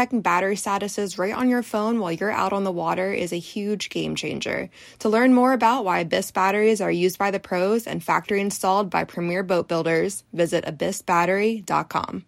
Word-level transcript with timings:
checking 0.00 0.22
battery 0.22 0.56
statuses 0.56 1.18
right 1.18 1.34
on 1.34 1.46
your 1.50 1.62
phone 1.62 2.00
while 2.00 2.10
you're 2.10 2.30
out 2.30 2.54
on 2.54 2.64
the 2.64 2.72
water 2.72 3.12
is 3.12 3.34
a 3.34 3.38
huge 3.38 3.90
game 3.90 4.14
changer. 4.14 4.70
To 5.00 5.10
learn 5.10 5.34
more 5.34 5.52
about 5.52 5.84
why 5.84 5.98
Abyss 5.98 6.30
batteries 6.30 6.80
are 6.80 6.90
used 6.90 7.18
by 7.18 7.30
the 7.30 7.38
pros 7.38 7.86
and 7.86 8.02
factory 8.02 8.40
installed 8.40 8.88
by 8.88 9.04
premier 9.04 9.42
boat 9.42 9.68
builders, 9.68 10.24
visit 10.32 10.64
abyssbattery.com. 10.64 12.24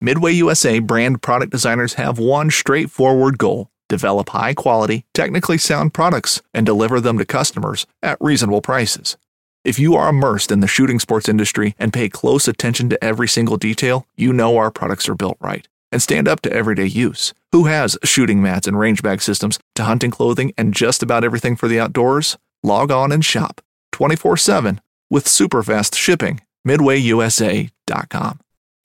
Midway 0.00 0.32
USA 0.32 0.80
brand 0.80 1.22
product 1.22 1.52
designers 1.52 1.94
have 1.94 2.18
one 2.18 2.50
straightforward 2.50 3.38
goal 3.38 3.70
develop 3.88 4.30
high 4.30 4.54
quality, 4.54 5.04
technically 5.14 5.58
sound 5.58 5.94
products 5.94 6.42
and 6.52 6.66
deliver 6.66 7.00
them 7.00 7.18
to 7.18 7.24
customers 7.24 7.86
at 8.02 8.18
reasonable 8.20 8.62
prices. 8.62 9.16
If 9.62 9.78
you 9.78 9.94
are 9.94 10.08
immersed 10.08 10.50
in 10.50 10.58
the 10.58 10.66
shooting 10.66 10.98
sports 10.98 11.28
industry 11.28 11.76
and 11.78 11.92
pay 11.92 12.08
close 12.08 12.48
attention 12.48 12.88
to 12.88 13.04
every 13.04 13.28
single 13.28 13.56
detail, 13.56 14.08
you 14.16 14.32
know 14.32 14.56
our 14.56 14.72
products 14.72 15.08
are 15.08 15.14
built 15.14 15.36
right 15.40 15.68
and 15.94 16.02
stand 16.02 16.28
up 16.28 16.42
to 16.42 16.52
everyday 16.52 16.84
use. 16.84 17.32
Who 17.52 17.64
has 17.64 17.96
shooting 18.04 18.42
mats 18.42 18.66
and 18.66 18.78
range 18.78 19.02
bag 19.02 19.22
systems 19.22 19.58
to 19.76 19.84
hunting 19.84 20.10
clothing 20.10 20.52
and 20.58 20.74
just 20.74 21.02
about 21.02 21.24
everything 21.24 21.56
for 21.56 21.68
the 21.68 21.80
outdoors? 21.80 22.36
Log 22.62 22.90
on 22.90 23.12
and 23.12 23.24
shop 23.24 23.62
24 23.92 24.36
7 24.36 24.80
with 25.08 25.26
super 25.26 25.62
fast 25.62 25.94
shipping. 25.94 26.42
MidwayUSA.com. 26.66 28.40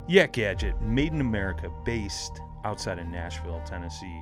Yak 0.08 0.34
Gadget, 0.34 0.82
made 0.82 1.14
in 1.14 1.22
America, 1.22 1.72
based 1.86 2.42
outside 2.66 3.00
of 3.00 3.08
Nashville, 3.08 3.62
Tennessee. 3.66 4.22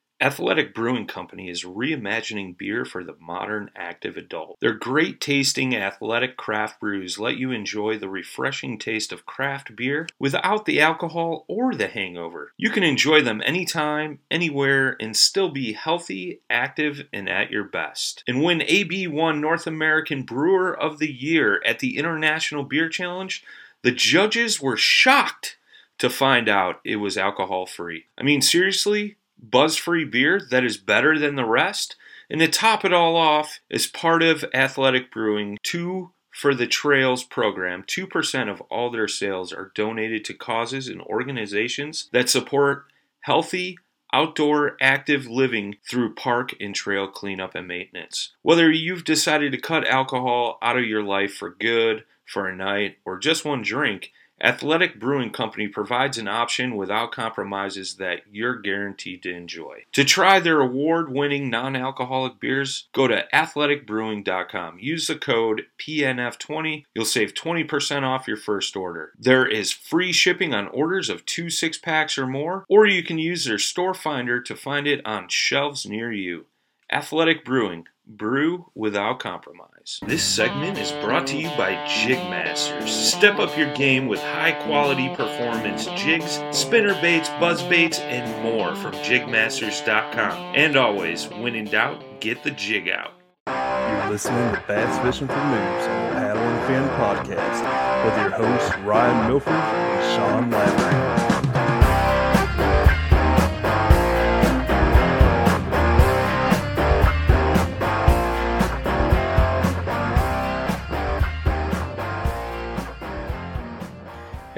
Athletic 0.21 0.75
Brewing 0.75 1.07
Company 1.07 1.49
is 1.49 1.63
reimagining 1.63 2.55
beer 2.55 2.85
for 2.85 3.03
the 3.03 3.15
modern 3.19 3.71
active 3.75 4.17
adult. 4.17 4.59
Their 4.59 4.75
great 4.75 5.19
tasting 5.19 5.75
athletic 5.75 6.37
craft 6.37 6.79
brews 6.79 7.17
let 7.17 7.37
you 7.37 7.49
enjoy 7.49 7.97
the 7.97 8.07
refreshing 8.07 8.77
taste 8.77 9.11
of 9.11 9.25
craft 9.25 9.75
beer 9.75 10.07
without 10.19 10.65
the 10.65 10.79
alcohol 10.79 11.43
or 11.47 11.73
the 11.73 11.87
hangover. 11.87 12.53
You 12.55 12.69
can 12.69 12.83
enjoy 12.83 13.23
them 13.23 13.41
anytime, 13.43 14.19
anywhere, 14.29 14.95
and 14.99 15.17
still 15.17 15.49
be 15.49 15.73
healthy, 15.73 16.41
active, 16.51 17.07
and 17.11 17.27
at 17.27 17.49
your 17.49 17.63
best. 17.63 18.23
And 18.27 18.43
win 18.43 18.59
AB1 18.59 19.39
North 19.39 19.65
American 19.65 20.21
Brewer 20.21 20.71
of 20.71 20.99
the 20.99 21.11
Year 21.11 21.63
at 21.65 21.79
the 21.79 21.97
International 21.97 22.63
Beer 22.63 22.89
Challenge, 22.89 23.43
the 23.81 23.91
judges 23.91 24.61
were 24.61 24.77
shocked 24.77 25.57
to 25.97 26.11
find 26.11 26.47
out 26.47 26.79
it 26.83 26.97
was 26.97 27.17
alcohol 27.17 27.65
free. 27.65 28.05
I 28.19 28.23
mean, 28.23 28.43
seriously? 28.43 29.17
Buzz 29.41 29.77
free 29.77 30.05
beer 30.05 30.41
that 30.51 30.63
is 30.63 30.77
better 30.77 31.17
than 31.17 31.35
the 31.35 31.45
rest. 31.45 31.95
And 32.29 32.39
to 32.39 32.47
top 32.47 32.85
it 32.85 32.93
all 32.93 33.15
off, 33.15 33.59
as 33.69 33.87
part 33.87 34.23
of 34.23 34.45
Athletic 34.53 35.11
Brewing, 35.11 35.57
two 35.63 36.11
for 36.31 36.55
the 36.55 36.67
Trails 36.67 37.23
program, 37.23 37.83
2% 37.83 38.49
of 38.49 38.61
all 38.61 38.89
their 38.89 39.07
sales 39.07 39.51
are 39.51 39.71
donated 39.75 40.23
to 40.25 40.33
causes 40.33 40.87
and 40.87 41.01
organizations 41.01 42.09
that 42.13 42.29
support 42.29 42.85
healthy, 43.21 43.77
outdoor 44.13 44.77
active 44.81 45.27
living 45.27 45.75
through 45.89 46.15
park 46.15 46.53
and 46.59 46.73
trail 46.73 47.07
cleanup 47.07 47.53
and 47.55 47.67
maintenance. 47.67 48.33
Whether 48.41 48.71
you've 48.71 49.03
decided 49.03 49.51
to 49.51 49.57
cut 49.57 49.87
alcohol 49.87 50.57
out 50.61 50.77
of 50.77 50.85
your 50.85 51.03
life 51.03 51.33
for 51.33 51.49
good, 51.49 52.05
for 52.25 52.47
a 52.47 52.55
night, 52.55 52.97
or 53.05 53.19
just 53.19 53.45
one 53.45 53.61
drink, 53.61 54.11
Athletic 54.43 54.99
Brewing 54.99 55.31
Company 55.31 55.67
provides 55.67 56.17
an 56.17 56.27
option 56.27 56.75
without 56.75 57.11
compromises 57.11 57.95
that 57.95 58.21
you're 58.31 58.59
guaranteed 58.59 59.21
to 59.23 59.33
enjoy. 59.33 59.85
To 59.93 60.03
try 60.03 60.39
their 60.39 60.59
award 60.61 61.11
winning 61.11 61.49
non 61.49 61.75
alcoholic 61.75 62.39
beers, 62.39 62.89
go 62.93 63.07
to 63.07 63.25
athleticbrewing.com. 63.33 64.79
Use 64.79 65.07
the 65.07 65.15
code 65.15 65.63
PNF20. 65.77 66.85
You'll 66.95 67.05
save 67.05 67.33
20% 67.33 68.03
off 68.03 68.27
your 68.27 68.37
first 68.37 68.75
order. 68.75 69.11
There 69.17 69.47
is 69.47 69.71
free 69.71 70.11
shipping 70.11 70.53
on 70.53 70.67
orders 70.69 71.09
of 71.09 71.25
two 71.25 71.49
six 71.49 71.77
packs 71.77 72.17
or 72.17 72.25
more, 72.25 72.65
or 72.67 72.87
you 72.87 73.03
can 73.03 73.19
use 73.19 73.45
their 73.45 73.59
store 73.59 73.93
finder 73.93 74.41
to 74.41 74.55
find 74.55 74.87
it 74.87 75.05
on 75.05 75.27
shelves 75.29 75.85
near 75.85 76.11
you. 76.11 76.45
Athletic 76.91 77.45
Brewing, 77.45 77.85
brew 78.05 78.69
without 78.75 79.19
compromise. 79.19 79.70
This 80.05 80.23
segment 80.23 80.77
is 80.77 80.91
brought 81.03 81.25
to 81.27 81.37
you 81.37 81.47
by 81.57 81.73
Jigmasters. 81.87 82.87
Step 82.87 83.39
up 83.39 83.57
your 83.57 83.73
game 83.73 84.07
with 84.07 84.19
high 84.19 84.51
quality 84.51 85.09
performance 85.15 85.85
jigs, 85.97 86.39
spinner 86.51 86.93
baits, 87.01 87.29
buzz 87.39 87.63
baits, 87.63 87.99
and 87.99 88.43
more 88.43 88.75
from 88.75 88.93
jigmasters.com. 88.95 90.55
And 90.55 90.75
always, 90.75 91.27
when 91.29 91.55
in 91.55 91.65
doubt, 91.65 92.21
get 92.21 92.43
the 92.43 92.51
jig 92.51 92.89
out. 92.89 93.13
You're 93.47 94.11
listening 94.11 94.53
to 94.53 94.63
Bass 94.67 95.03
Fishing 95.03 95.27
for 95.27 95.33
Noobs 95.33 95.89
on 95.89 96.07
the 96.07 96.13
Paddle 96.13 96.43
and 96.43 96.67
Fin 96.67 96.83
podcast 96.99 98.05
with 98.05 98.17
your 98.21 98.47
hosts 98.47 98.77
Ryan 98.79 99.27
Milford 99.27 99.53
and 99.53 100.15
Sean 100.15 100.51
Lavery. 100.51 101.20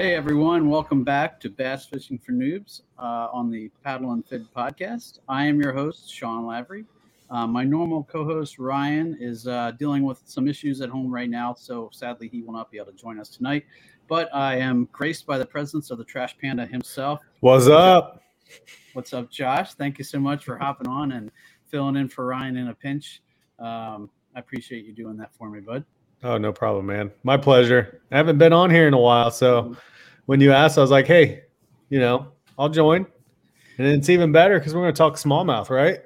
Hey 0.04 0.16
everyone, 0.16 0.68
welcome 0.68 1.06
back 1.06 1.40
to 1.40 1.50
Bass 1.50 1.86
Fishing 1.86 2.18
for 2.18 2.34
Noobs 2.34 2.82
uh, 3.00 3.30
on 3.32 3.50
the 3.50 3.72
Paddle 3.86 4.12
and 4.12 4.28
Fin 4.28 4.46
podcast. 4.54 5.20
I 5.30 5.46
am 5.46 5.62
your 5.62 5.72
host, 5.72 6.14
Sean 6.14 6.46
Lavery. 6.46 6.84
Uh, 7.30 7.48
my 7.48 7.64
normal 7.64 8.04
co 8.04 8.26
host, 8.26 8.60
Ryan, 8.60 9.16
is 9.18 9.48
uh, 9.48 9.72
dealing 9.80 10.04
with 10.04 10.22
some 10.26 10.50
issues 10.50 10.82
at 10.82 10.90
home 10.90 11.10
right 11.10 11.30
now, 11.30 11.54
so 11.54 11.90
sadly 11.94 12.28
he 12.28 12.42
will 12.42 12.52
not 12.52 12.70
be 12.70 12.80
able 12.80 12.92
to 12.92 12.98
join 12.98 13.18
us 13.18 13.30
tonight. 13.30 13.64
But 14.10 14.28
I 14.36 14.58
am 14.58 14.90
graced 14.92 15.26
by 15.26 15.38
the 15.38 15.46
presence 15.46 15.90
of 15.90 16.00
the 16.00 16.04
Trash 16.04 16.38
Panda 16.38 16.66
himself. 16.66 17.22
What's 17.40 17.68
up? 17.68 18.22
What's 18.92 19.14
up, 19.14 19.32
Josh? 19.32 19.74
Thank 19.76 20.00
you 20.00 20.04
so 20.04 20.20
much 20.20 20.44
for 20.44 20.58
hopping 20.58 20.90
on 20.90 21.14
and 21.14 21.32
filling 21.68 21.96
in 21.96 22.10
for 22.10 22.26
Ryan 22.26 22.58
in 22.58 22.68
a 22.68 22.76
pinch. 22.76 23.22
Um, 23.58 24.10
I 24.36 24.40
appreciate 24.40 24.84
you 24.84 24.92
doing 24.92 25.16
that 25.16 25.34
for 25.34 25.50
me, 25.50 25.62
bud. 25.62 25.86
Oh, 26.24 26.38
no 26.38 26.52
problem, 26.52 26.88
man. 26.88 27.10
My 27.24 27.38
pleasure. 27.38 28.02
I 28.12 28.18
haven't 28.18 28.38
been 28.38 28.52
on 28.52 28.70
here 28.70 28.88
in 28.88 28.94
a 28.94 29.00
while, 29.00 29.32
so 29.32 29.78
when 30.26 30.40
you 30.40 30.52
asked, 30.52 30.78
I 30.78 30.82
was 30.82 30.92
like, 30.92 31.08
"Hey, 31.08 31.44
you 31.90 32.00
know, 32.00 32.28
I'll 32.58 32.70
join." 32.70 33.06
And 33.78 33.88
it's 33.88 34.10
even 34.10 34.32
better 34.32 34.60
because 34.60 34.74
we're 34.76 34.82
going 34.82 34.94
to 34.94 34.98
talk 34.98 35.16
smallmouth, 35.16 35.70
right? 35.70 36.00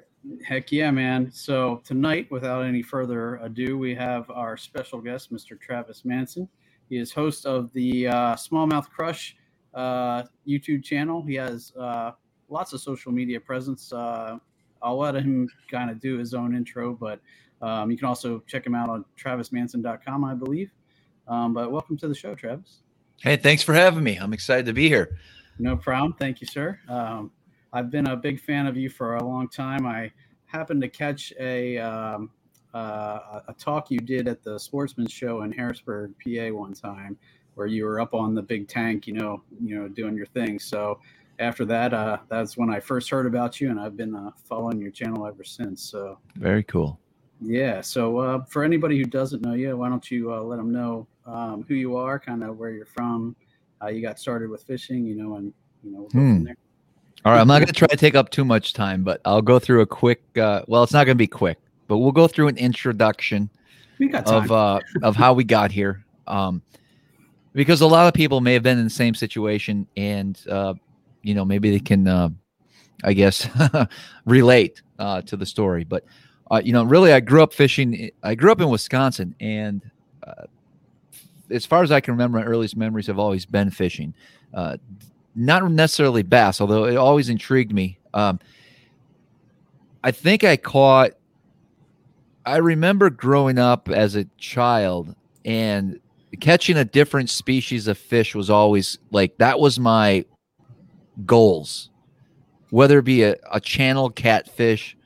Heck 0.46 0.72
yeah, 0.72 0.92
man. 0.92 1.32
So 1.32 1.82
tonight, 1.86 2.30
without 2.32 2.64
any 2.64 2.82
further 2.82 3.36
ado, 3.38 3.78
we 3.78 3.94
have 3.96 4.30
our 4.30 4.58
special 4.58 5.02
guest, 5.02 5.34
Mr. 5.34 5.60
Travis 5.60 6.06
Manson. 6.06 6.48
He 6.90 6.98
is 6.98 7.12
host 7.12 7.46
of 7.46 7.72
the 7.74 8.08
uh, 8.08 8.36
Smallmouth 8.36 8.90
Crush 8.90 9.36
uh, 9.74 10.24
YouTube 10.48 10.84
channel. 10.84 11.24
He 11.24 11.36
has 11.36 11.74
uh, 11.78 12.12
lots 12.50 12.74
of 12.74 12.82
social 12.82 13.12
media 13.12 13.40
presence. 13.40 13.92
Uh, 13.92 14.38
I'll 14.82 14.98
let 14.98 15.16
him 15.16 15.50
kind 15.70 15.90
of 15.90 16.00
do 16.00 16.18
his 16.18 16.34
own 16.34 16.56
intro, 16.56 16.94
but 16.94 17.20
um, 17.62 17.92
you 17.92 17.98
can 17.98 18.08
also 18.08 18.42
check 18.48 18.66
him 18.66 18.76
out 18.76 18.90
on 18.90 19.04
travismanson.com, 19.22 20.24
I 20.24 20.34
believe. 20.34 20.72
Um, 21.28 21.54
but 21.54 21.72
welcome 21.72 21.98
to 21.98 22.08
the 22.08 22.16
show, 22.16 22.36
Travis. 22.36 22.82
Hey, 23.22 23.36
thanks 23.36 23.64
for 23.64 23.74
having 23.74 24.04
me. 24.04 24.18
I'm 24.18 24.34
excited 24.34 24.68
to 24.68 24.74
be 24.74 24.88
here. 24.88 25.18
No 25.58 25.76
problem. 25.76 26.14
Thank 26.14 26.40
you, 26.40 26.48
sir. 26.48 26.80
Um, 26.88 27.32
I've 27.74 27.90
been 27.90 28.08
a 28.08 28.16
big 28.16 28.40
fan 28.40 28.68
of 28.68 28.78
you 28.78 28.90
for 28.90 29.16
a 29.16 29.24
long 29.24 29.50
time. 29.50 29.88
I 29.88 30.12
happened 30.46 30.82
to 30.82 30.88
catch 30.88 31.34
a 31.40 31.78
um, 31.80 32.30
uh, 32.74 33.42
a 33.48 33.56
talk 33.58 33.90
you 33.90 34.00
did 34.00 34.28
at 34.28 34.44
the 34.44 34.60
Sportsman 34.60 35.08
Show 35.08 35.42
in 35.42 35.52
Harrisburg, 35.52 36.14
PA, 36.24 36.56
one 36.56 36.74
time, 36.74 37.18
where 37.56 37.66
you 37.66 37.86
were 37.86 38.00
up 38.00 38.14
on 38.14 38.36
the 38.36 38.42
big 38.42 38.68
tank, 38.68 39.08
you 39.08 39.14
know, 39.14 39.42
you 39.64 39.76
know, 39.76 39.88
doing 39.88 40.16
your 40.16 40.28
thing. 40.28 40.60
So 40.60 41.00
after 41.40 41.66
that, 41.66 41.94
uh, 41.96 42.18
that's 42.30 42.56
when 42.56 42.70
I 42.70 42.80
first 42.80 43.10
heard 43.10 43.26
about 43.26 43.60
you, 43.60 43.72
and 43.72 43.80
I've 43.80 43.98
been 43.98 44.14
uh, 44.14 44.32
following 44.44 44.80
your 44.80 44.92
channel 44.92 45.26
ever 45.26 45.44
since. 45.44 45.82
So 45.82 46.20
very 46.36 46.64
cool. 46.64 47.00
Yeah. 47.42 47.82
So 47.82 48.18
uh, 48.18 48.46
for 48.46 48.64
anybody 48.64 48.98
who 48.98 49.06
doesn't 49.06 49.44
know 49.44 49.54
you, 49.54 49.76
why 49.78 49.90
don't 49.90 50.10
you 50.10 50.34
uh, 50.34 50.42
let 50.42 50.58
them 50.58 50.72
know 50.72 51.08
um, 51.28 51.66
who 51.68 51.76
you 51.76 51.96
are, 51.98 52.20
kind 52.20 52.44
of 52.44 52.58
where 52.58 52.72
you're 52.72 52.86
from, 52.86 53.36
how 53.82 53.90
you 53.90 54.02
got 54.02 54.20
started 54.20 54.50
with 54.50 54.64
fishing, 54.64 55.06
you 55.06 55.16
know, 55.16 55.36
and 55.36 55.54
you 55.84 55.92
know, 55.92 56.08
we'll 56.14 56.24
hmm. 56.24 56.48
All 57.26 57.34
right, 57.34 57.42
I'm 57.42 57.48
not 57.48 57.60
going 57.60 57.68
to 57.68 57.74
try 57.74 57.88
to 57.88 57.98
take 57.98 58.16
up 58.16 58.30
too 58.30 58.46
much 58.46 58.74
time, 58.74 59.04
but 59.04 59.20
I'll 59.26 59.42
go 59.42 59.60
through 59.60 59.82
a 59.82 59.86
quick. 59.86 60.22
Uh, 60.38 60.62
well, 60.68 60.84
it's 60.84 60.94
not 60.94 61.06
going 61.06 61.16
to 61.16 61.20
be 61.20 61.28
quick, 61.28 61.58
but 61.88 61.98
we'll 61.98 62.14
go 62.14 62.28
through 62.28 62.48
an 62.48 62.58
introduction 62.58 63.50
of 64.26 64.52
uh, 64.52 64.80
of 65.04 65.16
how 65.16 65.34
we 65.34 65.44
got 65.44 65.72
here. 65.72 66.06
Um, 66.26 66.62
because 67.54 67.82
a 67.82 67.88
lot 67.88 68.08
of 68.08 68.14
people 68.14 68.40
may 68.40 68.54
have 68.54 68.64
been 68.64 68.78
in 68.78 68.84
the 68.84 68.90
same 68.90 69.14
situation, 69.14 69.88
and 69.98 70.40
uh, 70.50 70.76
you 71.22 71.34
know, 71.34 71.44
maybe 71.44 71.72
they 71.72 71.80
can, 71.80 72.08
uh, 72.08 72.30
I 73.04 73.14
guess, 73.14 73.50
relate 74.26 74.82
uh, 75.00 75.22
to 75.24 75.36
the 75.36 75.46
story. 75.46 75.84
But 75.84 76.06
uh, 76.50 76.62
you 76.64 76.72
know, 76.72 76.84
really, 76.84 77.12
I 77.12 77.20
grew 77.20 77.44
up 77.44 77.52
fishing. 77.52 78.12
I 78.24 78.36
grew 78.36 78.52
up 78.52 78.62
in 78.62 78.70
Wisconsin, 78.70 79.36
and 79.40 79.82
uh, 80.26 80.44
as 81.50 81.66
far 81.66 81.84
as 81.84 81.92
I 81.92 82.00
can 82.00 82.14
remember, 82.14 82.40
my 82.40 82.46
earliest 82.46 82.78
memories 82.78 83.08
have 83.08 83.20
always 83.20 83.46
been 83.46 83.70
fishing. 83.70 84.14
Uh, 84.54 84.78
not 85.36 85.70
necessarily 85.72 86.24
bass, 86.24 86.60
although 86.60 86.86
it 86.86 86.98
always 86.98 87.30
intrigued 87.30 87.72
me. 87.72 88.00
Um, 88.14 88.40
I 90.04 90.12
think 90.12 90.44
I 90.44 90.58
caught. 90.58 91.12
I 92.46 92.58
remember 92.58 93.10
growing 93.10 93.60
up 93.60 93.90
as 93.90 94.16
a 94.16 94.26
child 94.38 95.16
and 95.46 96.00
catching 96.40 96.78
a 96.78 96.86
different 96.86 97.30
species 97.30 97.88
of 97.88 97.98
fish 97.98 98.34
was 98.36 98.50
always 98.50 99.00
like 99.12 99.38
that 99.38 99.60
was 99.60 99.80
my 99.80 100.26
goals, 101.26 101.90
whether 102.70 103.00
it 103.00 103.06
be 103.06 103.24
a, 103.24 103.36
a 103.52 103.60
channel 103.60 104.10
catfish 104.10 104.98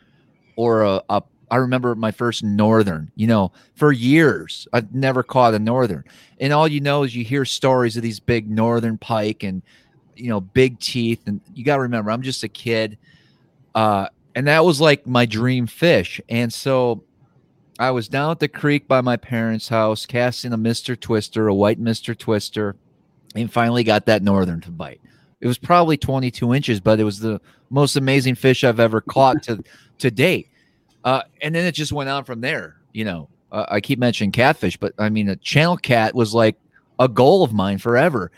or 0.56 0.84
a, 0.84 1.02
a 1.10 1.24
I 1.51 1.57
remember 1.57 1.94
my 1.95 2.12
first 2.12 2.44
northern, 2.44 3.12
you 3.15 3.27
know, 3.27 3.51
for 3.75 3.92
years 3.92 4.68
I've 4.71 4.95
never 4.95 5.21
caught 5.21 5.53
a 5.53 5.59
northern. 5.59 6.06
And 6.39 6.53
all 6.53 6.68
you 6.68 6.80
know 6.80 7.03
is 7.03 7.15
you 7.15 7.25
hear 7.25 7.45
stories 7.45 7.98
of 7.98 8.03
these 8.03 8.19
big 8.21 8.50
northern 8.50 8.98
pike 8.98 9.44
and 9.44 9.62
you 10.15 10.30
know, 10.30 10.42
big 10.42 10.80
teeth 10.80 11.24
and 11.27 11.42
you 11.53 11.63
got 11.63 11.75
to 11.75 11.81
remember 11.81 12.09
I'm 12.09 12.21
just 12.21 12.44
a 12.44 12.48
kid. 12.48 12.98
Uh 13.75 14.07
and 14.33 14.48
that 14.48 14.63
was 14.63 14.80
like 14.80 15.06
my 15.06 15.25
dream 15.25 15.68
fish. 15.68 16.21
And 16.30 16.51
so 16.53 17.03
I 17.77 17.92
was 17.92 18.07
down 18.07 18.31
at 18.31 18.39
the 18.39 18.47
creek 18.47 18.88
by 18.88 19.01
my 19.01 19.18
parents' 19.18 19.68
house 19.68 20.06
casting 20.06 20.54
a 20.54 20.57
Mr. 20.57 20.97
Twister, 20.97 21.47
a 21.47 21.54
white 21.54 21.81
Mr. 21.81 22.18
Twister, 22.18 22.75
and 23.36 23.51
finally 23.51 23.83
got 23.83 24.06
that 24.06 24.24
northern 24.24 24.62
to 24.62 24.71
bite. 24.71 25.01
It 25.42 25.47
was 25.47 25.57
probably 25.57 25.97
22 25.97 26.54
inches, 26.54 26.80
but 26.80 27.00
it 27.00 27.04
was 27.04 27.19
the 27.19 27.42
most 27.69 27.95
amazing 27.95 28.36
fish 28.36 28.63
I've 28.63 28.80
ever 28.80 29.01
caught 29.01 29.44
to 29.44 29.63
to 29.97 30.12
date. 30.12 30.50
Uh, 31.03 31.24
and 31.42 31.56
then 31.56 31.65
it 31.65 31.74
just 31.74 31.92
went 31.92 32.09
on 32.09 32.24
from 32.24 32.42
there. 32.42 32.77
You 32.94 33.06
know, 33.06 33.30
uh, 33.51 33.65
I 33.69 33.81
keep 33.81 34.00
mentioning 34.00 34.31
catfish, 34.31 34.77
but 34.77 34.94
I 34.98 35.09
mean, 35.09 35.30
a 35.30 35.36
channel 35.36 35.77
cat 35.77 36.13
was 36.15 36.33
like 36.33 36.56
a 37.00 37.07
goal 37.07 37.44
of 37.44 37.53
mine 37.53 37.77
forever, 37.77 38.31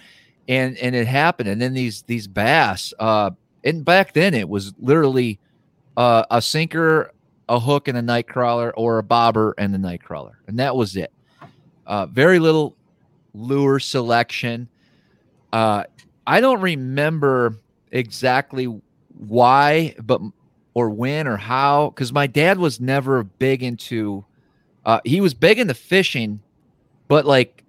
and 0.48 0.78
and 0.78 0.96
it 0.96 1.08
happened. 1.08 1.50
And 1.50 1.62
then 1.62 1.74
these 1.74 2.04
these 2.04 2.28
bass, 2.28 2.94
uh, 3.00 3.32
and 3.64 3.84
back 3.84 4.14
then 4.14 4.34
it 4.34 4.48
was 4.48 4.74
literally 4.80 5.40
uh, 5.98 6.26
a 6.32 6.42
sinker, 6.42 7.12
a 7.50 7.60
hook, 7.60 7.88
and 7.88 7.98
a 7.98 8.02
night 8.02 8.28
crawler, 8.28 8.72
or 8.76 9.00
a 9.00 9.04
bobber 9.04 9.54
and 9.58 9.74
the 9.74 9.78
night 9.78 10.04
crawler, 10.04 10.40
and 10.48 10.60
that 10.60 10.76
was 10.76 10.96
it. 10.96 11.12
Uh, 11.86 12.06
very 12.06 12.40
little 12.40 12.76
lure 13.34 13.80
selection. 13.80 14.70
Uh, 15.52 15.84
I 16.26 16.40
don't 16.40 16.62
remember 16.62 17.60
exactly 17.92 18.66
why, 19.18 19.96
but 20.02 20.22
or 20.74 20.90
when 20.90 21.28
or 21.28 21.38
how 21.38 21.90
because 21.90 22.12
my 22.12 22.28
dad 22.28 22.58
was 22.58 22.80
never 22.80 23.24
big 23.24 23.64
into 23.64 24.26
uh 24.86 25.00
he 25.06 25.22
was 25.22 25.34
big 25.34 25.60
into 25.60 25.74
fishing 25.74 26.40
but 27.08 27.26
like 27.26 27.64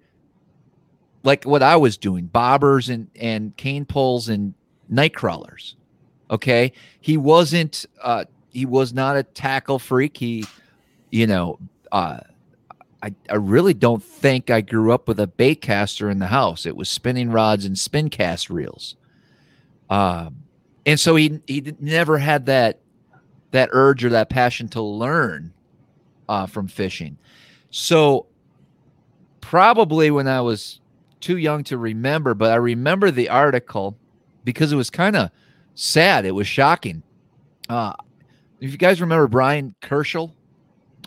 like 1.23 1.43
what 1.43 1.63
i 1.63 1.75
was 1.75 1.97
doing 1.97 2.29
bobbers 2.33 2.93
and 2.93 3.07
and 3.15 3.55
cane 3.57 3.85
poles 3.85 4.29
and 4.29 4.53
night 4.89 5.13
crawlers 5.13 5.75
okay 6.29 6.71
he 6.99 7.17
wasn't 7.17 7.85
uh 8.01 8.25
he 8.51 8.65
was 8.65 8.93
not 8.93 9.15
a 9.15 9.23
tackle 9.23 9.79
freak 9.79 10.17
he 10.17 10.45
you 11.11 11.27
know 11.27 11.59
uh 11.91 12.19
I, 13.03 13.13
I 13.29 13.35
really 13.35 13.75
don't 13.75 14.03
think 14.03 14.49
I 14.49 14.61
grew 14.61 14.91
up 14.91 15.07
with 15.07 15.19
a 15.19 15.27
bait 15.27 15.61
caster 15.61 16.09
in 16.09 16.17
the 16.17 16.25
house. 16.25 16.65
It 16.65 16.75
was 16.75 16.89
spinning 16.89 17.29
rods 17.29 17.63
and 17.63 17.77
spin 17.77 18.09
cast 18.09 18.49
reels. 18.49 18.95
Um, 19.91 20.37
and 20.87 20.99
so 20.99 21.15
he 21.15 21.39
he 21.45 21.75
never 21.79 22.17
had 22.17 22.47
that 22.47 22.79
that 23.51 23.69
urge 23.71 24.03
or 24.03 24.09
that 24.09 24.29
passion 24.29 24.67
to 24.69 24.81
learn 24.81 25.53
uh, 26.27 26.45
from 26.45 26.67
fishing. 26.67 27.17
So 27.69 28.27
probably 29.41 30.11
when 30.11 30.27
I 30.27 30.41
was 30.41 30.79
too 31.19 31.37
young 31.37 31.63
to 31.65 31.77
remember, 31.77 32.33
but 32.33 32.51
I 32.51 32.55
remember 32.55 33.11
the 33.11 33.29
article 33.29 33.97
because 34.43 34.71
it 34.71 34.75
was 34.75 34.89
kind 34.89 35.15
of 35.15 35.31
sad. 35.73 36.25
It 36.25 36.31
was 36.31 36.47
shocking. 36.47 37.03
Uh, 37.69 37.93
if 38.59 38.71
you 38.71 38.77
guys 38.77 39.01
remember 39.01 39.27
Bryan 39.27 39.75
Kerchal, 39.81 40.31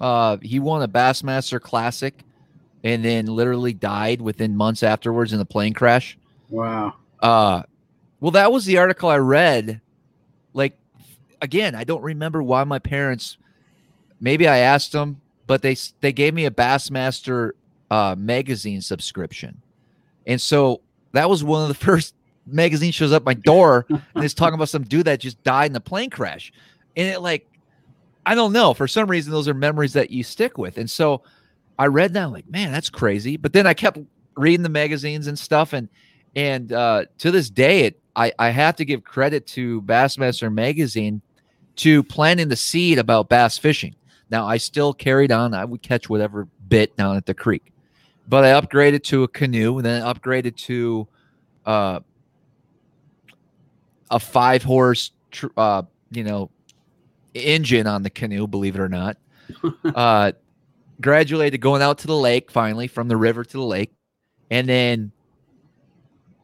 uh, 0.00 0.38
he 0.42 0.60
won 0.60 0.82
a 0.82 0.88
Bassmaster 0.88 1.60
Classic 1.60 2.24
and 2.84 3.04
then 3.04 3.26
literally 3.26 3.72
died 3.72 4.20
within 4.20 4.56
months 4.56 4.82
afterwards 4.82 5.32
in 5.32 5.40
a 5.40 5.44
plane 5.44 5.74
crash. 5.74 6.16
Wow. 6.48 6.94
Uh, 7.20 7.62
well, 8.20 8.30
that 8.32 8.52
was 8.52 8.64
the 8.64 8.78
article 8.78 9.08
I 9.08 9.18
read 9.18 9.80
like 10.52 10.78
again, 11.40 11.74
I 11.74 11.84
don't 11.84 12.02
remember 12.02 12.42
why 12.42 12.64
my 12.64 12.78
parents. 12.78 13.36
Maybe 14.20 14.48
I 14.48 14.58
asked 14.58 14.92
them, 14.92 15.20
but 15.46 15.62
they 15.62 15.76
they 16.00 16.12
gave 16.12 16.34
me 16.34 16.46
a 16.46 16.50
Bassmaster 16.50 17.52
uh, 17.90 18.14
magazine 18.18 18.80
subscription, 18.80 19.62
and 20.26 20.40
so 20.40 20.80
that 21.12 21.28
was 21.28 21.44
one 21.44 21.62
of 21.62 21.68
the 21.68 21.74
first 21.86 22.14
magazine 22.46 22.92
shows 22.92 23.12
up 23.12 23.24
my 23.24 23.34
door, 23.34 23.86
and 23.88 24.24
it's 24.24 24.34
talking 24.34 24.54
about 24.54 24.68
some 24.68 24.82
dude 24.84 25.06
that 25.06 25.20
just 25.20 25.42
died 25.44 25.70
in 25.70 25.76
a 25.76 25.80
plane 25.80 26.10
crash, 26.10 26.52
and 26.96 27.08
it 27.08 27.20
like, 27.20 27.46
I 28.26 28.34
don't 28.34 28.52
know, 28.52 28.74
for 28.74 28.88
some 28.88 29.08
reason 29.08 29.32
those 29.32 29.48
are 29.48 29.54
memories 29.54 29.92
that 29.92 30.10
you 30.10 30.24
stick 30.24 30.58
with, 30.58 30.78
and 30.78 30.90
so 30.90 31.22
I 31.78 31.86
read 31.86 32.14
that 32.14 32.32
like, 32.32 32.48
man, 32.48 32.72
that's 32.72 32.90
crazy, 32.90 33.36
but 33.36 33.52
then 33.52 33.66
I 33.66 33.74
kept 33.74 33.98
reading 34.36 34.62
the 34.62 34.68
magazines 34.68 35.26
and 35.26 35.38
stuff, 35.38 35.72
and 35.72 35.88
and 36.34 36.72
uh, 36.72 37.04
to 37.18 37.30
this 37.30 37.50
day, 37.50 37.84
it 37.84 38.00
I 38.16 38.32
I 38.38 38.50
have 38.50 38.76
to 38.76 38.84
give 38.84 39.04
credit 39.04 39.46
to 39.48 39.80
Bassmaster 39.82 40.52
magazine 40.52 41.22
to 41.78 42.02
planting 42.02 42.48
the 42.48 42.56
seed 42.56 42.98
about 42.98 43.28
bass 43.28 43.58
fishing. 43.58 43.94
Now, 44.30 44.46
I 44.46 44.58
still 44.58 44.92
carried 44.92 45.32
on. 45.32 45.54
I 45.54 45.64
would 45.64 45.82
catch 45.82 46.08
whatever 46.08 46.46
bit 46.68 46.96
down 46.96 47.16
at 47.16 47.26
the 47.26 47.34
creek, 47.34 47.72
but 48.28 48.44
I 48.44 48.60
upgraded 48.60 49.02
to 49.04 49.22
a 49.22 49.28
canoe 49.28 49.76
and 49.78 49.86
then 49.86 50.02
upgraded 50.02 50.56
to 50.56 51.08
uh, 51.64 52.00
a 54.10 54.20
five 54.20 54.62
horse, 54.62 55.12
tr- 55.30 55.46
uh, 55.56 55.82
you 56.10 56.24
know, 56.24 56.50
engine 57.34 57.86
on 57.86 58.02
the 58.02 58.10
canoe, 58.10 58.46
believe 58.46 58.74
it 58.74 58.80
or 58.80 58.88
not. 58.88 59.16
uh, 59.84 60.32
graduated 61.00 61.60
going 61.60 61.80
out 61.80 61.98
to 61.98 62.06
the 62.06 62.16
lake 62.16 62.50
finally 62.50 62.86
from 62.86 63.08
the 63.08 63.16
river 63.16 63.44
to 63.44 63.56
the 63.56 63.64
lake. 63.64 63.92
And 64.50 64.68
then, 64.68 65.12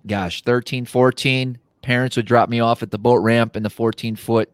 gosh, 0.06 0.42
13, 0.42 0.84
14, 0.86 1.58
parents 1.82 2.16
would 2.16 2.26
drop 2.26 2.48
me 2.48 2.60
off 2.60 2.82
at 2.82 2.90
the 2.90 2.98
boat 2.98 3.16
ramp 3.16 3.56
in 3.56 3.62
the 3.62 3.70
14 3.70 4.16
foot 4.16 4.50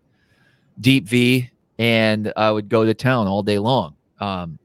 deep 0.81 1.07
V, 1.07 1.51
and 1.79 2.33
I 2.37 2.51
would 2.51 2.69
go 2.69 2.85
to 2.85 2.95
town 2.95 3.27
all 3.27 3.43
day 3.43 3.59
long. 3.59 3.95
Um, 4.21 4.59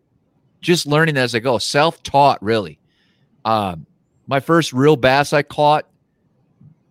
just 0.61 0.87
learning 0.87 1.17
as 1.17 1.35
I 1.35 1.39
go, 1.39 1.57
self 1.57 2.01
taught, 2.03 2.41
really. 2.41 2.79
Um, 3.43 3.85
my 4.27 4.39
first 4.39 4.73
real 4.73 4.95
bass 4.95 5.33
I 5.33 5.43
caught, 5.43 5.87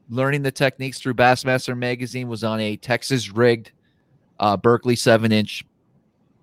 learning 0.09 0.43
the 0.43 0.53
techniques 0.53 1.01
through 1.01 1.15
Bassmaster 1.15 1.77
magazine, 1.77 2.29
was 2.29 2.45
on 2.45 2.61
a 2.61 2.77
Texas 2.77 3.31
rigged 3.31 3.73
uh, 4.39 4.57
Berkley 4.57 4.97
seven 4.97 5.33
inch 5.33 5.65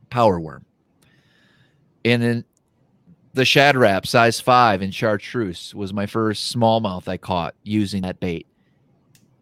power 0.10 0.40
worm. 0.40 0.66
And 2.04 2.22
then 2.22 2.46
the 3.34 3.46
Shad 3.46 3.78
Rap 3.78 4.06
size 4.06 4.40
five 4.40 4.82
in 4.82 4.92
chartreuse 4.92 5.74
was 5.74 5.94
my 5.94 6.06
first 6.06 6.54
smallmouth 6.56 7.08
I 7.08 7.18
caught 7.18 7.56
using 7.64 8.02
that 8.02 8.20
bait. 8.20 8.48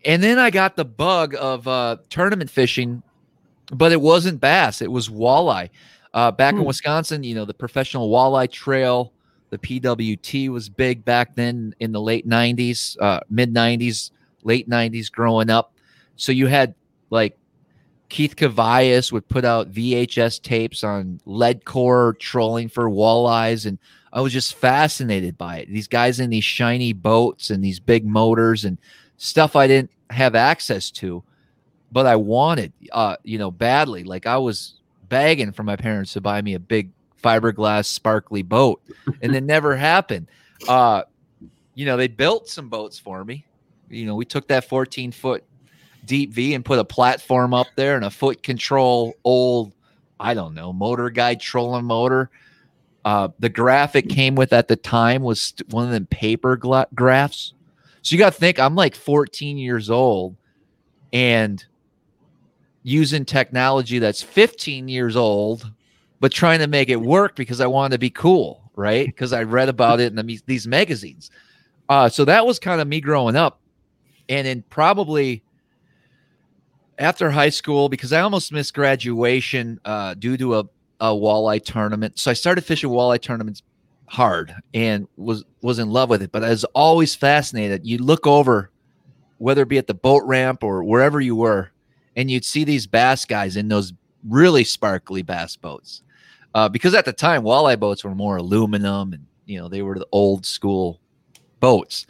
And 0.05 0.24
then 0.24 0.39
I 0.39 0.50
got 0.50 0.75
the 0.75 0.86
bug 0.86 1.36
of 1.36 1.67
uh, 1.67 1.98
tournament 2.10 2.50
fishing 2.50 3.03
but 3.71 3.91
it 3.91 4.01
wasn't 4.01 4.39
bass; 4.39 4.81
it 4.81 4.91
was 4.91 5.09
walleye. 5.09 5.69
Uh, 6.13 6.31
back 6.31 6.55
hmm. 6.55 6.61
in 6.61 6.65
Wisconsin, 6.65 7.23
you 7.23 7.35
know, 7.35 7.45
the 7.45 7.53
professional 7.53 8.09
walleye 8.09 8.51
trail, 8.51 9.13
the 9.51 9.57
PWT 9.57 10.49
was 10.49 10.69
big 10.69 11.05
back 11.05 11.35
then 11.35 11.73
in 11.79 11.91
the 11.91 12.01
late 12.01 12.27
'90s, 12.27 12.97
uh, 13.01 13.19
mid 13.29 13.53
'90s, 13.53 14.11
late 14.43 14.69
'90s. 14.69 15.11
Growing 15.11 15.49
up, 15.49 15.73
so 16.15 16.31
you 16.31 16.47
had 16.47 16.75
like 17.09 17.38
Keith 18.09 18.35
Kavajecz 18.35 19.11
would 19.11 19.27
put 19.29 19.45
out 19.45 19.71
VHS 19.71 20.41
tapes 20.41 20.83
on 20.83 21.21
lead 21.25 21.63
core 21.63 22.15
trolling 22.19 22.67
for 22.67 22.89
walleyes, 22.89 23.65
and 23.65 23.77
I 24.11 24.21
was 24.21 24.33
just 24.33 24.55
fascinated 24.55 25.38
by 25.38 25.59
it. 25.59 25.69
These 25.69 25.88
guys 25.88 26.19
in 26.19 26.31
these 26.31 26.43
shiny 26.43 26.93
boats 26.93 27.51
and 27.51 27.63
these 27.63 27.79
big 27.79 28.05
motors 28.05 28.65
and 28.65 28.79
stuff 29.17 29.55
I 29.55 29.67
didn't 29.67 29.91
have 30.09 30.33
access 30.33 30.89
to, 30.91 31.23
but 31.91 32.05
I 32.05 32.15
wanted, 32.15 32.74
uh, 32.91 33.17
you 33.24 33.38
know, 33.38 33.51
badly. 33.51 34.03
Like 34.03 34.25
I 34.25 34.38
was 34.38 34.75
begging 35.08 35.51
for 35.51 35.63
my 35.63 35.75
parents 35.75 36.13
to 36.13 36.22
buy 36.22 36.41
me 36.41 36.53
a 36.53 36.60
big 36.60 36.91
fiberglass 37.22 37.86
sparkly 37.86 38.41
boat, 38.41 38.81
and 39.22 39.36
it 39.36 39.43
never 39.43 39.75
happened. 39.77 40.27
Uh, 40.67 41.03
you 41.75 41.86
know, 41.86 41.98
they 41.98 42.08
built 42.08 42.48
some 42.50 42.69
boats 42.69 43.00
for 43.00 43.24
me. 43.24 43.46
You 43.89 44.05
know, 44.05 44.15
we 44.15 44.25
took 44.25 44.48
that 44.50 44.65
14 44.65 45.12
foot 45.12 45.43
deep 46.05 46.31
V 46.34 46.53
and 46.53 46.63
put 46.63 46.79
a 46.79 46.86
platform 46.86 47.53
up 47.53 47.67
there 47.75 47.96
and 47.96 48.05
a 48.05 48.10
foot 48.10 48.43
control 48.43 49.13
old, 49.24 49.74
I 50.19 50.34
don't 50.34 50.53
know, 50.53 50.74
motor 50.74 51.10
guide 51.10 51.39
trolling 51.39 51.86
motor. 51.86 52.29
Uh, 53.05 53.29
the 53.39 53.50
graphic 53.50 54.10
came 54.10 54.36
with 54.36 54.53
at 54.53 54.67
the 54.67 54.75
time 54.75 55.24
was 55.24 55.53
one 55.69 55.86
of 55.86 55.91
them 55.91 56.05
paper 56.08 56.58
gra- 56.58 56.88
graphs. 56.93 57.53
So 58.01 58.13
you 58.13 58.19
got 58.19 58.34
to 58.34 58.39
think 58.39 58.60
I'm 58.60 58.75
like 58.75 58.96
14 58.96 59.58
years 59.58 59.89
old 59.89 60.36
and 61.12 61.63
using 62.83 63.25
technology 63.25 64.00
that's 64.00 64.21
15 64.21 64.88
years 64.88 65.15
old, 65.15 65.69
but 66.19 66.31
trying 66.31 66.59
to 66.59 66.67
make 66.67 66.89
it 66.89 67.00
work 67.00 67.36
because 67.36 67.62
I 67.62 67.67
wanted 67.67 67.95
to 67.95 68.00
be 68.00 68.09
cool, 68.09 68.71
right? 68.75 69.05
Because 69.19 69.33
I 69.33 69.43
read 69.43 69.69
about 69.69 70.00
it 70.00 70.13
in 70.13 70.15
the, 70.15 70.41
these 70.45 70.67
magazines. 70.67 71.31
Uh, 71.88 72.07
so 72.07 72.25
that 72.25 72.45
was 72.45 72.59
kind 72.59 72.79
of 72.81 72.88
me 72.88 73.01
growing 73.01 73.36
up. 73.36 73.59
And 74.27 74.45
then 74.45 74.63
probably 74.69 75.43
after 77.00 77.31
high 77.31 77.50
school, 77.50 77.89
because 77.89 78.13
I 78.13 78.21
almost 78.21 78.51
missed 78.51 78.74
graduation 78.74 79.79
uh, 79.86 80.13
due 80.13 80.38
to 80.38 80.59
a, 80.59 80.63
a 81.00 81.07
walleye 81.07 81.63
tournament. 81.63 82.19
So 82.19 82.29
I 82.29 82.33
started 82.33 82.63
fishing 82.63 82.89
walleye 82.89 83.21
tournaments 83.21 83.63
hard 84.09 84.53
and 84.74 85.07
was 85.17 85.45
was 85.62 85.79
in 85.79 85.89
love 85.89 86.09
with 86.09 86.21
it. 86.21 86.31
But 86.31 86.43
I 86.43 86.50
was 86.50 86.65
always 86.65 87.15
fascinated. 87.15 87.86
You 87.86 88.00
look 88.00 88.27
over, 88.27 88.69
whether 89.38 89.63
it 89.63 89.69
be 89.69 89.77
at 89.77 89.88
the 89.88 89.93
boat 89.93 90.24
ramp 90.25 90.63
or 90.63 90.83
wherever 90.83 91.21
you 91.21 91.36
were, 91.36 91.71
and 92.15 92.29
you'd 92.29 92.45
see 92.45 92.63
these 92.63 92.87
bass 92.87 93.25
guys 93.25 93.55
in 93.55 93.67
those 93.67 93.93
really 94.27 94.63
sparkly 94.63 95.21
bass 95.21 95.55
boats. 95.55 96.01
Uh, 96.55 96.67
because 96.67 96.93
at 96.93 97.05
the 97.05 97.13
time, 97.13 97.43
walleye 97.43 97.79
boats 97.79 98.03
were 98.03 98.15
more 98.15 98.37
aluminum, 98.37 99.13
and 99.13 99.25
you 99.45 99.59
know 99.59 99.67
they 99.67 99.81
were 99.81 99.99
the 99.99 100.07
old 100.11 100.45
school 100.45 100.99
boats. 101.59 102.07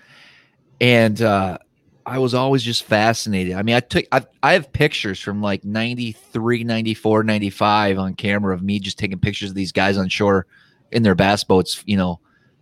And 0.81 1.21
uh, 1.21 1.57
I 2.05 2.19
was 2.19 2.33
always 2.33 2.63
just 2.63 2.83
fascinated. 2.83 3.53
I 3.53 3.61
mean, 3.61 3.75
I 3.75 3.81
took 3.81 4.05
I, 4.11 4.25
I 4.41 4.53
have 4.53 4.71
pictures 4.71 5.19
from 5.19 5.41
like 5.41 5.63
93, 5.65 6.63
94, 6.63 7.23
95 7.23 7.97
on 7.99 8.13
camera 8.15 8.53
of 8.53 8.63
me 8.63 8.79
just 8.79 8.97
taking 8.97 9.19
pictures 9.19 9.49
of 9.49 9.55
these 9.55 9.71
guys 9.71 9.97
on 9.97 10.09
shore 10.09 10.47
in 10.91 11.03
their 11.03 11.15
bass 11.15 11.43
boats, 11.43 11.83
you 11.85 11.97
know, 11.97 12.19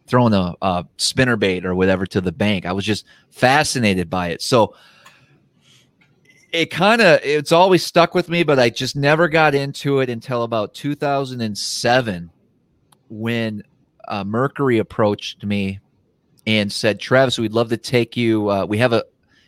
throwing 0.08 0.34
a, 0.34 0.53
a 0.62 0.86
spinner 0.98 1.36
bait 1.36 1.65
or 1.65 1.75
whatever 1.75 2.06
to 2.08 2.22
the 2.22 2.32
bank. 2.32 2.65
I 2.65 2.72
was 2.72 2.86
just 2.86 3.06
fascinated 3.29 4.10
by 4.10 4.29
it. 4.29 4.41
So 4.41 4.74
it 6.58 6.72
kind 6.72 7.02
of 7.02 7.20
it's 7.24 7.52
always 7.52 7.86
stuck 7.86 8.16
with 8.16 8.30
me, 8.30 8.44
but 8.44 8.58
I 8.58 8.72
just 8.72 8.96
never 8.96 9.28
got 9.28 9.54
into 9.54 10.00
it 10.00 10.10
until 10.10 10.42
about 10.42 10.74
2007 10.74 12.32
when 13.10 13.64
uh, 14.08 14.24
Mercury 14.24 14.80
approached 14.80 15.46
me 15.46 15.80
and 16.48 16.72
said, 16.72 17.00
"Travis, 17.00 17.38
we'd 17.38 17.54
love 17.54 17.70
to 17.70 17.78
take 17.78 18.18
you. 18.18 18.50
Uh, 18.50 18.66
we 18.66 18.80
have 18.80 18.92
a 18.92 19.04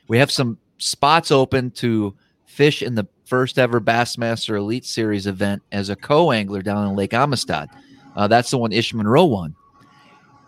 we 0.07 0.19
have 0.19 0.29
some 0.29 0.59
spots 0.77 1.31
open 1.31 1.71
to 1.71 2.15
fish 2.45 2.83
in 2.83 2.93
the 2.93 3.07
first 3.25 3.57
ever 3.57 3.81
Bassmaster 3.81 4.57
Elite 4.57 4.85
Series 4.85 5.25
event 5.25 5.63
as 5.71 5.89
a 5.89 5.95
co-angler 5.95 6.61
down 6.61 6.87
in 6.87 6.95
Lake 6.95 7.13
Amistad." 7.13 7.69
Uh, 8.15 8.27
that's 8.27 8.51
the 8.51 8.57
one 8.59 8.71
Ish 8.71 8.93
Monroe 8.93 9.25
won. 9.25 9.55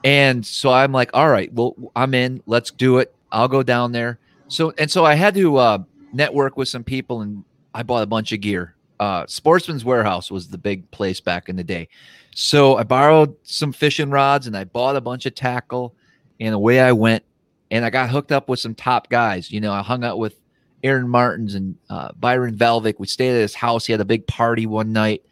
And 0.04 0.46
so 0.46 0.72
I'm 0.72 0.92
like, 0.92 1.10
all 1.14 1.30
right, 1.30 1.52
well, 1.54 1.76
I'm 1.96 2.14
in. 2.14 2.42
Let's 2.46 2.70
do 2.72 2.98
it. 2.98 3.16
I'll 3.32 3.48
go 3.48 3.64
down 3.64 3.92
there. 3.94 4.20
So 4.48 4.74
and 4.78 4.92
so 4.92 5.06
I 5.06 5.16
had 5.16 5.34
to 5.36 5.58
uh, 5.58 5.78
network 6.14 6.58
with 6.58 6.68
some 6.68 6.84
people, 6.84 7.22
and 7.22 7.44
I 7.74 7.84
bought 7.84 8.04
a 8.04 8.08
bunch 8.08 8.32
of 8.32 8.42
gear. 8.42 8.76
Uh, 9.00 9.26
Sportsman's 9.28 9.84
Warehouse 9.84 10.30
was 10.30 10.48
the 10.48 10.58
big 10.58 10.90
place 10.92 11.20
back 11.20 11.50
in 11.50 11.56
the 11.56 11.64
day. 11.64 11.90
So 12.36 12.78
I 12.78 12.84
borrowed 12.84 13.36
some 13.44 13.72
fishing 13.74 14.12
rods 14.12 14.46
and 14.46 14.56
I 14.56 14.64
bought 14.64 14.96
a 14.96 15.02
bunch 15.02 15.26
of 15.26 15.34
tackle. 15.34 15.96
And 16.40 16.54
away 16.54 16.80
I 16.80 16.92
went. 16.92 17.24
And 17.72 17.84
I 17.84 17.90
got 17.90 18.10
hooked 18.10 18.32
up 18.32 18.48
with 18.48 18.60
some 18.60 18.76
top 18.76 19.10
guys. 19.10 19.50
You 19.50 19.60
know, 19.60 19.74
I 19.74 19.82
hung 19.82 20.04
out 20.04 20.20
with 20.20 20.40
Aaron 20.84 21.10
Martens 21.10 21.56
and 21.56 21.76
uh, 21.90 22.12
Byron 22.20 22.56
Velvick. 22.56 23.00
We 23.00 23.08
stayed 23.08 23.36
at 23.36 23.42
his 23.42 23.56
house. 23.56 23.88
He 23.88 23.92
had 23.92 24.02
a 24.02 24.06
big 24.06 24.28
party 24.28 24.68
one 24.68 24.94
night 24.94 25.24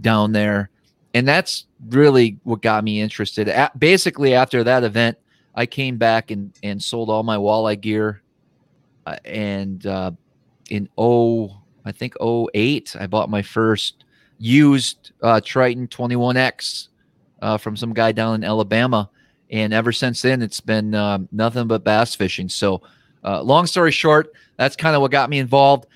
down 0.00 0.32
there 0.32 0.70
and 1.14 1.26
that's 1.26 1.66
really 1.88 2.38
what 2.44 2.62
got 2.62 2.84
me 2.84 3.00
interested. 3.00 3.48
At, 3.48 3.78
basically, 3.78 4.34
after 4.34 4.64
that 4.64 4.84
event, 4.84 5.18
I 5.54 5.66
came 5.66 5.96
back 5.96 6.30
and 6.30 6.52
and 6.62 6.82
sold 6.82 7.10
all 7.10 7.22
my 7.22 7.36
walleye 7.36 7.80
gear, 7.80 8.22
uh, 9.06 9.16
and 9.24 9.86
uh, 9.86 10.10
in 10.70 10.88
oh 10.98 11.56
I 11.84 11.92
think 11.92 12.14
08, 12.20 12.94
I 12.98 13.06
bought 13.06 13.30
my 13.30 13.42
first 13.42 14.04
used 14.38 15.12
uh, 15.22 15.40
Triton 15.42 15.88
21X 15.88 16.88
uh, 17.40 17.56
from 17.56 17.76
some 17.76 17.94
guy 17.94 18.12
down 18.12 18.34
in 18.34 18.44
Alabama, 18.44 19.08
and 19.50 19.72
ever 19.72 19.90
since 19.92 20.20
then 20.22 20.42
it's 20.42 20.60
been 20.60 20.94
uh, 20.94 21.18
nothing 21.32 21.66
but 21.66 21.84
bass 21.84 22.14
fishing. 22.14 22.48
So, 22.48 22.82
uh, 23.24 23.42
long 23.42 23.66
story 23.66 23.92
short, 23.92 24.32
that's 24.56 24.76
kind 24.76 24.94
of 24.94 25.02
what 25.02 25.10
got 25.10 25.30
me 25.30 25.38
involved. 25.38 25.86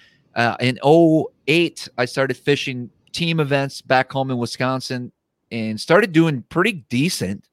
in 0.61 0.79
08, 0.83 1.89
I 1.99 2.05
started 2.07 2.37
fishing 2.37 2.91
team 3.13 3.41
events 3.41 3.81
back 3.81 4.11
home 4.11 4.31
in 4.31 4.39
Wisconsin 4.39 5.13
and 5.51 5.81
started 5.81 6.13
doing 6.13 6.43
pretty 6.49 6.85
decent 6.89 7.47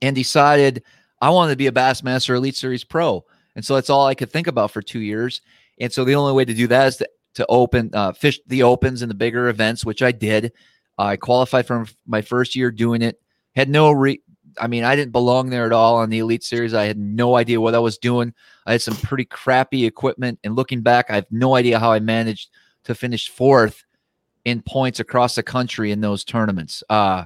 and 0.00 0.14
decided 0.14 0.82
I 1.20 1.30
wanted 1.30 1.52
to 1.52 1.56
be 1.56 1.66
a 1.66 1.72
Bassmaster 1.72 2.36
Elite 2.36 2.56
Series 2.56 2.84
Pro. 2.84 3.24
And 3.58 3.64
so 3.64 3.74
that's 3.74 3.90
all 3.90 4.06
I 4.06 4.14
could 4.14 4.30
think 4.30 4.46
about 4.46 4.70
for 4.70 4.80
two 4.80 5.00
years. 5.00 5.40
And 5.80 5.92
so 5.92 6.04
the 6.04 6.14
only 6.14 6.32
way 6.32 6.44
to 6.44 6.54
do 6.54 6.68
that 6.68 6.86
is 6.86 6.96
to, 6.98 7.08
to 7.34 7.46
open, 7.48 7.90
uh, 7.92 8.12
fish 8.12 8.38
the 8.46 8.62
opens 8.62 9.02
and 9.02 9.10
the 9.10 9.16
bigger 9.16 9.48
events, 9.48 9.84
which 9.84 10.00
I 10.00 10.12
did. 10.12 10.52
I 10.96 11.16
qualified 11.16 11.66
from 11.66 11.88
my 12.06 12.22
first 12.22 12.54
year 12.54 12.70
doing 12.70 13.02
it. 13.02 13.20
Had 13.56 13.68
no 13.68 13.90
re, 13.90 14.22
I 14.60 14.68
mean, 14.68 14.84
I 14.84 14.94
didn't 14.94 15.10
belong 15.10 15.50
there 15.50 15.66
at 15.66 15.72
all 15.72 15.96
on 15.96 16.08
the 16.08 16.20
Elite 16.20 16.44
Series. 16.44 16.72
I 16.72 16.84
had 16.84 16.98
no 16.98 17.34
idea 17.34 17.60
what 17.60 17.74
I 17.74 17.80
was 17.80 17.98
doing. 17.98 18.32
I 18.64 18.70
had 18.70 18.82
some 18.82 18.94
pretty 18.94 19.24
crappy 19.24 19.84
equipment. 19.86 20.38
And 20.44 20.54
looking 20.54 20.82
back, 20.82 21.10
I 21.10 21.16
have 21.16 21.26
no 21.32 21.56
idea 21.56 21.80
how 21.80 21.90
I 21.90 21.98
managed 21.98 22.50
to 22.84 22.94
finish 22.94 23.28
fourth 23.28 23.84
in 24.44 24.62
points 24.62 25.00
across 25.00 25.34
the 25.34 25.42
country 25.42 25.90
in 25.90 26.00
those 26.00 26.22
tournaments. 26.22 26.84
Uh, 26.88 27.24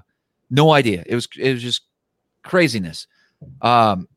no 0.48 0.72
idea. 0.72 1.04
It 1.04 1.14
was 1.14 1.28
it 1.38 1.52
was 1.52 1.62
just 1.62 1.82
craziness. 2.42 3.06
Um, 3.60 4.08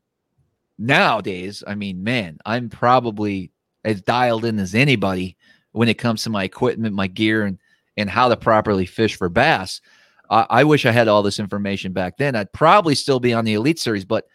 nowadays, 0.78 1.62
I 1.66 1.74
mean, 1.74 2.02
man, 2.02 2.38
I'm 2.44 2.68
probably 2.68 3.50
as 3.84 4.02
dialed 4.02 4.44
in 4.44 4.58
as 4.58 4.74
anybody 4.74 5.36
when 5.72 5.88
it 5.88 5.98
comes 5.98 6.22
to 6.24 6.30
my 6.30 6.44
equipment, 6.44 6.94
my 6.94 7.06
gear, 7.06 7.44
and 7.44 7.58
and 7.96 8.10
how 8.10 8.28
to 8.28 8.36
properly 8.36 8.84
fish 8.84 9.16
for 9.16 9.28
bass. 9.28 9.80
Uh, 10.28 10.44
I 10.50 10.64
wish 10.64 10.84
I 10.84 10.90
had 10.90 11.08
all 11.08 11.22
this 11.22 11.38
information 11.38 11.92
back 11.92 12.18
then. 12.18 12.34
I'd 12.34 12.52
probably 12.52 12.94
still 12.94 13.20
be 13.20 13.32
on 13.32 13.44
the 13.44 13.54
Elite 13.54 13.78
Series, 13.78 14.04
but 14.04 14.26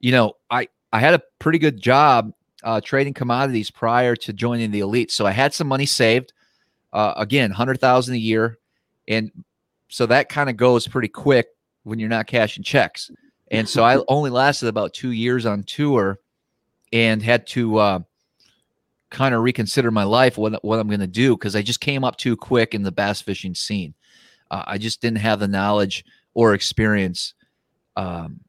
you 0.00 0.12
know, 0.12 0.34
I 0.50 0.68
I 0.92 1.00
had 1.00 1.14
a 1.14 1.22
pretty 1.38 1.58
good 1.58 1.80
job 1.80 2.32
uh, 2.62 2.80
trading 2.80 3.14
commodities 3.14 3.70
prior 3.70 4.14
to 4.16 4.32
joining 4.32 4.70
the 4.70 4.80
Elite, 4.80 5.10
so 5.10 5.26
I 5.26 5.32
had 5.32 5.52
some 5.52 5.66
money 5.66 5.86
saved. 5.86 6.32
Uh, 6.92 7.14
again, 7.16 7.50
hundred 7.50 7.80
thousand 7.80 8.14
a 8.14 8.18
year, 8.18 8.58
and 9.08 9.30
so 9.88 10.06
that 10.06 10.28
kind 10.28 10.50
of 10.50 10.56
goes 10.56 10.86
pretty 10.86 11.08
quick 11.08 11.48
when 11.84 11.98
you're 11.98 12.08
not 12.08 12.26
cashing 12.26 12.62
checks. 12.62 13.10
And 13.52 13.68
so 13.68 13.84
I 13.84 14.02
only 14.08 14.30
lasted 14.30 14.68
about 14.68 14.94
two 14.94 15.10
years 15.10 15.46
on 15.46 15.62
tour, 15.62 16.18
and 16.92 17.22
had 17.22 17.46
to 17.48 17.78
uh, 17.78 17.98
kind 19.10 19.34
of 19.34 19.42
reconsider 19.42 19.90
my 19.90 20.04
life 20.04 20.36
what 20.36 20.64
what 20.64 20.78
I'm 20.78 20.88
going 20.88 21.00
to 21.00 21.06
do 21.06 21.36
because 21.36 21.54
I 21.54 21.62
just 21.62 21.80
came 21.80 22.02
up 22.02 22.16
too 22.16 22.36
quick 22.36 22.74
in 22.74 22.82
the 22.82 22.92
bass 22.92 23.20
fishing 23.20 23.54
scene. 23.54 23.94
Uh, 24.50 24.64
I 24.66 24.78
just 24.78 25.00
didn't 25.00 25.18
have 25.18 25.38
the 25.38 25.48
knowledge 25.48 26.04
or 26.34 26.54
experience 26.54 27.34
um, 27.96 28.40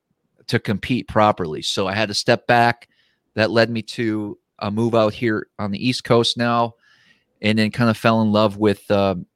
to 0.47 0.59
compete 0.59 1.07
properly, 1.07 1.61
so 1.61 1.87
I 1.87 1.93
had 1.93 2.07
to 2.07 2.13
step 2.13 2.47
back. 2.47 2.87
That 3.35 3.51
led 3.51 3.69
me 3.69 3.81
to 3.81 4.37
a 4.59 4.69
move 4.71 4.95
out 4.95 5.13
here 5.13 5.47
on 5.57 5.71
the 5.71 5.85
East 5.85 6.03
Coast 6.03 6.37
now 6.37 6.75
and 7.41 7.57
then 7.57 7.71
kind 7.71 7.89
of 7.89 7.97
fell 7.97 8.21
in 8.21 8.31
love 8.31 8.57
with. 8.57 8.89
Uh, 8.89 9.15
it, 9.15 9.32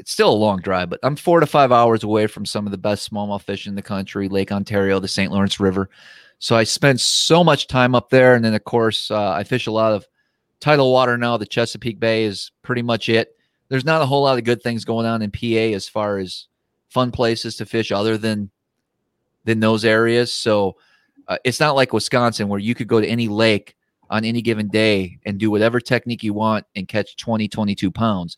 it's 0.00 0.10
still 0.10 0.32
a 0.32 0.34
long 0.34 0.60
drive, 0.60 0.88
but 0.88 0.98
I'm 1.02 1.14
four 1.14 1.40
to 1.40 1.46
five 1.46 1.70
hours 1.70 2.02
away 2.02 2.26
from 2.26 2.46
some 2.46 2.66
of 2.66 2.72
the 2.72 2.78
best 2.78 3.10
smallmouth 3.10 3.42
fish 3.42 3.66
in 3.66 3.74
the 3.74 3.82
country, 3.82 4.28
Lake 4.28 4.50
Ontario, 4.50 4.98
the 4.98 5.06
St. 5.06 5.30
Lawrence 5.30 5.60
River. 5.60 5.90
So 6.38 6.56
I 6.56 6.64
spent 6.64 7.00
so 7.00 7.44
much 7.44 7.66
time 7.66 7.94
up 7.94 8.08
there, 8.08 8.34
and 8.34 8.42
then 8.42 8.54
of 8.54 8.64
course 8.64 9.10
uh, 9.10 9.32
I 9.32 9.44
fish 9.44 9.66
a 9.66 9.72
lot 9.72 9.92
of 9.92 10.08
tidal 10.58 10.90
water 10.90 11.18
now. 11.18 11.36
The 11.36 11.44
Chesapeake 11.44 12.00
Bay 12.00 12.24
is 12.24 12.50
pretty 12.62 12.80
much 12.80 13.10
it. 13.10 13.36
There's 13.68 13.84
not 13.84 14.00
a 14.00 14.06
whole 14.06 14.22
lot 14.22 14.38
of 14.38 14.44
good 14.44 14.62
things 14.62 14.86
going 14.86 15.04
on 15.06 15.20
in 15.20 15.30
PA 15.30 15.76
as 15.76 15.86
far 15.86 16.16
as 16.16 16.46
fun 16.88 17.10
places 17.10 17.56
to 17.56 17.66
fish 17.66 17.92
other 17.92 18.16
than 18.16 18.50
than 19.44 19.60
those 19.60 19.84
areas. 19.84 20.32
So 20.32 20.76
uh, 21.28 21.36
it's 21.44 21.60
not 21.60 21.76
like 21.76 21.92
Wisconsin 21.92 22.48
where 22.48 22.58
you 22.58 22.74
could 22.74 22.88
go 22.88 23.02
to 23.02 23.06
any 23.06 23.28
lake 23.28 23.76
on 24.08 24.24
any 24.24 24.40
given 24.40 24.68
day 24.68 25.18
and 25.26 25.38
do 25.38 25.50
whatever 25.50 25.78
technique 25.78 26.24
you 26.24 26.32
want 26.32 26.66
and 26.74 26.88
catch 26.88 27.16
20, 27.16 27.48
22 27.48 27.90
pounds 27.90 28.36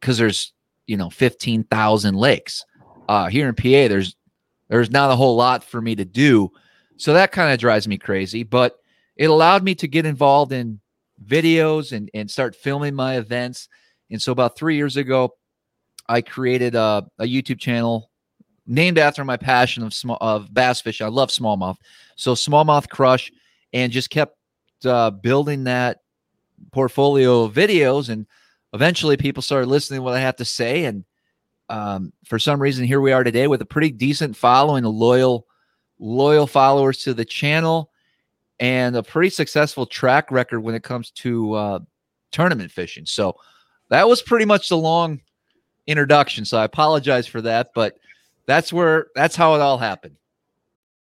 because 0.00 0.18
there's, 0.18 0.52
you 0.86 0.96
know, 0.96 1.10
15,000 1.10 2.14
lakes. 2.14 2.64
Uh, 3.08 3.28
here 3.28 3.48
in 3.48 3.54
PA, 3.54 3.88
there's 3.88 4.16
there's 4.68 4.90
not 4.90 5.10
a 5.10 5.16
whole 5.16 5.36
lot 5.36 5.62
for 5.62 5.82
me 5.82 5.94
to 5.94 6.04
do. 6.04 6.50
So 6.96 7.12
that 7.12 7.30
kind 7.30 7.52
of 7.52 7.58
drives 7.58 7.86
me 7.86 7.98
crazy, 7.98 8.42
but 8.42 8.78
it 9.16 9.26
allowed 9.26 9.62
me 9.62 9.74
to 9.74 9.86
get 9.86 10.06
involved 10.06 10.52
in 10.52 10.80
videos 11.22 11.92
and, 11.92 12.10
and 12.14 12.30
start 12.30 12.56
filming 12.56 12.94
my 12.94 13.16
events. 13.18 13.68
And 14.10 14.20
so 14.20 14.32
about 14.32 14.56
three 14.56 14.76
years 14.76 14.96
ago, 14.96 15.34
I 16.08 16.22
created 16.22 16.74
a, 16.74 17.06
a 17.18 17.24
YouTube 17.24 17.58
channel 17.58 18.10
named 18.66 18.98
after 18.98 19.24
my 19.24 19.36
passion 19.36 19.82
of 19.82 19.92
small 19.92 20.18
of 20.20 20.52
bass 20.52 20.80
fishing. 20.80 21.06
I 21.06 21.10
love 21.10 21.30
smallmouth, 21.30 21.76
so 22.16 22.34
smallmouth 22.34 22.88
crush, 22.88 23.30
and 23.72 23.92
just 23.92 24.10
kept 24.10 24.36
uh, 24.84 25.10
building 25.10 25.64
that 25.64 26.00
portfolio 26.72 27.42
of 27.42 27.54
videos. 27.54 28.08
And 28.08 28.26
eventually, 28.72 29.16
people 29.16 29.42
started 29.42 29.68
listening 29.68 29.98
to 29.98 30.02
what 30.02 30.14
I 30.14 30.20
have 30.20 30.36
to 30.36 30.44
say, 30.44 30.84
and 30.84 31.04
um, 31.68 32.12
for 32.24 32.38
some 32.38 32.60
reason, 32.60 32.84
here 32.84 33.00
we 33.00 33.12
are 33.12 33.24
today 33.24 33.46
with 33.46 33.62
a 33.62 33.66
pretty 33.66 33.90
decent 33.90 34.36
following, 34.36 34.84
loyal, 34.84 35.46
loyal 35.98 36.46
followers 36.46 36.98
to 37.04 37.14
the 37.14 37.24
channel, 37.24 37.90
and 38.60 38.94
a 38.94 39.02
pretty 39.02 39.30
successful 39.30 39.86
track 39.86 40.30
record 40.30 40.60
when 40.60 40.74
it 40.74 40.82
comes 40.82 41.10
to 41.12 41.54
uh, 41.54 41.78
tournament 42.30 42.70
fishing. 42.70 43.06
So 43.06 43.36
that 43.88 44.08
was 44.08 44.22
pretty 44.22 44.44
much 44.44 44.68
the 44.68 44.76
long 44.76 45.20
introduction. 45.86 46.44
So 46.44 46.58
I 46.58 46.64
apologize 46.64 47.26
for 47.26 47.40
that, 47.42 47.70
but 47.74 47.98
that's 48.46 48.72
where 48.72 49.06
that's 49.14 49.36
how 49.36 49.54
it 49.54 49.60
all 49.60 49.78
happened. 49.78 50.16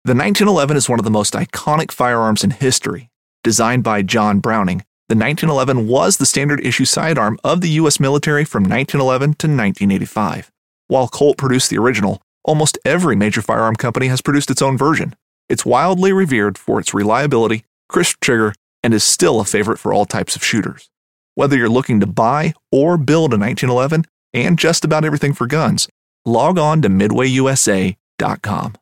The 0.04 0.14
1911 0.14 0.76
is 0.76 0.88
one 0.88 0.98
of 0.98 1.04
the 1.04 1.10
most 1.10 1.34
iconic 1.34 1.90
firearms 1.90 2.44
in 2.44 2.50
history. 2.50 3.10
Designed 3.42 3.84
by 3.84 4.00
John 4.00 4.38
Browning, 4.38 4.84
the 5.08 5.14
1911 5.14 5.86
was 5.86 6.16
the 6.16 6.24
standard 6.24 6.64
issue 6.64 6.86
sidearm 6.86 7.38
of 7.44 7.60
the 7.60 7.68
U.S. 7.70 8.00
military 8.00 8.44
from 8.44 8.62
1911 8.62 9.34
to 9.34 9.46
1985. 9.46 10.50
While 10.86 11.08
Colt 11.08 11.36
produced 11.36 11.68
the 11.68 11.76
original, 11.76 12.22
almost 12.42 12.78
every 12.86 13.14
major 13.14 13.42
firearm 13.42 13.76
company 13.76 14.06
has 14.06 14.22
produced 14.22 14.50
its 14.50 14.62
own 14.62 14.78
version. 14.78 15.14
It's 15.50 15.66
wildly 15.66 16.12
revered 16.14 16.56
for 16.56 16.80
its 16.80 16.94
reliability, 16.94 17.64
crisp 17.90 18.16
trigger, 18.22 18.54
and 18.82 18.94
is 18.94 19.04
still 19.04 19.40
a 19.40 19.44
favorite 19.44 19.78
for 19.78 19.92
all 19.92 20.06
types 20.06 20.36
of 20.36 20.44
shooters. 20.44 20.88
Whether 21.34 21.58
you're 21.58 21.68
looking 21.68 22.00
to 22.00 22.06
buy 22.06 22.54
or 22.72 22.96
build 22.96 23.34
a 23.34 23.38
1911 23.38 24.06
and 24.32 24.58
just 24.58 24.86
about 24.86 25.04
everything 25.04 25.34
for 25.34 25.46
guns, 25.46 25.86
log 26.24 26.58
on 26.58 26.80
to 26.80 26.88
midwayusa.com. 26.88 28.74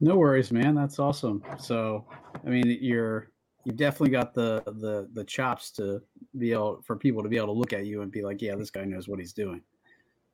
No 0.00 0.16
worries, 0.16 0.52
man. 0.52 0.76
That's 0.76 1.00
awesome. 1.00 1.42
So, 1.58 2.04
I 2.46 2.48
mean, 2.48 2.78
you're 2.80 3.30
you 3.64 3.72
definitely 3.72 4.10
got 4.10 4.34
the 4.34 4.62
the 4.66 5.08
the 5.12 5.24
chops 5.24 5.70
to 5.72 6.02
be 6.38 6.52
able 6.52 6.82
for 6.82 6.96
people 6.96 7.22
to 7.22 7.28
be 7.28 7.36
able 7.36 7.48
to 7.48 7.52
look 7.52 7.72
at 7.72 7.86
you 7.86 8.02
and 8.02 8.10
be 8.10 8.22
like, 8.22 8.42
yeah, 8.42 8.54
this 8.54 8.70
guy 8.70 8.84
knows 8.84 9.08
what 9.08 9.18
he's 9.18 9.32
doing. 9.32 9.60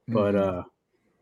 Mm-hmm. 0.08 0.14
But 0.14 0.34
uh 0.34 0.62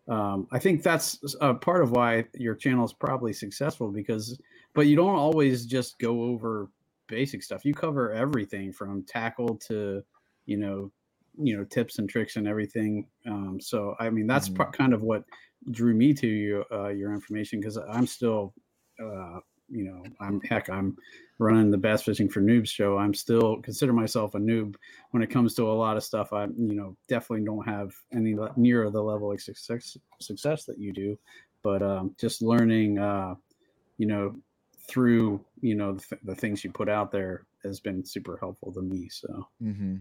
um, 0.09 0.49
I 0.51 0.59
think 0.59 0.83
that's 0.83 1.19
a 1.41 1.53
part 1.53 1.83
of 1.83 1.91
why 1.91 2.25
your 2.35 2.55
channel 2.55 2.85
is 2.85 2.95
probably 2.95 3.35
successful 3.35 3.89
because, 3.89 4.39
but 4.75 4.87
you 4.87 4.97
don't 4.97 5.15
always 5.15 5.67
just 5.67 5.99
go 5.99 6.23
over 6.23 6.71
basic 7.09 7.43
stuff. 7.43 7.65
You 7.65 7.75
cover 7.75 8.13
everything 8.13 8.73
from 8.73 9.03
tackle 9.03 9.57
to, 9.67 10.03
you 10.47 10.57
know, 10.57 10.91
you 11.41 11.57
know, 11.57 11.65
tips 11.65 11.99
and 11.99 12.09
tricks 12.09 12.37
and 12.37 12.49
everything. 12.49 13.07
Um, 13.27 13.59
so 13.61 13.95
I 14.01 14.09
mean, 14.09 14.27
that's 14.27 14.49
mm-hmm. 14.49 14.71
kind 14.71 14.95
of 14.95 15.03
what 15.03 15.25
drew 15.71 15.95
me 15.95 16.15
to 16.15 16.27
your 16.27 16.65
uh, 16.73 16.89
your 16.89 17.13
information 17.13 17.61
because 17.61 17.77
I'm 17.77 18.07
still, 18.07 18.55
uh, 19.03 19.41
you 19.71 19.85
know, 19.85 20.03
I'm 20.21 20.41
heck, 20.43 20.69
I'm 20.71 20.97
running 21.39 21.71
the 21.71 21.79
Bass 21.79 22.03
Fishing 22.03 22.29
for 22.29 22.41
Noobs 22.41 22.69
show. 22.69 22.99
I'm 22.99 23.15
still 23.15 23.61
consider 23.63 23.93
myself 23.93 24.35
a 24.35 24.39
noob 24.39 24.77
when 25.11 25.23
it 25.23 25.31
comes 25.31 25.55
to 25.55 25.71
a 25.71 25.73
lot 25.73 25.97
of 25.97 26.05
stuff. 26.05 26.33
I, 26.33 26.45
you 26.45 26.75
know, 26.75 26.97
definitely 27.09 27.45
don't 27.45 27.67
have 27.67 27.93
any 28.13 28.35
near 28.57 28.91
the 28.91 29.03
level 29.03 29.33
of 29.33 29.41
success 29.41 29.97
success 30.21 30.65
that 30.65 30.79
you 30.79 30.93
do, 30.93 31.19
but 31.63 31.83
um, 31.83 32.15
just 32.19 32.43
learning, 32.43 32.99
uh, 32.99 33.35
you 33.99 34.07
know, 34.07 34.35
through 34.89 35.45
you 35.61 35.75
know 35.75 35.93
the, 35.93 36.03
th- 36.03 36.23
the, 36.25 36.35
things 36.35 36.65
you 36.65 36.73
put 36.73 36.89
out 36.89 37.13
there 37.13 37.47
has 37.63 37.79
been 37.79 38.05
super 38.05 38.37
helpful 38.39 38.73
to 38.73 38.83
me. 38.83 39.09
So. 39.11 39.49
Mm-hmm. 39.63 39.97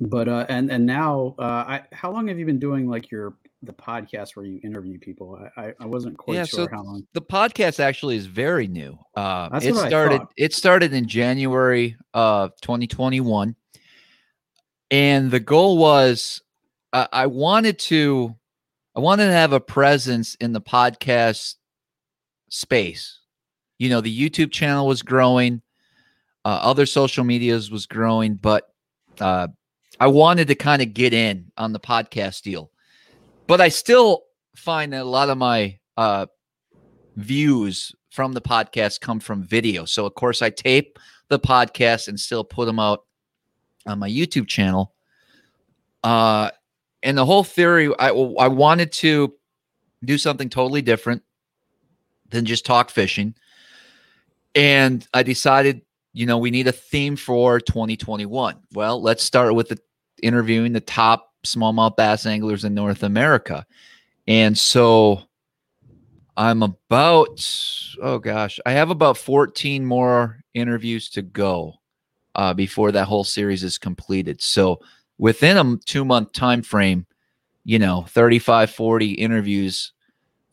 But 0.00 0.28
uh, 0.28 0.46
and 0.48 0.70
and 0.70 0.86
now, 0.86 1.34
uh, 1.38 1.42
I, 1.42 1.82
how 1.92 2.10
long 2.10 2.28
have 2.28 2.38
you 2.38 2.46
been 2.46 2.58
doing 2.58 2.88
like 2.88 3.10
your 3.10 3.34
the 3.66 3.72
podcast 3.72 4.36
where 4.36 4.46
you 4.46 4.60
interview 4.62 4.98
people. 4.98 5.38
I, 5.56 5.74
I 5.78 5.86
wasn't 5.86 6.16
quite 6.16 6.34
yeah, 6.34 6.44
sure 6.44 6.64
so 6.64 6.68
how 6.70 6.82
long. 6.82 7.06
The 7.12 7.22
podcast 7.22 7.80
actually 7.80 8.16
is 8.16 8.26
very 8.26 8.66
new. 8.66 8.98
Uh, 9.14 9.48
That's 9.50 9.66
it 9.66 9.74
started. 9.74 10.22
It 10.36 10.54
started 10.54 10.92
in 10.92 11.06
January 11.06 11.96
of 12.14 12.52
2021, 12.62 13.54
and 14.90 15.30
the 15.30 15.40
goal 15.40 15.78
was 15.78 16.42
uh, 16.92 17.06
I 17.12 17.26
wanted 17.26 17.78
to 17.80 18.34
I 18.94 19.00
wanted 19.00 19.26
to 19.26 19.32
have 19.32 19.52
a 19.52 19.60
presence 19.60 20.36
in 20.36 20.52
the 20.52 20.60
podcast 20.60 21.56
space. 22.48 23.20
You 23.78 23.90
know, 23.90 24.00
the 24.00 24.30
YouTube 24.30 24.52
channel 24.52 24.86
was 24.86 25.02
growing, 25.02 25.60
uh, 26.44 26.60
other 26.62 26.86
social 26.86 27.24
medias 27.24 27.70
was 27.70 27.86
growing, 27.86 28.36
but 28.36 28.64
uh, 29.20 29.48
I 30.00 30.06
wanted 30.06 30.48
to 30.48 30.54
kind 30.54 30.80
of 30.80 30.94
get 30.94 31.12
in 31.12 31.52
on 31.58 31.72
the 31.72 31.80
podcast 31.80 32.42
deal 32.42 32.70
but 33.46 33.60
I 33.60 33.68
still 33.68 34.24
find 34.54 34.92
that 34.92 35.02
a 35.02 35.04
lot 35.04 35.30
of 35.30 35.38
my 35.38 35.78
uh, 35.96 36.26
views 37.16 37.94
from 38.10 38.32
the 38.32 38.40
podcast 38.40 39.00
come 39.00 39.20
from 39.20 39.42
video. 39.42 39.84
So, 39.84 40.06
of 40.06 40.14
course, 40.14 40.42
I 40.42 40.50
tape 40.50 40.98
the 41.28 41.38
podcast 41.38 42.08
and 42.08 42.18
still 42.18 42.44
put 42.44 42.66
them 42.66 42.78
out 42.78 43.04
on 43.86 43.98
my 43.98 44.08
YouTube 44.08 44.48
channel. 44.48 44.94
Uh, 46.02 46.50
and 47.02 47.16
the 47.16 47.26
whole 47.26 47.44
theory, 47.44 47.92
I, 47.98 48.08
I 48.08 48.48
wanted 48.48 48.92
to 48.92 49.34
do 50.04 50.18
something 50.18 50.48
totally 50.48 50.82
different 50.82 51.22
than 52.30 52.44
just 52.44 52.64
talk 52.64 52.90
fishing. 52.90 53.34
And 54.54 55.06
I 55.12 55.22
decided, 55.22 55.82
you 56.12 56.26
know, 56.26 56.38
we 56.38 56.50
need 56.50 56.66
a 56.66 56.72
theme 56.72 57.16
for 57.16 57.60
2021. 57.60 58.56
Well, 58.72 59.02
let's 59.02 59.22
start 59.22 59.54
with 59.54 59.68
the 59.68 59.78
interviewing 60.22 60.72
the 60.72 60.80
top 60.80 61.32
smallmouth 61.46 61.96
bass 61.96 62.26
anglers 62.26 62.64
in 62.64 62.74
North 62.74 63.02
America. 63.02 63.66
And 64.26 64.56
so 64.56 65.22
I'm 66.36 66.62
about, 66.62 67.48
oh 68.02 68.18
gosh, 68.18 68.60
I 68.66 68.72
have 68.72 68.90
about 68.90 69.16
14 69.16 69.84
more 69.84 70.40
interviews 70.54 71.08
to 71.10 71.22
go 71.22 71.74
uh, 72.34 72.52
before 72.52 72.92
that 72.92 73.06
whole 73.06 73.24
series 73.24 73.64
is 73.64 73.78
completed. 73.78 74.42
So 74.42 74.80
within 75.18 75.56
a 75.56 75.76
two 75.84 76.04
month 76.04 76.32
time 76.32 76.62
frame, 76.62 77.06
you 77.64 77.78
know, 77.78 78.06
35, 78.10 78.70
40 78.70 79.12
interviews 79.12 79.92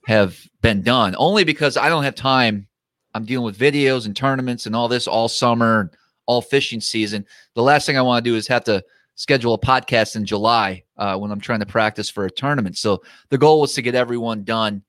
have 0.07 0.39
been 0.61 0.81
done 0.81 1.15
only 1.17 1.43
because 1.43 1.77
I 1.77 1.89
don't 1.89 2.03
have 2.03 2.15
time. 2.15 2.67
I'm 3.13 3.25
dealing 3.25 3.45
with 3.45 3.59
videos 3.59 4.05
and 4.05 4.15
tournaments 4.15 4.65
and 4.65 4.75
all 4.75 4.87
this 4.87 5.07
all 5.07 5.27
summer, 5.27 5.91
all 6.25 6.41
fishing 6.41 6.81
season. 6.81 7.25
The 7.53 7.61
last 7.61 7.85
thing 7.85 7.97
I 7.97 8.01
want 8.01 8.23
to 8.23 8.31
do 8.31 8.35
is 8.35 8.47
have 8.47 8.63
to 8.65 8.83
schedule 9.15 9.53
a 9.53 9.59
podcast 9.59 10.15
in 10.15 10.25
July 10.25 10.83
uh, 10.97 11.17
when 11.17 11.31
I'm 11.31 11.39
trying 11.39 11.59
to 11.59 11.65
practice 11.65 12.09
for 12.09 12.25
a 12.25 12.31
tournament. 12.31 12.77
So 12.77 13.03
the 13.29 13.37
goal 13.37 13.61
was 13.61 13.73
to 13.73 13.81
get 13.81 13.95
everyone 13.95 14.43
done. 14.43 14.83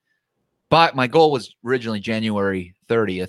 But 0.71 0.97
my 0.97 1.07
goal 1.07 1.31
was 1.31 1.55
originally 1.65 2.01
January 2.01 2.75
30th, 2.89 3.29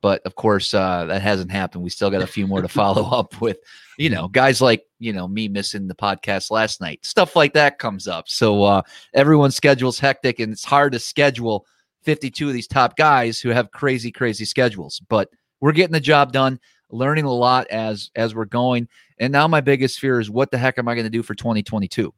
but 0.00 0.22
of 0.24 0.34
course 0.34 0.72
uh, 0.74 1.04
that 1.06 1.22
hasn't 1.22 1.50
happened. 1.50 1.84
We 1.84 1.90
still 1.90 2.10
got 2.10 2.22
a 2.22 2.26
few 2.26 2.46
more 2.46 2.62
to 2.62 2.68
follow 2.80 3.04
up 3.10 3.40
with. 3.40 3.58
You 3.98 4.08
know, 4.08 4.28
guys 4.28 4.62
like 4.62 4.86
you 4.98 5.12
know 5.12 5.28
me 5.28 5.46
missing 5.46 5.86
the 5.86 5.94
podcast 5.94 6.50
last 6.50 6.80
night, 6.80 7.04
stuff 7.04 7.36
like 7.36 7.52
that 7.52 7.78
comes 7.78 8.08
up. 8.08 8.28
So 8.28 8.64
uh, 8.64 8.82
everyone's 9.12 9.56
schedule's 9.56 9.98
hectic, 9.98 10.40
and 10.40 10.52
it's 10.52 10.64
hard 10.64 10.92
to 10.94 10.98
schedule 10.98 11.66
52 12.02 12.48
of 12.48 12.54
these 12.54 12.66
top 12.66 12.96
guys 12.96 13.40
who 13.40 13.50
have 13.50 13.70
crazy, 13.72 14.10
crazy 14.10 14.46
schedules. 14.46 15.02
But 15.08 15.28
we're 15.60 15.72
getting 15.72 15.92
the 15.92 16.00
job 16.00 16.32
done 16.32 16.58
learning 16.90 17.24
a 17.24 17.32
lot 17.32 17.66
as 17.68 18.10
as 18.16 18.34
we're 18.34 18.44
going. 18.44 18.88
And 19.18 19.32
now 19.32 19.46
my 19.48 19.60
biggest 19.60 19.98
fear 19.98 20.20
is 20.20 20.30
what 20.30 20.50
the 20.50 20.58
heck 20.58 20.78
am 20.78 20.88
I 20.88 20.94
going 20.94 21.04
to 21.06 21.10
do 21.10 21.22
for 21.22 21.34
2022? 21.34 22.12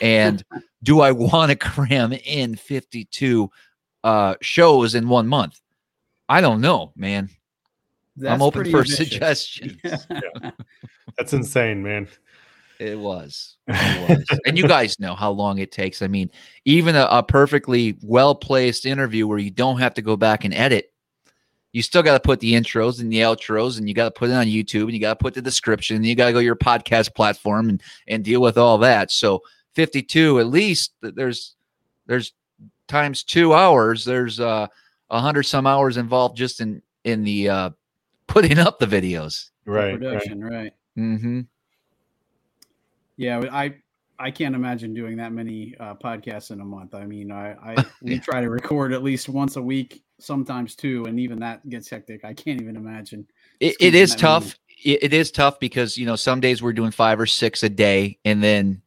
And 0.00 0.44
do 0.82 1.00
I 1.00 1.12
want 1.12 1.50
to 1.50 1.56
cram 1.56 2.12
in 2.12 2.56
52 2.56 3.50
uh 4.04 4.34
shows 4.40 4.94
in 4.94 5.08
one 5.08 5.26
month? 5.26 5.60
I 6.28 6.40
don't 6.40 6.60
know, 6.60 6.92
man. 6.96 7.28
That's 8.16 8.34
I'm 8.34 8.42
open 8.42 8.70
for 8.70 8.78
ambitious. 8.78 8.96
suggestions. 8.96 9.78
yeah. 9.84 10.50
That's 11.16 11.32
insane, 11.32 11.82
man. 11.82 12.08
It 12.78 12.98
was. 12.98 13.56
It 13.68 14.08
was. 14.10 14.40
and 14.44 14.58
you 14.58 14.66
guys 14.66 14.98
know 14.98 15.14
how 15.14 15.30
long 15.30 15.58
it 15.58 15.72
takes. 15.72 16.02
I 16.02 16.08
mean, 16.08 16.30
even 16.64 16.96
a, 16.96 17.06
a 17.10 17.22
perfectly 17.22 17.96
well 18.02 18.34
placed 18.34 18.86
interview 18.86 19.26
where 19.26 19.38
you 19.38 19.50
don't 19.50 19.78
have 19.78 19.94
to 19.94 20.02
go 20.02 20.16
back 20.16 20.44
and 20.44 20.52
edit 20.52 20.91
you 21.72 21.82
still 21.82 22.02
got 22.02 22.14
to 22.14 22.20
put 22.20 22.40
the 22.40 22.52
intros 22.52 23.00
and 23.00 23.10
the 23.10 23.18
outros 23.18 23.78
and 23.78 23.88
you 23.88 23.94
got 23.94 24.04
to 24.04 24.10
put 24.10 24.30
it 24.30 24.34
on 24.34 24.46
YouTube 24.46 24.84
and 24.84 24.92
you 24.92 25.00
got 25.00 25.18
to 25.18 25.22
put 25.22 25.34
the 25.34 25.42
description 25.42 25.96
and 25.96 26.06
you 26.06 26.14
got 26.14 26.26
to 26.26 26.32
go 26.32 26.38
your 26.38 26.56
podcast 26.56 27.14
platform 27.14 27.68
and 27.68 27.82
and 28.08 28.24
deal 28.24 28.40
with 28.40 28.58
all 28.58 28.78
that. 28.78 29.10
So 29.10 29.42
52 29.74 30.38
at 30.38 30.46
least 30.46 30.92
there's 31.00 31.56
there's 32.06 32.32
times 32.88 33.22
2 33.22 33.54
hours 33.54 34.04
there's 34.04 34.38
uh 34.38 34.66
100 35.08 35.42
some 35.44 35.66
hours 35.66 35.96
involved 35.96 36.36
just 36.36 36.60
in 36.60 36.82
in 37.04 37.24
the 37.24 37.48
uh 37.48 37.70
putting 38.26 38.58
up 38.58 38.78
the 38.78 38.86
videos. 38.86 39.50
Right. 39.64 39.98
production, 39.98 40.44
right. 40.44 40.52
right. 40.52 40.72
Mhm. 40.98 41.46
Yeah, 43.16 43.44
I 43.50 43.74
I 44.18 44.30
can't 44.30 44.54
imagine 44.54 44.94
doing 44.94 45.16
that 45.16 45.32
many 45.32 45.74
uh, 45.80 45.94
podcasts 45.94 46.50
in 46.50 46.60
a 46.60 46.64
month. 46.64 46.94
I 46.94 47.06
mean, 47.06 47.32
I, 47.32 47.56
I 47.74 47.84
we 48.02 48.18
try 48.18 48.40
to 48.40 48.50
record 48.50 48.92
at 48.92 49.02
least 49.02 49.28
once 49.28 49.56
a 49.56 49.62
week, 49.62 50.02
sometimes 50.22 50.74
too, 50.74 51.04
and 51.06 51.18
even 51.20 51.40
that 51.40 51.68
gets 51.68 51.88
hectic. 51.88 52.24
I 52.24 52.34
can't 52.34 52.60
even 52.60 52.76
imagine 52.76 53.26
it, 53.60 53.76
it 53.80 53.94
is 53.94 54.14
tough. 54.14 54.58
It, 54.84 55.04
it 55.04 55.12
is 55.14 55.30
tough 55.30 55.60
because 55.60 55.96
you 55.96 56.06
know 56.06 56.16
some 56.16 56.40
days 56.40 56.62
we're 56.62 56.72
doing 56.72 56.90
five 56.90 57.20
or 57.20 57.26
six 57.26 57.62
a 57.62 57.68
day, 57.68 58.18
and 58.24 58.42
then 58.42 58.82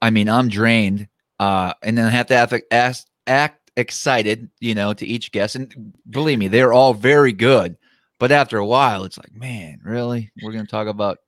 I 0.00 0.10
mean 0.10 0.28
I'm 0.28 0.48
drained, 0.48 1.08
uh, 1.38 1.74
and 1.82 1.96
then 1.96 2.06
I 2.06 2.10
have 2.10 2.26
to 2.26 2.36
have 2.36 2.50
to 2.50 2.62
ask, 2.72 3.06
act 3.26 3.70
excited, 3.76 4.50
you 4.60 4.74
know, 4.74 4.92
to 4.92 5.06
each 5.06 5.32
guest. 5.32 5.56
And 5.56 5.92
believe 6.08 6.38
me, 6.38 6.48
they're 6.48 6.72
all 6.72 6.94
very 6.94 7.32
good. 7.32 7.76
But 8.18 8.32
after 8.32 8.58
a 8.58 8.66
while, 8.66 9.04
it's 9.04 9.16
like, 9.16 9.34
man, 9.34 9.80
really? 9.82 10.30
We're 10.42 10.52
going 10.52 10.66
to 10.66 10.70
talk 10.70 10.88
about 10.88 11.18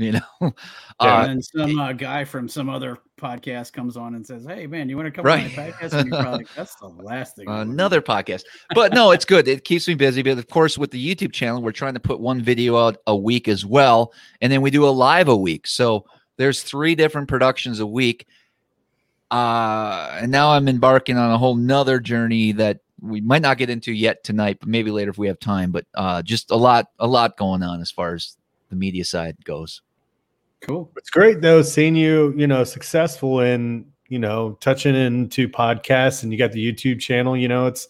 you 0.00 0.12
know. 0.12 0.54
Uh, 1.02 1.28
and 1.30 1.42
some 1.42 1.78
uh, 1.78 1.94
guy 1.94 2.24
from 2.24 2.46
some 2.46 2.68
other 2.68 2.98
podcast 3.20 3.72
comes 3.72 3.96
on 3.96 4.14
and 4.14 4.26
says, 4.26 4.46
"Hey, 4.46 4.66
man, 4.66 4.88
you 4.88 4.96
want 4.96 5.06
to 5.06 5.10
come 5.10 5.24
right. 5.24 5.44
on 5.44 5.56
my 5.56 5.70
podcast?" 5.70 5.92
And 5.92 6.10
you're 6.10 6.22
probably 6.22 6.46
"That's 6.56 6.74
the 6.76 6.88
last 6.88 7.36
thing." 7.36 7.48
Another 7.48 8.00
podcast, 8.00 8.42
but 8.74 8.92
no, 8.94 9.10
it's 9.10 9.24
good. 9.24 9.46
It 9.46 9.64
keeps 9.64 9.86
me 9.86 9.94
busy. 9.94 10.22
But 10.22 10.38
of 10.38 10.48
course, 10.48 10.78
with 10.78 10.90
the 10.90 11.14
YouTube 11.14 11.32
channel, 11.32 11.62
we're 11.62 11.72
trying 11.72 11.94
to 11.94 12.00
put 12.00 12.20
one 12.20 12.40
video 12.40 12.76
out 12.76 12.96
a 13.06 13.16
week 13.16 13.48
as 13.48 13.66
well, 13.66 14.12
and 14.40 14.52
then 14.52 14.62
we 14.62 14.70
do 14.70 14.86
a 14.86 14.90
live 14.90 15.28
a 15.28 15.36
week. 15.36 15.66
So 15.66 16.04
there's 16.36 16.62
three 16.62 16.94
different 16.94 17.28
productions 17.28 17.80
a 17.80 17.86
week. 17.86 18.26
Uh, 19.30 20.18
and 20.20 20.32
now 20.32 20.50
I'm 20.50 20.68
embarking 20.68 21.16
on 21.16 21.30
a 21.30 21.38
whole 21.38 21.54
nother 21.54 22.00
journey 22.00 22.52
that 22.52 22.80
we 23.00 23.20
might 23.20 23.42
not 23.42 23.58
get 23.58 23.70
into 23.70 23.92
yet 23.92 24.24
tonight, 24.24 24.58
but 24.58 24.68
maybe 24.68 24.90
later 24.90 25.10
if 25.10 25.18
we 25.18 25.28
have 25.28 25.38
time. 25.38 25.70
But 25.70 25.86
uh, 25.94 26.22
just 26.22 26.50
a 26.50 26.56
lot, 26.56 26.86
a 26.98 27.06
lot 27.06 27.36
going 27.36 27.62
on 27.62 27.80
as 27.80 27.90
far 27.90 28.14
as 28.14 28.36
the 28.70 28.76
media 28.76 29.04
side 29.04 29.36
goes. 29.44 29.82
Cool. 30.62 30.90
It's 30.96 31.10
great 31.10 31.40
though 31.40 31.62
seeing 31.62 31.96
you, 31.96 32.34
you 32.36 32.46
know, 32.46 32.64
successful 32.64 33.40
in, 33.40 33.86
you 34.08 34.18
know, 34.18 34.58
touching 34.60 34.94
into 34.94 35.48
podcasts 35.48 36.22
and 36.22 36.32
you 36.32 36.38
got 36.38 36.52
the 36.52 36.72
YouTube 36.72 37.00
channel, 37.00 37.36
you 37.36 37.48
know, 37.48 37.66
it's 37.66 37.88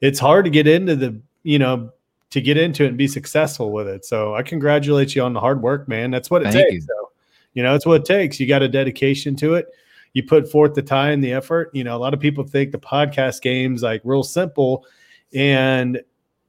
it's 0.00 0.18
hard 0.18 0.44
to 0.44 0.50
get 0.50 0.66
into 0.66 0.96
the, 0.96 1.20
you 1.42 1.58
know, 1.58 1.90
to 2.30 2.40
get 2.40 2.56
into 2.56 2.84
it 2.84 2.88
and 2.88 2.98
be 2.98 3.08
successful 3.08 3.72
with 3.72 3.88
it. 3.88 4.04
So 4.04 4.34
I 4.34 4.42
congratulate 4.42 5.14
you 5.14 5.22
on 5.22 5.32
the 5.32 5.40
hard 5.40 5.62
work, 5.62 5.88
man. 5.88 6.10
That's 6.10 6.30
what 6.30 6.42
it 6.42 6.52
Thank 6.52 6.68
takes. 6.68 6.74
You. 6.74 6.80
So, 6.82 7.10
you 7.54 7.62
know, 7.62 7.74
it's 7.74 7.86
what 7.86 8.02
it 8.02 8.06
takes. 8.06 8.38
You 8.38 8.46
got 8.46 8.62
a 8.62 8.68
dedication 8.68 9.34
to 9.36 9.54
it. 9.54 9.66
You 10.12 10.22
put 10.22 10.50
forth 10.50 10.74
the 10.74 10.82
time, 10.82 11.20
the 11.20 11.32
effort. 11.32 11.70
You 11.72 11.84
know, 11.84 11.96
a 11.96 11.98
lot 11.98 12.14
of 12.14 12.20
people 12.20 12.44
think 12.44 12.72
the 12.72 12.78
podcast 12.78 13.42
game's 13.42 13.82
like 13.82 14.00
real 14.04 14.22
simple. 14.22 14.84
And 15.34 16.00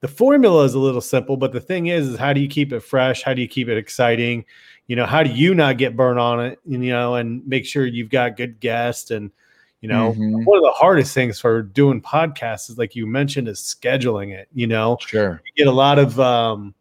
the 0.02 0.08
formula 0.08 0.64
is 0.64 0.74
a 0.74 0.80
little 0.80 1.02
simple, 1.02 1.38
but 1.38 1.52
the 1.52 1.60
thing 1.60 1.88
is, 1.88 2.08
is 2.08 2.18
how 2.18 2.34
do 2.34 2.40
you 2.40 2.48
keep 2.48 2.72
it 2.72 2.80
fresh? 2.82 3.22
How 3.22 3.34
do 3.34 3.42
you 3.42 3.48
keep 3.48 3.68
it 3.68 3.78
exciting? 3.78 4.46
You 4.90 4.96
know, 4.96 5.06
how 5.06 5.22
do 5.22 5.30
you 5.30 5.54
not 5.54 5.78
get 5.78 5.96
burned 5.96 6.20
on 6.20 6.44
it? 6.44 6.60
You 6.66 6.80
know, 6.80 7.14
and 7.14 7.46
make 7.48 7.64
sure 7.64 7.86
you've 7.86 8.10
got 8.10 8.36
good 8.36 8.60
guests. 8.60 9.12
And 9.12 9.30
you 9.82 9.88
know, 9.88 10.14
mm-hmm. 10.14 10.44
one 10.46 10.58
of 10.58 10.64
the 10.64 10.74
hardest 10.76 11.14
things 11.14 11.40
for 11.40 11.62
doing 11.62 12.02
podcasts 12.02 12.72
is 12.72 12.80
like 12.80 12.96
you 12.96 13.06
mentioned 13.06 13.48
is 13.48 13.60
scheduling 13.60 14.34
it. 14.34 14.48
You 14.52 14.66
know, 14.66 14.98
sure, 15.00 15.44
you 15.46 15.64
get 15.64 15.68
a 15.70 15.76
lot 15.76 16.00
of 16.00 16.20
um, 16.20 16.74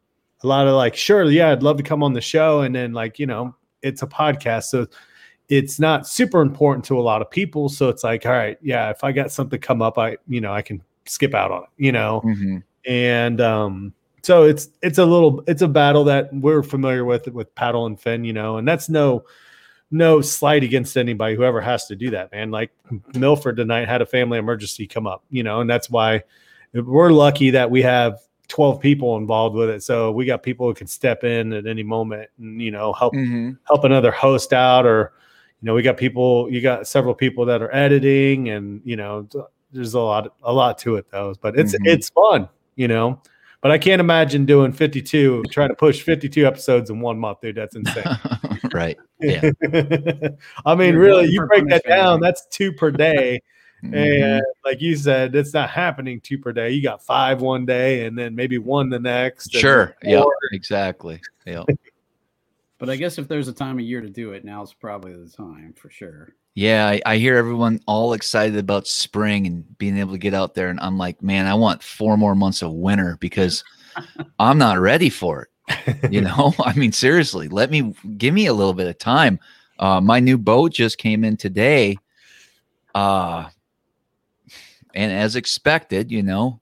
a 0.42 0.46
lot 0.46 0.66
of 0.66 0.74
like, 0.74 0.96
sure, 0.96 1.22
yeah, 1.24 1.50
I'd 1.50 1.62
love 1.62 1.76
to 1.76 1.82
come 1.82 2.02
on 2.02 2.14
the 2.14 2.22
show, 2.22 2.62
and 2.62 2.74
then 2.74 2.94
like 2.94 3.18
you 3.18 3.26
know, 3.26 3.54
it's 3.82 4.00
a 4.00 4.06
podcast, 4.06 4.64
so 4.64 4.86
it's 5.50 5.78
not 5.78 6.08
super 6.08 6.40
important 6.40 6.86
to 6.86 6.98
a 6.98 7.02
lot 7.02 7.20
of 7.20 7.30
people. 7.30 7.68
So 7.68 7.90
it's 7.90 8.04
like, 8.04 8.24
all 8.24 8.32
right, 8.32 8.56
yeah, 8.62 8.88
if 8.88 9.04
I 9.04 9.12
got 9.12 9.30
something 9.30 9.60
come 9.60 9.82
up, 9.82 9.98
I 9.98 10.16
you 10.26 10.40
know, 10.40 10.54
I 10.54 10.62
can 10.62 10.82
skip 11.04 11.34
out 11.34 11.52
on 11.52 11.64
it. 11.64 11.68
You 11.76 11.92
know. 11.92 12.22
Mm-hmm 12.24 12.58
and 12.88 13.40
um, 13.40 13.92
so 14.28 14.42
it's 14.42 14.68
it's 14.82 14.98
a 14.98 15.06
little 15.06 15.42
it's 15.46 15.62
a 15.62 15.68
battle 15.68 16.04
that 16.04 16.28
we're 16.34 16.62
familiar 16.62 17.02
with 17.06 17.28
with 17.28 17.54
paddle 17.54 17.86
and 17.86 17.98
fin, 17.98 18.24
you 18.24 18.34
know, 18.34 18.58
and 18.58 18.68
that's 18.68 18.90
no 18.90 19.24
no 19.90 20.20
slight 20.20 20.62
against 20.62 20.98
anybody 20.98 21.34
whoever 21.34 21.62
has 21.62 21.86
to 21.86 21.96
do 21.96 22.10
that, 22.10 22.30
man. 22.30 22.50
Like 22.50 22.70
Milford 23.14 23.56
tonight 23.56 23.88
had 23.88 24.02
a 24.02 24.06
family 24.06 24.36
emergency 24.36 24.86
come 24.86 25.06
up, 25.06 25.24
you 25.30 25.42
know, 25.42 25.62
and 25.62 25.70
that's 25.70 25.88
why 25.88 26.24
we're 26.74 27.10
lucky 27.10 27.48
that 27.52 27.70
we 27.70 27.80
have 27.80 28.20
12 28.48 28.78
people 28.82 29.16
involved 29.16 29.56
with 29.56 29.70
it. 29.70 29.82
So 29.82 30.12
we 30.12 30.26
got 30.26 30.42
people 30.42 30.66
who 30.66 30.74
can 30.74 30.88
step 30.88 31.24
in 31.24 31.54
at 31.54 31.66
any 31.66 31.82
moment 31.82 32.28
and, 32.38 32.60
you 32.60 32.70
know, 32.70 32.92
help 32.92 33.14
mm-hmm. 33.14 33.52
help 33.66 33.84
another 33.84 34.10
host 34.10 34.52
out 34.52 34.84
or, 34.84 35.14
you 35.62 35.66
know, 35.66 35.72
we 35.72 35.80
got 35.80 35.96
people, 35.96 36.52
you 36.52 36.60
got 36.60 36.86
several 36.86 37.14
people 37.14 37.46
that 37.46 37.62
are 37.62 37.74
editing 37.74 38.50
and, 38.50 38.82
you 38.84 38.96
know, 38.96 39.26
there's 39.72 39.94
a 39.94 40.00
lot, 40.00 40.34
a 40.42 40.52
lot 40.52 40.76
to 40.80 40.96
it 40.96 41.06
though, 41.10 41.34
but 41.40 41.58
it's, 41.58 41.72
mm-hmm. 41.74 41.86
it's 41.86 42.10
fun 42.10 42.46
you 42.78 42.88
know. 42.88 43.20
But 43.60 43.72
I 43.72 43.78
can't 43.78 44.00
imagine 44.00 44.46
doing 44.46 44.72
52, 44.72 45.44
trying 45.50 45.70
to 45.70 45.74
push 45.74 46.02
52 46.02 46.46
episodes 46.46 46.90
in 46.90 47.00
one 47.00 47.18
month, 47.18 47.40
dude. 47.42 47.56
That's 47.56 47.74
insane. 47.74 48.04
right. 48.72 48.96
Yeah. 49.20 49.50
I 50.64 50.74
mean, 50.76 50.94
You're 50.94 51.02
really, 51.02 51.26
you 51.26 51.44
break 51.46 51.68
that 51.68 51.84
down, 51.84 52.20
that's 52.20 52.46
two 52.50 52.72
per 52.72 52.90
day. 52.90 53.40
Mm-hmm. 53.84 53.94
And 53.94 54.42
like 54.64 54.80
you 54.80 54.96
said, 54.96 55.36
it's 55.36 55.54
not 55.54 55.70
happening 55.70 56.20
two 56.20 56.36
per 56.36 56.52
day. 56.52 56.70
You 56.70 56.82
got 56.82 57.00
five 57.00 57.40
one 57.40 57.64
day 57.64 58.06
and 58.06 58.18
then 58.18 58.34
maybe 58.34 58.58
one 58.58 58.88
the 58.88 58.98
next. 58.98 59.52
Sure. 59.52 59.94
Yeah. 60.02 60.24
Exactly. 60.50 61.20
Yeah. 61.46 61.62
But 62.78 62.88
I 62.88 62.96
guess 62.96 63.18
if 63.18 63.28
there's 63.28 63.48
a 63.48 63.52
time 63.52 63.78
of 63.78 63.84
year 63.84 64.00
to 64.00 64.08
do 64.08 64.32
it, 64.32 64.44
now's 64.44 64.72
probably 64.72 65.12
the 65.12 65.28
time 65.28 65.74
for 65.76 65.90
sure. 65.90 66.34
Yeah, 66.54 66.88
I, 66.88 67.00
I, 67.06 67.16
hear 67.18 67.36
everyone 67.36 67.80
all 67.86 68.14
excited 68.14 68.56
about 68.56 68.88
spring 68.88 69.46
and 69.46 69.78
being 69.78 69.96
able 69.96 70.12
to 70.12 70.18
get 70.18 70.34
out 70.34 70.54
there. 70.54 70.70
And 70.70 70.80
I'm 70.80 70.98
like, 70.98 71.22
man, 71.22 71.46
I 71.46 71.54
want 71.54 71.82
four 71.82 72.16
more 72.16 72.34
months 72.34 72.62
of 72.62 72.72
winter 72.72 73.16
because 73.20 73.62
I'm 74.40 74.58
not 74.58 74.80
ready 74.80 75.10
for 75.10 75.42
it. 75.42 75.48
You 76.10 76.22
know, 76.22 76.54
I 76.64 76.74
mean, 76.74 76.92
seriously, 76.92 77.48
let 77.48 77.70
me 77.70 77.94
give 78.16 78.32
me 78.32 78.46
a 78.46 78.52
little 78.52 78.74
bit 78.74 78.86
of 78.86 78.98
time. 78.98 79.38
Uh, 79.78 80.00
my 80.00 80.18
new 80.18 80.38
boat 80.38 80.72
just 80.72 80.98
came 80.98 81.24
in 81.24 81.36
today. 81.36 81.96
Uh, 82.94 83.48
and 84.94 85.12
as 85.12 85.36
expected, 85.36 86.10
you 86.10 86.22
know, 86.22 86.60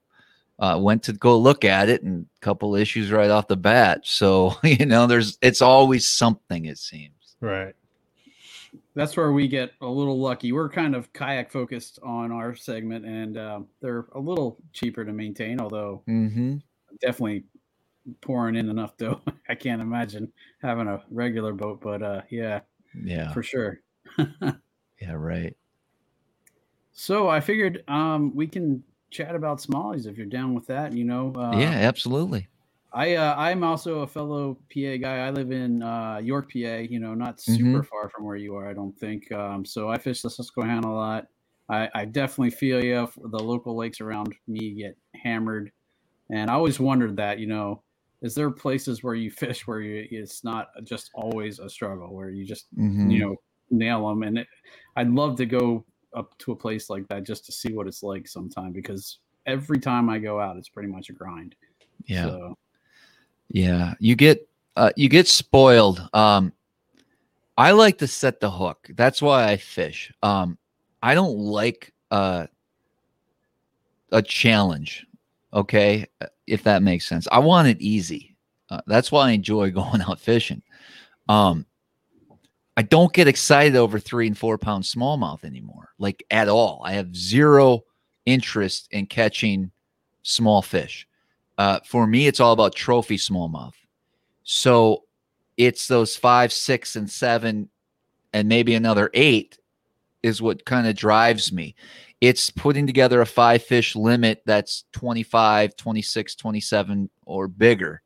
uh, 0.58 0.78
went 0.80 1.02
to 1.04 1.12
go 1.12 1.38
look 1.38 1.64
at 1.64 1.88
it 1.88 2.02
and 2.02 2.26
a 2.36 2.40
couple 2.40 2.76
issues 2.76 3.10
right 3.10 3.30
off 3.30 3.48
the 3.48 3.56
bat. 3.56 4.02
So, 4.04 4.54
you 4.62 4.86
know, 4.86 5.06
there's, 5.06 5.38
it's 5.42 5.62
always 5.62 6.08
something, 6.08 6.64
it 6.66 6.78
seems. 6.78 7.36
Right 7.40 7.74
that's 8.96 9.14
where 9.14 9.30
we 9.30 9.46
get 9.46 9.72
a 9.82 9.86
little 9.86 10.18
lucky. 10.18 10.52
We're 10.52 10.70
kind 10.70 10.96
of 10.96 11.12
kayak 11.12 11.52
focused 11.52 11.98
on 12.02 12.32
our 12.32 12.56
segment, 12.56 13.04
and 13.04 13.36
uh, 13.36 13.60
they're 13.80 14.06
a 14.14 14.18
little 14.18 14.56
cheaper 14.72 15.04
to 15.04 15.12
maintain. 15.12 15.60
Although 15.60 16.02
mm-hmm. 16.08 16.56
definitely 17.00 17.44
pouring 18.22 18.56
in 18.56 18.70
enough 18.70 18.96
dough. 18.96 19.20
I 19.48 19.54
can't 19.54 19.82
imagine 19.82 20.32
having 20.62 20.88
a 20.88 21.02
regular 21.10 21.52
boat, 21.52 21.80
but 21.82 22.02
uh, 22.02 22.22
yeah, 22.30 22.60
yeah, 23.04 23.32
for 23.32 23.42
sure. 23.42 23.80
yeah, 24.18 25.12
right. 25.12 25.54
So 26.92 27.28
I 27.28 27.40
figured 27.40 27.84
um, 27.88 28.34
we 28.34 28.46
can 28.46 28.82
chat 29.16 29.34
about 29.34 29.58
smallies 29.58 30.06
if 30.06 30.16
you're 30.16 30.26
down 30.26 30.54
with 30.54 30.66
that. 30.66 30.92
You 30.92 31.04
know. 31.04 31.32
Uh, 31.34 31.56
yeah, 31.56 31.70
absolutely. 31.70 32.48
I 32.92 33.14
uh, 33.16 33.34
I'm 33.36 33.62
also 33.62 34.00
a 34.00 34.06
fellow 34.06 34.58
PA 34.72 34.96
guy. 35.00 35.26
I 35.26 35.30
live 35.30 35.50
in 35.50 35.82
uh, 35.82 36.18
York, 36.22 36.50
PA. 36.52 36.58
You 36.78 36.98
know, 36.98 37.14
not 37.14 37.40
super 37.40 37.62
mm-hmm. 37.62 37.80
far 37.82 38.08
from 38.08 38.24
where 38.24 38.36
you 38.36 38.54
are. 38.56 38.68
I 38.68 38.72
don't 38.72 38.96
think. 38.98 39.30
Um, 39.32 39.64
so 39.64 39.88
I 39.88 39.98
fish 39.98 40.22
the 40.22 40.30
Susquehanna 40.30 40.88
a 40.88 40.90
lot. 40.90 41.26
I, 41.68 41.88
I 41.94 42.04
definitely 42.04 42.50
feel 42.50 42.82
you. 42.82 43.08
The 43.16 43.38
local 43.38 43.76
lakes 43.76 44.00
around 44.00 44.34
me 44.46 44.74
get 44.74 44.96
hammered, 45.22 45.72
and 46.30 46.50
I 46.50 46.54
always 46.54 46.78
wondered 46.78 47.16
that. 47.16 47.38
You 47.38 47.48
know, 47.48 47.82
is 48.22 48.34
there 48.34 48.50
places 48.50 49.02
where 49.02 49.14
you 49.14 49.30
fish 49.44 49.66
where 49.66 49.80
you, 49.80 50.06
it's 50.10 50.44
not 50.44 50.68
just 50.84 51.10
always 51.14 51.58
a 51.58 51.68
struggle, 51.68 52.14
where 52.14 52.30
you 52.30 52.44
just 52.44 52.66
mm-hmm. 52.78 53.10
you 53.10 53.18
know 53.20 53.36
nail 53.70 54.08
them? 54.08 54.22
And 54.22 54.38
it, 54.38 54.46
I'd 54.96 55.10
love 55.10 55.36
to 55.36 55.46
go 55.46 55.84
up 56.16 56.36
to 56.38 56.52
a 56.52 56.56
place 56.56 56.90
like 56.90 57.06
that 57.08 57.24
just 57.24 57.44
to 57.46 57.52
see 57.52 57.72
what 57.72 57.86
it's 57.86 58.02
like 58.02 58.26
sometime 58.26 58.72
because 58.72 59.18
every 59.44 59.78
time 59.78 60.08
I 60.08 60.18
go 60.18 60.40
out, 60.40 60.56
it's 60.56 60.68
pretty 60.68 60.88
much 60.88 61.10
a 61.10 61.12
grind. 61.12 61.54
Yeah. 62.06 62.24
So, 62.24 62.58
yeah, 63.48 63.94
you 64.00 64.16
get 64.16 64.48
uh, 64.74 64.90
you 64.96 65.08
get 65.08 65.28
spoiled. 65.28 66.08
Um, 66.12 66.52
I 67.56 67.70
like 67.70 67.98
to 67.98 68.06
set 68.06 68.40
the 68.40 68.50
hook. 68.50 68.90
That's 68.94 69.22
why 69.22 69.48
I 69.48 69.56
fish. 69.56 70.12
Um, 70.22 70.58
I 71.02 71.14
don't 71.14 71.38
like 71.38 71.92
uh, 72.10 72.46
a 74.12 74.22
challenge. 74.22 75.06
Okay, 75.54 76.06
if 76.46 76.64
that 76.64 76.82
makes 76.82 77.06
sense. 77.06 77.26
I 77.30 77.38
want 77.38 77.68
it 77.68 77.80
easy. 77.80 78.36
Uh, 78.68 78.80
that's 78.86 79.12
why 79.12 79.28
I 79.28 79.32
enjoy 79.32 79.70
going 79.72 80.02
out 80.02 80.20
fishing. 80.20 80.62
Um, 81.28 81.66
I 82.76 82.82
don't 82.82 83.12
get 83.12 83.28
excited 83.28 83.74
over 83.76 83.98
three 83.98 84.26
and 84.26 84.36
four 84.36 84.58
pound 84.58 84.84
smallmouth 84.84 85.44
anymore, 85.44 85.90
like 85.98 86.24
at 86.30 86.48
all. 86.48 86.82
I 86.84 86.92
have 86.92 87.16
zero 87.16 87.84
interest 88.26 88.88
in 88.90 89.06
catching 89.06 89.70
small 90.22 90.60
fish. 90.60 91.08
Uh, 91.56 91.80
for 91.84 92.06
me, 92.06 92.26
it's 92.26 92.40
all 92.40 92.52
about 92.52 92.74
trophy 92.74 93.16
smallmouth. 93.16 93.72
So 94.42 95.04
it's 95.56 95.88
those 95.88 96.16
five, 96.16 96.52
six, 96.52 96.96
and 96.96 97.10
seven, 97.10 97.70
and 98.34 98.48
maybe 98.48 98.74
another 98.74 99.10
eight 99.14 99.58
is 100.22 100.42
what 100.42 100.64
kind 100.66 100.86
of 100.86 100.96
drives 100.96 101.52
me. 101.52 101.74
It's 102.20 102.50
putting 102.50 102.86
together 102.86 103.20
a 103.20 103.26
five 103.26 103.62
fish 103.62 103.96
limit 103.96 104.42
that's 104.44 104.84
25, 104.92 105.76
26, 105.76 106.34
27, 106.34 107.10
or 107.24 107.48
bigger. 107.48 108.02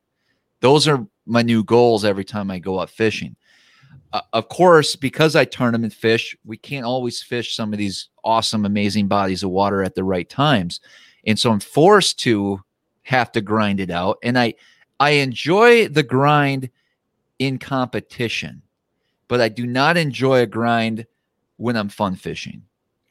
Those 0.60 0.86
are 0.86 1.06
my 1.26 1.42
new 1.42 1.64
goals 1.64 2.04
every 2.04 2.24
time 2.24 2.50
I 2.50 2.58
go 2.58 2.78
out 2.78 2.90
fishing. 2.90 3.36
Uh, 4.12 4.22
of 4.32 4.48
course, 4.48 4.96
because 4.96 5.36
I 5.36 5.44
tournament 5.44 5.92
fish, 5.92 6.36
we 6.44 6.56
can't 6.56 6.84
always 6.84 7.22
fish 7.22 7.54
some 7.54 7.72
of 7.72 7.78
these 7.78 8.08
awesome, 8.24 8.64
amazing 8.64 9.06
bodies 9.06 9.42
of 9.42 9.50
water 9.50 9.82
at 9.82 9.94
the 9.94 10.04
right 10.04 10.28
times. 10.28 10.80
And 11.26 11.38
so 11.38 11.52
I'm 11.52 11.60
forced 11.60 12.18
to 12.20 12.60
have 13.02 13.30
to 13.32 13.40
grind 13.40 13.80
it 13.80 13.90
out. 13.90 14.18
And 14.22 14.38
I 14.38 14.54
I 14.98 15.10
enjoy 15.10 15.88
the 15.88 16.02
grind 16.02 16.70
in 17.38 17.58
competition, 17.58 18.62
but 19.28 19.40
I 19.40 19.48
do 19.48 19.66
not 19.66 19.96
enjoy 19.96 20.40
a 20.40 20.46
grind 20.46 21.06
when 21.56 21.76
I'm 21.76 21.88
fun 21.88 22.16
fishing. 22.16 22.62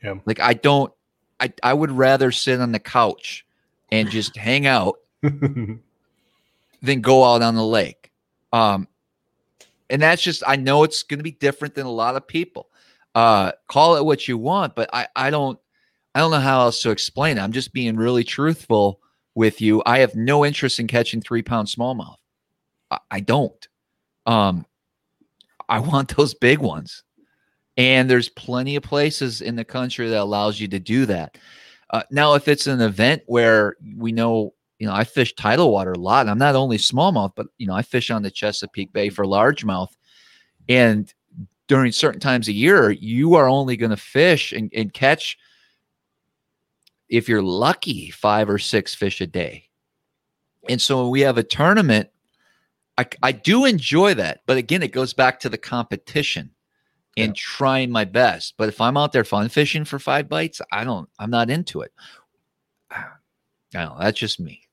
Yeah. 0.04 0.16
Like 0.26 0.40
I 0.40 0.54
don't 0.54 0.94
I 1.40 1.54
I 1.64 1.74
would 1.74 1.92
rather 1.92 2.32
sit 2.32 2.60
on 2.60 2.72
the 2.72 2.80
couch 2.80 3.46
and 3.92 4.10
just 4.10 4.36
hang 4.38 4.68
out 4.68 4.96
than 5.22 5.82
go 7.02 7.24
out 7.24 7.42
on 7.42 7.56
the 7.56 7.66
lake. 7.66 8.12
Um 8.52 8.88
and 9.90 10.02
that's 10.02 10.22
just 10.22 10.44
I 10.46 10.56
know 10.56 10.84
it's 10.84 11.04
going 11.04 11.20
to 11.20 11.24
be 11.24 11.32
different 11.32 11.76
than 11.76 11.86
a 11.86 11.92
lot 11.92 12.16
of 12.16 12.28
people. 12.28 12.70
Uh 13.16 13.52
call 13.68 13.96
it 13.96 14.06
what 14.06 14.28
you 14.28 14.38
want, 14.38 14.76
but 14.76 14.90
I 14.94 15.08
I 15.16 15.30
don't 15.30 15.60
I 16.16 16.20
don't 16.20 16.32
know 16.32 16.40
how 16.40 16.62
else 16.62 16.82
to 16.82 16.92
explain 16.92 17.38
it. 17.38 17.42
I'm 17.42 17.52
just 17.52 17.74
being 17.74 17.96
really 17.96 18.24
truthful 18.24 19.00
with 19.36 19.62
you. 19.62 19.82
I 19.86 20.00
have 20.00 20.16
no 20.16 20.46
interest 20.46 20.80
in 20.80 20.88
catching 20.88 21.22
3 21.22 21.42
pound 21.44 21.68
smallmouth. 21.68 22.18
I, 22.92 23.00
I 23.12 23.20
don't. 23.20 23.68
Um 24.26 24.66
I 25.70 25.80
want 25.80 26.16
those 26.16 26.34
big 26.34 26.60
ones. 26.60 27.04
And 27.78 28.10
there's 28.10 28.28
plenty 28.28 28.76
of 28.76 28.84
places 28.84 29.42
in 29.42 29.56
the 29.56 29.64
country 29.64 30.10
that 30.10 30.20
allows 30.20 30.60
you 30.60 30.68
to 30.68 30.80
do 30.80 31.06
that. 31.06 31.38
Uh, 31.92 32.04
now, 32.12 32.34
if 32.34 32.48
it's 32.48 32.68
an 32.68 32.82
event 32.82 33.24
where 33.26 33.78
we 33.96 34.12
know, 34.12 34.54
you 34.80 34.88
know, 34.88 34.94
I 34.94 35.04
fish 35.04 35.36
tidal 35.36 35.72
water 35.72 35.92
a 35.92 36.00
lot. 36.00 36.30
I'm 36.30 36.38
not 36.38 36.56
only 36.56 36.78
smallmouth, 36.78 37.34
but 37.36 37.48
you 37.58 37.68
know, 37.68 37.76
I 37.76 37.82
fish 37.82 38.10
on 38.10 38.24
the 38.24 38.32
Chesapeake 38.32 38.94
Bay 38.94 39.10
for 39.10 39.26
largemouth. 39.26 39.90
And 40.70 41.14
during 41.68 41.92
certain 41.92 42.22
times 42.22 42.48
of 42.48 42.56
year, 42.56 42.90
you 42.90 43.36
are 43.36 43.48
only 43.48 43.76
going 43.76 43.92
to 43.92 43.98
fish 43.98 44.54
and, 44.54 44.72
and 44.74 44.94
catch, 44.94 45.38
if 47.10 47.28
you're 47.28 47.44
lucky, 47.44 48.10
five 48.10 48.50
or 48.50 48.58
six 48.58 48.96
fish 48.96 49.20
a 49.20 49.28
day. 49.28 49.66
And 50.70 50.82
so 50.82 51.04
when 51.04 51.12
we 51.12 51.22
have 51.22 51.38
a 51.38 51.44
tournament, 51.44 52.10
I, 52.98 53.08
I 53.22 53.32
do 53.34 53.66
enjoy 53.66 54.14
that. 54.14 54.42
But 54.46 54.58
again, 54.58 54.82
it 54.82 54.94
goes 54.94 55.14
back 55.14 55.42
to 55.42 55.50
the 55.50 55.58
competition 55.58 56.52
and 57.18 57.30
yeah. 57.30 57.34
trying 57.36 57.92
my 57.92 58.06
best. 58.06 58.54
But 58.58 58.70
if 58.70 58.80
I'm 58.80 58.98
out 58.98 59.12
there 59.12 59.24
fun 59.26 59.50
fishing 59.50 59.84
for 59.84 60.00
five 60.00 60.30
bites, 60.30 60.62
I 60.72 60.86
don't, 60.86 61.10
I'm 61.20 61.30
not 61.30 61.50
into 61.50 61.82
it. 61.82 61.92
I 62.92 63.04
don't 63.74 63.90
know. 63.90 63.98
That's 64.00 64.18
just 64.18 64.40
me. 64.40 64.69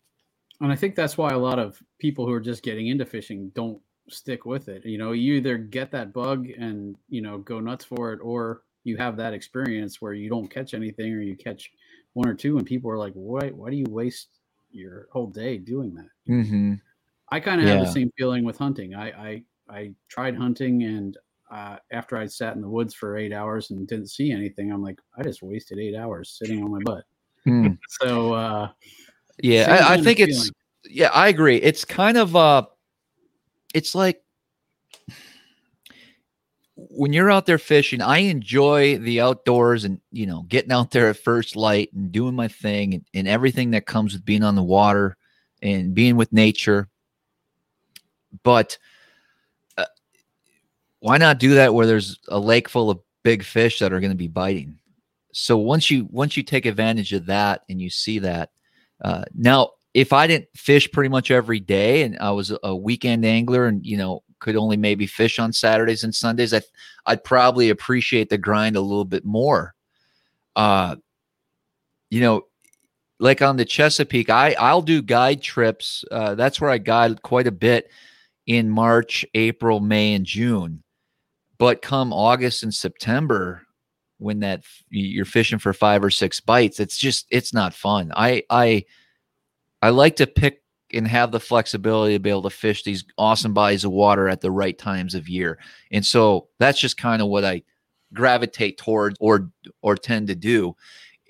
And 0.60 0.72
I 0.72 0.76
think 0.76 0.94
that's 0.94 1.18
why 1.18 1.30
a 1.30 1.38
lot 1.38 1.58
of 1.58 1.82
people 1.98 2.26
who 2.26 2.32
are 2.32 2.40
just 2.40 2.62
getting 2.62 2.88
into 2.88 3.04
fishing 3.04 3.50
don't 3.54 3.80
stick 4.08 4.46
with 4.46 4.68
it. 4.68 4.84
You 4.84 4.98
know, 4.98 5.12
you 5.12 5.34
either 5.34 5.58
get 5.58 5.90
that 5.92 6.12
bug 6.12 6.48
and, 6.50 6.96
you 7.08 7.20
know, 7.20 7.38
go 7.38 7.60
nuts 7.60 7.84
for 7.84 8.12
it, 8.12 8.20
or 8.22 8.62
you 8.84 8.96
have 8.96 9.16
that 9.16 9.34
experience 9.34 10.00
where 10.00 10.14
you 10.14 10.28
don't 10.28 10.48
catch 10.48 10.72
anything 10.72 11.12
or 11.12 11.20
you 11.20 11.36
catch 11.36 11.72
one 12.12 12.28
or 12.28 12.34
two 12.34 12.56
and 12.56 12.66
people 12.66 12.90
are 12.90 12.98
like, 12.98 13.12
why, 13.14 13.48
why 13.48 13.68
do 13.68 13.76
you 13.76 13.86
waste 13.88 14.28
your 14.70 15.08
whole 15.10 15.26
day 15.26 15.58
doing 15.58 15.94
that? 15.94 16.32
Mm-hmm. 16.32 16.74
I 17.30 17.40
kind 17.40 17.60
of 17.60 17.66
yeah. 17.66 17.74
have 17.74 17.86
the 17.86 17.92
same 17.92 18.12
feeling 18.16 18.44
with 18.44 18.56
hunting. 18.56 18.94
I, 18.94 19.10
I, 19.10 19.42
I 19.68 19.92
tried 20.08 20.36
hunting 20.36 20.84
and 20.84 21.18
uh, 21.50 21.76
after 21.90 22.16
I 22.16 22.26
sat 22.26 22.54
in 22.54 22.62
the 22.62 22.68
woods 22.68 22.94
for 22.94 23.16
eight 23.16 23.32
hours 23.32 23.70
and 23.70 23.86
didn't 23.86 24.08
see 24.08 24.30
anything, 24.30 24.72
I'm 24.72 24.82
like, 24.82 25.00
I 25.16 25.22
just 25.22 25.42
wasted 25.42 25.78
eight 25.78 25.96
hours 25.96 26.36
sitting 26.38 26.62
on 26.62 26.70
my 26.70 26.80
butt. 26.84 27.04
Mm. 27.46 27.78
So, 27.88 28.34
uh, 28.34 28.68
yeah, 29.42 29.86
I, 29.88 29.94
I 29.94 30.00
think 30.02 30.20
it's, 30.20 30.50
yeah, 30.84 31.10
I 31.12 31.28
agree. 31.28 31.56
It's 31.56 31.84
kind 31.84 32.16
of, 32.16 32.34
uh, 32.36 32.66
it's 33.74 33.94
like 33.94 34.22
when 36.76 37.12
you're 37.12 37.30
out 37.30 37.46
there 37.46 37.58
fishing, 37.58 38.02
I 38.02 38.18
enjoy 38.18 38.98
the 38.98 39.20
outdoors 39.20 39.84
and, 39.84 40.00
you 40.12 40.26
know, 40.26 40.42
getting 40.42 40.72
out 40.72 40.90
there 40.90 41.08
at 41.08 41.16
first 41.16 41.56
light 41.56 41.92
and 41.92 42.12
doing 42.12 42.34
my 42.34 42.48
thing 42.48 42.94
and, 42.94 43.04
and 43.14 43.28
everything 43.28 43.70
that 43.72 43.86
comes 43.86 44.12
with 44.12 44.24
being 44.24 44.42
on 44.42 44.54
the 44.54 44.62
water 44.62 45.16
and 45.62 45.94
being 45.94 46.16
with 46.16 46.32
nature. 46.32 46.88
But, 48.42 48.78
why 51.00 51.18
not 51.18 51.38
do 51.38 51.54
that 51.54 51.72
where 51.72 51.86
there's 51.86 52.18
a 52.28 52.38
lake 52.38 52.68
full 52.68 52.90
of 52.90 52.98
big 53.22 53.44
fish 53.44 53.78
that 53.78 53.92
are 53.92 54.00
going 54.00 54.10
to 54.10 54.16
be 54.16 54.28
biting? 54.28 54.78
So 55.32 55.56
once 55.56 55.90
you 55.90 56.08
once 56.10 56.36
you 56.36 56.42
take 56.42 56.66
advantage 56.66 57.12
of 57.12 57.26
that 57.26 57.62
and 57.68 57.80
you 57.80 57.90
see 57.90 58.18
that, 58.20 58.50
uh, 59.02 59.24
now 59.34 59.70
if 59.94 60.12
I 60.12 60.26
didn't 60.26 60.48
fish 60.54 60.90
pretty 60.92 61.08
much 61.08 61.30
every 61.30 61.58
day 61.58 62.02
and 62.02 62.18
I 62.18 62.30
was 62.30 62.52
a 62.62 62.76
weekend 62.76 63.24
angler 63.24 63.66
and 63.66 63.84
you 63.84 63.96
know 63.96 64.22
could 64.38 64.56
only 64.56 64.76
maybe 64.76 65.06
fish 65.06 65.38
on 65.38 65.52
Saturdays 65.52 66.04
and 66.04 66.14
Sundays, 66.14 66.52
I 66.52 66.60
I'd 67.06 67.24
probably 67.24 67.70
appreciate 67.70 68.28
the 68.28 68.38
grind 68.38 68.76
a 68.76 68.80
little 68.80 69.04
bit 69.04 69.24
more. 69.24 69.74
Uh, 70.54 70.96
you 72.10 72.20
know, 72.20 72.42
like 73.18 73.42
on 73.42 73.56
the 73.56 73.64
Chesapeake, 73.64 74.30
I 74.30 74.54
I'll 74.58 74.82
do 74.82 75.02
guide 75.02 75.42
trips. 75.42 76.04
Uh, 76.10 76.34
that's 76.34 76.60
where 76.60 76.70
I 76.70 76.78
guide 76.78 77.22
quite 77.22 77.46
a 77.46 77.52
bit 77.52 77.90
in 78.46 78.68
March, 78.68 79.24
April, 79.34 79.80
May, 79.80 80.14
and 80.14 80.26
June. 80.26 80.82
But 81.58 81.80
come 81.80 82.12
August 82.12 82.62
and 82.62 82.74
September, 82.74 83.62
when 84.18 84.40
that 84.40 84.62
you're 84.90 85.24
fishing 85.24 85.58
for 85.58 85.72
five 85.72 86.02
or 86.02 86.10
six 86.10 86.40
bites, 86.40 86.80
it's 86.80 86.96
just 86.96 87.26
it's 87.30 87.52
not 87.52 87.74
fun. 87.74 88.12
I 88.16 88.42
I 88.50 88.84
I 89.82 89.90
like 89.90 90.16
to 90.16 90.26
pick 90.26 90.62
and 90.92 91.06
have 91.08 91.32
the 91.32 91.40
flexibility 91.40 92.14
to 92.14 92.20
be 92.20 92.30
able 92.30 92.42
to 92.42 92.50
fish 92.50 92.82
these 92.84 93.04
awesome 93.18 93.52
bodies 93.52 93.84
of 93.84 93.90
water 93.90 94.28
at 94.28 94.40
the 94.40 94.50
right 94.50 94.78
times 94.78 95.14
of 95.14 95.28
year. 95.28 95.58
And 95.90 96.04
so 96.06 96.48
that's 96.58 96.78
just 96.78 96.96
kind 96.96 97.20
of 97.20 97.28
what 97.28 97.44
I 97.44 97.62
gravitate 98.14 98.78
towards 98.78 99.16
or 99.20 99.50
or 99.82 99.96
tend 99.96 100.28
to 100.28 100.34
do. 100.34 100.76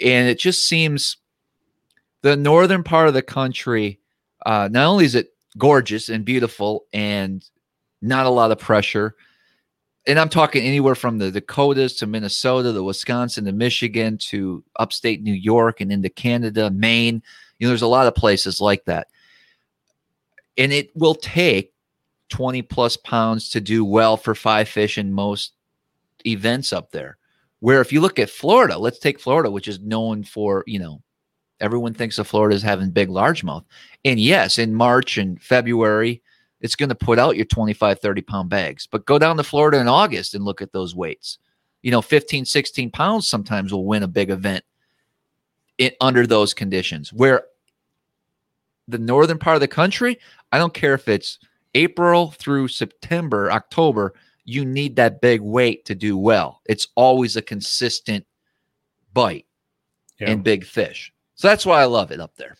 And 0.01 0.29
it 0.29 0.39
just 0.39 0.67
seems 0.67 1.17
the 2.23 2.37
northern 2.37 2.83
part 2.83 3.09
of 3.09 3.15
the 3.15 3.23
country, 3.23 4.01
uh, 4.45 4.69
not 4.71 4.87
only 4.87 5.05
is 5.05 5.15
it 5.15 5.29
gorgeous 5.57 6.09
and 6.09 6.25
beautiful 6.25 6.85
and 6.93 7.49
not 8.03 8.27
a 8.27 8.31
lot 8.31 8.51
of 8.51 8.59
pressure, 8.59 9.15
and 10.07 10.19
I'm 10.19 10.29
talking 10.29 10.65
anywhere 10.65 10.95
from 10.95 11.19
the 11.19 11.31
Dakotas 11.31 11.95
to 11.97 12.07
Minnesota, 12.07 12.73
to 12.73 12.83
Wisconsin 12.83 13.45
to 13.47 13.53
Michigan 13.53 14.19
to 14.19 14.63
upstate 14.77 15.23
New 15.23 15.35
York 15.35 15.81
and 15.81 15.91
into 15.91 16.09
Canada, 16.09 16.71
Maine. 16.71 17.23
You 17.59 17.67
know, 17.67 17.71
there's 17.71 17.83
a 17.83 17.89
lot 17.89 18.07
of 18.07 18.15
places 18.15 18.61
like 18.61 18.85
that. 18.85 19.09
And 20.57 20.73
it 20.73 20.97
will 20.97 21.15
take 21.15 21.73
20 22.29 22.63
plus 22.63 22.97
pounds 22.97 23.51
to 23.51 23.61
do 23.61 23.85
well 23.85 24.17
for 24.17 24.35
five 24.35 24.69
fish 24.69 24.97
in 24.97 25.13
most 25.13 25.53
events 26.25 26.73
up 26.73 26.93
there. 26.93 27.19
Where 27.61 27.81
if 27.81 27.93
you 27.93 28.01
look 28.01 28.19
at 28.19 28.31
Florida, 28.31 28.79
let's 28.79 28.99
take 28.99 29.19
Florida, 29.19 29.51
which 29.51 29.67
is 29.67 29.81
known 29.81 30.23
for, 30.23 30.63
you 30.67 30.79
know, 30.79 31.03
everyone 31.61 31.95
thinks 31.95 32.19
of 32.19 32.29
Florida 32.29 32.55
as 32.55 32.63
having 32.63 32.91
big 32.91 33.09
largemouth. 33.09 33.65
And 34.05 34.21
yes, 34.21 34.59
in 34.59 34.75
March 34.75 35.19
and 35.19 35.41
February, 35.43 36.23
it's 36.61 36.77
going 36.77 36.89
to 36.89 36.95
put 36.95 37.19
out 37.19 37.37
your 37.37 37.45
25, 37.45 38.01
30 38.01 38.23
pound 38.23 38.49
bags. 38.49 38.87
But 38.87 39.07
go 39.07 39.19
down 39.19 39.37
to 39.37 39.45
Florida 39.45 39.79
in 39.79 39.89
August 39.89 40.35
and 40.35 40.45
look 40.45 40.63
at 40.63 40.73
those 40.73 40.95
weights. 40.95 41.39
You 41.83 41.91
know, 41.91 42.03
15, 42.03 42.45
16 42.45 42.91
pounds 42.91 43.29
sometimes 43.29 43.73
will 43.73 43.85
win 43.85 44.03
a 44.03 44.09
big 44.09 44.31
event 44.31 44.65
it, 45.79 45.97
under 46.01 46.27
those 46.27 46.55
conditions. 46.55 47.13
Where 47.13 47.45
the 48.89 48.99
northern 48.99 49.39
part 49.39 49.57
of 49.57 49.61
the 49.61 49.69
country, 49.69 50.19
I 50.53 50.59
don't 50.59 50.75
care 50.75 50.95
if 50.95 51.09
it's 51.09 51.39
April 51.75 52.31
through 52.33 52.69
September, 52.69 53.53
October, 53.53 54.15
you 54.45 54.65
need 54.65 54.97
that 54.97 55.21
big 55.21 55.41
weight 55.41 55.85
to 55.87 55.95
do 55.95 56.17
well. 56.17 56.63
It's 56.67 56.89
always 56.95 57.37
a 57.37 57.43
consistent 57.43 58.25
bite 59.13 59.47
yeah. 60.19 60.31
and 60.31 60.43
big 60.43 60.65
fish. 60.65 61.13
So 61.35 61.49
that's 61.49 61.67
why 61.67 61.83
I 61.83 61.85
love 61.85 62.13
it 62.13 62.21
up 62.21 62.37
there. 62.37 62.57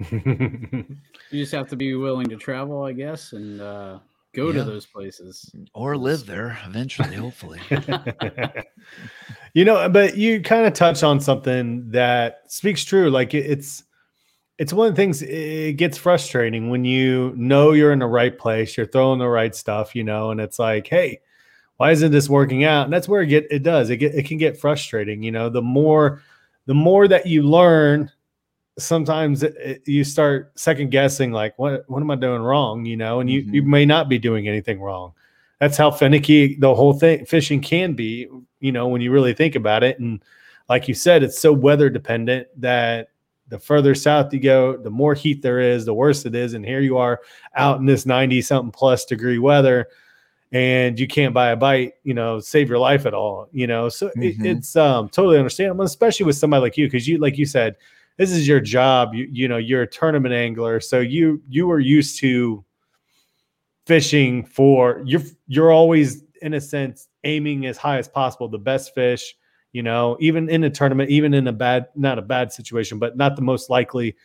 You 1.30 1.42
just 1.42 1.52
have 1.52 1.68
to 1.68 1.76
be 1.76 1.94
willing 1.94 2.28
to 2.28 2.36
travel, 2.36 2.82
I 2.82 2.92
guess, 2.92 3.32
and 3.32 3.60
uh, 3.60 3.98
go 4.34 4.48
yeah. 4.48 4.54
to 4.54 4.64
those 4.64 4.86
places 4.86 5.50
or 5.74 5.96
live 5.96 6.26
there 6.26 6.58
eventually, 6.66 7.14
hopefully. 7.14 7.60
you 9.54 9.64
know, 9.64 9.88
but 9.88 10.16
you 10.16 10.40
kind 10.40 10.66
of 10.66 10.72
touch 10.72 11.02
on 11.02 11.20
something 11.20 11.90
that 11.90 12.42
speaks 12.46 12.84
true. 12.84 13.10
Like 13.10 13.34
it's 13.34 13.84
it's 14.58 14.72
one 14.72 14.88
of 14.88 14.94
the 14.94 15.00
things 15.00 15.22
it 15.22 15.76
gets 15.76 15.96
frustrating 15.96 16.68
when 16.68 16.84
you 16.84 17.32
know 17.36 17.72
you're 17.72 17.92
in 17.92 18.00
the 18.00 18.06
right 18.06 18.36
place, 18.36 18.76
you're 18.76 18.86
throwing 18.86 19.20
the 19.20 19.28
right 19.28 19.54
stuff, 19.54 19.94
you 19.94 20.02
know, 20.02 20.30
and 20.30 20.40
it's 20.40 20.58
like, 20.58 20.88
hey, 20.88 21.20
why 21.76 21.92
isn't 21.92 22.10
this 22.10 22.28
working 22.28 22.64
out? 22.64 22.84
And 22.84 22.92
that's 22.92 23.08
where 23.08 23.22
it 23.22 23.28
get 23.28 23.46
it 23.50 23.62
does. 23.62 23.88
It 23.88 23.98
get 23.98 24.14
it 24.14 24.26
can 24.26 24.36
get 24.36 24.58
frustrating, 24.58 25.22
you 25.22 25.30
know. 25.30 25.48
The 25.48 25.62
more 25.62 26.22
the 26.66 26.74
more 26.74 27.06
that 27.08 27.26
you 27.26 27.42
learn 27.42 28.10
sometimes 28.78 29.42
it, 29.42 29.56
it, 29.56 29.82
you 29.86 30.04
start 30.04 30.52
second 30.58 30.90
guessing 30.90 31.32
like 31.32 31.58
what 31.58 31.88
what 31.88 32.00
am 32.00 32.10
i 32.10 32.14
doing 32.14 32.40
wrong? 32.40 32.84
you 32.84 32.96
know 32.96 33.20
and 33.20 33.28
you 33.28 33.42
mm-hmm. 33.42 33.54
you 33.54 33.62
may 33.62 33.84
not 33.84 34.08
be 34.08 34.18
doing 34.18 34.48
anything 34.48 34.80
wrong. 34.80 35.12
That's 35.60 35.76
how 35.76 35.90
finicky 35.90 36.54
the 36.54 36.74
whole 36.74 36.92
thing 36.92 37.24
fishing 37.26 37.60
can 37.60 37.94
be 37.94 38.28
you 38.60 38.72
know 38.72 38.88
when 38.88 39.00
you 39.00 39.10
really 39.10 39.34
think 39.34 39.54
about 39.54 39.82
it. 39.82 39.98
And 39.98 40.22
like 40.68 40.88
you 40.88 40.94
said 40.94 41.22
it's 41.22 41.38
so 41.38 41.52
weather 41.52 41.90
dependent 41.90 42.48
that 42.60 43.08
the 43.48 43.58
further 43.58 43.94
south 43.94 44.32
you 44.32 44.40
go 44.40 44.76
the 44.76 44.90
more 44.90 45.14
heat 45.14 45.42
there 45.42 45.58
is 45.58 45.84
the 45.84 45.94
worse 45.94 46.24
it 46.24 46.34
is. 46.34 46.54
And 46.54 46.64
here 46.64 46.80
you 46.80 46.98
are 46.98 47.20
out 47.56 47.80
in 47.80 47.86
this 47.86 48.06
90 48.06 48.40
something 48.42 48.72
plus 48.72 49.04
degree 49.04 49.38
weather 49.38 49.88
and 50.52 50.98
you 50.98 51.06
can't 51.06 51.34
buy 51.34 51.50
a 51.50 51.56
bite 51.56 51.94
you 52.04 52.14
know 52.14 52.40
save 52.40 52.68
your 52.68 52.78
life 52.78 53.04
at 53.04 53.14
all 53.14 53.48
you 53.52 53.66
know? 53.66 53.88
So 53.88 54.08
mm-hmm. 54.08 54.22
it, 54.22 54.56
it's 54.56 54.76
um 54.76 55.08
totally 55.08 55.38
understandable 55.38 55.84
especially 55.84 56.26
with 56.26 56.36
somebody 56.36 56.60
like 56.60 56.76
you 56.76 56.86
because 56.86 57.08
you 57.08 57.18
like 57.18 57.36
you 57.36 57.46
said 57.46 57.76
this 58.18 58.32
is 58.32 58.46
your 58.46 58.60
job. 58.60 59.14
You 59.14 59.26
you 59.30 59.48
know 59.48 59.56
you're 59.56 59.82
a 59.82 59.86
tournament 59.86 60.34
angler, 60.34 60.80
so 60.80 61.00
you 61.00 61.40
you 61.48 61.66
were 61.66 61.80
used 61.80 62.18
to 62.20 62.64
fishing 63.86 64.44
for 64.44 65.00
you're 65.06 65.22
you're 65.46 65.72
always 65.72 66.22
in 66.42 66.52
a 66.54 66.60
sense 66.60 67.08
aiming 67.24 67.64
as 67.64 67.78
high 67.78 67.96
as 67.96 68.06
possible, 68.08 68.48
the 68.48 68.58
best 68.58 68.94
fish. 68.94 69.34
You 69.72 69.82
know, 69.82 70.16
even 70.20 70.48
in 70.48 70.64
a 70.64 70.70
tournament, 70.70 71.10
even 71.10 71.32
in 71.32 71.46
a 71.46 71.52
bad 71.52 71.86
not 71.94 72.18
a 72.18 72.22
bad 72.22 72.52
situation, 72.52 72.98
but 72.98 73.16
not 73.16 73.36
the 73.36 73.42
most 73.42 73.70
likely 73.70 74.16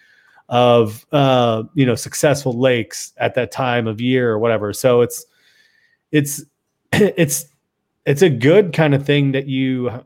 of 0.50 1.06
uh 1.14 1.64
you 1.74 1.86
know 1.86 1.96
successful 1.96 2.60
lakes 2.60 3.14
at 3.18 3.36
that 3.36 3.52
time 3.52 3.88
of 3.88 4.02
year 4.02 4.32
or 4.32 4.40
whatever. 4.40 4.74
So 4.74 5.02
it's 5.02 5.26
it's 6.12 6.44
it's 6.94 7.46
it's 8.06 8.22
a 8.24 8.30
good 8.30 8.74
kind 8.74 8.96
of 8.96 9.06
thing 9.06 9.34
that 9.34 9.48
you 9.48 10.04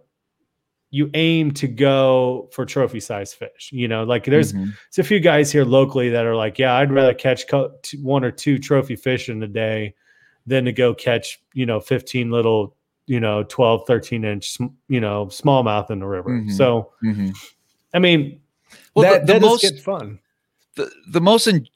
you 0.89 1.09
aim 1.13 1.51
to 1.51 1.67
go 1.67 2.49
for 2.51 2.65
trophy 2.65 2.99
size 2.99 3.33
fish. 3.33 3.69
You 3.71 3.87
know, 3.87 4.03
like 4.03 4.25
there's, 4.25 4.53
mm-hmm. 4.53 4.69
there's 4.95 5.05
a 5.05 5.07
few 5.07 5.19
guys 5.19 5.51
here 5.51 5.65
locally 5.65 6.09
that 6.09 6.25
are 6.25 6.35
like, 6.35 6.57
yeah, 6.57 6.75
I'd 6.75 6.91
rather 6.91 7.13
catch 7.13 7.47
co- 7.47 7.73
one 8.01 8.23
or 8.23 8.31
two 8.31 8.57
trophy 8.57 8.95
fish 8.95 9.29
in 9.29 9.43
a 9.43 9.47
day 9.47 9.95
than 10.45 10.65
to 10.65 10.71
go 10.71 10.93
catch, 10.93 11.41
you 11.53 11.65
know, 11.65 11.79
15 11.79 12.31
little, 12.31 12.75
you 13.05 13.19
know, 13.19 13.43
12, 13.43 13.85
13 13.85 14.23
inch, 14.23 14.57
you 14.87 15.01
know, 15.01 15.25
smallmouth 15.27 15.91
in 15.91 15.99
the 15.99 16.07
river. 16.07 16.29
Mm-hmm. 16.29 16.51
So, 16.51 16.93
mm-hmm. 17.03 17.29
I 17.93 17.99
mean, 17.99 18.39
well, 18.95 19.11
that, 19.11 19.27
the, 19.27 19.33
the 19.33 19.39
that 19.39 19.45
most, 19.45 19.79
fun. 19.81 20.19
The, 20.75 20.91
the 21.11 21.21
most 21.21 21.47
en- 21.47 21.67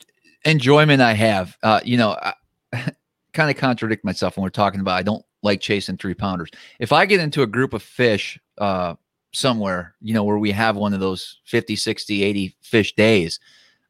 enjoyment 0.45 1.02
I 1.02 1.13
have, 1.13 1.58
uh, 1.63 1.82
you 1.84 1.97
know, 1.97 2.12
I 2.12 2.34
kind 3.34 3.50
of 3.50 3.58
contradict 3.58 4.06
myself 4.06 4.38
when 4.38 4.43
we're 4.43 4.50
talking 4.50 4.80
about, 4.80 4.97
I 4.97 5.04
don't 5.04 5.26
like 5.41 5.62
chasing 5.62 5.97
three 5.97 6.13
pounders. 6.13 6.49
If 6.80 6.91
I 6.91 7.06
get 7.06 7.19
into 7.19 7.41
a 7.41 7.47
group 7.47 7.73
of 7.73 7.84
fish, 7.84 8.39
uh, 8.58 8.95
somewhere, 9.34 9.95
you 10.01 10.13
know, 10.13 10.23
where 10.23 10.38
we 10.38 10.51
have 10.51 10.75
one 10.75 10.93
of 10.93 10.99
those 10.99 11.39
50, 11.45 11.75
60, 11.75 12.23
80 12.23 12.56
fish 12.62 12.93
days, 12.95 13.39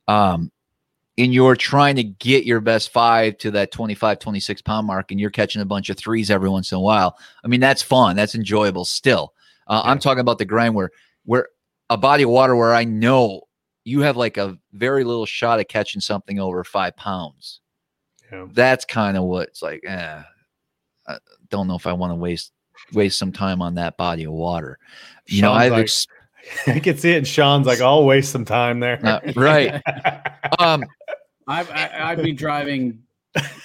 um, 0.07 0.51
and 1.17 1.33
you're 1.33 1.55
trying 1.55 1.95
to 1.97 2.03
get 2.03 2.45
your 2.45 2.61
best 2.61 2.91
five 2.91 3.37
to 3.39 3.51
that 3.51 3.71
25, 3.71 4.19
26 4.19 4.61
pound 4.61 4.87
mark, 4.87 5.11
and 5.11 5.19
you're 5.19 5.29
catching 5.29 5.61
a 5.61 5.65
bunch 5.65 5.89
of 5.89 5.97
threes 5.97 6.31
every 6.31 6.49
once 6.49 6.71
in 6.71 6.77
a 6.77 6.81
while. 6.81 7.17
I 7.43 7.47
mean, 7.47 7.59
that's 7.59 7.81
fun. 7.81 8.15
That's 8.15 8.35
enjoyable 8.35 8.85
still. 8.85 9.33
Uh, 9.67 9.81
yeah. 9.83 9.91
I'm 9.91 9.99
talking 9.99 10.21
about 10.21 10.37
the 10.37 10.45
grind 10.45 10.73
where, 10.73 10.91
where 11.25 11.49
a 11.89 11.97
body 11.97 12.23
of 12.23 12.29
water 12.29 12.55
where 12.55 12.73
I 12.73 12.85
know 12.85 13.41
you 13.83 14.01
have 14.01 14.15
like 14.15 14.37
a 14.37 14.57
very 14.73 15.03
little 15.03 15.25
shot 15.25 15.59
at 15.59 15.67
catching 15.67 16.01
something 16.01 16.39
over 16.39 16.63
five 16.63 16.95
pounds. 16.95 17.59
Yeah. 18.31 18.47
That's 18.51 18.85
kind 18.85 19.17
of 19.17 19.23
what 19.23 19.49
it's 19.49 19.61
like. 19.61 19.83
Eh, 19.85 20.21
I 21.07 21.17
don't 21.51 21.67
know 21.67 21.75
if 21.75 21.85
I 21.85 21.93
want 21.93 22.11
to 22.11 22.15
waste 22.15 22.51
waste 22.93 23.17
some 23.17 23.31
time 23.31 23.61
on 23.61 23.75
that 23.75 23.97
body 23.97 24.23
of 24.23 24.33
water. 24.33 24.79
You 25.27 25.39
Sean's 25.39 25.41
know, 25.41 25.53
I've 25.53 25.71
like, 25.71 25.83
ex- 25.83 26.07
I 26.67 26.79
can 26.79 26.97
see 26.97 27.11
it. 27.11 27.17
And 27.17 27.27
Sean's 27.27 27.67
like, 27.67 27.81
I'll 27.81 28.05
waste 28.05 28.31
some 28.31 28.45
time 28.45 28.79
there. 28.79 28.99
Uh, 29.05 29.19
right. 29.35 29.81
um, 30.59 30.83
I've, 31.47 31.69
I, 31.71 32.15
would 32.15 32.23
be 32.23 32.33
driving. 32.33 33.03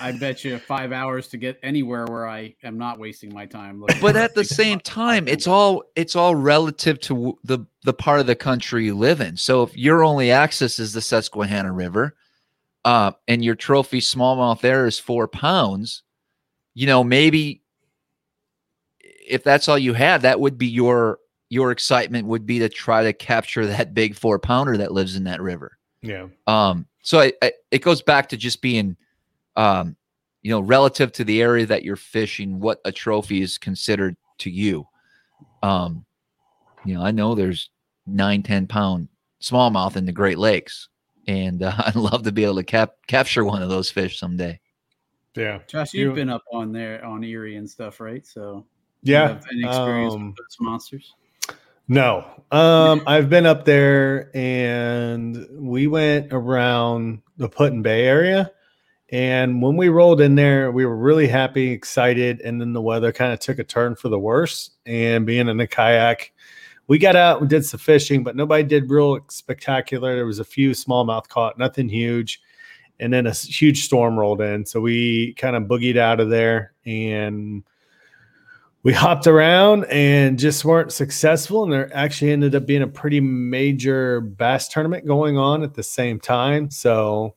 I 0.01 0.12
bet 0.12 0.44
you 0.44 0.59
five 0.59 0.92
hours 0.92 1.29
to 1.29 1.37
get 1.37 1.59
anywhere 1.62 2.07
where 2.07 2.29
I 2.29 2.55
am 2.62 2.79
not 2.79 2.99
wasting 2.99 3.33
my 3.33 3.46
time. 3.46 3.85
But 4.01 4.16
at 4.16 4.35
the 4.35 4.44
same 4.44 4.81
time, 4.81 5.27
it's 5.29 5.46
all 5.46 5.85
it's 5.94 6.14
all 6.14 6.35
relative 6.35 7.01
to 7.01 7.38
the 7.44 7.61
the 7.83 7.92
part 7.92 8.20
of 8.20 8.27
the 8.27 8.37
country 8.37 8.85
you 8.85 8.94
live 8.94 9.20
in. 9.20 9.37
So 9.37 9.62
if 9.62 9.77
your 9.77 10.05
only 10.05 10.31
access 10.31 10.79
is 10.79 10.92
the 10.92 11.01
Susquehanna 11.01 11.72
River, 11.72 12.16
uh, 12.85 13.12
and 13.27 13.44
your 13.44 13.57
trophy 13.57 14.01
smallmouth 14.01 14.61
there 14.61 14.87
is 14.87 14.99
four 14.99 15.27
pounds, 15.27 16.03
you 16.75 16.87
know 16.87 17.03
maybe 17.03 17.62
if 19.27 19.45
that's 19.45 19.69
all 19.69 19.79
you 19.79 19.93
had, 19.93 20.23
that 20.23 20.41
would 20.41 20.59
be 20.59 20.67
your 20.67 21.19
your 21.49 21.71
excitement 21.71 22.27
would 22.27 22.45
be 22.45 22.59
to 22.59 22.69
try 22.69 23.05
to 23.05 23.12
capture 23.12 23.67
that 23.67 23.95
big 23.95 24.17
four 24.17 24.39
pounder 24.39 24.77
that 24.77 24.93
lives 24.93 25.17
in 25.17 25.25
that 25.25 25.41
river. 25.41 25.79
Yeah. 26.03 26.27
Um. 26.47 26.87
So 27.03 27.21
I, 27.21 27.33
I, 27.43 27.53
it 27.71 27.83
goes 27.83 28.03
back 28.03 28.29
to 28.31 28.37
just 28.37 28.61
being, 28.61 28.97
um, 29.55 29.97
you 30.43 30.51
know, 30.51 30.61
relative 30.61 31.12
to 31.12 31.25
the 31.25 31.41
area 31.41 31.65
that 31.67 31.85
you're 31.85 31.95
fishing, 31.95 32.59
what 32.59 32.81
a 32.85 32.91
trophy 32.91 33.43
is 33.43 33.59
considered 33.59 34.17
to 34.39 34.51
you. 34.51 34.89
Um, 35.62 36.05
you 36.85 36.95
know, 36.95 37.03
I 37.03 37.12
know 37.12 37.35
there's 37.35 37.71
nine, 38.07 38.43
ten 38.43 38.67
pound 38.67 39.09
smallmouth 39.41 39.97
in 39.97 40.07
the 40.07 40.12
Great 40.12 40.39
Lakes, 40.39 40.89
and 41.29 41.62
uh, 41.62 41.75
I'd 41.79 41.97
love 41.97 42.25
to 42.25 42.33
be 42.33 42.45
able 42.45 42.57
to 42.57 42.65
cap- 42.65 42.97
capture 43.07 43.45
one 43.45 43.62
of 43.62 43.69
those 43.69 43.91
fish 43.91 44.19
someday. 44.19 44.61
Yeah. 45.37 45.61
Josh, 45.69 45.93
you've 45.93 46.11
you, 46.11 46.15
been 46.15 46.31
up 46.31 46.45
on 46.53 46.73
there 46.73 47.05
on 47.05 47.23
Erie 47.23 47.57
and 47.57 47.69
stuff, 47.69 48.01
right? 48.01 48.27
So 48.27 48.65
yeah. 49.03 49.39
any 49.53 49.65
experience 49.65 50.15
um, 50.15 50.27
with 50.29 50.37
those 50.37 50.57
monsters? 50.61 51.15
No. 51.89 52.25
Um, 52.51 53.03
I've 53.07 53.29
been 53.29 53.47
up 53.47 53.65
there 53.65 54.31
and 54.37 55.47
we 55.53 55.87
went 55.87 56.33
around 56.33 57.23
the 57.37 57.49
Put-in-Bay 57.49 58.05
area. 58.05 58.51
And 59.11 59.63
when 59.63 59.77
we 59.77 59.89
rolled 59.89 60.21
in 60.21 60.35
there, 60.35 60.73
we 60.73 60.85
were 60.85 60.97
really 60.97 61.29
happy, 61.29 61.71
excited, 61.71 62.41
and 62.41 62.61
then 62.61 62.73
the 62.73 62.83
weather 62.83 63.13
kind 63.13 63.33
of 63.33 63.39
took 63.39 63.61
a 63.61 63.65
turn 63.65 63.95
for 63.95 64.09
the 64.09 64.19
worse. 64.19 64.71
And 64.85 65.25
being 65.25 65.49
in 65.49 65.61
a 65.61 65.67
kayak, 65.67 66.33
we 66.89 66.99
got 66.99 67.15
out 67.15 67.41
and 67.41 67.49
did 67.49 67.65
some 67.65 67.79
fishing, 67.79 68.25
but 68.25 68.35
nobody 68.35 68.65
did 68.65 68.91
real 68.91 69.21
spectacular. 69.29 70.17
There 70.17 70.27
was 70.27 70.41
a 70.41 70.45
few 70.45 70.71
smallmouth 70.71 71.29
caught, 71.29 71.57
nothing 71.57 71.89
huge. 71.89 72.43
And 72.99 73.13
then 73.13 73.27
a 73.27 73.33
huge 73.33 73.85
storm 73.85 74.19
rolled 74.19 74.41
in. 74.41 74.67
So 74.67 74.81
we 74.81 75.35
kind 75.35 75.55
of 75.55 75.65
boogied 75.65 75.99
out 75.99 76.19
of 76.19 76.31
there 76.31 76.73
and 76.85 77.63
we 78.87 78.92
hopped 78.92 79.27
around 79.27 79.85
and 79.87 80.38
just 80.38 80.64
weren't 80.64 80.92
successful. 80.92 81.64
And 81.64 81.72
there 81.72 81.90
actually 81.92 82.31
ended 82.31 82.55
up 82.55 82.66
being 82.66 82.83
a 82.83 82.87
pretty 82.87 83.18
major 83.18 84.20
bass 84.20 84.68
tournament 84.68 85.05
going 85.05 85.37
on 85.37 85.64
at 85.64 85.75
the 85.75 85.83
same 85.83 86.20
time. 86.20 86.70
So 86.70 87.35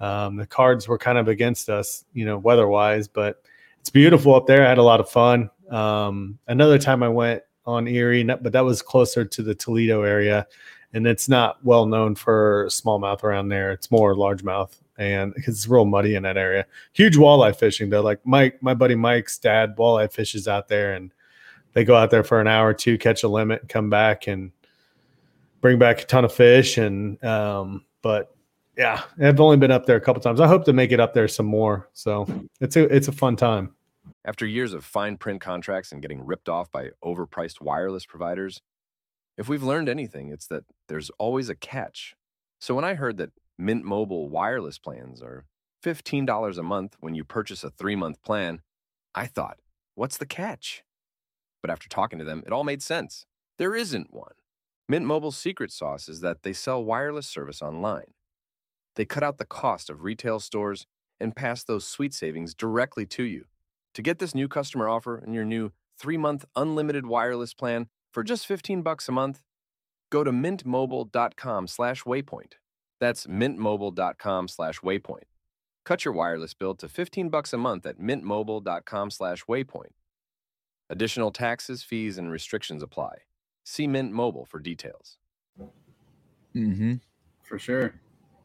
um, 0.00 0.36
the 0.36 0.46
cards 0.46 0.88
were 0.88 0.96
kind 0.96 1.18
of 1.18 1.28
against 1.28 1.68
us, 1.68 2.06
you 2.14 2.24
know, 2.24 2.38
weather 2.38 2.66
wise, 2.66 3.08
but 3.08 3.42
it's 3.78 3.90
beautiful 3.90 4.34
up 4.34 4.46
there. 4.46 4.64
I 4.64 4.70
had 4.70 4.78
a 4.78 4.82
lot 4.82 5.00
of 5.00 5.10
fun. 5.10 5.50
Um, 5.70 6.38
another 6.48 6.78
time 6.78 7.02
I 7.02 7.10
went 7.10 7.42
on 7.66 7.86
Erie, 7.86 8.24
but 8.24 8.50
that 8.50 8.64
was 8.64 8.80
closer 8.80 9.26
to 9.26 9.42
the 9.42 9.54
Toledo 9.54 10.00
area. 10.00 10.46
And 10.94 11.06
it's 11.06 11.28
not 11.28 11.62
well 11.62 11.84
known 11.84 12.14
for 12.14 12.68
smallmouth 12.70 13.22
around 13.22 13.50
there. 13.50 13.70
It's 13.70 13.90
more 13.90 14.14
largemouth 14.14 14.72
and 15.00 15.32
because 15.34 15.56
it's 15.56 15.66
real 15.66 15.86
muddy 15.86 16.14
in 16.14 16.22
that 16.24 16.36
area. 16.36 16.66
Huge 16.92 17.16
walleye 17.16 17.56
fishing 17.56 17.88
though. 17.88 18.02
Like 18.02 18.20
Mike, 18.24 18.62
my 18.62 18.74
buddy 18.74 18.94
Mike's 18.94 19.38
dad, 19.38 19.74
walleye 19.76 20.12
fishes 20.12 20.46
out 20.46 20.68
there, 20.68 20.92
and 20.92 21.10
they 21.72 21.84
go 21.84 21.96
out 21.96 22.10
there 22.10 22.22
for 22.22 22.38
an 22.38 22.46
hour 22.46 22.68
or 22.68 22.74
two, 22.74 22.98
catch 22.98 23.22
a 23.22 23.28
limit, 23.28 23.68
come 23.68 23.88
back 23.88 24.26
and 24.26 24.52
bring 25.62 25.78
back 25.78 26.02
a 26.02 26.04
ton 26.04 26.26
of 26.26 26.34
fish. 26.34 26.76
And 26.76 27.22
um, 27.24 27.86
but 28.02 28.36
yeah, 28.76 29.02
I've 29.20 29.40
only 29.40 29.56
been 29.56 29.70
up 29.70 29.86
there 29.86 29.96
a 29.96 30.00
couple 30.00 30.20
times. 30.20 30.38
I 30.38 30.46
hope 30.46 30.66
to 30.66 30.74
make 30.74 30.92
it 30.92 31.00
up 31.00 31.14
there 31.14 31.28
some 31.28 31.46
more. 31.46 31.88
So 31.94 32.26
it's 32.60 32.76
a 32.76 32.84
it's 32.94 33.08
a 33.08 33.12
fun 33.12 33.36
time. 33.36 33.74
After 34.26 34.44
years 34.44 34.74
of 34.74 34.84
fine 34.84 35.16
print 35.16 35.40
contracts 35.40 35.92
and 35.92 36.02
getting 36.02 36.24
ripped 36.26 36.50
off 36.50 36.70
by 36.70 36.90
overpriced 37.02 37.62
wireless 37.62 38.04
providers, 38.04 38.60
if 39.38 39.48
we've 39.48 39.62
learned 39.62 39.88
anything, 39.88 40.28
it's 40.28 40.46
that 40.48 40.64
there's 40.88 41.08
always 41.18 41.48
a 41.48 41.54
catch. 41.54 42.16
So 42.58 42.74
when 42.74 42.84
I 42.84 42.92
heard 42.92 43.16
that 43.16 43.30
Mint 43.60 43.84
Mobile 43.84 44.30
wireless 44.30 44.78
plans 44.78 45.20
are 45.20 45.44
$15 45.84 46.56
a 46.56 46.62
month 46.62 46.96
when 47.00 47.14
you 47.14 47.24
purchase 47.24 47.62
a 47.62 47.68
three 47.68 47.94
month 47.94 48.22
plan. 48.22 48.62
I 49.14 49.26
thought, 49.26 49.58
what's 49.94 50.16
the 50.16 50.24
catch? 50.24 50.82
But 51.60 51.70
after 51.70 51.86
talking 51.86 52.18
to 52.18 52.24
them, 52.24 52.42
it 52.46 52.54
all 52.54 52.64
made 52.64 52.82
sense. 52.82 53.26
There 53.58 53.74
isn't 53.74 54.14
one. 54.14 54.32
Mint 54.88 55.04
Mobile's 55.04 55.36
secret 55.36 55.72
sauce 55.72 56.08
is 56.08 56.22
that 56.22 56.42
they 56.42 56.54
sell 56.54 56.82
wireless 56.82 57.26
service 57.26 57.60
online. 57.60 58.14
They 58.96 59.04
cut 59.04 59.22
out 59.22 59.36
the 59.36 59.44
cost 59.44 59.90
of 59.90 60.04
retail 60.04 60.40
stores 60.40 60.86
and 61.20 61.36
pass 61.36 61.62
those 61.62 61.86
sweet 61.86 62.14
savings 62.14 62.54
directly 62.54 63.04
to 63.06 63.24
you. 63.24 63.44
To 63.92 64.00
get 64.00 64.20
this 64.20 64.34
new 64.34 64.48
customer 64.48 64.88
offer 64.88 65.18
and 65.18 65.34
your 65.34 65.44
new 65.44 65.72
three-month 65.98 66.46
unlimited 66.56 67.04
wireless 67.04 67.52
plan 67.52 67.88
for 68.10 68.24
just 68.24 68.46
15 68.46 68.80
bucks 68.80 69.06
a 69.06 69.12
month, 69.12 69.42
go 70.08 70.24
to 70.24 70.32
mintmobile.com 70.32 71.66
slash 71.66 72.04
waypoint. 72.04 72.54
That's 73.00 73.26
mintmobile.com 73.26 74.48
slash 74.48 74.80
waypoint. 74.80 75.24
Cut 75.84 76.04
your 76.04 76.14
wireless 76.14 76.54
bill 76.54 76.74
to 76.76 76.88
15 76.88 77.30
bucks 77.30 77.52
a 77.52 77.58
month 77.58 77.86
at 77.86 77.98
mintmobile.com 77.98 79.10
slash 79.10 79.44
waypoint. 79.44 79.92
Additional 80.90 81.30
taxes, 81.30 81.82
fees, 81.82 82.18
and 82.18 82.30
restrictions 82.30 82.82
apply. 82.82 83.18
See 83.64 83.86
Mint 83.86 84.12
Mobile 84.12 84.44
for 84.44 84.58
details. 84.58 85.18
Mm-hmm. 86.54 86.94
For 87.42 87.58
sure. 87.58 87.94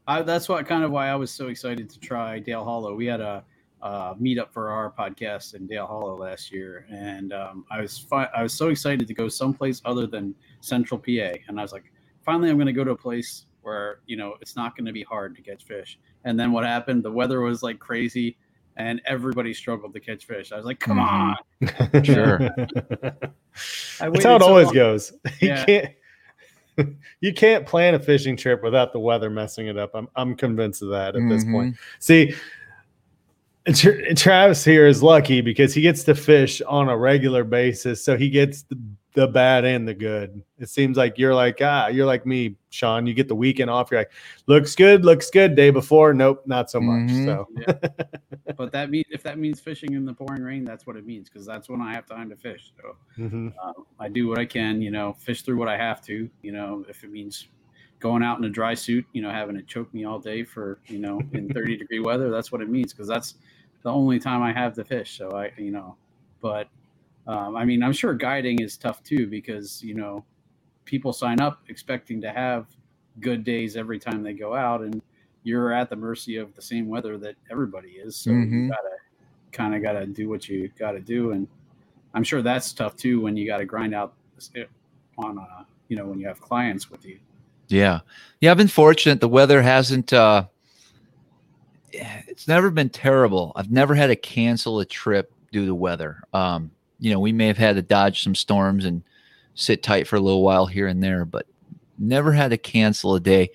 I, 0.07 0.21
that's 0.21 0.47
what 0.47 0.65
kind 0.67 0.83
of 0.83 0.91
why 0.91 1.07
I 1.09 1.15
was 1.15 1.31
so 1.31 1.47
excited 1.47 1.89
to 1.89 1.99
try 1.99 2.37
Dale 2.37 2.63
Hollow. 2.63 2.93
We 2.93 3.07
had 3.07 3.21
a, 3.21 3.43
a 3.81 4.15
meetup 4.21 4.51
for 4.51 4.69
our 4.69 4.91
podcast 4.91 5.55
in 5.55 5.65
Dale 5.65 5.87
Hollow 5.87 6.15
last 6.15 6.51
year, 6.51 6.85
and 6.91 7.33
um, 7.33 7.65
I 7.71 7.81
was 7.81 7.97
fi- 7.97 8.29
I 8.35 8.43
was 8.43 8.53
so 8.53 8.69
excited 8.69 9.07
to 9.07 9.13
go 9.15 9.27
someplace 9.27 9.81
other 9.83 10.05
than 10.05 10.35
Central 10.61 10.99
PA, 10.99 11.39
and 11.47 11.59
I 11.59 11.63
was 11.63 11.71
like, 11.71 11.91
finally, 12.23 12.51
I'm 12.51 12.57
going 12.57 12.67
to 12.67 12.73
go 12.73 12.83
to 12.83 12.91
a 12.91 12.97
place 12.97 13.47
where 13.65 13.99
you 14.05 14.15
know 14.15 14.35
it's 14.41 14.55
not 14.55 14.77
going 14.77 14.85
to 14.85 14.93
be 14.93 15.03
hard 15.03 15.35
to 15.35 15.41
catch 15.41 15.63
fish. 15.63 15.99
And 16.23 16.39
then 16.39 16.51
what 16.51 16.63
happened? 16.63 17.03
The 17.03 17.11
weather 17.11 17.41
was 17.41 17.63
like 17.63 17.79
crazy, 17.79 18.37
and 18.77 19.01
everybody 19.05 19.53
struggled 19.53 19.93
to 19.93 19.99
catch 19.99 20.25
fish. 20.25 20.51
I 20.51 20.57
was 20.57 20.65
like, 20.65 20.79
"Come 20.79 20.97
mm-hmm. 20.97 21.95
on!" 21.95 22.03
sure. 22.03 22.39
That's 23.99 24.23
how 24.23 24.35
it 24.35 24.41
so 24.41 24.47
always 24.47 24.67
long. 24.67 24.75
goes. 24.75 25.13
You 25.39 25.49
yeah. 25.49 25.65
can't. 25.65 25.95
you 27.21 27.33
can't 27.33 27.65
plan 27.65 27.95
a 27.95 27.99
fishing 27.99 28.35
trip 28.35 28.61
without 28.61 28.91
the 28.91 28.99
weather 28.99 29.29
messing 29.29 29.67
it 29.67 29.77
up. 29.77 29.91
I'm 29.93 30.09
I'm 30.15 30.35
convinced 30.35 30.81
of 30.81 30.89
that 30.89 31.09
at 31.09 31.15
mm-hmm. 31.15 31.29
this 31.29 31.43
point. 31.45 31.75
Mm-hmm. 31.75 31.99
See, 31.99 32.35
Travis 34.15 34.63
here 34.63 34.85
is 34.85 35.01
lucky 35.01 35.41
because 35.41 35.73
he 35.73 35.81
gets 35.81 36.03
to 36.03 36.15
fish 36.15 36.61
on 36.61 36.89
a 36.89 36.97
regular 36.97 37.43
basis, 37.43 38.03
so 38.03 38.17
he 38.17 38.29
gets 38.29 38.63
the, 38.63 38.79
the 39.15 39.27
bad 39.27 39.65
and 39.65 39.87
the 39.87 39.93
good. 39.93 40.43
It 40.59 40.69
seems 40.69 40.97
like 40.97 41.17
you're 41.17 41.33
like 41.33 41.59
ah, 41.61 41.87
you're 41.87 42.05
like 42.05 42.25
me, 42.25 42.55
Sean. 42.69 43.07
You 43.07 43.13
get 43.13 43.27
the 43.27 43.35
weekend 43.35 43.69
off. 43.69 43.89
You're 43.89 44.01
like, 44.01 44.11
looks 44.45 44.75
good, 44.75 45.03
looks 45.03 45.29
good. 45.29 45.55
Day 45.55 45.71
before, 45.71 46.13
nope, 46.13 46.43
not 46.45 46.69
so 46.69 46.79
much. 46.79 47.09
Mm-hmm. 47.09 47.25
So, 47.25 47.47
yeah. 47.57 48.53
but 48.57 48.71
that 48.73 48.89
means 48.89 49.05
if 49.09 49.23
that 49.23 49.39
means 49.39 49.59
fishing 49.59 49.93
in 49.93 50.05
the 50.05 50.13
pouring 50.13 50.43
rain, 50.43 50.63
that's 50.63 50.85
what 50.85 50.97
it 50.97 51.05
means 51.05 51.29
because 51.29 51.45
that's 51.45 51.69
when 51.69 51.81
I 51.81 51.93
have 51.93 52.05
time 52.05 52.29
to 52.29 52.35
fish. 52.35 52.71
So 52.77 52.95
mm-hmm. 53.23 53.49
uh, 53.61 53.73
I 53.99 54.09
do 54.09 54.27
what 54.27 54.37
I 54.37 54.45
can, 54.45 54.81
you 54.81 54.91
know, 54.91 55.13
fish 55.13 55.41
through 55.41 55.57
what 55.57 55.69
I 55.69 55.77
have 55.77 56.01
to. 56.03 56.29
You 56.41 56.51
know, 56.51 56.85
if 56.87 57.03
it 57.03 57.11
means 57.11 57.47
going 57.99 58.21
out 58.21 58.37
in 58.37 58.43
a 58.43 58.49
dry 58.49 58.73
suit, 58.73 59.05
you 59.13 59.21
know, 59.21 59.31
having 59.31 59.55
it 59.55 59.67
choke 59.67 59.91
me 59.93 60.05
all 60.05 60.19
day 60.19 60.43
for 60.43 60.79
you 60.87 60.99
know 60.99 61.21
in 61.33 61.47
30 61.53 61.77
degree 61.77 61.99
weather, 61.99 62.29
that's 62.29 62.51
what 62.51 62.61
it 62.61 62.69
means 62.69 62.93
because 62.93 63.07
that's 63.07 63.35
the 63.83 63.91
only 63.91 64.19
time 64.19 64.43
I 64.43 64.51
have 64.51 64.73
to 64.75 64.83
fish. 64.83 65.17
So 65.17 65.31
I, 65.31 65.51
you 65.57 65.71
know, 65.71 65.95
but 66.41 66.67
um, 67.27 67.55
I 67.55 67.65
mean, 67.65 67.83
I'm 67.83 67.93
sure 67.93 68.13
guiding 68.13 68.61
is 68.61 68.77
tough 68.77 69.03
too 69.03 69.27
because 69.27 69.83
you 69.83 69.95
know 69.95 70.23
people 70.85 71.11
sign 71.11 71.39
up 71.39 71.61
expecting 71.69 72.21
to 72.21 72.31
have 72.31 72.67
good 73.19 73.43
days 73.43 73.75
every 73.75 73.99
time 73.99 74.21
they 74.23 74.33
go 74.33 74.53
out, 74.53 74.81
and 74.81 75.01
you're 75.43 75.71
at 75.71 75.89
the 75.89 75.95
mercy 75.95 76.37
of 76.37 76.53
the 76.55 76.61
same 76.61 76.87
weather 76.87 77.17
that 77.17 77.35
everybody 77.49 77.89
is. 77.89 78.15
So 78.15 78.31
mm-hmm. 78.31 78.65
you 78.65 78.69
gotta 78.69 78.95
kind 79.51 79.75
of 79.75 79.81
gotta 79.81 80.05
do 80.05 80.29
what 80.29 80.47
you 80.47 80.69
gotta 80.77 80.99
do, 80.99 81.31
and 81.31 81.47
I'm 82.13 82.23
sure 82.23 82.41
that's 82.41 82.71
tough 82.73 82.95
too 82.95 83.21
when 83.21 83.35
you 83.35 83.45
gotta 83.47 83.65
grind 83.65 83.95
out 83.95 84.13
on 85.17 85.37
a 85.37 85.65
you 85.87 85.97
know 85.97 86.05
when 86.05 86.19
you 86.19 86.27
have 86.27 86.39
clients 86.39 86.89
with 86.91 87.05
you. 87.05 87.19
Yeah, 87.67 88.01
yeah. 88.41 88.51
I've 88.51 88.57
been 88.57 88.67
fortunate. 88.67 89.19
The 89.19 89.29
weather 89.29 89.61
hasn't. 89.61 90.13
uh 90.13 90.45
it's 92.27 92.45
never 92.47 92.69
been 92.69 92.89
terrible. 92.89 93.53
I've 93.55 93.71
never 93.71 93.95
had 93.95 94.07
to 94.07 94.17
cancel 94.17 94.81
a 94.81 94.85
trip 94.85 95.31
due 95.53 95.65
to 95.65 95.73
weather. 95.73 96.21
Um, 96.33 96.71
you 96.99 97.11
know, 97.11 97.19
we 97.19 97.31
may 97.31 97.47
have 97.47 97.57
had 97.57 97.75
to 97.75 97.81
dodge 97.81 98.23
some 98.23 98.35
storms 98.35 98.85
and 98.85 99.03
sit 99.53 99.83
tight 99.83 100.07
for 100.07 100.15
a 100.15 100.21
little 100.21 100.43
while 100.43 100.65
here 100.65 100.87
and 100.87 101.01
there, 101.01 101.25
but 101.25 101.45
never 101.97 102.31
had 102.31 102.51
to 102.51 102.57
cancel 102.57 103.15
a 103.15 103.19
day. 103.19 103.49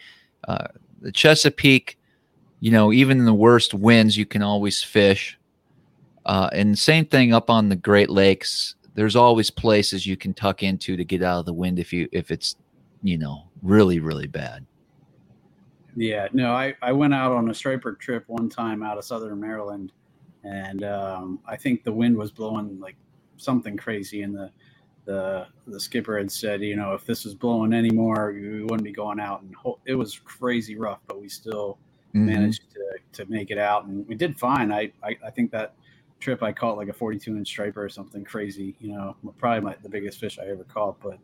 Uh, 0.47 0.67
the 1.01 1.13
Chesapeake, 1.13 1.99
you 2.61 2.71
know, 2.71 2.93
even 2.93 3.19
in 3.19 3.25
the 3.25 3.35
worst 3.35 3.75
winds, 3.75 4.17
you 4.17 4.27
can 4.27 4.43
always 4.43 4.83
fish. 4.83 5.39
Uh, 6.27 6.51
and 6.53 6.79
same 6.79 7.07
thing 7.07 7.33
up 7.33 7.49
on 7.51 7.69
the 7.69 7.77
Great 7.77 8.11
Lakes. 8.11 8.75
There's 8.95 9.17
always 9.17 9.51
places 9.51 10.07
you 10.07 10.17
can 10.17 10.35
tuck 10.35 10.63
into 10.63 10.97
to 10.97 11.05
get 11.05 11.23
out 11.23 11.41
of 11.41 11.47
the 11.47 11.53
wind 11.53 11.79
if 11.79 11.93
you 11.93 12.09
if 12.13 12.31
it's, 12.31 12.57
you 13.03 13.17
know, 13.17 13.45
really 13.63 14.01
really 14.01 14.27
bad. 14.27 14.67
Yeah, 15.97 16.29
no, 16.33 16.53
I, 16.53 16.75
I 16.83 16.93
went 16.93 17.15
out 17.15 17.33
on 17.33 17.51
a 17.51 17.55
striper 17.55 17.95
trip 17.95 18.25
one 18.29 18.49
time 18.49 18.83
out 18.83 18.99
of 18.99 19.05
southern 19.05 19.41
Maryland, 19.41 19.93
and 20.45 20.85
um, 20.85 21.41
I 21.47 21.57
think 21.57 21.83
the 21.83 21.93
wind 21.93 22.17
was 22.17 22.31
blowing 22.31 22.79
like 22.79 22.97
something 23.41 23.77
crazy, 23.77 24.23
and 24.23 24.35
the 24.35 24.51
the 25.05 25.47
the 25.67 25.81
skipper 25.81 26.19
had 26.19 26.31
said, 26.31 26.63
you 26.63 26.77
know, 26.77 26.95
if 26.95 27.05
this 27.05 27.25
was 27.25 27.35
blowing 27.35 27.73
anymore, 27.73 28.33
we 28.33 28.63
wouldn't 28.63 28.85
be 28.85 28.93
going 28.93 29.21
out, 29.21 29.43
and 29.43 29.55
it 29.87 29.95
was 29.95 30.19
crazy 30.19 30.77
rough, 30.77 31.01
but 31.07 31.21
we 31.21 31.29
still 31.29 31.79
mm-hmm. 32.15 32.27
managed 32.27 32.63
to 32.73 33.25
to 33.25 33.31
make 33.31 33.51
it 33.51 33.59
out, 33.59 33.87
and 33.87 34.07
we 34.07 34.15
did 34.15 34.39
fine. 34.39 34.73
I 34.73 34.93
I, 35.03 35.17
I 35.25 35.31
think 35.31 35.51
that 35.53 35.75
trip 36.21 36.43
I 36.43 36.53
caught 36.53 36.77
like 36.77 36.89
a 36.89 36.93
42 36.93 37.35
inch 37.35 37.49
striper 37.49 37.83
or 37.83 37.89
something 37.89 38.25
crazy, 38.25 38.77
you 38.79 38.93
know, 38.93 39.17
probably 39.39 39.61
my, 39.63 39.77
the 39.83 39.89
biggest 39.89 40.21
fish 40.21 40.39
I 40.39 40.45
ever 40.51 40.65
caught, 40.65 41.01
but 41.01 41.19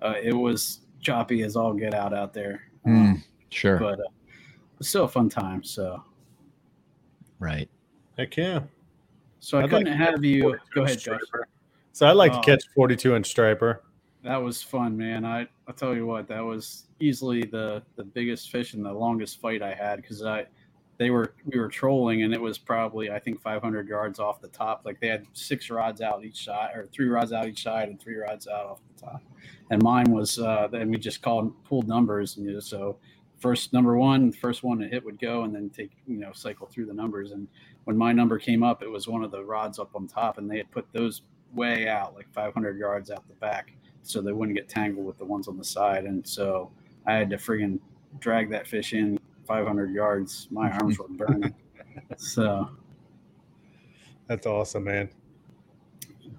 uh, 0.00 0.14
it 0.22 0.32
was 0.32 0.82
choppy 1.00 1.42
as 1.42 1.56
all 1.56 1.74
get 1.74 1.94
out 1.94 2.14
out 2.14 2.32
there. 2.32 2.62
Mm. 2.86 2.90
Um, 2.90 3.24
Sure. 3.50 3.78
But 3.78 4.00
uh, 4.00 4.10
it's 4.78 4.88
still 4.88 5.04
a 5.04 5.08
fun 5.08 5.28
time. 5.28 5.62
So, 5.62 6.02
right. 7.38 7.68
Heck 8.18 8.36
yeah. 8.36 8.60
So 9.40 9.58
I 9.58 9.62
I'd 9.62 9.70
couldn't 9.70 9.86
like 9.86 9.96
have 9.96 10.24
you 10.24 10.58
go 10.74 10.84
ahead, 10.84 10.98
Josh. 10.98 11.20
So 11.96 12.06
I'd 12.06 12.12
like 12.12 12.34
to 12.34 12.42
catch 12.42 12.62
42 12.74 13.16
inch 13.16 13.26
striper. 13.26 13.82
That 14.22 14.36
was 14.36 14.62
fun, 14.62 14.98
man. 14.98 15.24
I 15.24 15.48
I 15.66 15.72
tell 15.72 15.96
you 15.96 16.04
what, 16.04 16.28
that 16.28 16.44
was 16.44 16.88
easily 17.00 17.44
the 17.44 17.82
the 17.96 18.04
biggest 18.04 18.50
fish 18.50 18.74
and 18.74 18.84
the 18.84 18.92
longest 18.92 19.40
fight 19.40 19.62
I 19.62 19.72
had 19.72 20.02
because 20.02 20.22
I 20.22 20.44
they 20.98 21.08
were 21.08 21.32
we 21.46 21.58
were 21.58 21.68
trolling 21.68 22.22
and 22.22 22.34
it 22.34 22.40
was 22.40 22.58
probably 22.58 23.10
I 23.10 23.18
think 23.18 23.40
500 23.40 23.88
yards 23.88 24.18
off 24.18 24.42
the 24.42 24.48
top. 24.48 24.82
Like 24.84 25.00
they 25.00 25.08
had 25.08 25.24
six 25.32 25.70
rods 25.70 26.02
out 26.02 26.22
each 26.22 26.44
side 26.44 26.72
or 26.74 26.84
three 26.84 27.08
rods 27.08 27.32
out 27.32 27.48
each 27.48 27.62
side 27.62 27.88
and 27.88 27.98
three 27.98 28.16
rods 28.16 28.46
out 28.46 28.66
off 28.66 28.80
the 28.94 29.06
top. 29.06 29.22
And 29.70 29.82
mine 29.82 30.12
was 30.12 30.38
uh, 30.38 30.68
and 30.74 30.90
we 30.90 30.98
just 30.98 31.22
called 31.22 31.50
pulled 31.64 31.88
numbers 31.88 32.36
and 32.36 32.44
you 32.44 32.52
know, 32.52 32.60
so 32.60 32.98
first 33.38 33.72
number 33.72 33.96
one, 33.96 34.32
first 34.32 34.62
one 34.62 34.78
to 34.80 34.86
hit 34.86 35.02
would 35.02 35.18
go, 35.18 35.44
and 35.44 35.54
then 35.54 35.70
take 35.70 35.92
you 36.06 36.18
know 36.18 36.32
cycle 36.34 36.66
through 36.66 36.84
the 36.84 36.94
numbers. 36.94 37.32
And 37.32 37.48
when 37.84 37.96
my 37.96 38.12
number 38.12 38.38
came 38.38 38.62
up, 38.62 38.82
it 38.82 38.90
was 38.90 39.08
one 39.08 39.24
of 39.24 39.30
the 39.30 39.42
rods 39.42 39.78
up 39.78 39.94
on 39.94 40.06
top, 40.06 40.36
and 40.36 40.50
they 40.50 40.58
had 40.58 40.70
put 40.70 40.86
those 40.92 41.22
way 41.56 41.88
out, 41.88 42.14
like 42.14 42.32
500 42.32 42.78
yards 42.78 43.10
out 43.10 43.26
the 43.26 43.34
back, 43.34 43.72
so 44.02 44.20
they 44.20 44.32
wouldn't 44.32 44.56
get 44.56 44.68
tangled 44.68 45.06
with 45.06 45.18
the 45.18 45.24
ones 45.24 45.48
on 45.48 45.56
the 45.56 45.64
side. 45.64 46.04
And 46.04 46.26
so 46.26 46.70
I 47.06 47.14
had 47.14 47.30
to 47.30 47.36
friggin' 47.36 47.80
drag 48.20 48.50
that 48.50 48.66
fish 48.66 48.92
in 48.92 49.18
500 49.46 49.92
yards. 49.92 50.48
My 50.50 50.70
arms 50.70 50.98
were 50.98 51.08
burning. 51.10 51.54
so 52.16 52.70
that's 54.26 54.46
awesome, 54.46 54.84
man. 54.84 55.08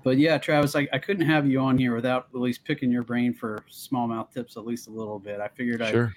But 0.04 0.18
yeah, 0.18 0.38
Travis, 0.38 0.76
I, 0.76 0.88
I 0.94 1.00
couldn't 1.00 1.26
have 1.26 1.48
you 1.48 1.60
on 1.60 1.78
here 1.78 1.94
without 1.96 2.28
at 2.34 2.40
least 2.40 2.64
picking 2.64 2.92
your 2.92 3.04
brain 3.04 3.34
for 3.34 3.64
smallmouth 3.70 4.32
tips 4.32 4.56
at 4.56 4.66
least 4.66 4.88
a 4.88 4.92
little 4.92 5.20
bit. 5.20 5.40
I 5.40 5.48
figured 5.50 5.86
sure. 5.86 6.08
I'd 6.08 6.14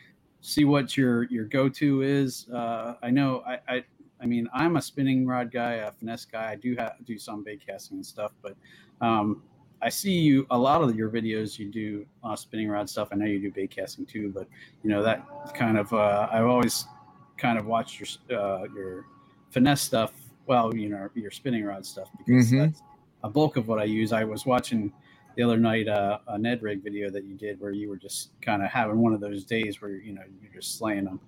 see 0.46 0.64
what 0.64 0.96
your 0.96 1.24
your 1.24 1.44
go-to 1.44 2.02
is. 2.02 2.48
Uh, 2.50 2.94
I 3.02 3.10
know 3.10 3.42
I, 3.46 3.58
I 3.68 3.84
I 4.22 4.26
mean 4.26 4.48
I'm 4.52 4.76
a 4.76 4.82
spinning 4.82 5.26
rod 5.26 5.50
guy, 5.50 5.74
a 5.74 5.92
finesse 5.92 6.24
guy. 6.24 6.52
I 6.52 6.56
do 6.56 6.74
have 6.76 6.94
do 7.04 7.18
some 7.18 7.42
bait 7.42 7.62
casting 7.66 7.98
and 7.98 8.06
stuff, 8.06 8.32
but 8.42 8.56
um, 9.00 9.42
I 9.82 9.88
see 9.88 10.12
you 10.12 10.46
a 10.50 10.58
lot 10.58 10.82
of 10.82 10.94
your 10.94 11.10
videos. 11.10 11.58
You 11.58 11.70
do 11.70 12.06
uh, 12.22 12.36
spinning 12.36 12.68
rod 12.68 12.88
stuff. 12.88 13.08
I 13.12 13.16
know 13.16 13.24
you 13.24 13.40
do 13.40 13.50
bait 13.50 13.70
casting 13.70 14.04
too, 14.04 14.30
but 14.34 14.46
you 14.82 14.90
know 14.90 15.02
that 15.02 15.26
kind 15.54 15.78
of 15.78 15.92
uh, 15.92 16.28
I've 16.30 16.46
always 16.46 16.86
kind 17.38 17.58
of 17.58 17.66
watched 17.66 17.98
your 18.00 18.38
uh, 18.38 18.64
your 18.74 19.06
finesse 19.50 19.80
stuff. 19.80 20.12
Well, 20.46 20.74
you 20.74 20.88
know 20.88 21.08
your 21.14 21.30
spinning 21.30 21.64
rod 21.64 21.86
stuff 21.86 22.08
because 22.18 22.46
mm-hmm. 22.46 22.58
that's 22.58 22.82
a 23.22 23.30
bulk 23.30 23.56
of 23.56 23.68
what 23.68 23.78
I 23.78 23.84
use. 23.84 24.12
I 24.12 24.24
was 24.24 24.44
watching 24.44 24.92
the 25.36 25.42
other 25.42 25.56
night 25.56 25.88
uh, 25.88 26.18
a 26.28 26.38
Ned 26.38 26.62
rig 26.62 26.82
video 26.82 27.10
that 27.10 27.24
you 27.24 27.34
did 27.34 27.60
where 27.60 27.72
you 27.72 27.88
were 27.88 27.96
just 27.96 28.30
kind 28.42 28.62
of 28.62 28.70
having 28.70 28.98
one 28.98 29.14
of 29.14 29.20
those 29.20 29.44
days 29.44 29.80
where 29.80 29.92
you 29.92 30.12
know 30.12 30.22
you're 30.42 30.52
just 30.52 30.76
slaying 30.76 31.04
them, 31.04 31.20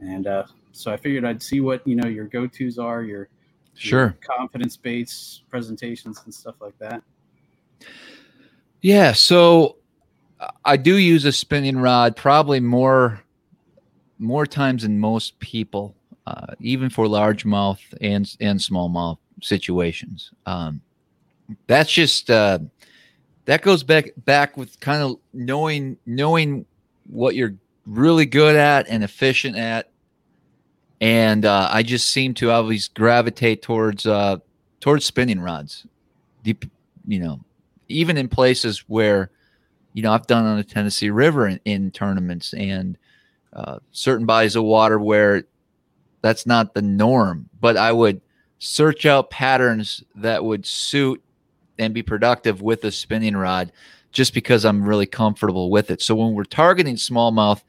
and 0.00 0.26
uh, 0.26 0.44
so 0.72 0.92
I 0.92 0.96
figured 0.96 1.24
I'd 1.24 1.42
see 1.42 1.60
what 1.60 1.86
you 1.86 1.96
know 1.96 2.08
your 2.08 2.26
go 2.26 2.46
tos 2.46 2.78
are, 2.78 3.02
your 3.02 3.28
sure 3.74 4.16
confidence 4.20 4.76
baits, 4.76 5.42
presentations, 5.48 6.22
and 6.24 6.34
stuff 6.34 6.56
like 6.60 6.78
that. 6.78 7.02
Yeah, 8.82 9.12
so 9.12 9.76
I 10.64 10.76
do 10.76 10.96
use 10.96 11.24
a 11.24 11.32
spinning 11.32 11.78
rod 11.78 12.16
probably 12.16 12.60
more 12.60 13.22
more 14.18 14.46
times 14.46 14.82
than 14.82 14.98
most 14.98 15.38
people, 15.40 15.94
uh, 16.26 16.54
even 16.60 16.90
for 16.90 17.06
largemouth 17.06 17.80
and 18.00 18.36
and 18.40 18.60
smallmouth 18.60 19.18
situations. 19.42 20.30
Um, 20.46 20.80
that's 21.66 21.92
just 21.92 22.30
uh, 22.30 22.58
that 23.46 23.62
goes 23.62 23.82
back 23.82 24.10
back 24.24 24.56
with 24.56 24.78
kind 24.80 25.02
of 25.02 25.16
knowing 25.32 25.96
knowing 26.06 26.66
what 27.08 27.34
you're 27.34 27.54
really 27.86 28.26
good 28.26 28.56
at 28.56 28.88
and 28.88 29.02
efficient 29.02 29.56
at. 29.56 29.90
And 31.00 31.44
uh, 31.44 31.68
i 31.70 31.82
just 31.82 32.10
seem 32.10 32.32
to 32.34 32.50
always 32.50 32.88
gravitate 32.88 33.62
towards 33.62 34.06
uh, 34.06 34.38
towards 34.80 35.04
spinning 35.04 35.40
rods. 35.40 35.86
Deep 36.42 36.64
you 37.06 37.20
know 37.20 37.40
even 37.88 38.16
in 38.16 38.28
places 38.28 38.84
where 38.88 39.30
you 39.92 40.02
know 40.02 40.12
i've 40.12 40.26
done 40.26 40.44
on 40.44 40.56
the 40.56 40.64
tennessee 40.64 41.10
river 41.10 41.46
in, 41.46 41.60
in 41.64 41.90
tournaments 41.90 42.52
and 42.54 42.98
uh, 43.52 43.78
certain 43.92 44.26
bodies 44.26 44.56
of 44.56 44.64
water 44.64 44.98
where 44.98 45.44
that's 46.20 46.46
not 46.46 46.74
the 46.74 46.82
norm 46.82 47.48
but 47.60 47.76
i 47.76 47.92
would 47.92 48.20
search 48.58 49.06
out 49.06 49.30
patterns 49.30 50.02
that 50.14 50.44
would 50.44 50.66
suit 50.66 51.22
and 51.78 51.94
be 51.94 52.02
productive 52.02 52.60
with 52.60 52.84
a 52.84 52.90
spinning 52.90 53.36
rod 53.36 53.70
just 54.16 54.32
because 54.32 54.64
I'm 54.64 54.82
really 54.82 55.04
comfortable 55.04 55.70
with 55.70 55.90
it. 55.90 56.00
So 56.00 56.14
when 56.14 56.32
we're 56.32 56.44
targeting 56.44 56.96
smallmouth, 56.96 57.62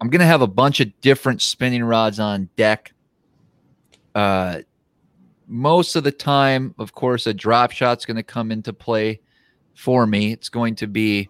I'm 0.00 0.10
going 0.10 0.20
to 0.20 0.26
have 0.26 0.42
a 0.42 0.48
bunch 0.48 0.80
of 0.80 1.00
different 1.00 1.40
spinning 1.40 1.84
rods 1.84 2.18
on 2.18 2.48
deck. 2.56 2.92
Uh, 4.12 4.62
most 5.46 5.94
of 5.94 6.02
the 6.02 6.10
time, 6.10 6.74
of 6.78 6.94
course, 6.94 7.28
a 7.28 7.32
drop 7.32 7.70
shot's 7.70 8.04
going 8.04 8.16
to 8.16 8.24
come 8.24 8.50
into 8.50 8.72
play 8.72 9.20
for 9.74 10.04
me. 10.04 10.32
It's 10.32 10.48
going 10.48 10.74
to 10.76 10.88
be 10.88 11.28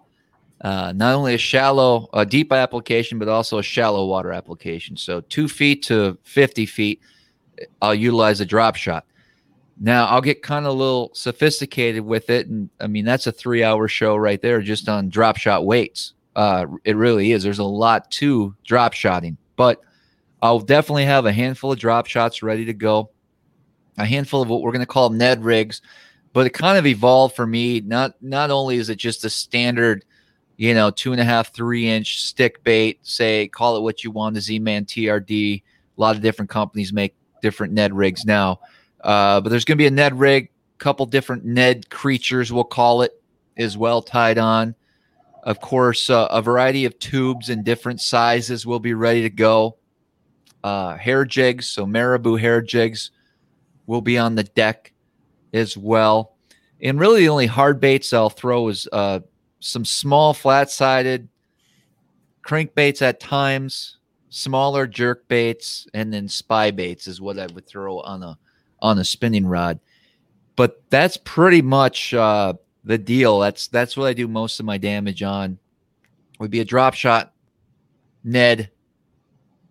uh, 0.63 0.95
not 0.97 1.15
only 1.15 1.35
a 1.35 1.39
shallow, 1.39 2.09
a 2.15 2.25
deep 2.25 2.55
application, 2.55 3.19
but 3.19 3.29
also 3.29 3.59
a 3.59 3.63
shallow 3.63 4.07
water 4.07 4.33
application. 4.33 4.97
So 4.97 5.21
two 5.21 5.47
feet 5.47 5.83
to 5.85 6.17
50 6.23 6.65
feet, 6.65 7.03
I'll 7.83 7.95
utilize 7.95 8.41
a 8.41 8.47
drop 8.47 8.77
shot. 8.77 9.05
Now 9.81 10.07
I'll 10.07 10.21
get 10.21 10.43
kind 10.43 10.67
of 10.67 10.73
a 10.73 10.77
little 10.77 11.11
sophisticated 11.15 12.05
with 12.05 12.29
it, 12.29 12.47
and 12.49 12.69
I 12.79 12.87
mean 12.87 13.07
that's 13.07 13.27
a 13.27 13.33
three-hour 13.33 13.89
show 13.89 14.15
right 14.15 14.41
there, 14.41 14.61
just 14.61 14.89
on 14.89 15.09
drop 15.09 15.39
shot 15.39 15.65
weights. 15.65 16.13
Uh, 16.37 16.67
it 16.85 16.97
really 16.97 17.33
is. 17.33 17.43
There's 17.43 17.59
a 17.59 17.65
lot 17.65 18.11
to 18.13 18.55
drop 18.65 18.93
shotting, 18.93 19.39
but 19.57 19.81
I'll 20.43 20.61
definitely 20.61 21.07
have 21.07 21.27
a 21.27 21.33
handful 21.33 21.73
of 21.73 21.79
drop 21.79 22.07
shots 22.07 22.43
ready 22.43 22.67
to 22.67 22.75
go. 22.75 23.11
A 23.99 24.05
handful 24.05 24.43
of 24.43 24.49
what 24.49 24.63
we're 24.63 24.71
going 24.71 24.81
to 24.81 24.87
call 24.87 25.11
Ned 25.11 25.45
rigs, 25.45 25.83
but 26.33 26.47
it 26.47 26.51
kind 26.51 26.79
of 26.79 26.87
evolved 26.87 27.35
for 27.35 27.47
me. 27.47 27.81
Not 27.81 28.15
not 28.23 28.51
only 28.51 28.77
is 28.77 28.91
it 28.91 28.97
just 28.97 29.25
a 29.25 29.31
standard, 29.31 30.05
you 30.57 30.75
know, 30.75 30.91
two 30.91 31.13
and 31.13 31.21
a 31.21 31.25
half, 31.25 31.55
three 31.55 31.89
inch 31.89 32.23
stick 32.23 32.63
bait. 32.65 32.99
Say, 33.03 33.49
call 33.49 33.77
it 33.77 33.83
what 33.83 34.05
you 34.05 34.11
want. 34.11 34.35
The 34.35 34.41
Z-Man 34.43 34.85
TRD. 34.85 35.63
A 35.63 36.01
lot 36.01 36.17
of 36.17 36.23
different 36.23 36.51
companies 36.51 36.93
make 36.93 37.15
different 37.43 37.73
Ned 37.73 37.93
rigs 37.93 38.25
now, 38.25 38.61
uh, 39.03 39.41
but 39.41 39.51
there's 39.51 39.65
going 39.65 39.77
to 39.77 39.83
be 39.83 39.87
a 39.87 39.91
Ned 39.91 40.19
rig, 40.19 40.51
a 40.75 40.79
couple 40.79 41.07
different 41.07 41.45
Ned 41.45 41.91
creatures, 41.91 42.53
we'll 42.53 42.65
call 42.65 43.03
it, 43.03 43.13
as 43.57 43.77
well 43.77 44.03
tied 44.03 44.39
on. 44.39 44.75
Of 45.43 45.61
course, 45.61 46.11
uh, 46.11 46.29
a 46.31 46.43
variety 46.43 46.85
of 46.85 46.99
tubes 46.99 47.49
in 47.49 47.63
different 47.63 48.01
sizes 48.01 48.67
will 48.67 48.81
be 48.81 48.95
ready 48.95 49.23
to 49.23 49.31
go 49.31 49.77
uh, 50.63 50.97
hair 50.97 51.25
jigs. 51.25 51.69
So 51.69 51.87
marabou 51.87 52.37
hair 52.37 52.61
jigs 52.61 53.11
will 53.87 54.03
be 54.03 54.19
on 54.19 54.35
the 54.35 54.45
deck 54.45 54.93
as 55.53 55.77
well. 55.77 56.37
And 56.83 56.99
really, 56.99 57.23
the 57.23 57.29
only 57.29 57.47
hard 57.47 57.81
baits 57.81 58.13
I'll 58.13 58.31
throw 58.31 58.69
is 58.69 58.89
uh, 58.93 59.21
some 59.61 59.85
small 59.85 60.33
flat 60.35 60.71
sided 60.71 61.29
crankbaits 62.47 63.03
at 63.03 63.21
times, 63.21 63.99
smaller 64.31 64.87
jerk 64.87 65.29
baits, 65.29 65.87
and 65.93 66.13
then 66.13 66.29
spy 66.29 66.71
baits 66.71 67.07
is 67.07 67.21
what 67.21 67.39
I 67.39 67.47
would 67.55 67.67
throw 67.67 68.01
on 68.01 68.23
a 68.23 68.39
on 68.83 68.99
a 68.99 69.05
spinning 69.05 69.47
rod. 69.47 69.81
But 70.57 70.83
that's 70.91 71.17
pretty 71.17 71.63
much 71.63 72.13
uh, 72.13 72.55
the 72.85 72.99
deal. 72.99 73.39
That's 73.39 73.69
that's 73.69 73.97
what 73.97 74.07
I 74.07 74.13
do 74.13 74.29
most 74.29 74.61
of 74.61 74.67
my 74.67 74.79
damage 74.79 75.23
on. 75.23 75.59
Would 76.39 76.51
be 76.51 76.61
a 76.61 76.65
drop 76.65 76.95
shot, 76.95 77.33
Ned, 78.25 78.71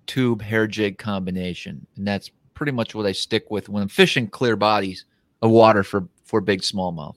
tube 0.05 0.41
hair 0.41 0.67
jig 0.67 0.97
combination, 0.97 1.85
and 1.95 2.07
that's 2.07 2.31
pretty 2.53 2.71
much 2.71 2.93
what 2.93 3.05
I 3.05 3.11
stick 3.11 3.49
with 3.49 3.69
when 3.69 3.83
I'm 3.83 3.89
fishing 3.89 4.27
clear 4.27 4.55
bodies 4.55 5.05
of 5.41 5.51
water 5.51 5.83
for 5.83 6.07
for 6.23 6.41
big 6.41 6.61
smallmouth. 6.61 7.15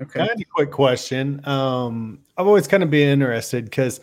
Okay. 0.00 0.20
Kind 0.20 0.30
of 0.30 0.40
a 0.40 0.44
quick 0.44 0.70
question. 0.70 1.46
Um, 1.46 2.20
I've 2.36 2.46
always 2.46 2.66
kind 2.66 2.82
of 2.82 2.90
been 2.90 3.08
interested 3.08 3.64
because 3.64 4.00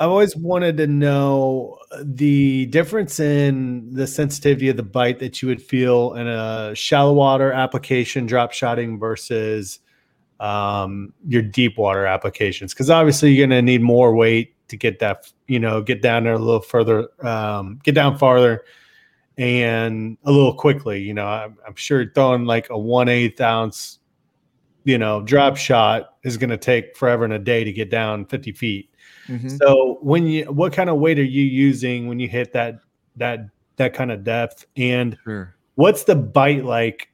I've 0.00 0.08
always 0.08 0.34
wanted 0.34 0.78
to 0.78 0.86
know 0.86 1.76
the 2.02 2.64
difference 2.66 3.20
in 3.20 3.92
the 3.92 4.06
sensitivity 4.06 4.70
of 4.70 4.78
the 4.78 4.82
bite 4.82 5.18
that 5.18 5.42
you 5.42 5.48
would 5.48 5.62
feel 5.62 6.14
in 6.14 6.26
a 6.26 6.74
shallow 6.74 7.12
water 7.12 7.52
application, 7.52 8.24
drop 8.24 8.52
shotting 8.52 8.98
versus 8.98 9.78
um, 10.40 11.12
your 11.28 11.42
deep 11.42 11.76
water 11.76 12.06
applications. 12.06 12.72
Because 12.72 12.88
obviously, 12.88 13.32
you're 13.32 13.46
going 13.46 13.58
to 13.58 13.60
need 13.60 13.82
more 13.82 14.14
weight 14.14 14.54
to 14.68 14.78
get 14.78 15.00
that, 15.00 15.30
you 15.48 15.58
know, 15.58 15.82
get 15.82 16.00
down 16.00 16.24
there 16.24 16.32
a 16.32 16.38
little 16.38 16.62
further, 16.62 17.08
um, 17.22 17.78
get 17.84 17.94
down 17.94 18.16
farther 18.16 18.64
and 19.36 20.16
a 20.24 20.32
little 20.32 20.54
quickly. 20.54 21.02
You 21.02 21.12
know, 21.12 21.26
I'm, 21.26 21.58
I'm 21.66 21.76
sure 21.76 22.10
throwing 22.14 22.46
like 22.46 22.70
a 22.70 22.78
one 22.78 23.10
eighth 23.10 23.38
ounce, 23.42 23.98
you 24.84 24.96
know, 24.96 25.20
drop 25.20 25.58
shot 25.58 26.14
is 26.22 26.38
going 26.38 26.48
to 26.50 26.56
take 26.56 26.96
forever 26.96 27.24
and 27.24 27.34
a 27.34 27.38
day 27.38 27.64
to 27.64 27.72
get 27.72 27.90
down 27.90 28.24
50 28.24 28.52
feet. 28.52 28.89
Mm-hmm. 29.28 29.56
So 29.56 29.98
when 30.02 30.26
you, 30.26 30.44
what 30.44 30.72
kind 30.72 30.90
of 30.90 30.96
weight 30.98 31.18
are 31.18 31.24
you 31.24 31.42
using 31.42 32.08
when 32.08 32.18
you 32.18 32.28
hit 32.28 32.52
that, 32.52 32.80
that, 33.16 33.48
that 33.76 33.94
kind 33.94 34.10
of 34.10 34.24
depth? 34.24 34.66
And 34.76 35.16
sure. 35.24 35.54
what's 35.74 36.04
the 36.04 36.16
bite 36.16 36.64
like 36.64 37.08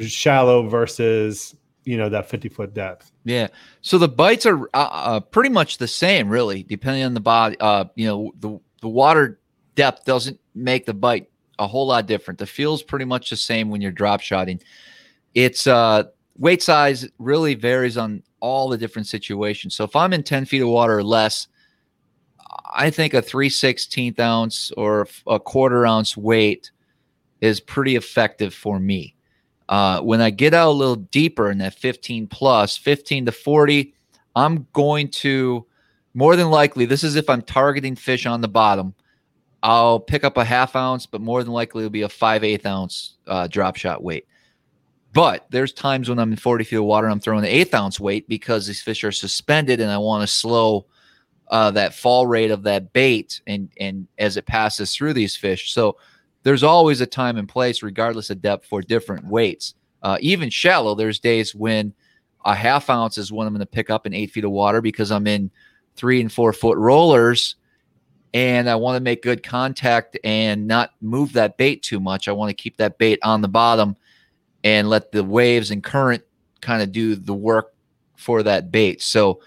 shallow 0.00 0.68
versus 0.68 1.54
you 1.84 1.96
know 1.96 2.08
that 2.08 2.28
50 2.28 2.48
foot 2.48 2.74
depth 2.74 3.12
yeah 3.24 3.48
so 3.80 3.98
the 3.98 4.08
bites 4.08 4.46
are 4.46 4.68
uh, 4.74 4.88
uh, 4.90 5.20
pretty 5.20 5.50
much 5.50 5.78
the 5.78 5.88
same 5.88 6.28
really 6.28 6.62
depending 6.62 7.04
on 7.04 7.14
the 7.14 7.20
body 7.20 7.56
uh 7.60 7.84
you 7.94 8.06
know 8.06 8.32
the 8.40 8.58
the 8.80 8.88
water 8.88 9.38
depth 9.74 10.04
doesn't 10.04 10.38
make 10.54 10.86
the 10.86 10.94
bite 10.94 11.30
a 11.58 11.66
whole 11.66 11.86
lot 11.86 12.06
different 12.06 12.38
the 12.38 12.46
feel's 12.46 12.82
pretty 12.82 13.04
much 13.04 13.30
the 13.30 13.36
same 13.36 13.70
when 13.70 13.80
you're 13.80 13.92
drop 13.92 14.20
shotting 14.20 14.60
it's 15.34 15.66
uh 15.66 16.04
weight 16.38 16.62
size 16.62 17.08
really 17.18 17.54
varies 17.54 17.96
on 17.96 18.22
all 18.44 18.68
the 18.68 18.78
different 18.78 19.06
situations 19.06 19.74
so 19.74 19.84
if 19.84 19.96
i'm 19.96 20.12
in 20.12 20.22
10 20.22 20.44
feet 20.44 20.60
of 20.60 20.68
water 20.68 20.98
or 20.98 21.02
less 21.02 21.48
i 22.74 22.90
think 22.90 23.14
a 23.14 23.22
3 23.22 23.48
16th 23.48 24.18
ounce 24.18 24.70
or 24.72 25.08
a 25.26 25.40
quarter 25.40 25.86
ounce 25.86 26.16
weight 26.16 26.70
is 27.40 27.60
pretty 27.60 27.96
effective 27.96 28.52
for 28.52 28.78
me 28.78 29.14
uh, 29.68 30.00
when 30.00 30.20
I 30.20 30.30
get 30.30 30.52
out 30.52 30.68
a 30.68 30.72
little 30.72 30.96
deeper 30.96 31.50
in 31.50 31.58
that 31.58 31.74
15 31.74 32.26
plus, 32.26 32.76
15 32.76 33.26
to 33.26 33.32
40, 33.32 33.94
I'm 34.36 34.66
going 34.72 35.08
to 35.08 35.66
more 36.14 36.36
than 36.36 36.50
likely, 36.50 36.84
this 36.84 37.02
is 37.02 37.16
if 37.16 37.28
I'm 37.28 37.42
targeting 37.42 37.96
fish 37.96 38.26
on 38.26 38.40
the 38.40 38.48
bottom. 38.48 38.94
I'll 39.62 39.98
pick 39.98 40.24
up 40.24 40.36
a 40.36 40.44
half 40.44 40.76
ounce, 40.76 41.06
but 41.06 41.22
more 41.22 41.42
than 41.42 41.52
likely 41.52 41.82
it'll 41.82 41.90
be 41.90 42.02
a 42.02 42.08
5 42.08 42.44
8 42.44 42.66
ounce 42.66 43.16
uh, 43.26 43.46
drop 43.46 43.76
shot 43.76 44.02
weight. 44.02 44.26
But 45.14 45.46
there's 45.50 45.72
times 45.72 46.08
when 46.08 46.18
I'm 46.18 46.32
in 46.32 46.36
40 46.36 46.64
feet 46.64 46.76
of 46.76 46.84
water, 46.84 47.06
and 47.06 47.12
I'm 47.12 47.20
throwing 47.20 47.42
the 47.42 47.54
eighth 47.54 47.72
ounce 47.72 48.00
weight 48.00 48.28
because 48.28 48.66
these 48.66 48.82
fish 48.82 49.04
are 49.04 49.12
suspended 49.12 49.80
and 49.80 49.90
I 49.90 49.96
want 49.96 50.22
to 50.22 50.26
slow 50.26 50.86
uh, 51.48 51.70
that 51.70 51.94
fall 51.94 52.26
rate 52.26 52.50
of 52.50 52.64
that 52.64 52.92
bait 52.92 53.40
and 53.46 53.70
and 53.78 54.08
as 54.18 54.36
it 54.36 54.44
passes 54.44 54.94
through 54.94 55.12
these 55.12 55.36
fish. 55.36 55.72
So 55.72 55.96
there's 56.42 56.64
always 56.64 57.00
a 57.00 57.06
time 57.06 57.36
and 57.36 57.48
place, 57.48 57.80
regardless 57.80 58.28
of 58.30 58.42
depth, 58.42 58.66
for 58.66 58.82
different 58.82 59.24
weights. 59.24 59.74
Uh, 60.02 60.18
even 60.20 60.50
shallow, 60.50 60.96
there's 60.96 61.20
days 61.20 61.54
when 61.54 61.94
a 62.44 62.54
half 62.54 62.90
ounce 62.90 63.16
is 63.16 63.30
when 63.30 63.46
I'm 63.46 63.54
going 63.54 63.60
to 63.60 63.66
pick 63.66 63.90
up 63.90 64.06
in 64.06 64.14
eight 64.14 64.32
feet 64.32 64.44
of 64.44 64.50
water 64.50 64.80
because 64.80 65.12
I'm 65.12 65.28
in 65.28 65.48
three 65.94 66.20
and 66.20 66.30
four 66.30 66.52
foot 66.52 66.76
rollers 66.76 67.54
and 68.34 68.68
I 68.68 68.74
want 68.74 68.96
to 68.96 69.00
make 69.00 69.22
good 69.22 69.44
contact 69.44 70.18
and 70.24 70.66
not 70.66 70.90
move 71.00 71.34
that 71.34 71.56
bait 71.56 71.82
too 71.84 72.00
much. 72.00 72.26
I 72.26 72.32
want 72.32 72.50
to 72.50 72.54
keep 72.54 72.76
that 72.78 72.98
bait 72.98 73.20
on 73.22 73.42
the 73.42 73.48
bottom 73.48 73.96
and 74.64 74.88
let 74.88 75.12
the 75.12 75.22
waves 75.22 75.70
and 75.70 75.84
current 75.84 76.24
kind 76.60 76.82
of 76.82 76.90
do 76.90 77.14
the 77.14 77.34
work 77.34 77.74
for 78.16 78.42
that 78.42 78.72
bait. 78.72 79.02
So 79.02 79.40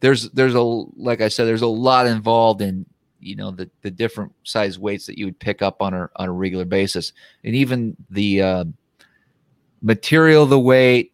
there's 0.00 0.28
there's 0.30 0.54
a 0.54 0.60
like 0.60 1.20
I 1.20 1.28
said, 1.28 1.46
there's 1.46 1.62
a 1.62 1.66
lot 1.66 2.06
involved 2.06 2.60
in 2.60 2.84
you 3.20 3.36
know 3.36 3.50
the 3.50 3.70
the 3.82 3.90
different 3.90 4.32
size 4.42 4.78
weights 4.78 5.06
that 5.06 5.16
you 5.16 5.24
would 5.24 5.38
pick 5.38 5.62
up 5.62 5.80
on 5.80 5.94
a 5.94 6.10
on 6.16 6.28
a 6.28 6.32
regular 6.32 6.64
basis, 6.64 7.12
and 7.44 7.54
even 7.54 7.96
the 8.10 8.42
uh, 8.42 8.64
material 9.80 10.44
the 10.44 10.58
weight, 10.58 11.12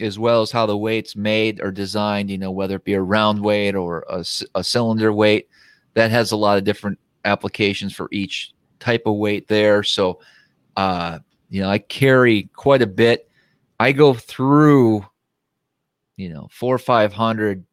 as 0.00 0.18
well 0.18 0.42
as 0.42 0.50
how 0.50 0.66
the 0.66 0.76
weight's 0.76 1.14
made 1.14 1.60
or 1.62 1.70
designed. 1.70 2.30
You 2.30 2.38
know 2.38 2.50
whether 2.50 2.76
it 2.76 2.84
be 2.84 2.94
a 2.94 3.02
round 3.02 3.40
weight 3.40 3.74
or 3.74 4.04
a, 4.08 4.24
a 4.54 4.64
cylinder 4.64 5.12
weight, 5.12 5.48
that 5.94 6.10
has 6.10 6.32
a 6.32 6.36
lot 6.36 6.58
of 6.58 6.64
different 6.64 6.98
applications 7.24 7.94
for 7.94 8.08
each 8.10 8.52
type 8.80 9.02
of 9.06 9.16
weight 9.16 9.48
there. 9.48 9.82
So, 9.82 10.20
uh, 10.76 11.20
you 11.56 11.62
know, 11.62 11.70
I 11.70 11.78
carry 11.78 12.50
quite 12.54 12.82
a 12.82 12.86
bit. 12.86 13.30
I 13.80 13.92
go 13.92 14.12
through, 14.12 15.06
you 16.18 16.28
know, 16.28 16.48
four 16.52 16.74
or 16.74 16.78
five 16.78 17.14
hundred 17.14 17.64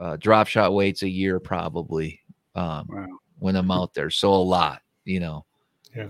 uh, 0.00 0.16
drop 0.16 0.48
shot 0.48 0.74
weights 0.74 1.04
a 1.04 1.08
year 1.08 1.38
probably 1.38 2.20
um, 2.56 2.88
wow. 2.88 3.06
when 3.38 3.54
I'm 3.54 3.70
out 3.70 3.94
there. 3.94 4.10
So 4.10 4.32
a 4.32 4.34
lot, 4.34 4.82
you 5.04 5.20
know. 5.20 5.44
Yeah. 5.94 6.08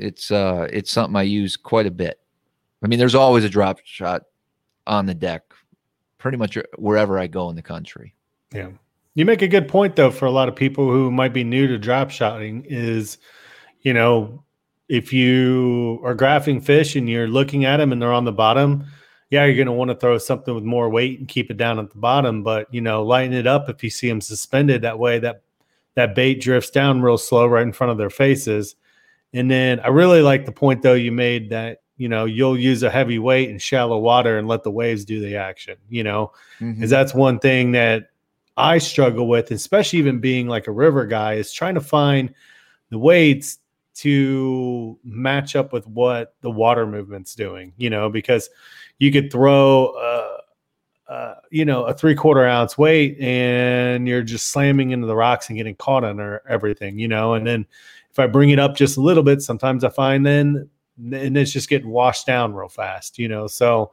It's 0.00 0.32
uh 0.32 0.66
it's 0.72 0.90
something 0.90 1.14
I 1.14 1.22
use 1.22 1.56
quite 1.56 1.86
a 1.86 1.92
bit. 1.92 2.18
I 2.82 2.88
mean, 2.88 2.98
there's 2.98 3.14
always 3.14 3.44
a 3.44 3.48
drop 3.48 3.78
shot 3.84 4.22
on 4.88 5.06
the 5.06 5.14
deck, 5.14 5.42
pretty 6.18 6.38
much 6.38 6.58
wherever 6.76 7.20
I 7.20 7.28
go 7.28 7.50
in 7.50 7.56
the 7.56 7.62
country. 7.62 8.16
Yeah. 8.52 8.70
You 9.14 9.24
make 9.24 9.42
a 9.42 9.48
good 9.48 9.68
point 9.68 9.94
though 9.94 10.10
for 10.10 10.26
a 10.26 10.32
lot 10.32 10.48
of 10.48 10.56
people 10.56 10.90
who 10.90 11.12
might 11.12 11.32
be 11.32 11.44
new 11.44 11.68
to 11.68 11.78
drop 11.78 12.10
shotting 12.10 12.64
is, 12.68 13.18
you 13.82 13.94
know, 13.94 14.42
if 14.88 15.12
you 15.12 16.00
are 16.04 16.14
graphing 16.14 16.62
fish 16.62 16.96
and 16.96 17.08
you're 17.08 17.28
looking 17.28 17.64
at 17.64 17.78
them 17.78 17.92
and 17.92 18.00
they're 18.00 18.12
on 18.12 18.24
the 18.24 18.32
bottom, 18.32 18.84
yeah, 19.30 19.44
you're 19.44 19.56
going 19.56 19.66
to 19.66 19.72
want 19.72 19.90
to 19.90 19.96
throw 19.96 20.18
something 20.18 20.54
with 20.54 20.64
more 20.64 20.90
weight 20.90 21.18
and 21.18 21.28
keep 21.28 21.50
it 21.50 21.56
down 21.56 21.78
at 21.78 21.90
the 21.90 21.98
bottom, 21.98 22.42
but 22.42 22.72
you 22.72 22.80
know, 22.80 23.02
lighten 23.02 23.32
it 23.32 23.46
up 23.46 23.68
if 23.68 23.82
you 23.82 23.90
see 23.90 24.08
them 24.08 24.20
suspended 24.20 24.82
that 24.82 24.98
way 24.98 25.18
that 25.18 25.42
that 25.94 26.14
bait 26.14 26.40
drifts 26.40 26.70
down 26.70 27.02
real 27.02 27.18
slow 27.18 27.46
right 27.46 27.62
in 27.62 27.72
front 27.72 27.90
of 27.90 27.98
their 27.98 28.10
faces. 28.10 28.76
And 29.32 29.50
then 29.50 29.80
I 29.80 29.88
really 29.88 30.22
like 30.22 30.44
the 30.44 30.52
point 30.52 30.82
though 30.82 30.94
you 30.94 31.12
made 31.12 31.50
that 31.50 31.78
you 31.96 32.08
know 32.08 32.24
you'll 32.24 32.58
use 32.58 32.82
a 32.82 32.90
heavy 32.90 33.18
weight 33.18 33.50
in 33.50 33.58
shallow 33.58 33.98
water 33.98 34.38
and 34.38 34.48
let 34.48 34.64
the 34.64 34.70
waves 34.70 35.04
do 35.04 35.20
the 35.20 35.36
action. 35.36 35.76
You 35.88 36.04
know, 36.04 36.32
because 36.58 36.74
mm-hmm. 36.74 36.86
that's 36.86 37.14
one 37.14 37.38
thing 37.38 37.72
that 37.72 38.10
I 38.56 38.78
struggle 38.78 39.28
with, 39.28 39.50
especially 39.50 39.98
even 39.98 40.20
being 40.20 40.46
like 40.46 40.66
a 40.66 40.72
river 40.72 41.06
guy, 41.06 41.34
is 41.34 41.52
trying 41.52 41.74
to 41.74 41.80
find 41.80 42.32
the 42.90 42.98
weights 42.98 43.58
to 43.94 44.98
match 45.04 45.56
up 45.56 45.72
with 45.72 45.86
what 45.86 46.34
the 46.40 46.50
water 46.50 46.86
movement's 46.86 47.34
doing. 47.34 47.72
You 47.76 47.90
know, 47.90 48.08
because 48.08 48.50
you 48.98 49.12
could 49.12 49.30
throw. 49.30 49.86
Uh, 49.88 50.30
uh, 51.06 51.34
you 51.50 51.66
know, 51.66 51.84
a 51.84 51.92
three 51.92 52.14
quarter 52.14 52.46
ounce 52.46 52.78
weight 52.78 53.20
and 53.20 54.08
you're 54.08 54.22
just 54.22 54.48
slamming 54.48 54.90
into 54.90 55.06
the 55.06 55.14
rocks 55.14 55.50
and 55.50 55.58
getting 55.58 55.74
caught 55.74 56.02
under 56.02 56.42
everything, 56.48 56.98
you 56.98 57.06
know. 57.06 57.34
And 57.34 57.46
then 57.46 57.66
if 58.10 58.18
I 58.18 58.26
bring 58.26 58.48
it 58.48 58.58
up 58.58 58.74
just 58.74 58.96
a 58.96 59.02
little 59.02 59.22
bit, 59.22 59.42
sometimes 59.42 59.84
I 59.84 59.90
find 59.90 60.24
then 60.24 60.70
and 60.96 61.36
it's 61.36 61.52
just 61.52 61.68
getting 61.68 61.90
washed 61.90 62.26
down 62.26 62.54
real 62.54 62.70
fast, 62.70 63.18
you 63.18 63.28
know. 63.28 63.46
So, 63.46 63.92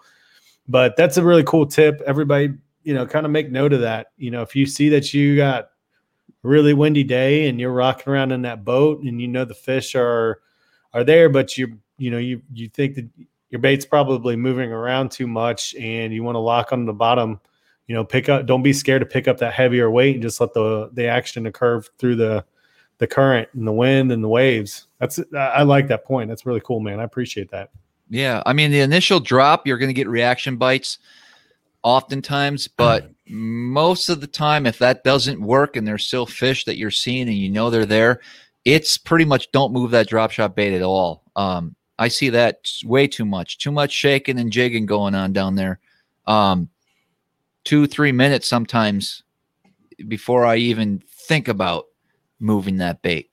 but 0.69 0.95
that's 0.95 1.17
a 1.17 1.23
really 1.23 1.43
cool 1.43 1.65
tip. 1.65 2.01
Everybody 2.05 2.53
you 2.83 2.93
know, 2.93 3.05
kind 3.05 3.25
of 3.25 3.31
make 3.31 3.51
note 3.51 3.73
of 3.73 3.81
that. 3.81 4.07
You 4.17 4.31
know, 4.31 4.41
if 4.41 4.55
you 4.55 4.65
see 4.65 4.89
that 4.89 5.13
you 5.13 5.35
got 5.35 5.69
really 6.43 6.73
windy 6.73 7.03
day 7.03 7.47
and 7.47 7.59
you're 7.59 7.71
rocking 7.71 8.11
around 8.11 8.31
in 8.31 8.41
that 8.43 8.63
boat 8.63 9.01
and 9.01 9.21
you 9.21 9.27
know 9.27 9.45
the 9.45 9.53
fish 9.53 9.95
are 9.95 10.39
are 10.93 11.03
there, 11.03 11.29
but 11.29 11.57
you 11.57 11.77
you 11.97 12.11
know 12.11 12.17
you 12.17 12.41
you 12.53 12.69
think 12.69 12.95
that 12.95 13.07
your 13.49 13.59
bait's 13.59 13.85
probably 13.85 14.35
moving 14.35 14.71
around 14.71 15.11
too 15.11 15.27
much 15.27 15.75
and 15.75 16.13
you 16.13 16.23
want 16.23 16.35
to 16.35 16.39
lock 16.39 16.71
on 16.71 16.85
the 16.85 16.93
bottom, 16.93 17.39
you 17.87 17.93
know, 17.93 18.03
pick 18.03 18.29
up. 18.29 18.45
Don't 18.45 18.63
be 18.63 18.73
scared 18.73 19.01
to 19.01 19.05
pick 19.05 19.27
up 19.27 19.37
that 19.39 19.53
heavier 19.53 19.91
weight 19.91 20.15
and 20.15 20.23
just 20.23 20.39
let 20.41 20.53
the 20.53 20.89
the 20.93 21.07
action 21.07 21.45
occur 21.45 21.81
through 21.99 22.15
the 22.15 22.45
the 22.97 23.07
current 23.07 23.49
and 23.53 23.67
the 23.67 23.73
wind 23.73 24.11
and 24.11 24.23
the 24.23 24.29
waves. 24.29 24.87
That's 24.99 25.19
I 25.37 25.63
like 25.63 25.87
that 25.87 26.05
point. 26.05 26.29
That's 26.29 26.45
really 26.45 26.61
cool, 26.61 26.79
man. 26.79 26.99
I 26.99 27.03
appreciate 27.03 27.51
that. 27.51 27.71
Yeah, 28.09 28.41
I 28.45 28.53
mean 28.53 28.71
the 28.71 28.81
initial 28.81 29.19
drop, 29.19 29.65
you're 29.65 29.77
going 29.77 29.89
to 29.89 29.93
get 29.93 30.07
reaction 30.07 30.57
bites 30.57 30.97
oftentimes, 31.83 32.67
but 32.67 33.09
most 33.27 34.09
of 34.09 34.21
the 34.21 34.27
time, 34.27 34.65
if 34.65 34.77
that 34.79 35.03
doesn't 35.03 35.41
work 35.41 35.75
and 35.75 35.87
there's 35.87 36.05
still 36.05 36.25
fish 36.25 36.65
that 36.65 36.77
you're 36.77 36.91
seeing 36.91 37.27
and 37.27 37.37
you 37.37 37.49
know 37.49 37.69
they're 37.69 37.85
there, 37.85 38.21
it's 38.65 38.97
pretty 38.97 39.25
much 39.25 39.51
don't 39.51 39.73
move 39.73 39.91
that 39.91 40.07
drop 40.07 40.31
shot 40.31 40.55
bait 40.55 40.75
at 40.75 40.81
all. 40.81 41.23
Um, 41.35 41.75
I 41.97 42.07
see 42.07 42.29
that 42.29 42.69
way 42.83 43.07
too 43.07 43.25
much, 43.25 43.57
too 43.57 43.71
much 43.71 43.91
shaking 43.91 44.39
and 44.39 44.51
jigging 44.51 44.85
going 44.85 45.15
on 45.15 45.33
down 45.33 45.55
there. 45.55 45.79
Um, 46.27 46.69
two, 47.63 47.87
three 47.87 48.11
minutes 48.11 48.47
sometimes 48.47 49.23
before 50.07 50.45
I 50.45 50.57
even 50.57 51.01
think 51.07 51.47
about 51.47 51.85
moving 52.39 52.77
that 52.77 53.01
bait. 53.01 53.29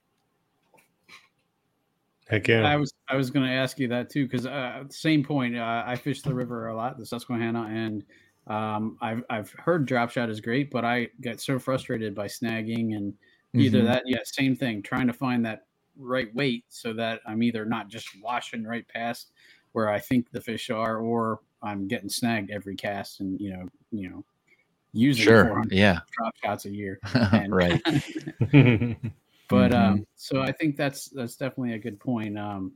Heck 2.29 2.47
yeah. 2.49 2.63
I 2.63 2.77
was 2.77 2.93
I 3.09 3.17
was 3.17 3.31
going 3.31 3.47
to 3.47 3.53
ask 3.53 3.79
you 3.79 3.89
that 3.89 4.11
too 4.11 4.27
because 4.27 4.45
uh, 4.45 4.85
same 4.91 5.25
point. 5.25 5.57
Uh, 5.57 5.83
I 5.87 5.97
fish 5.97 6.21
the 6.21 6.35
river 6.35 6.69
a 6.69 6.77
lot, 6.77 6.99
the 6.99 7.07
Susquehanna, 7.07 7.71
and 7.73 8.05
um, 8.49 8.97
I've 9.01 9.25
I've 9.31 9.51
heard 9.53 9.87
drop 9.87 10.11
shot 10.11 10.31
is 10.31 10.41
great, 10.41 10.71
but 10.71 10.85
I 10.85 11.09
get 11.21 11.41
so 11.41 11.59
frustrated 11.59 12.15
by 12.15 12.27
snagging 12.27 12.97
and 12.97 13.15
either 13.55 13.79
mm-hmm. 13.79 13.87
that 13.87 14.03
yeah 14.07 14.19
same 14.25 14.55
thing 14.55 14.83
trying 14.83 15.07
to 15.07 15.13
find 15.13 15.45
that 15.47 15.67
right 15.97 16.33
weight 16.35 16.65
so 16.69 16.93
that 16.93 17.21
I'm 17.27 17.43
either 17.43 17.65
not 17.65 17.89
just 17.89 18.09
washing 18.23 18.65
right 18.65 18.87
past 18.89 19.33
where 19.73 19.89
I 19.89 19.99
think 19.99 20.31
the 20.31 20.41
fish 20.41 20.71
are, 20.71 20.99
or 20.99 21.41
I'm 21.63 21.89
getting 21.89 22.09
snagged 22.09 22.51
every 22.51 22.77
cast, 22.77 23.21
and 23.21 23.41
you 23.41 23.51
know, 23.51 23.69
you 23.91 24.11
know, 24.11 24.25
using 24.93 25.25
sure, 25.25 25.63
yeah, 25.71 26.01
drop 26.13 26.35
shots 26.43 26.65
a 26.65 26.71
year, 26.71 26.99
and, 27.15 27.55
right. 27.55 27.81
but 27.85 29.71
mm-hmm. 29.71 29.75
um, 29.75 30.07
so 30.17 30.41
I 30.41 30.53
think 30.53 30.77
that's 30.77 31.09
that's 31.11 31.37
definitely 31.37 31.75
a 31.75 31.79
good 31.79 32.01
point. 32.01 32.39
Um, 32.39 32.73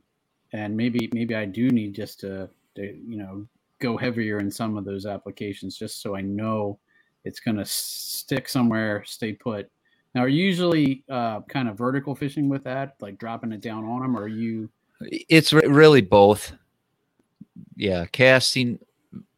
and 0.53 0.77
maybe 0.77 1.09
maybe 1.13 1.35
I 1.35 1.45
do 1.45 1.71
need 1.71 1.95
just 1.95 2.21
to, 2.21 2.49
to 2.77 2.83
you 2.83 3.17
know 3.17 3.47
go 3.83 3.97
heavier 3.97 4.39
in 4.39 4.51
some 4.51 4.77
of 4.77 4.85
those 4.85 5.07
applications 5.07 5.77
just 5.77 6.01
so 6.01 6.17
I 6.17 6.23
know 6.23 6.79
it's 7.25 7.41
going 7.41 7.57
to 7.57 7.65
stick 7.65 8.49
somewhere, 8.49 9.05
stay 9.05 9.33
put, 9.33 9.71
now, 10.15 10.23
are 10.23 10.29
you 10.29 10.45
usually 10.45 11.05
uh, 11.09 11.41
kind 11.43 11.69
of 11.69 11.79
vertical 11.79 12.15
fishing 12.15 12.49
with 12.49 12.65
that, 12.65 12.97
like 13.01 13.19
dropping 13.19 13.53
it 13.53 13.63
down 13.63 13.85
on 13.85 14.03
them, 14.03 14.17
or 14.17 14.23
are 14.23 14.29
you? 14.29 14.69
It's 15.01 15.53
really 15.53 16.03
both. 16.03 16.53
Yeah, 17.77 18.05
casting 18.13 18.79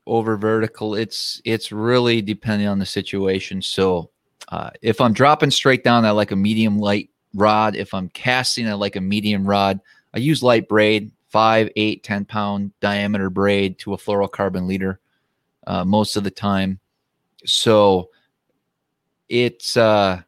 over 0.07 0.37
vertical. 0.37 0.97
It's 0.97 1.41
it's 1.45 1.71
really 1.71 2.23
depending 2.23 2.67
on 2.67 2.79
the 2.81 2.87
situation. 2.87 3.63
So, 3.63 4.11
uh, 4.49 4.71
if 4.83 5.01
I'm 5.01 5.13
dropping 5.13 5.53
straight 5.53 5.85
down, 5.85 6.05
I 6.05 6.11
like 6.11 6.33
a 6.33 6.37
medium 6.37 6.79
light 6.79 7.11
rod. 7.35 7.77
If 7.77 7.95
I'm 7.95 8.09
casting, 8.09 8.69
I 8.69 8.75
like 8.75 8.97
a 8.97 9.01
medium 9.01 9.47
rod. 9.47 9.81
I 10.13 10.19
use 10.19 10.43
light 10.43 10.69
braid, 10.69 11.13
five, 11.35 11.69
eight, 11.75 12.05
10 12.05 12.27
pound 12.27 12.71
diameter 12.79 13.29
braid 13.29 13.77
to 13.77 13.93
a 13.93 13.97
fluorocarbon 13.97 14.69
leader 14.69 15.01
uh, 15.67 15.85
most 15.85 16.15
of 16.15 16.23
the 16.23 16.31
time. 16.31 16.79
So 17.45 18.11
it's 19.29 19.77
uh 19.77 20.23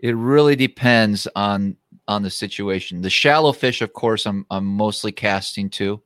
it 0.00 0.16
really 0.16 0.56
depends 0.56 1.28
on 1.36 1.76
on 2.08 2.24
the 2.24 2.30
situation. 2.30 3.00
The 3.00 3.10
shallow 3.10 3.52
fish, 3.52 3.80
of 3.80 3.92
course, 3.92 4.26
I'm 4.26 4.44
I'm 4.50 4.66
mostly 4.66 5.12
casting 5.12 5.70
to. 5.70 6.02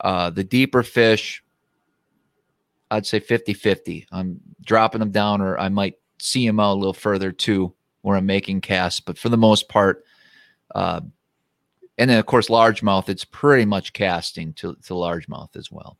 Uh, 0.00 0.28
the 0.28 0.44
deeper 0.44 0.82
fish, 0.82 1.42
I'd 2.90 3.06
say 3.06 3.18
50-50. 3.18 4.04
I'm 4.12 4.40
dropping 4.60 5.00
them 5.00 5.10
down, 5.10 5.40
or 5.40 5.58
I 5.58 5.70
might 5.70 5.94
see 6.20 6.46
them 6.46 6.60
out 6.60 6.74
a 6.74 6.80
little 6.80 6.92
further 6.92 7.32
too, 7.32 7.72
where 8.02 8.18
I'm 8.18 8.26
making 8.26 8.60
casts. 8.60 9.00
But 9.00 9.16
for 9.16 9.30
the 9.30 9.38
most 9.38 9.70
part, 9.70 10.04
uh, 10.74 11.00
and 11.98 12.08
then 12.08 12.18
of 12.18 12.26
course 12.26 12.48
largemouth, 12.48 13.08
it's 13.08 13.24
pretty 13.24 13.64
much 13.64 13.92
casting 13.92 14.52
to 14.54 14.74
to 14.86 14.94
largemouth 14.94 15.56
as 15.56 15.70
well. 15.70 15.98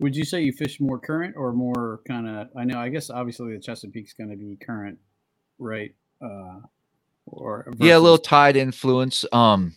Would 0.00 0.16
you 0.16 0.24
say 0.24 0.42
you 0.42 0.52
fish 0.52 0.80
more 0.80 0.98
current 0.98 1.34
or 1.36 1.52
more 1.52 2.00
kind 2.06 2.28
of? 2.28 2.48
I 2.56 2.64
know, 2.64 2.78
I 2.78 2.88
guess 2.88 3.10
obviously 3.10 3.54
the 3.54 3.60
Chesapeake's 3.60 4.12
going 4.12 4.30
to 4.30 4.36
be 4.36 4.56
current 4.56 4.98
right? 5.58 5.94
Uh, 6.20 6.60
or 7.26 7.64
versus- 7.68 7.80
yeah, 7.80 7.96
a 7.96 7.98
little 7.98 8.18
tide 8.18 8.56
influence. 8.56 9.24
Um, 9.32 9.74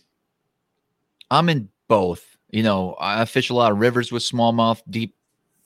I'm 1.30 1.48
in 1.48 1.68
both. 1.88 2.24
You 2.50 2.62
know, 2.62 2.96
I 2.98 3.24
fish 3.26 3.50
a 3.50 3.54
lot 3.54 3.72
of 3.72 3.78
rivers 3.78 4.10
with 4.10 4.22
smallmouth, 4.22 4.80
deep, 4.88 5.14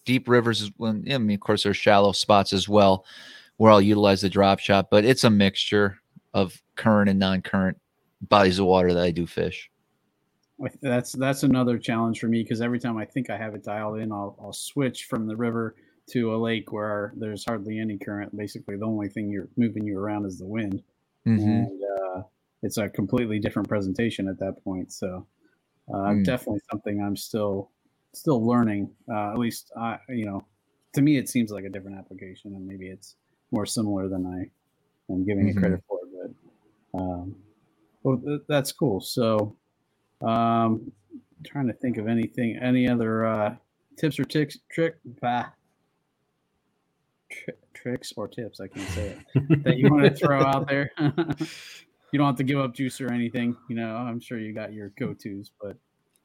deep 0.05 0.28
rivers. 0.28 0.70
When 0.76 1.05
I 1.11 1.18
mean, 1.18 1.36
of 1.36 1.40
course, 1.40 1.62
there's 1.62 1.76
shallow 1.76 2.12
spots 2.12 2.53
as 2.53 2.68
well, 2.68 3.05
where 3.57 3.70
I'll 3.70 3.80
utilize 3.80 4.22
the 4.22 4.28
drop 4.28 4.59
shot. 4.59 4.90
But 4.90 5.05
it's 5.05 5.24
a 5.24 5.30
mixture 5.30 5.99
of 6.34 6.61
current 6.74 7.09
and 7.09 7.20
non-current 7.20 7.78
bodies 8.29 8.59
of 8.59 8.66
water 8.66 8.95
that 8.95 9.03
I 9.03 9.11
do 9.11 9.27
fish. 9.27 9.70
That's 10.81 11.12
that's 11.12 11.43
another 11.43 11.77
challenge 11.77 12.20
for 12.20 12.29
me 12.29 12.43
because 12.43 12.61
every 12.61 12.79
time 12.79 12.97
I 12.97 13.05
think 13.05 13.31
I 13.31 13.37
have 13.37 13.55
it 13.55 13.64
dialed 13.64 13.99
in, 13.99 14.12
I'll 14.12 14.37
I'll 14.41 14.53
switch 14.53 15.07
from 15.07 15.27
the 15.27 15.37
river 15.37 15.75
to 16.11 16.35
a 16.35 16.37
lake 16.37 16.73
where 16.73 17.12
there's 17.16 17.45
hardly 17.45 17.81
any 17.81 17.99
current. 17.99 18.37
Basically, 18.37 18.77
the 18.77 18.87
only 18.87 19.09
thing 19.09 19.29
you're 19.29 19.49
moving 19.57 19.85
you 19.85 19.99
around 19.99 20.25
is 20.25 20.39
the 20.39 20.47
wind, 20.47 20.83
mm-hmm. 21.27 21.49
and 21.49 21.81
uh, 21.99 22.23
it's 22.62 22.77
a 22.77 22.89
completely 22.89 23.41
different 23.41 23.68
presentation 23.68 24.29
at 24.29 24.39
that 24.39 24.62
point. 24.62 24.93
So, 24.93 25.27
uh, 25.93 25.97
mm. 25.97 26.25
definitely 26.25 26.61
something 26.70 27.03
I'm 27.03 27.16
still 27.16 27.70
still 28.12 28.47
learning. 28.47 28.91
Uh, 29.11 29.33
at 29.33 29.39
least, 29.39 29.73
I 29.77 29.99
you 30.11 30.27
know, 30.27 30.45
to 30.93 31.03
me, 31.03 31.16
it 31.16 31.29
seems 31.29 31.51
like 31.51 31.64
a 31.64 31.70
different 31.70 31.99
application, 31.99 32.55
and 32.55 32.66
maybe 32.66 32.87
it's 32.87 33.16
more 33.51 33.66
similar 33.66 34.09
than 34.09 34.27
I 34.27 35.12
am 35.12 35.25
giving 35.25 35.49
mm-hmm. 35.49 35.59
it 35.59 35.61
credit 35.61 35.83
for. 35.89 35.99
But, 36.93 37.01
um, 37.01 37.37
well, 38.03 38.18
th- 38.18 38.42
that's 38.48 38.72
cool. 38.72 39.00
So, 39.00 39.57
um, 40.20 40.90
trying 41.44 41.66
to 41.66 41.72
think 41.74 41.96
of 41.96 42.09
anything, 42.09 42.59
any 42.61 42.88
other 42.88 43.26
uh, 43.26 43.55
tips 43.96 44.18
or 44.18 44.24
tricks, 44.24 44.59
trick. 44.70 44.96
Bah, 45.20 45.46
tri- 47.30 47.55
tricks 47.74 48.12
or 48.16 48.28
tips, 48.28 48.61
I 48.61 48.68
can 48.68 48.82
say 48.88 49.16
it, 49.34 49.64
that 49.64 49.76
you 49.76 49.90
want 49.90 50.05
to 50.05 50.14
throw 50.14 50.42
out 50.44 50.68
there? 50.68 50.90
you 50.98 52.18
don't 52.18 52.26
have 52.26 52.36
to 52.36 52.44
give 52.44 52.59
up 52.59 52.74
juice 52.74 53.00
or 53.00 53.12
anything. 53.12 53.57
You 53.68 53.76
know, 53.76 53.96
I'm 53.96 54.20
sure 54.20 54.38
you 54.38 54.53
got 54.53 54.72
your 54.72 54.90
go 54.98 55.14
tos, 55.14 55.50
but 55.61 55.76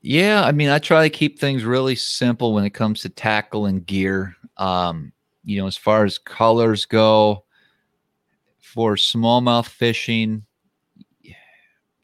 yeah, 0.02 0.44
I 0.44 0.52
mean, 0.52 0.70
I 0.70 0.80
try 0.80 1.04
to 1.04 1.10
keep 1.10 1.40
things 1.40 1.64
really 1.64 1.96
simple 1.96 2.54
when 2.54 2.66
it 2.66 2.70
comes 2.72 3.02
to 3.02 3.10
tackle 3.10 3.66
and 3.66 3.86
gear. 3.86 4.36
Um, 4.58 5.12
you 5.44 5.60
know, 5.60 5.68
as 5.68 5.78
far 5.78 6.06
as 6.06 6.18
colors 6.18 6.86
go, 6.86 7.44
for 8.60 8.96
smallmouth 8.96 9.68
fishing, 9.68 10.46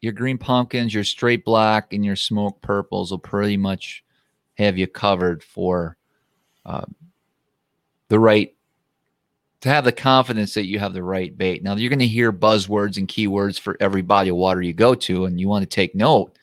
your 0.04 0.12
green 0.12 0.38
pumpkins, 0.38 0.94
your 0.94 1.02
straight 1.02 1.44
black, 1.44 1.92
and 1.92 2.04
your 2.04 2.16
smoke 2.16 2.60
purples 2.60 3.10
will 3.10 3.18
pretty 3.18 3.56
much 3.56 4.04
have 4.54 4.78
you 4.78 4.86
covered 4.86 5.42
for 5.42 5.96
uh, 6.64 6.84
the 8.08 8.18
right 8.18 8.54
to 9.62 9.70
have 9.70 9.84
the 9.84 9.92
confidence 9.92 10.52
that 10.54 10.66
you 10.66 10.78
have 10.78 10.92
the 10.92 11.02
right 11.02 11.36
bait. 11.36 11.62
Now 11.62 11.74
you're 11.74 11.88
going 11.88 11.98
to 11.98 12.06
hear 12.06 12.30
buzzwords 12.30 12.98
and 12.98 13.08
keywords 13.08 13.58
for 13.58 13.78
every 13.80 14.02
body 14.02 14.28
of 14.28 14.36
water 14.36 14.60
you 14.60 14.74
go 14.74 14.94
to, 14.94 15.24
and 15.24 15.40
you 15.40 15.48
want 15.48 15.62
to 15.62 15.66
take 15.66 15.94
note. 15.94 16.38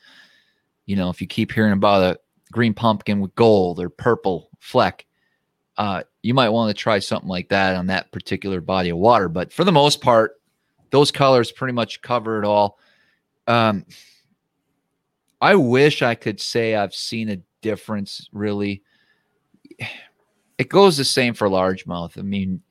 You 0.86 0.96
know, 0.96 1.08
if 1.08 1.20
you 1.20 1.28
keep 1.28 1.52
hearing 1.52 1.72
about 1.72 2.02
a 2.02 2.20
green 2.50 2.74
pumpkin 2.74 3.20
with 3.20 3.34
gold 3.36 3.78
or 3.78 3.88
purple 3.88 4.50
fleck, 4.58 5.06
uh, 5.78 6.02
you 6.22 6.34
might 6.34 6.50
want 6.50 6.68
to 6.68 6.74
try 6.74 6.98
something 6.98 7.28
like 7.28 7.48
that 7.50 7.76
on 7.76 7.86
that 7.86 8.10
particular 8.10 8.60
body 8.60 8.90
of 8.90 8.98
water. 8.98 9.28
But 9.28 9.52
for 9.52 9.64
the 9.64 9.72
most 9.72 10.00
part, 10.00 10.40
those 10.90 11.10
colors 11.10 11.52
pretty 11.52 11.72
much 11.72 12.02
cover 12.02 12.42
it 12.42 12.44
all. 12.44 12.78
Um, 13.46 13.84
I 15.40 15.54
wish 15.56 16.02
I 16.02 16.14
could 16.14 16.40
say 16.40 16.74
I've 16.74 16.94
seen 16.94 17.28
a 17.28 17.42
difference. 17.62 18.28
Really, 18.32 18.82
it 20.58 20.68
goes 20.68 20.96
the 20.96 21.04
same 21.04 21.34
for 21.34 21.48
largemouth. 21.48 22.18
I 22.18 22.22
mean, 22.22 22.62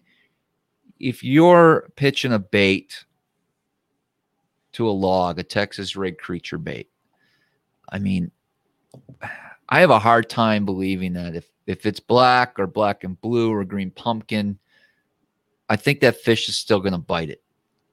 if 1.00 1.24
you're 1.24 1.90
pitching 1.96 2.34
a 2.34 2.40
bait 2.40 3.06
to 4.74 4.88
a 4.88 4.92
log, 4.92 5.40
a 5.40 5.44
Texas 5.44 5.96
rig 5.96 6.18
creature 6.18 6.58
bait, 6.58 6.90
I 7.90 8.00
mean, 8.00 8.32
I 9.68 9.80
have 9.80 9.90
a 9.90 10.00
hard 10.00 10.30
time 10.30 10.66
believing 10.66 11.14
that 11.14 11.36
if 11.36 11.50
if 11.68 11.86
it's 11.86 12.00
black 12.00 12.60
or 12.60 12.68
black 12.68 13.04
and 13.04 13.20
blue 13.20 13.52
or 13.52 13.64
green 13.64 13.92
pumpkin, 13.92 14.60
I 15.70 15.76
think 15.76 16.00
that 16.02 16.18
fish 16.18 16.50
is 16.50 16.58
still 16.58 16.80
going 16.80 16.94
to 16.94 16.98
bite 16.98 17.30
it. 17.30 17.42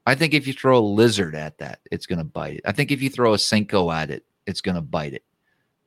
I 0.09 0.15
think 0.15 0.33
if 0.33 0.47
you 0.47 0.55
throw 0.55 0.79
a 0.79 0.81
lizard 0.81 1.35
at 1.35 1.59
that, 1.59 1.81
it's 1.91 2.07
going 2.07 2.19
to 2.19 2.25
bite 2.25 2.57
it. 2.57 2.63
I 2.65 2.73
think 2.73 2.91
if 2.91 3.03
you 3.03 3.11
throw 3.11 3.35
a 3.35 3.37
Senko 3.37 3.95
at 3.95 4.11
it, 4.11 4.25
it's 4.47 4.63
going 4.63 4.75
to 4.75 4.81
bite 4.81 5.13
it. 5.13 5.23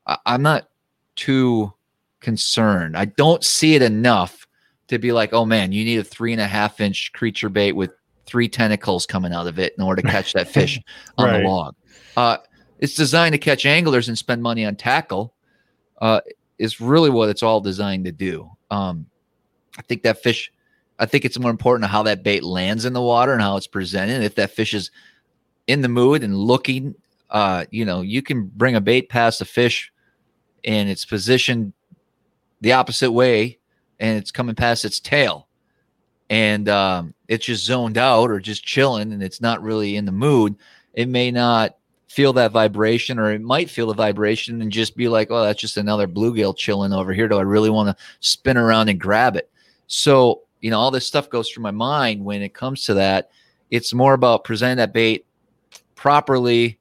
I, 0.05 0.17
I'm 0.25 0.43
not 0.43 0.69
too 1.15 1.73
concerned. 2.19 2.95
I 2.95 3.05
don't 3.05 3.43
see 3.43 3.73
it 3.73 3.81
enough 3.81 4.47
to 4.89 4.99
be 4.99 5.11
like, 5.11 5.33
oh 5.33 5.45
man, 5.45 5.71
you 5.71 5.83
need 5.83 5.97
a 5.97 6.03
three 6.03 6.33
and 6.33 6.41
a 6.41 6.45
half 6.45 6.79
inch 6.79 7.11
creature 7.13 7.49
bait 7.49 7.71
with 7.71 7.91
three 8.27 8.47
tentacles 8.47 9.07
coming 9.07 9.33
out 9.33 9.47
of 9.47 9.57
it 9.57 9.73
in 9.77 9.83
order 9.83 10.03
to 10.03 10.07
catch 10.07 10.33
that 10.33 10.47
fish 10.47 10.79
on 11.17 11.27
right. 11.27 11.41
the 11.41 11.47
log. 11.47 11.75
Uh, 12.15 12.37
it's 12.77 12.93
designed 12.93 13.33
to 13.33 13.39
catch 13.39 13.65
anglers 13.65 14.07
and 14.07 14.17
spend 14.17 14.43
money 14.43 14.65
on 14.65 14.75
tackle. 14.75 15.33
Uh, 15.99 16.21
is 16.59 16.79
really 16.79 17.09
what 17.09 17.29
it's 17.29 17.41
all 17.41 17.59
designed 17.59 18.05
to 18.05 18.11
do. 18.11 18.49
Um, 18.69 19.07
I 19.79 19.81
think 19.81 20.03
that 20.03 20.21
fish. 20.21 20.51
I 21.01 21.07
think 21.07 21.25
it's 21.25 21.39
more 21.39 21.49
important 21.49 21.89
how 21.89 22.03
that 22.03 22.21
bait 22.21 22.43
lands 22.43 22.85
in 22.85 22.93
the 22.93 23.01
water 23.01 23.33
and 23.33 23.41
how 23.41 23.57
it's 23.57 23.65
presented. 23.65 24.21
If 24.21 24.35
that 24.35 24.51
fish 24.51 24.75
is 24.75 24.91
in 25.65 25.81
the 25.81 25.89
mood 25.89 26.23
and 26.23 26.37
looking, 26.37 26.93
uh, 27.31 27.65
you 27.71 27.85
know, 27.85 28.01
you 28.01 28.21
can 28.21 28.45
bring 28.45 28.75
a 28.75 28.81
bait 28.81 29.09
past 29.09 29.41
a 29.41 29.45
fish 29.45 29.91
and 30.63 30.89
it's 30.89 31.03
positioned 31.03 31.73
the 32.61 32.73
opposite 32.73 33.11
way 33.11 33.57
and 33.99 34.19
it's 34.19 34.29
coming 34.29 34.53
past 34.53 34.85
its 34.85 34.99
tail 34.99 35.47
and 36.29 36.69
um, 36.69 37.15
it's 37.27 37.47
just 37.47 37.65
zoned 37.65 37.97
out 37.97 38.29
or 38.29 38.39
just 38.39 38.63
chilling 38.63 39.11
and 39.11 39.23
it's 39.23 39.41
not 39.41 39.63
really 39.63 39.95
in 39.95 40.05
the 40.05 40.11
mood, 40.11 40.55
it 40.93 41.09
may 41.09 41.31
not 41.31 41.77
feel 42.09 42.33
that 42.33 42.51
vibration 42.51 43.17
or 43.17 43.31
it 43.31 43.41
might 43.41 43.71
feel 43.71 43.87
the 43.87 43.93
vibration 43.95 44.61
and 44.61 44.71
just 44.71 44.95
be 44.95 45.07
like, 45.07 45.31
oh, 45.31 45.43
that's 45.43 45.61
just 45.61 45.77
another 45.77 46.07
bluegill 46.07 46.55
chilling 46.55 46.93
over 46.93 47.11
here. 47.11 47.27
Do 47.27 47.39
I 47.39 47.41
really 47.41 47.71
want 47.71 47.89
to 47.89 48.03
spin 48.19 48.55
around 48.55 48.89
and 48.89 48.99
grab 48.99 49.35
it? 49.35 49.49
So, 49.87 50.43
you 50.61 50.71
know, 50.71 50.79
all 50.79 50.91
this 50.91 51.07
stuff 51.07 51.29
goes 51.29 51.49
through 51.49 51.63
my 51.63 51.71
mind 51.71 52.23
when 52.23 52.41
it 52.41 52.53
comes 52.53 52.85
to 52.85 52.93
that. 52.95 53.29
It's 53.69 53.93
more 53.93 54.13
about 54.13 54.43
presenting 54.43 54.77
that 54.77 54.93
bait 54.93 55.25
properly 55.95 56.79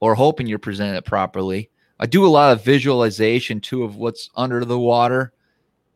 or 0.00 0.14
hoping 0.14 0.46
you're 0.46 0.58
presenting 0.58 0.96
it 0.96 1.04
properly. 1.04 1.70
I 1.98 2.06
do 2.06 2.24
a 2.24 2.28
lot 2.28 2.52
of 2.52 2.64
visualization 2.64 3.60
too 3.60 3.84
of 3.84 3.96
what's 3.96 4.30
under 4.34 4.64
the 4.64 4.78
water, 4.78 5.32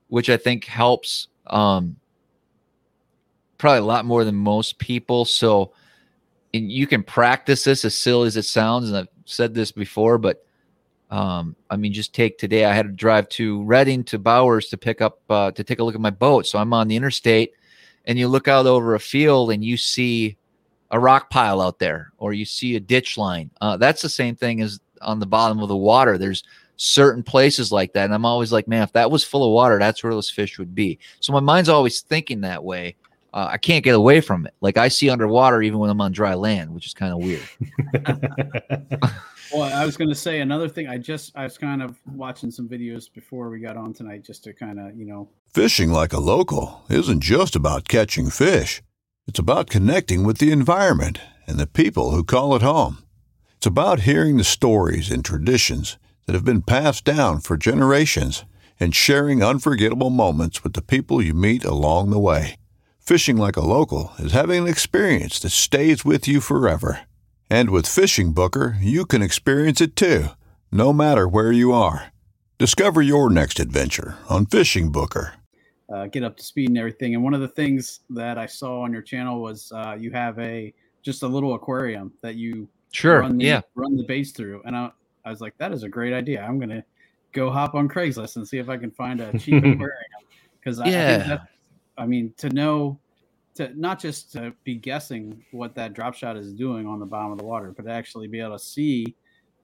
which 0.08 0.28
I 0.28 0.36
think 0.36 0.64
helps 0.64 1.28
um, 1.46 1.96
probably 3.58 3.78
a 3.78 3.84
lot 3.84 4.04
more 4.04 4.24
than 4.24 4.34
most 4.34 4.78
people. 4.78 5.24
So 5.24 5.72
and 6.54 6.70
you 6.70 6.86
can 6.86 7.02
practice 7.02 7.64
this 7.64 7.84
as 7.84 7.96
silly 7.96 8.28
as 8.28 8.36
it 8.36 8.44
sounds. 8.44 8.88
And 8.88 8.96
I've 8.96 9.08
said 9.24 9.54
this 9.54 9.72
before, 9.72 10.18
but 10.18 10.46
um, 11.10 11.54
I 11.70 11.76
mean, 11.76 11.92
just 11.92 12.14
take 12.14 12.38
today. 12.38 12.64
I 12.64 12.72
had 12.72 12.86
to 12.86 12.92
drive 12.92 13.28
to 13.30 13.62
Reading 13.64 14.04
to 14.04 14.18
Bowers 14.18 14.68
to 14.68 14.76
pick 14.76 15.00
up 15.00 15.20
uh, 15.30 15.50
to 15.52 15.64
take 15.64 15.78
a 15.78 15.84
look 15.84 15.94
at 15.94 16.00
my 16.00 16.10
boat. 16.10 16.46
So 16.46 16.58
I'm 16.58 16.72
on 16.72 16.88
the 16.88 16.96
interstate, 16.96 17.52
and 18.04 18.18
you 18.18 18.28
look 18.28 18.48
out 18.48 18.66
over 18.66 18.94
a 18.94 19.00
field 19.00 19.50
and 19.50 19.64
you 19.64 19.76
see 19.76 20.36
a 20.90 20.98
rock 20.98 21.30
pile 21.30 21.60
out 21.60 21.78
there, 21.78 22.12
or 22.18 22.32
you 22.32 22.44
see 22.44 22.76
a 22.76 22.80
ditch 22.80 23.16
line. 23.16 23.50
Uh, 23.60 23.76
that's 23.76 24.02
the 24.02 24.08
same 24.08 24.34
thing 24.34 24.60
as 24.60 24.80
on 25.02 25.20
the 25.20 25.26
bottom 25.26 25.60
of 25.60 25.68
the 25.68 25.76
water. 25.76 26.18
There's 26.18 26.42
certain 26.76 27.22
places 27.22 27.70
like 27.70 27.92
that, 27.92 28.06
and 28.06 28.14
I'm 28.14 28.26
always 28.26 28.52
like, 28.52 28.66
man, 28.66 28.82
if 28.82 28.92
that 28.92 29.10
was 29.10 29.24
full 29.24 29.44
of 29.44 29.52
water, 29.52 29.78
that's 29.78 30.02
where 30.02 30.12
those 30.12 30.30
fish 30.30 30.58
would 30.58 30.74
be. 30.74 30.98
So 31.20 31.32
my 31.32 31.40
mind's 31.40 31.68
always 31.68 32.00
thinking 32.00 32.40
that 32.40 32.64
way 32.64 32.96
uh, 33.34 33.48
I 33.50 33.58
can't 33.58 33.82
get 33.82 33.96
away 33.96 34.20
from 34.20 34.46
it. 34.46 34.54
Like 34.60 34.78
I 34.78 34.86
see 34.86 35.10
underwater 35.10 35.60
even 35.60 35.80
when 35.80 35.90
I'm 35.90 36.00
on 36.00 36.12
dry 36.12 36.34
land, 36.34 36.72
which 36.72 36.86
is 36.86 36.94
kind 36.94 37.12
of 37.12 37.18
weird. 37.18 37.42
well, 39.54 39.72
I 39.72 39.84
was 39.86 39.96
going 39.96 40.10
to 40.10 40.14
say 40.14 40.40
another 40.40 40.68
thing. 40.68 40.88
I 40.88 40.98
just 40.98 41.36
I 41.36 41.44
was 41.44 41.56
kind 41.58 41.82
of 41.82 41.98
watching 42.06 42.50
some 42.50 42.68
videos 42.68 43.12
before 43.12 43.50
we 43.50 43.60
got 43.60 43.76
on 43.76 43.92
tonight, 43.92 44.24
just 44.24 44.44
to 44.44 44.52
kind 44.52 44.78
of 44.80 44.96
you 44.96 45.04
know. 45.04 45.28
Fishing 45.46 45.90
like 45.90 46.12
a 46.12 46.20
local 46.20 46.82
isn't 46.90 47.20
just 47.20 47.54
about 47.54 47.88
catching 47.88 48.30
fish. 48.30 48.82
It's 49.26 49.38
about 49.38 49.70
connecting 49.70 50.24
with 50.24 50.38
the 50.38 50.50
environment 50.50 51.20
and 51.46 51.58
the 51.58 51.66
people 51.66 52.10
who 52.10 52.24
call 52.24 52.54
it 52.54 52.62
home. 52.62 53.04
It's 53.56 53.66
about 53.66 54.00
hearing 54.00 54.36
the 54.36 54.44
stories 54.44 55.10
and 55.10 55.24
traditions 55.24 55.96
that 56.26 56.34
have 56.34 56.44
been 56.44 56.62
passed 56.62 57.04
down 57.04 57.40
for 57.40 57.56
generations 57.56 58.44
and 58.80 58.94
sharing 58.94 59.42
unforgettable 59.42 60.10
moments 60.10 60.64
with 60.64 60.72
the 60.72 60.82
people 60.82 61.22
you 61.22 61.32
meet 61.32 61.64
along 61.64 62.10
the 62.10 62.18
way. 62.18 62.56
Fishing 62.98 63.36
like 63.36 63.56
a 63.56 63.64
local 63.64 64.12
is 64.18 64.32
having 64.32 64.62
an 64.62 64.68
experience 64.68 65.38
that 65.40 65.50
stays 65.50 66.04
with 66.04 66.26
you 66.26 66.40
forever. 66.40 67.00
And 67.54 67.70
with 67.70 67.84
FishingBooker, 67.84 68.78
you 68.80 69.06
can 69.06 69.22
experience 69.22 69.80
it 69.80 69.94
too, 69.94 70.30
no 70.72 70.92
matter 70.92 71.28
where 71.28 71.52
you 71.52 71.72
are. 71.72 72.10
Discover 72.58 73.02
your 73.02 73.30
next 73.30 73.60
adventure 73.60 74.16
on 74.28 74.46
FishingBooker. 74.46 75.34
Uh, 75.88 76.06
get 76.08 76.24
up 76.24 76.36
to 76.38 76.42
speed 76.42 76.70
and 76.70 76.78
everything. 76.78 77.14
And 77.14 77.22
one 77.22 77.32
of 77.32 77.40
the 77.40 77.46
things 77.46 78.00
that 78.10 78.38
I 78.38 78.46
saw 78.46 78.80
on 78.80 78.92
your 78.92 79.02
channel 79.02 79.40
was 79.40 79.70
uh, 79.70 79.96
you 79.96 80.10
have 80.10 80.36
a 80.40 80.74
just 81.02 81.22
a 81.22 81.28
little 81.28 81.54
aquarium 81.54 82.12
that 82.22 82.34
you 82.34 82.68
sure 82.90 83.20
run 83.20 83.38
the, 83.38 83.44
yeah 83.44 83.60
run 83.76 83.96
the 83.96 84.02
baits 84.02 84.32
through. 84.32 84.60
And 84.64 84.74
I, 84.76 84.90
I 85.24 85.30
was 85.30 85.40
like, 85.40 85.56
that 85.58 85.70
is 85.70 85.84
a 85.84 85.88
great 85.88 86.12
idea. 86.12 86.42
I'm 86.42 86.58
gonna 86.58 86.82
go 87.30 87.52
hop 87.52 87.76
on 87.76 87.88
Craigslist 87.88 88.34
and 88.34 88.48
see 88.48 88.58
if 88.58 88.68
I 88.68 88.76
can 88.76 88.90
find 88.90 89.20
a 89.20 89.38
cheap 89.38 89.58
aquarium 89.64 89.92
because 90.58 90.80
yeah. 90.84 91.38
I, 91.96 92.02
I 92.02 92.06
mean, 92.06 92.34
to 92.38 92.48
know 92.48 92.98
to 93.54 93.72
not 93.78 94.00
just 94.00 94.32
to 94.32 94.52
be 94.64 94.74
guessing 94.74 95.44
what 95.52 95.74
that 95.76 95.94
drop 95.94 96.14
shot 96.14 96.36
is 96.36 96.52
doing 96.52 96.86
on 96.86 96.98
the 96.98 97.06
bottom 97.06 97.32
of 97.32 97.38
the 97.38 97.44
water, 97.44 97.72
but 97.76 97.86
actually 97.86 98.26
be 98.26 98.40
able 98.40 98.58
to 98.58 98.58
see 98.58 99.14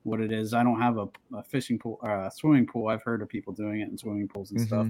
what 0.04 0.20
it 0.20 0.32
is. 0.32 0.54
I 0.54 0.62
don't 0.62 0.80
have 0.80 0.98
a, 0.98 1.08
a 1.34 1.42
fishing 1.42 1.78
pool 1.78 1.98
or 2.02 2.10
uh, 2.10 2.28
a 2.28 2.30
swimming 2.30 2.66
pool. 2.66 2.88
I've 2.88 3.02
heard 3.02 3.22
of 3.22 3.28
people 3.28 3.52
doing 3.52 3.80
it 3.80 3.88
in 3.88 3.98
swimming 3.98 4.28
pools 4.28 4.50
and 4.50 4.60
mm-hmm. 4.60 4.66
stuff. 4.66 4.86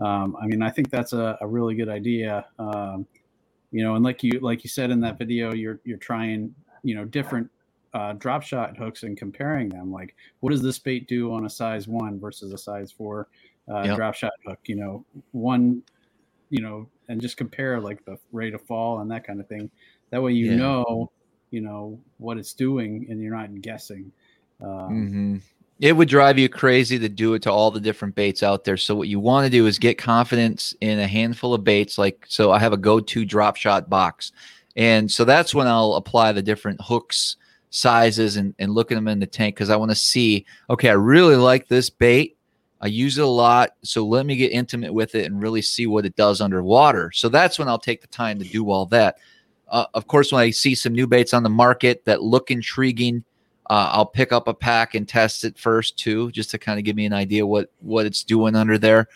Um, 0.00 0.36
I 0.40 0.46
mean, 0.46 0.62
I 0.62 0.70
think 0.70 0.90
that's 0.90 1.12
a, 1.12 1.38
a 1.40 1.46
really 1.46 1.74
good 1.74 1.88
idea. 1.88 2.46
Um, 2.58 3.06
you 3.70 3.82
know, 3.82 3.94
and 3.94 4.04
like 4.04 4.22
you 4.22 4.38
like 4.40 4.64
you 4.64 4.70
said 4.70 4.90
in 4.90 5.00
that 5.00 5.18
video, 5.18 5.52
you're 5.52 5.80
you're 5.84 5.98
trying 5.98 6.54
you 6.82 6.94
know 6.94 7.04
different 7.04 7.48
uh, 7.92 8.12
drop 8.14 8.42
shot 8.42 8.76
hooks 8.76 9.04
and 9.04 9.16
comparing 9.16 9.68
them. 9.68 9.92
Like, 9.92 10.14
what 10.40 10.50
does 10.50 10.62
this 10.62 10.78
bait 10.78 11.08
do 11.08 11.32
on 11.32 11.46
a 11.46 11.50
size 11.50 11.88
one 11.88 12.18
versus 12.18 12.52
a 12.52 12.58
size 12.58 12.92
four 12.92 13.28
uh, 13.72 13.82
yep. 13.82 13.96
drop 13.96 14.14
shot 14.14 14.32
hook? 14.46 14.58
You 14.66 14.76
know, 14.76 15.04
one 15.32 15.82
you 16.54 16.62
know, 16.62 16.88
and 17.08 17.20
just 17.20 17.36
compare 17.36 17.80
like 17.80 18.04
the 18.04 18.16
rate 18.30 18.54
of 18.54 18.62
fall 18.62 19.00
and 19.00 19.10
that 19.10 19.26
kind 19.26 19.40
of 19.40 19.48
thing. 19.48 19.68
That 20.10 20.22
way, 20.22 20.34
you 20.34 20.52
yeah. 20.52 20.56
know, 20.56 21.10
you 21.50 21.60
know 21.60 21.98
what 22.18 22.38
it's 22.38 22.52
doing, 22.52 23.06
and 23.10 23.20
you're 23.20 23.34
not 23.34 23.60
guessing. 23.60 24.12
Um, 24.62 24.68
mm-hmm. 24.68 25.36
It 25.80 25.94
would 25.94 26.08
drive 26.08 26.38
you 26.38 26.48
crazy 26.48 26.96
to 27.00 27.08
do 27.08 27.34
it 27.34 27.42
to 27.42 27.50
all 27.50 27.72
the 27.72 27.80
different 27.80 28.14
baits 28.14 28.44
out 28.44 28.62
there. 28.62 28.76
So 28.76 28.94
what 28.94 29.08
you 29.08 29.18
want 29.18 29.46
to 29.46 29.50
do 29.50 29.66
is 29.66 29.80
get 29.80 29.98
confidence 29.98 30.72
in 30.80 31.00
a 31.00 31.08
handful 31.08 31.54
of 31.54 31.64
baits. 31.64 31.98
Like 31.98 32.24
so, 32.28 32.52
I 32.52 32.60
have 32.60 32.72
a 32.72 32.76
go-to 32.76 33.24
drop 33.24 33.56
shot 33.56 33.90
box, 33.90 34.30
and 34.76 35.10
so 35.10 35.24
that's 35.24 35.56
when 35.56 35.66
I'll 35.66 35.94
apply 35.94 36.30
the 36.30 36.42
different 36.42 36.80
hooks 36.80 37.36
sizes 37.70 38.36
and, 38.36 38.54
and 38.60 38.72
look 38.72 38.92
at 38.92 38.94
them 38.94 39.08
in 39.08 39.18
the 39.18 39.26
tank 39.26 39.56
because 39.56 39.70
I 39.70 39.74
want 39.76 39.90
to 39.90 39.96
see, 39.96 40.46
okay, 40.70 40.90
I 40.90 40.92
really 40.92 41.34
like 41.34 41.66
this 41.66 41.90
bait. 41.90 42.33
I 42.84 42.88
use 42.88 43.16
it 43.16 43.24
a 43.24 43.26
lot. 43.26 43.70
So 43.82 44.06
let 44.06 44.26
me 44.26 44.36
get 44.36 44.52
intimate 44.52 44.92
with 44.92 45.14
it 45.14 45.24
and 45.24 45.40
really 45.40 45.62
see 45.62 45.86
what 45.86 46.04
it 46.04 46.16
does 46.16 46.42
underwater. 46.42 47.10
So 47.12 47.30
that's 47.30 47.58
when 47.58 47.66
I'll 47.66 47.78
take 47.78 48.02
the 48.02 48.08
time 48.08 48.38
to 48.38 48.44
do 48.44 48.70
all 48.70 48.84
that. 48.86 49.16
Uh, 49.68 49.86
of 49.94 50.06
course, 50.06 50.30
when 50.30 50.42
I 50.42 50.50
see 50.50 50.74
some 50.74 50.92
new 50.92 51.06
baits 51.06 51.32
on 51.32 51.42
the 51.42 51.48
market 51.48 52.04
that 52.04 52.22
look 52.22 52.50
intriguing, 52.50 53.24
uh, 53.70 53.88
I'll 53.90 54.04
pick 54.04 54.32
up 54.32 54.48
a 54.48 54.54
pack 54.54 54.94
and 54.94 55.08
test 55.08 55.44
it 55.44 55.58
first 55.58 55.98
too, 55.98 56.30
just 56.32 56.50
to 56.50 56.58
kind 56.58 56.78
of 56.78 56.84
give 56.84 56.94
me 56.94 57.06
an 57.06 57.14
idea 57.14 57.46
what 57.46 57.70
what 57.80 58.04
it's 58.04 58.22
doing 58.22 58.54
under 58.54 58.76
there. 58.76 59.08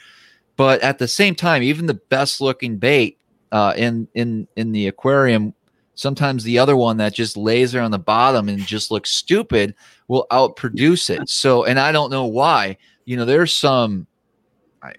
But 0.57 0.81
at 0.81 0.99
the 0.99 1.07
same 1.07 1.35
time, 1.35 1.63
even 1.63 1.85
the 1.85 2.01
best 2.09 2.41
looking 2.41 2.79
bait 2.79 3.19
uh, 3.53 3.75
in 3.77 4.09
in 4.15 4.49
in 4.57 4.73
the 4.73 4.87
aquarium, 4.87 5.53
sometimes 5.95 6.43
the 6.43 6.59
other 6.59 6.75
one 6.75 6.97
that 6.97 7.13
just 7.13 7.37
lays 7.37 7.73
there 7.73 7.83
on 7.83 7.91
the 7.91 7.99
bottom 7.99 8.49
and 8.49 8.59
just 8.61 8.91
looks 8.91 9.11
stupid 9.11 9.75
will 10.09 10.27
outproduce 10.31 11.11
it. 11.11 11.21
So, 11.29 11.65
and 11.65 11.79
I 11.79 11.93
don't 11.93 12.11
know 12.11 12.25
why 12.25 12.79
you 13.09 13.17
know, 13.17 13.25
there's 13.25 13.57
some. 13.57 14.07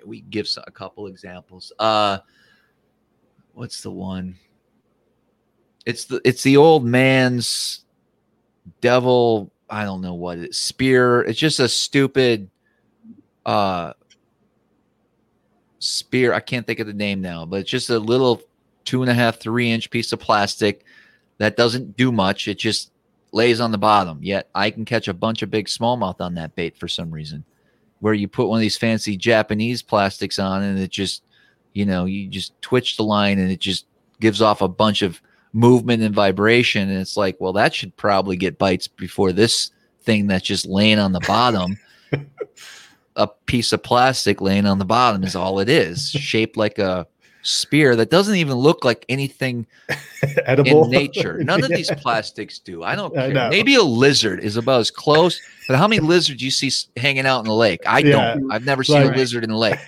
We 0.04 0.22
give 0.22 0.48
a 0.66 0.72
couple 0.72 1.06
examples. 1.06 1.72
Uh, 1.78 2.18
what's 3.54 3.84
the 3.84 3.92
one? 3.92 4.36
It's 5.86 6.06
the 6.06 6.20
it's 6.26 6.42
the 6.42 6.58
old 6.58 6.84
man's 6.84 7.86
devil. 8.82 9.52
I 9.70 9.84
don't 9.84 10.02
know 10.02 10.16
what 10.16 10.40
it 10.40 10.50
is. 10.50 10.58
Spear. 10.58 11.22
It's 11.22 11.38
just 11.38 11.60
a 11.60 11.70
stupid 11.70 12.50
uh 13.46 13.94
spear. 15.78 16.34
I 16.34 16.40
can't 16.40 16.66
think 16.66 16.80
of 16.80 16.88
the 16.88 16.94
name 16.94 17.22
now, 17.22 17.46
but 17.46 17.58
it's 17.58 17.70
just 17.70 17.92
a 17.92 18.00
little 18.00 18.42
two 18.86 19.04
and 19.04 19.12
a 19.12 19.14
half, 19.14 19.40
three 19.40 19.70
inch 19.70 19.92
piece 19.92 20.12
of 20.14 20.20
plastic 20.20 20.84
that 21.38 21.56
doesn't 21.56 21.96
do 21.96 22.12
much. 22.12 22.48
It 22.48 22.58
just 22.58 22.92
lays 23.34 23.60
on 23.60 23.72
the 23.72 23.78
bottom. 23.78 24.18
Yet 24.24 24.50
I 24.56 24.72
can 24.72 24.84
catch 24.84 25.08
a 25.08 25.14
bunch 25.14 25.44
of 25.44 25.52
big 25.52 25.68
smallmouth 25.68 26.20
on 26.20 26.34
that 26.34 26.56
bait 26.56 26.76
for 26.76 26.88
some 26.88 27.12
reason 27.12 27.46
where 28.00 28.14
you 28.14 28.28
put 28.28 28.48
one 28.48 28.58
of 28.58 28.62
these 28.62 28.78
fancy 28.78 29.18
Japanese 29.18 29.82
plastics 29.82 30.40
on 30.40 30.64
and 30.64 30.80
it 30.80 30.90
just, 30.90 31.24
you 31.74 31.86
know, 31.86 32.06
you 32.06 32.28
just 32.28 32.60
twitch 32.62 32.98
the 32.98 33.04
line 33.04 33.40
and 33.40 33.52
it 33.52 33.60
just 33.60 33.86
gives 34.20 34.42
off 34.42 34.62
a 34.62 34.68
bunch 34.68 35.02
of 35.02 35.22
movement 35.54 36.04
and 36.04 36.16
vibration. 36.16 36.90
And 36.90 37.00
it's 37.00 37.18
like, 37.18 37.38
well, 37.40 37.54
that 37.54 37.74
should 37.74 37.96
probably 37.98 38.38
get 38.38 38.58
bites 38.58 38.88
before 38.88 39.32
this 39.32 39.72
thing 40.02 40.28
that's 40.28 40.46
just 40.46 40.66
laying 40.66 41.00
on 41.00 41.12
the 41.12 41.20
bottom. 41.22 41.78
a 43.16 43.28
piece 43.46 43.74
of 43.74 43.84
plastic 43.84 44.40
laying 44.40 44.66
on 44.66 44.80
the 44.80 44.86
bottom 44.86 45.24
is 45.24 45.36
all 45.36 45.60
it 45.60 45.70
is, 45.70 46.10
shaped 46.12 46.58
like 46.58 46.80
a 46.80 47.06
spear 47.50 47.96
that 47.96 48.10
doesn't 48.10 48.36
even 48.36 48.56
look 48.56 48.86
like 48.86 49.06
anything 49.10 49.66
edible 50.46 50.86
in 50.86 50.92
nature. 50.92 51.38
None 51.44 51.64
of 51.64 51.70
yeah. 51.70 51.78
these 51.78 51.92
plastics 51.92 52.60
do. 52.60 52.84
I 52.84 52.96
don't 52.96 53.14
care. 53.14 53.50
Maybe 53.50 53.76
a 53.76 53.84
lizard 53.84 54.40
is 54.40 54.58
about 54.58 54.82
as 54.82 54.92
close, 54.92 55.42
but 55.68 55.78
how 55.78 55.88
many 55.88 56.00
lizards 56.00 56.42
you 56.42 56.52
see 56.52 56.72
hanging 56.98 57.26
out 57.26 57.40
in 57.40 57.46
the 57.46 57.54
lake? 57.54 57.82
I 57.88 58.00
yeah. 58.00 58.12
don't. 58.12 58.52
I've 58.52 58.66
never 58.66 58.84
seen 58.84 59.02
right. 59.02 59.14
a 59.14 59.18
lizard 59.18 59.44
in 59.44 59.50
the 59.50 59.58
lake. 59.58 59.80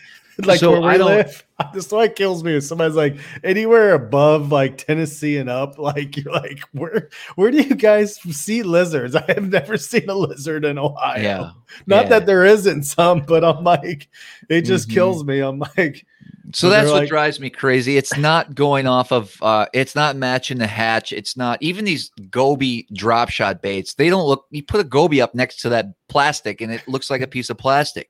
like 0.46 0.60
so 0.60 0.72
where 0.72 0.98
we 0.98 1.04
live. 1.04 1.44
This 1.74 1.92
why 1.92 2.06
it 2.06 2.16
kills 2.16 2.44
me. 2.44 2.60
Somebody's 2.62 2.96
like 2.96 3.18
anywhere 3.44 3.94
above 3.94 4.52
like 4.52 4.78
Tennessee 4.78 5.38
and 5.38 5.50
up, 5.50 5.78
like 5.78 6.18
you're 6.18 6.34
like, 6.34 6.62
where 6.72 7.10
where 7.36 7.52
do 7.52 7.62
you 7.62 7.76
guys 7.76 8.16
see 8.16 8.64
lizards? 8.64 9.16
I 9.16 9.26
have 9.28 9.50
never 9.50 9.78
seen 9.78 10.10
a 10.10 10.16
lizard 10.16 10.66
in 10.66 10.78
Ohio. 10.78 11.22
Yeah. 11.22 11.52
Not 11.86 12.04
yeah. 12.04 12.10
that 12.10 12.26
there 12.26 12.46
isn't 12.46 12.84
some, 12.84 13.22
but 13.22 13.44
I'm 13.44 13.64
like, 13.64 14.10
it 14.50 14.62
just 14.62 14.88
mm-hmm. 14.88 14.96
kills 14.96 15.24
me. 15.24 15.40
I'm 15.40 15.60
like, 15.78 16.06
so 16.54 16.70
that's 16.70 16.90
what 16.90 17.02
like, 17.02 17.10
drives 17.10 17.40
me 17.40 17.50
crazy. 17.50 17.98
It's 17.98 18.18
not 18.18 18.56
going 18.56 18.88
off 18.88 19.12
of 19.12 19.36
uh 19.42 19.66
it's 19.74 19.96
not 19.96 20.16
matching 20.16 20.58
the 20.58 20.68
hatch. 20.68 21.14
It's 21.14 21.38
not 21.38 21.62
even 21.62 21.86
these 21.86 22.12
goby 22.30 22.88
drop 22.94 23.30
shot 23.30 23.62
baits. 23.62 23.94
They 23.94 24.10
don't 24.10 24.26
look 24.26 24.46
you 24.50 24.64
put 24.64 24.80
a 24.80 24.86
goby 24.86 25.22
up 25.22 25.36
next 25.36 25.62
to 25.62 25.70
that 25.70 25.88
plastic 26.08 26.62
and 26.62 26.72
it 26.72 26.88
looks 26.88 27.10
like 27.10 27.22
a 27.22 27.28
piece 27.28 27.50
of 27.50 27.58
plastic. 27.58 28.10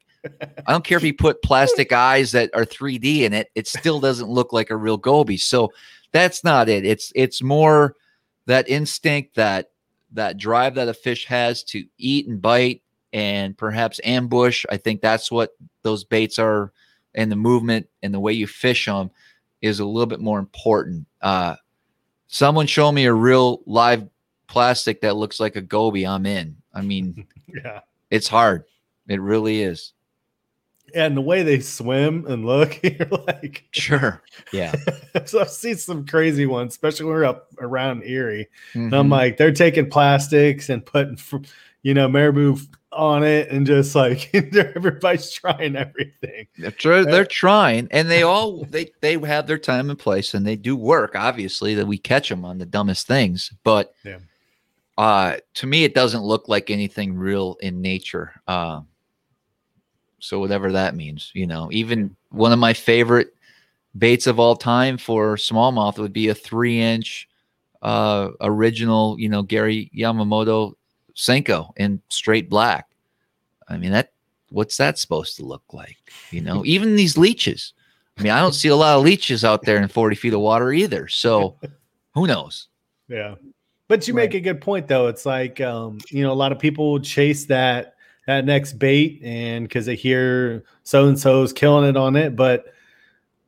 I 0.68 0.72
don't 0.72 0.84
care 0.84 0.98
if 0.98 1.04
you 1.04 1.14
put 1.14 1.42
plastic 1.42 1.92
eyes 1.92 2.32
that 2.34 2.52
are 2.54 2.66
3D 2.66 3.22
in 3.22 3.34
it, 3.34 3.50
it 3.56 3.68
still 3.68 4.00
doesn't 4.00 4.30
look 4.30 4.54
like 4.54 4.70
a 4.70 4.78
real 4.78 4.98
goby. 4.98 5.38
So 5.38 5.72
that's 6.12 6.44
not 6.44 6.70
it. 6.70 6.86
It's 6.86 7.12
it's 7.16 7.42
more 7.42 7.96
that 8.46 8.70
instinct 8.70 9.36
that 9.36 9.72
that 10.14 10.38
drive 10.38 10.76
that 10.76 10.90
a 10.90 10.94
fish 10.94 11.26
has 11.26 11.64
to 11.64 11.86
eat 11.98 12.28
and 12.28 12.42
bite 12.42 12.82
and 13.14 13.58
perhaps 13.58 14.00
ambush. 14.04 14.66
I 14.70 14.78
think 14.78 15.02
that's 15.02 15.32
what 15.32 15.52
those 15.84 16.04
baits 16.04 16.40
are 16.40 16.72
and 17.16 17.32
the 17.32 17.36
movement 17.36 17.88
and 18.02 18.14
the 18.14 18.20
way 18.20 18.34
you 18.34 18.48
fish 18.48 18.86
them 18.86 19.12
is 19.62 19.80
a 19.80 19.86
little 19.86 20.08
bit 20.08 20.20
more 20.20 20.40
important. 20.40 21.08
Uh, 21.22 21.56
someone 22.28 22.68
show 22.68 22.92
me 22.92 23.06
a 23.06 23.14
real 23.14 23.62
live 23.66 24.08
plastic 24.48 25.02
that 25.02 25.16
looks 25.16 25.40
like 25.40 25.56
a 25.56 25.62
goby. 25.62 26.06
I'm 26.06 26.26
in. 26.26 26.58
I 26.74 26.82
mean, 26.82 27.28
yeah, 27.48 27.82
it's 28.10 28.28
hard. 28.28 28.66
It 29.08 29.22
really 29.22 29.62
is 29.62 29.94
and 30.96 31.16
the 31.16 31.22
way 31.22 31.44
they 31.44 31.60
swim 31.60 32.26
and 32.28 32.46
look, 32.46 32.80
you're 32.84 33.08
like, 33.28 33.66
sure, 33.72 34.24
yeah. 34.52 34.74
so 35.26 35.42
I've 35.42 35.50
seen 35.50 35.78
some 35.78 36.06
crazy 36.06 36.46
ones, 36.46 36.74
especially 36.74 37.06
when 37.06 37.16
we're 37.16 37.26
up 37.26 37.48
around 37.60 38.04
Erie. 38.04 38.48
Mm-hmm. 38.70 38.86
And 38.86 38.94
I'm 38.94 39.04
mm-hmm. 39.04 39.12
like, 39.14 39.38
they're 39.38 39.52
taking 39.52 39.90
plastics 39.90 40.70
and 40.70 40.86
putting, 40.86 41.18
you 41.84 41.94
know, 41.94 42.08
marabou 42.08 42.58
on 42.92 43.24
it, 43.24 43.50
and 43.50 43.66
just 43.66 43.96
like 43.96 44.30
everybody's 44.34 45.32
trying 45.32 45.76
everything. 45.76 46.48
They're, 46.58 46.72
tr- 46.72 47.04
they're 47.04 47.26
trying, 47.26 47.88
and 47.92 48.10
they 48.10 48.24
all 48.24 48.66
they 48.66 48.92
they 49.02 49.18
have 49.20 49.48
their 49.48 49.58
time 49.58 49.90
and 49.90 50.00
place, 50.00 50.34
and 50.34 50.46
they 50.46 50.56
do 50.56 50.76
work. 50.76 51.16
Obviously, 51.16 51.76
that 51.76 51.88
we 51.88 51.98
catch 51.98 52.30
them 52.30 52.46
on 52.46 52.58
the 52.58 52.66
dumbest 52.66 53.08
things, 53.08 53.52
but 53.64 53.94
yeah. 54.04 54.20
uh, 54.98 55.38
to 55.56 55.68
me, 55.68 55.84
it 55.84 55.96
doesn't 55.96 56.24
look 56.24 56.48
like 56.48 56.70
anything 56.70 57.16
real 57.16 57.58
in 57.62 57.82
nature. 57.82 58.34
Uh, 58.48 58.82
so 60.20 60.40
whatever 60.40 60.72
that 60.72 60.96
means, 60.96 61.32
you 61.34 61.48
know, 61.48 61.70
even 61.72 62.16
one 62.30 62.52
of 62.52 62.60
my 62.60 62.74
favorite 62.74 63.34
baits 63.98 64.28
of 64.28 64.40
all 64.40 64.56
time 64.56 64.98
for 64.98 65.36
smallmouth 65.36 65.98
would 65.98 66.14
be 66.14 66.30
a 66.30 66.36
three 66.36 66.80
inch 66.80 67.28
uh, 67.82 68.30
original, 68.42 69.20
you 69.20 69.28
know, 69.28 69.42
Gary 69.42 69.92
Yamamoto 69.98 70.74
Senko 71.16 71.72
in 71.78 72.02
straight 72.10 72.50
black. 72.50 72.88
I 73.68 73.78
mean, 73.78 73.92
that 73.92 74.12
what's 74.50 74.78
that 74.78 74.98
supposed 74.98 75.38
to 75.38 75.46
look 75.46 75.64
like? 75.72 75.98
You 76.32 76.42
know, 76.42 76.64
even 76.66 76.96
these 76.96 77.18
leeches. 77.18 77.74
I 78.18 78.24
mean, 78.24 78.32
I 78.32 78.40
don't 78.40 78.54
see 78.54 78.68
a 78.68 78.76
lot 78.76 78.98
of 78.98 79.04
leeches 79.04 79.44
out 79.46 79.64
there 79.64 79.82
in 79.82 79.88
40 79.88 80.16
feet 80.16 80.34
of 80.34 80.42
water 80.42 80.72
either. 80.74 81.08
So 81.08 81.58
who 82.14 82.28
knows? 82.28 82.68
Yeah. 83.08 83.36
But 83.88 84.08
you 84.08 84.14
right. 84.14 84.24
make 84.24 84.34
a 84.36 84.40
good 84.40 84.62
point 84.62 84.88
though. 84.88 85.08
It's 85.08 85.26
like 85.26 85.60
um, 85.62 86.00
you 86.10 86.24
know, 86.24 86.32
a 86.32 86.34
lot 86.34 86.52
of 86.52 86.60
people 86.60 87.00
chase 87.00 87.46
that 87.46 87.96
that 88.28 88.46
next 88.46 88.74
bait 88.74 89.20
and 89.24 89.68
because 89.68 89.86
they 89.86 89.96
hear 89.96 90.64
so 90.84 91.08
and 91.08 91.20
so's 91.20 91.52
killing 91.52 91.88
it 91.88 91.98
on 91.98 92.16
it 92.16 92.36
but 92.36 92.74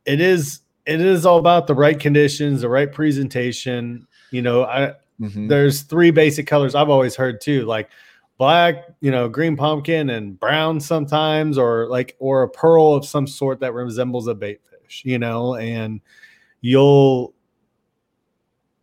it 0.06 0.20
is 0.20 0.62
it 0.86 1.00
is 1.00 1.26
all 1.26 1.38
about 1.38 1.68
the 1.68 1.76
right 1.76 2.00
conditions 2.00 2.62
the 2.62 2.70
right 2.70 2.92
presentation 2.92 4.06
you 4.32 4.42
know 4.42 4.66
i 4.66 4.92
mm-hmm. 5.24 5.48
there's 5.48 5.82
three 5.82 6.12
basic 6.12 6.48
colors 6.48 6.76
i've 6.76 6.90
always 6.90 7.16
heard 7.16 7.42
too 7.42 7.64
like 7.66 7.90
black 8.38 8.86
you 9.00 9.12
know 9.12 9.30
green 9.30 9.56
pumpkin 9.56 10.10
and 10.10 10.40
brown 10.40 10.80
sometimes 10.80 11.58
or 11.58 11.88
like 11.88 12.16
or 12.20 12.44
a 12.44 12.50
pearl 12.50 12.94
of 12.94 13.06
some 13.06 13.28
sort 13.28 13.60
that 13.60 13.74
resembles 13.74 14.28
a 14.28 14.36
bait 14.36 14.62
fish 14.64 15.02
you 15.06 15.20
know 15.20 15.56
and 15.56 16.02
you'll 16.62 17.34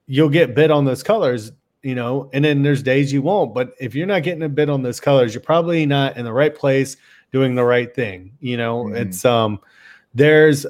you'll 0.07 0.29
get 0.29 0.55
bit 0.55 0.71
on 0.71 0.85
those 0.85 1.03
colors 1.03 1.53
you 1.83 1.95
know, 1.95 2.29
and 2.33 2.45
then 2.45 2.63
there's 2.63 2.83
days 2.83 3.13
you 3.13 3.23
won't. 3.23 3.55
But 3.55 3.75
if 3.81 3.95
you're 3.95 4.07
not 4.07 4.23
getting 4.23 4.43
a 4.43 4.49
bit 4.49 4.69
on 4.69 4.83
those 4.83 5.01
colors, 5.01 5.35
you're 5.35 5.41
probably 5.41 5.87
not 5.87 6.17
in 6.17 6.25
the 6.25 6.33
right 6.33 6.55
place 6.55 6.97
doing 7.33 7.55
the 7.55 7.65
right 7.65 7.95
thing. 7.95 8.33
You 8.41 8.57
know, 8.57 8.85
mm-hmm. 8.85 8.97
it's 8.97 9.25
um, 9.25 9.61
there's 10.15 10.67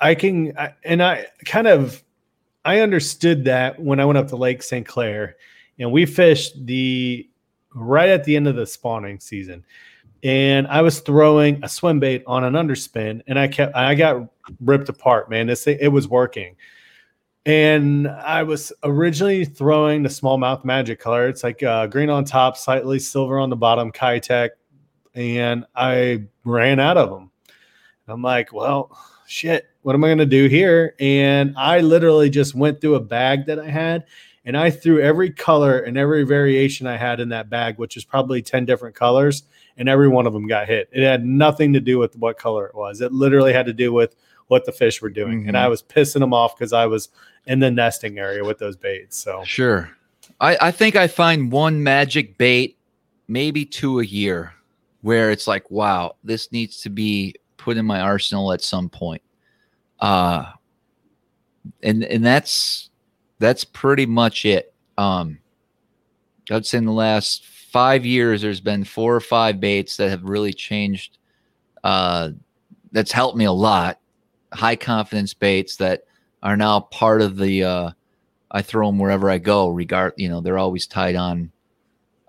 I 0.00 0.14
can 0.14 0.56
I, 0.56 0.74
and 0.84 1.02
I 1.02 1.26
kind 1.44 1.66
of 1.66 2.02
I 2.64 2.80
understood 2.80 3.44
that 3.44 3.80
when 3.80 4.00
I 4.00 4.04
went 4.04 4.18
up 4.18 4.28
to 4.28 4.36
Lake 4.36 4.62
St. 4.62 4.86
Clair 4.86 5.36
and 5.78 5.92
we 5.92 6.06
fished 6.06 6.66
the 6.66 7.28
right 7.74 8.08
at 8.08 8.24
the 8.24 8.36
end 8.36 8.48
of 8.48 8.56
the 8.56 8.66
spawning 8.66 9.20
season. 9.20 9.64
And 10.22 10.66
I 10.68 10.80
was 10.80 11.00
throwing 11.00 11.62
a 11.62 11.68
swim 11.68 12.00
bait 12.00 12.22
on 12.26 12.44
an 12.44 12.54
underspin, 12.54 13.20
and 13.26 13.38
I 13.38 13.46
kept 13.46 13.76
I 13.76 13.94
got 13.94 14.26
ripped 14.60 14.88
apart, 14.88 15.28
man. 15.28 15.46
This 15.46 15.66
it 15.66 15.88
was 15.92 16.08
working 16.08 16.56
and 17.46 18.08
I 18.08 18.42
was 18.42 18.72
originally 18.82 19.44
throwing 19.44 20.02
the 20.02 20.08
smallmouth 20.08 20.64
magic 20.64 20.98
color. 20.98 21.28
It's 21.28 21.42
like 21.42 21.62
uh, 21.62 21.86
green 21.86 22.08
on 22.08 22.24
top, 22.24 22.56
slightly 22.56 22.98
silver 22.98 23.38
on 23.38 23.50
the 23.50 23.56
bottom, 23.56 23.92
Keitech, 23.92 24.50
and 25.14 25.66
I 25.74 26.24
ran 26.44 26.80
out 26.80 26.96
of 26.96 27.10
them. 27.10 27.30
I'm 28.08 28.22
like, 28.22 28.52
well, 28.52 28.98
shit, 29.26 29.68
what 29.82 29.94
am 29.94 30.04
I 30.04 30.08
going 30.08 30.18
to 30.18 30.26
do 30.26 30.46
here? 30.46 30.94
And 31.00 31.54
I 31.56 31.80
literally 31.80 32.30
just 32.30 32.54
went 32.54 32.80
through 32.80 32.94
a 32.96 33.00
bag 33.00 33.46
that 33.46 33.58
I 33.58 33.68
had 33.68 34.04
and 34.44 34.56
I 34.56 34.70
threw 34.70 35.00
every 35.00 35.30
color 35.30 35.80
and 35.80 35.96
every 35.96 36.24
variation 36.24 36.86
I 36.86 36.96
had 36.96 37.20
in 37.20 37.30
that 37.30 37.48
bag, 37.48 37.78
which 37.78 37.96
is 37.96 38.04
probably 38.04 38.42
10 38.42 38.66
different 38.66 38.94
colors, 38.94 39.44
and 39.76 39.88
every 39.88 40.08
one 40.08 40.26
of 40.26 40.32
them 40.32 40.46
got 40.46 40.68
hit. 40.68 40.88
It 40.92 41.02
had 41.02 41.24
nothing 41.24 41.72
to 41.72 41.80
do 41.80 41.98
with 41.98 42.16
what 42.16 42.38
color 42.38 42.66
it 42.66 42.74
was. 42.74 43.00
It 43.00 43.12
literally 43.12 43.52
had 43.52 43.66
to 43.66 43.72
do 43.72 43.92
with 43.92 44.14
what 44.48 44.66
the 44.66 44.72
fish 44.72 45.00
were 45.00 45.10
doing. 45.10 45.40
Mm-hmm. 45.40 45.48
And 45.48 45.58
I 45.58 45.68
was 45.68 45.82
pissing 45.82 46.20
them 46.20 46.34
off 46.34 46.56
because 46.56 46.72
I 46.72 46.86
was 46.86 47.08
in 47.46 47.58
the 47.60 47.70
nesting 47.70 48.18
area 48.18 48.44
with 48.44 48.58
those 48.58 48.76
baits. 48.76 49.16
So 49.16 49.42
sure. 49.44 49.90
I, 50.40 50.56
I 50.60 50.70
think 50.70 50.96
I 50.96 51.08
find 51.08 51.50
one 51.50 51.82
magic 51.82 52.36
bait, 52.36 52.76
maybe 53.28 53.64
two 53.64 54.00
a 54.00 54.04
year, 54.04 54.52
where 55.00 55.30
it's 55.30 55.46
like, 55.46 55.70
wow, 55.70 56.16
this 56.22 56.52
needs 56.52 56.82
to 56.82 56.90
be 56.90 57.34
put 57.64 57.76
in 57.76 57.86
my 57.86 58.00
arsenal 58.00 58.52
at 58.52 58.62
some 58.62 58.88
point. 58.88 59.22
Uh 60.00 60.52
and 61.82 62.04
and 62.04 62.24
that's 62.24 62.90
that's 63.38 63.64
pretty 63.64 64.06
much 64.06 64.44
it. 64.44 64.74
Um 64.98 65.38
I'd 66.50 66.66
say 66.66 66.78
in 66.78 66.84
the 66.84 66.92
last 66.92 67.46
five 67.46 68.04
years 68.04 68.42
there's 68.42 68.60
been 68.60 68.84
four 68.84 69.14
or 69.14 69.20
five 69.20 69.60
baits 69.60 69.96
that 69.96 70.10
have 70.10 70.24
really 70.24 70.52
changed 70.52 71.18
uh 71.82 72.30
that's 72.92 73.12
helped 73.12 73.36
me 73.36 73.46
a 73.46 73.52
lot 73.52 73.98
high 74.54 74.76
confidence 74.76 75.34
baits 75.34 75.76
that 75.76 76.04
are 76.42 76.56
now 76.56 76.80
part 76.80 77.20
of 77.20 77.36
the 77.36 77.64
uh, 77.64 77.90
I 78.50 78.62
throw 78.62 78.86
them 78.86 78.98
wherever 78.98 79.28
I 79.28 79.38
go, 79.38 79.68
regard 79.68 80.14
you 80.16 80.28
know, 80.28 80.40
they're 80.40 80.58
always 80.58 80.86
tied 80.86 81.16
on 81.16 81.50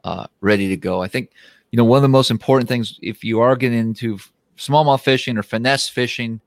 uh, 0.03 0.27
ready 0.41 0.69
to 0.69 0.77
go. 0.77 1.01
I 1.01 1.07
think, 1.07 1.31
you 1.71 1.77
know, 1.77 1.83
one 1.83 1.97
of 1.97 2.01
the 2.01 2.09
most 2.09 2.31
important 2.31 2.67
things 2.67 2.97
if 3.01 3.23
you 3.23 3.41
are 3.41 3.55
getting 3.55 3.77
into 3.77 4.17
smallmouth 4.57 5.01
fishing 5.01 5.37
or 5.37 5.43
finesse 5.43 5.89
fishing 5.89 6.41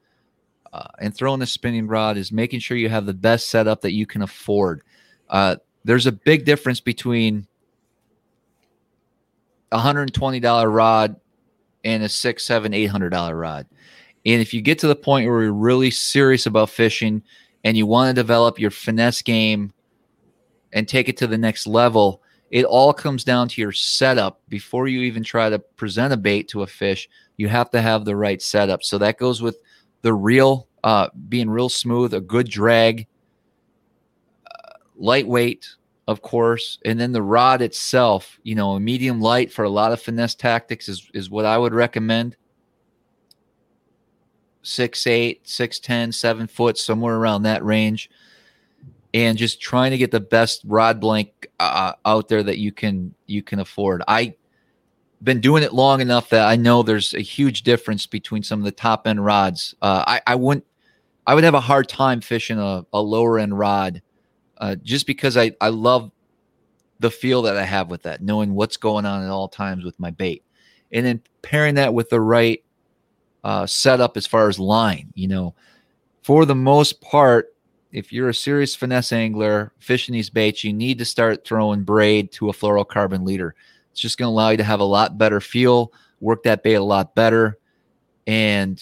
uh, 0.73 0.87
and 0.99 1.15
throwing 1.15 1.43
a 1.43 1.47
spinning 1.47 1.87
rod 1.87 2.17
is 2.17 2.33
making 2.33 2.61
sure 2.61 2.77
you 2.77 2.89
have 2.89 3.07
the 3.07 3.15
best 3.15 3.49
setup 3.49 3.81
that 3.83 3.93
you 3.93 4.07
can 4.07 4.23
afford. 4.23 4.83
Uh, 5.29 5.57
there's 5.85 6.07
a 6.07 6.13
big 6.13 6.45
difference 6.45 6.81
between 6.81 7.47
a 9.73 9.79
hundred 9.79 10.13
twenty 10.15 10.41
dollar 10.41 10.71
rod 10.71 11.17
and 11.85 12.03
a 12.03 12.09
six, 12.09 12.45
seven, 12.45 12.75
eight 12.75 12.87
hundred 12.87 13.11
dollar 13.11 13.37
rod. 13.37 13.67
And 14.27 14.43
if 14.43 14.53
you 14.53 14.61
get 14.61 14.79
to 14.81 14.89
the 14.89 14.97
point 14.97 15.29
where 15.29 15.43
you're 15.43 15.53
really 15.53 15.91
serious 15.91 16.47
about 16.47 16.71
fishing 16.71 17.23
and 17.65 17.77
you 17.77 17.87
want 17.87 18.15
to 18.15 18.21
develop 18.21 18.59
your 18.59 18.71
finesse 18.71 19.23
game 19.23 19.73
and 20.73 20.87
take 20.87 21.09
it 21.09 21.17
to 21.19 21.27
the 21.27 21.39
next 21.39 21.67
level, 21.67 22.23
it 22.51 22.65
all 22.65 22.93
comes 22.93 23.25
down 23.25 23.49
to 23.49 23.61
your 23.61 23.73
setup. 23.73 24.41
Before 24.49 24.89
you 24.89 25.01
even 25.03 25.23
try 25.23 25.49
to 25.49 25.59
present 25.59 26.13
a 26.13 26.17
bait 26.17 26.49
to 26.49 26.63
a 26.63 26.67
fish, 26.67 27.09
you 27.39 27.49
have 27.49 27.71
to 27.71 27.81
have 27.81 28.05
the 28.05 28.17
right 28.17 28.43
setup. 28.43 28.83
So 28.83 28.99
that 28.99 29.17
goes 29.17 29.41
with 29.41 29.57
the 30.03 30.13
reel 30.13 30.69
uh, 30.85 31.09
being 31.29 31.49
real 31.49 31.69
smooth, 31.69 32.13
a 32.13 32.21
good 32.21 32.49
drag, 32.51 33.07
uh, 34.47 34.73
lightweight, 34.97 35.67
of 36.07 36.21
course, 36.21 36.79
and 36.85 37.01
then 37.01 37.13
the 37.13 37.23
rod 37.23 37.63
itself. 37.63 38.39
You 38.43 38.55
know, 38.55 38.73
a 38.73 38.81
medium 38.81 39.21
light 39.21 39.53
for 39.53 39.65
a 39.65 39.71
lot 39.71 39.93
of 39.93 40.03
finesse 40.03 40.35
tactics 40.35 40.89
is 40.89 41.09
is 41.15 41.31
what 41.31 41.47
I 41.47 41.57
would 41.57 41.73
recommend 41.73 42.37
six 44.63 45.07
eight, 45.07 45.49
six 45.49 45.79
ten, 45.79 46.13
seven 46.13 46.47
foot, 46.47 46.77
somewhere 46.77 47.17
around 47.17 47.43
that 47.45 47.65
range, 47.65 48.11
and 49.15 49.39
just 49.39 49.61
trying 49.61 49.93
to 49.93 49.99
get 49.99 50.11
the 50.11 50.21
best 50.21 50.63
rod 50.65 51.01
blank 51.01 51.49
uh, 51.61 51.93
out 52.05 52.29
there 52.29 52.43
that 52.43 52.59
you 52.59 52.73
can 52.73 53.15
you 53.27 53.43
can 53.43 53.61
afford. 53.61 54.03
I 54.09 54.35
been 55.23 55.41
doing 55.41 55.63
it 55.63 55.73
long 55.73 56.01
enough 56.01 56.31
that 56.31 56.47
I 56.47 56.57
know 56.57 56.83
there's 56.83 57.15
a 57.15 57.21
huge 57.21 57.63
difference 57.63 58.07
between 58.07 58.43
some 58.43 58.61
of 58.61 58.65
the 58.65 58.73
top 58.73 59.07
end 59.07 59.25
rods. 59.25 59.75
Uh, 59.83 60.05
I, 60.07 60.21
I 60.27 60.35
wouldn't, 60.35 60.65
I 61.27 61.35
would 61.35 61.45
have 61.45 61.55
a 61.55 61.61
hard 61.61 61.89
time 61.89 62.21
fishing 62.21 62.59
a, 62.59 62.87
a 62.93 63.01
lower 63.01 63.39
end 63.39 63.59
rod 63.59 64.03
uh, 64.59 64.77
just 64.77 65.07
because 65.07 65.37
I, 65.37 65.53
I 65.61 65.69
love 65.69 66.11
the 67.01 67.11
feel 67.11 67.43
that 67.43 67.57
I 67.57 67.65
have 67.65 67.91
with 67.91 68.03
that, 68.03 68.23
knowing 68.23 68.55
what's 68.55 68.77
going 68.77 69.07
on 69.07 69.23
at 69.23 69.31
all 69.31 69.49
times 69.49 69.85
with 69.85 69.99
my 70.01 70.11
bait. 70.11 70.43
And 70.91 71.05
then 71.05 71.23
pairing 71.43 71.75
that 71.77 71.95
with 71.95 72.09
the 72.09 72.21
right 72.21 72.63
uh, 73.45 73.67
setup 73.67 74.17
as 74.17 74.27
far 74.27 74.49
as 74.49 74.59
line, 74.59 75.13
you 75.15 75.29
know, 75.29 75.55
for 76.23 76.45
the 76.45 76.55
most 76.55 77.01
part, 77.01 77.55
if 77.93 78.13
you're 78.13 78.29
a 78.29 78.35
serious 78.35 78.75
finesse 78.75 79.13
angler 79.13 79.73
fishing 79.79 80.13
these 80.13 80.31
baits, 80.31 80.65
you 80.65 80.73
need 80.73 80.99
to 80.99 81.05
start 81.05 81.47
throwing 81.47 81.85
braid 81.85 82.31
to 82.33 82.51
a 82.51 82.53
fluorocarbon 82.53 83.25
leader. 83.25 83.55
It's 83.99 84.03
just 84.05 84.17
going 84.17 84.29
to 84.29 84.31
allow 84.31 84.51
you 84.51 84.57
to 84.59 84.63
have 84.63 84.79
a 84.79 84.85
lot 84.85 85.19
better 85.19 85.41
feel, 85.41 85.93
work 86.21 86.45
that 86.45 86.63
bait 86.63 86.75
a 86.75 86.85
lot 86.85 87.17
better. 87.17 87.59
And, 88.29 88.81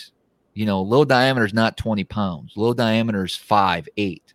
you 0.53 0.67
know, 0.67 0.83
low 0.83 1.07
diameter 1.07 1.47
is 1.47 1.55
not 1.55 1.79
20 1.79 2.05
pounds, 2.05 2.53
low 2.55 2.75
diameter 2.75 3.25
is 3.25 3.35
five, 3.35 3.89
eight. 3.97 4.35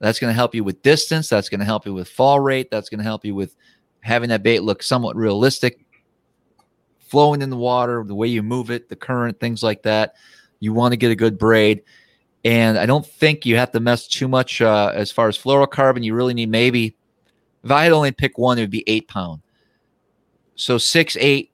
That's 0.00 0.18
going 0.18 0.30
to 0.30 0.34
help 0.34 0.52
you 0.52 0.64
with 0.64 0.82
distance. 0.82 1.28
That's 1.28 1.48
going 1.48 1.60
to 1.60 1.64
help 1.64 1.86
you 1.86 1.94
with 1.94 2.08
fall 2.08 2.40
rate. 2.40 2.72
That's 2.72 2.88
going 2.88 2.98
to 2.98 3.04
help 3.04 3.24
you 3.24 3.36
with 3.36 3.54
having 4.00 4.30
that 4.30 4.42
bait 4.42 4.64
look 4.64 4.82
somewhat 4.82 5.14
realistic, 5.14 5.86
flowing 6.98 7.40
in 7.40 7.48
the 7.48 7.56
water, 7.56 8.02
the 8.04 8.16
way 8.16 8.26
you 8.26 8.42
move 8.42 8.72
it, 8.72 8.88
the 8.88 8.96
current, 8.96 9.38
things 9.38 9.62
like 9.62 9.84
that. 9.84 10.16
You 10.58 10.72
want 10.72 10.90
to 10.90 10.96
get 10.96 11.12
a 11.12 11.16
good 11.16 11.38
braid. 11.38 11.84
And 12.44 12.76
I 12.76 12.84
don't 12.84 13.06
think 13.06 13.46
you 13.46 13.58
have 13.58 13.70
to 13.70 13.80
mess 13.80 14.08
too 14.08 14.26
much 14.26 14.60
uh, 14.60 14.90
as 14.92 15.12
far 15.12 15.28
as 15.28 15.38
fluorocarbon. 15.38 16.02
You 16.02 16.16
really 16.16 16.34
need 16.34 16.50
maybe, 16.50 16.96
if 17.62 17.70
I 17.70 17.84
had 17.84 17.92
only 17.92 18.10
pick 18.10 18.38
one, 18.38 18.58
it 18.58 18.62
would 18.62 18.70
be 18.70 18.82
eight 18.88 19.06
pound. 19.06 19.42
So 20.56 20.78
six, 20.78 21.16
eight, 21.20 21.52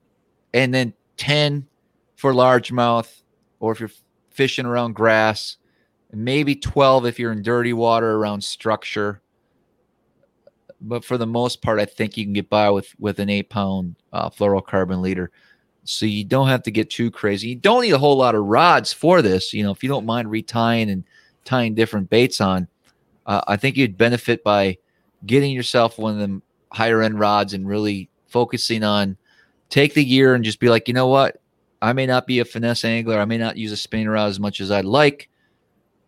and 0.53 0.73
then 0.73 0.93
10 1.17 1.67
for 2.15 2.33
largemouth, 2.33 3.21
or 3.59 3.71
if 3.71 3.79
you're 3.79 3.91
fishing 4.31 4.65
around 4.65 4.93
grass, 4.93 5.57
maybe 6.11 6.55
12 6.55 7.05
if 7.05 7.19
you're 7.19 7.31
in 7.31 7.41
dirty 7.41 7.73
water 7.73 8.15
around 8.15 8.43
structure. 8.43 9.21
But 10.81 11.05
for 11.05 11.17
the 11.17 11.27
most 11.27 11.61
part, 11.61 11.79
I 11.79 11.85
think 11.85 12.17
you 12.17 12.25
can 12.25 12.33
get 12.33 12.49
by 12.49 12.69
with, 12.69 12.93
with 12.99 13.19
an 13.19 13.29
eight 13.29 13.49
pound 13.49 13.95
uh, 14.11 14.29
fluorocarbon 14.29 15.01
leader 15.01 15.31
so 15.85 16.05
you 16.05 16.23
don't 16.23 16.47
have 16.47 16.63
to 16.63 16.71
get 16.71 16.89
too 16.89 17.11
crazy. 17.11 17.49
You 17.49 17.55
don't 17.55 17.81
need 17.81 17.91
a 17.91 17.97
whole 17.97 18.17
lot 18.17 18.35
of 18.35 18.45
rods 18.45 18.93
for 18.93 19.21
this. 19.21 19.53
You 19.53 19.63
know, 19.63 19.71
if 19.71 19.83
you 19.83 19.89
don't 19.89 20.05
mind 20.05 20.27
retying 20.29 20.91
and 20.91 21.03
tying 21.43 21.75
different 21.75 22.09
baits 22.09 22.39
on, 22.39 22.67
uh, 23.25 23.41
I 23.47 23.57
think 23.57 23.77
you'd 23.77 23.97
benefit 23.97 24.43
by 24.43 24.77
getting 25.25 25.51
yourself 25.51 25.97
one 25.97 26.13
of 26.13 26.19
them 26.19 26.41
higher 26.71 27.01
end 27.01 27.19
rods 27.19 27.53
and 27.53 27.67
really 27.67 28.09
focusing 28.33 28.83
on 28.83 29.15
take 29.69 29.93
the 29.93 30.03
gear 30.03 30.33
and 30.35 30.43
just 30.43 30.59
be 30.59 30.69
like, 30.69 30.87
you 30.87 30.93
know 30.93 31.07
what, 31.07 31.37
I 31.81 31.93
may 31.93 32.05
not 32.05 32.27
be 32.27 32.39
a 32.39 32.45
finesse 32.45 32.83
angler, 32.83 33.19
I 33.19 33.25
may 33.25 33.37
not 33.37 33.57
use 33.57 33.71
a 33.71 33.77
spinning 33.77 34.09
rod 34.09 34.29
as 34.29 34.39
much 34.39 34.59
as 34.59 34.71
I'd 34.71 34.85
like, 34.85 35.29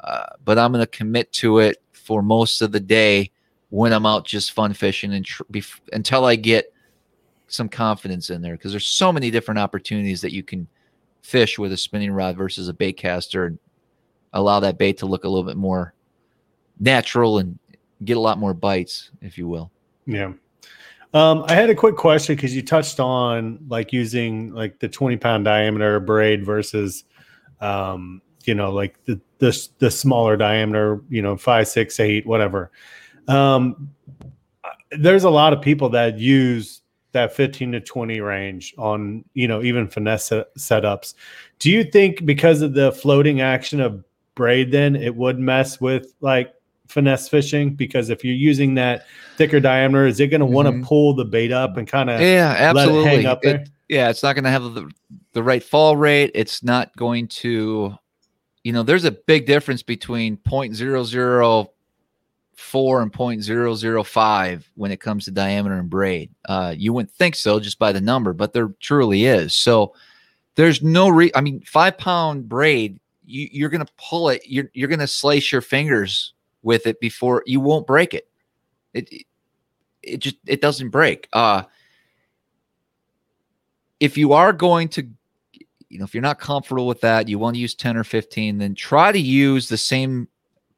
uh, 0.01 0.25
but 0.43 0.57
I'm 0.57 0.71
going 0.71 0.83
to 0.83 0.87
commit 0.87 1.31
to 1.33 1.59
it 1.59 1.77
for 1.93 2.21
most 2.21 2.61
of 2.61 2.71
the 2.71 2.79
day 2.79 3.31
when 3.69 3.93
I'm 3.93 4.05
out 4.05 4.25
just 4.25 4.51
fun 4.51 4.73
fishing 4.73 5.13
and 5.13 5.25
tr- 5.25 5.43
bef- 5.51 5.79
until 5.93 6.25
I 6.25 6.35
get 6.35 6.73
some 7.47 7.69
confidence 7.69 8.29
in 8.31 8.41
there 8.41 8.53
because 8.55 8.71
there's 8.71 8.87
so 8.87 9.13
many 9.13 9.29
different 9.31 9.59
opportunities 9.59 10.21
that 10.21 10.33
you 10.33 10.43
can 10.43 10.67
fish 11.21 11.57
with 11.59 11.71
a 11.71 11.77
spinning 11.77 12.11
rod 12.11 12.35
versus 12.35 12.67
a 12.69 12.73
bait 12.73 12.93
caster 12.93 13.45
and 13.45 13.59
allow 14.33 14.59
that 14.59 14.77
bait 14.77 14.97
to 14.97 15.05
look 15.05 15.23
a 15.23 15.27
little 15.27 15.43
bit 15.43 15.57
more 15.57 15.93
natural 16.79 17.39
and 17.39 17.57
get 18.03 18.17
a 18.17 18.19
lot 18.19 18.37
more 18.37 18.53
bites, 18.53 19.11
if 19.21 19.37
you 19.37 19.47
will. 19.47 19.71
Yeah. 20.05 20.33
Um, 21.15 21.45
I 21.47 21.53
had 21.53 21.69
a 21.69 21.75
quick 21.75 21.95
question 21.95 22.35
because 22.35 22.53
you 22.53 22.61
touched 22.61 22.99
on 22.99 23.57
like 23.69 23.93
using 23.93 24.53
like 24.53 24.79
the 24.79 24.89
20 24.89 25.15
pound 25.15 25.45
diameter 25.45 26.01
braid 26.01 26.45
versus, 26.45 27.05
um, 27.61 28.21
you 28.43 28.53
know, 28.53 28.69
like 28.69 29.01
the, 29.05 29.21
the, 29.37 29.67
the 29.79 29.89
smaller 29.89 30.35
diameter, 30.35 31.01
you 31.07 31.21
know, 31.21 31.37
five, 31.37 31.69
six, 31.69 32.01
eight, 32.01 32.27
whatever. 32.27 32.69
Um, 33.29 33.91
there's 34.91 35.23
a 35.23 35.29
lot 35.29 35.53
of 35.53 35.61
people 35.61 35.87
that 35.89 36.19
use 36.19 36.81
that 37.13 37.33
15 37.33 37.71
to 37.71 37.79
20 37.79 38.19
range 38.19 38.73
on 38.77 39.23
you 39.33 39.47
know 39.47 39.63
even 39.63 39.87
finesse 39.87 40.33
setups 40.57 41.13
do 41.59 41.71
you 41.71 41.81
think 41.81 42.25
because 42.25 42.61
of 42.61 42.73
the 42.73 42.91
floating 42.91 43.39
action 43.39 43.79
of 43.79 44.03
braid 44.35 44.69
then 44.69 44.97
it 44.97 45.15
would 45.15 45.39
mess 45.39 45.79
with 45.79 46.13
like 46.19 46.53
finesse 46.89 47.29
fishing 47.29 47.73
because 47.73 48.09
if 48.09 48.25
you're 48.25 48.35
using 48.35 48.75
that 48.75 49.05
thicker 49.37 49.59
diameter 49.59 50.05
is 50.05 50.19
it 50.19 50.27
going 50.27 50.39
to 50.39 50.45
want 50.45 50.67
to 50.67 50.71
mm-hmm. 50.71 50.83
pull 50.83 51.13
the 51.13 51.25
bait 51.25 51.51
up 51.51 51.77
and 51.77 51.87
kind 51.87 52.09
of 52.09 52.19
yeah 52.21 52.55
absolutely 52.57 53.25
it 53.25 53.39
it, 53.43 53.69
yeah 53.89 54.09
it's 54.09 54.23
not 54.23 54.33
going 54.33 54.43
to 54.43 54.49
have 54.49 54.63
the, 54.73 54.89
the 55.33 55.43
right 55.43 55.63
fall 55.63 55.97
rate 55.97 56.31
it's 56.33 56.63
not 56.63 56.95
going 56.95 57.27
to 57.27 57.93
you 58.63 58.71
know 58.71 58.83
there's 58.83 59.05
a 59.05 59.11
big 59.11 59.45
difference 59.45 59.83
between 59.83 60.37
0.00 60.37 61.67
four 62.55 63.01
and 63.01 63.11
0.005 63.11 64.63
when 64.75 64.91
it 64.91 64.99
comes 64.99 65.25
to 65.25 65.31
diameter 65.31 65.75
and 65.75 65.89
braid. 65.89 66.31
Uh, 66.45 66.73
you 66.75 66.93
wouldn't 66.93 67.11
think 67.11 67.35
so 67.35 67.59
just 67.59 67.79
by 67.79 67.91
the 67.91 68.01
number, 68.01 68.33
but 68.33 68.53
there 68.53 68.69
truly 68.79 69.25
is. 69.25 69.53
So 69.53 69.93
there's 70.55 70.81
no 70.81 71.09
re. 71.09 71.31
I 71.35 71.41
mean, 71.41 71.61
five 71.61 71.97
pound 71.97 72.47
braid, 72.49 72.99
you, 73.25 73.47
you're 73.51 73.69
going 73.69 73.85
to 73.85 73.93
pull 73.97 74.29
it. 74.29 74.41
You're 74.45 74.69
you're 74.73 74.87
going 74.87 74.99
to 74.99 75.07
slice 75.07 75.51
your 75.51 75.61
fingers 75.61 76.33
with 76.63 76.87
it 76.87 76.99
before 76.99 77.43
you 77.45 77.59
won't 77.59 77.87
break 77.87 78.13
it. 78.13 78.27
It 78.95 79.25
it 80.01 80.17
just 80.17 80.37
it 80.47 80.61
doesn't 80.61 80.89
break. 80.89 81.27
Uh, 81.33 81.63
if 83.99 84.17
you 84.17 84.33
are 84.33 84.53
going 84.53 84.87
to 84.89 85.07
you 85.89 85.99
know 85.99 86.05
if 86.05 86.13
you're 86.13 86.21
not 86.21 86.39
comfortable 86.39 86.87
with 86.87 87.01
that 87.01 87.27
you 87.27 87.39
want 87.39 87.55
to 87.55 87.59
use 87.59 87.75
10 87.75 87.95
or 87.95 88.03
15 88.03 88.57
then 88.57 88.75
try 88.75 89.11
to 89.11 89.19
use 89.19 89.69
the 89.69 89.77
same 89.77 90.27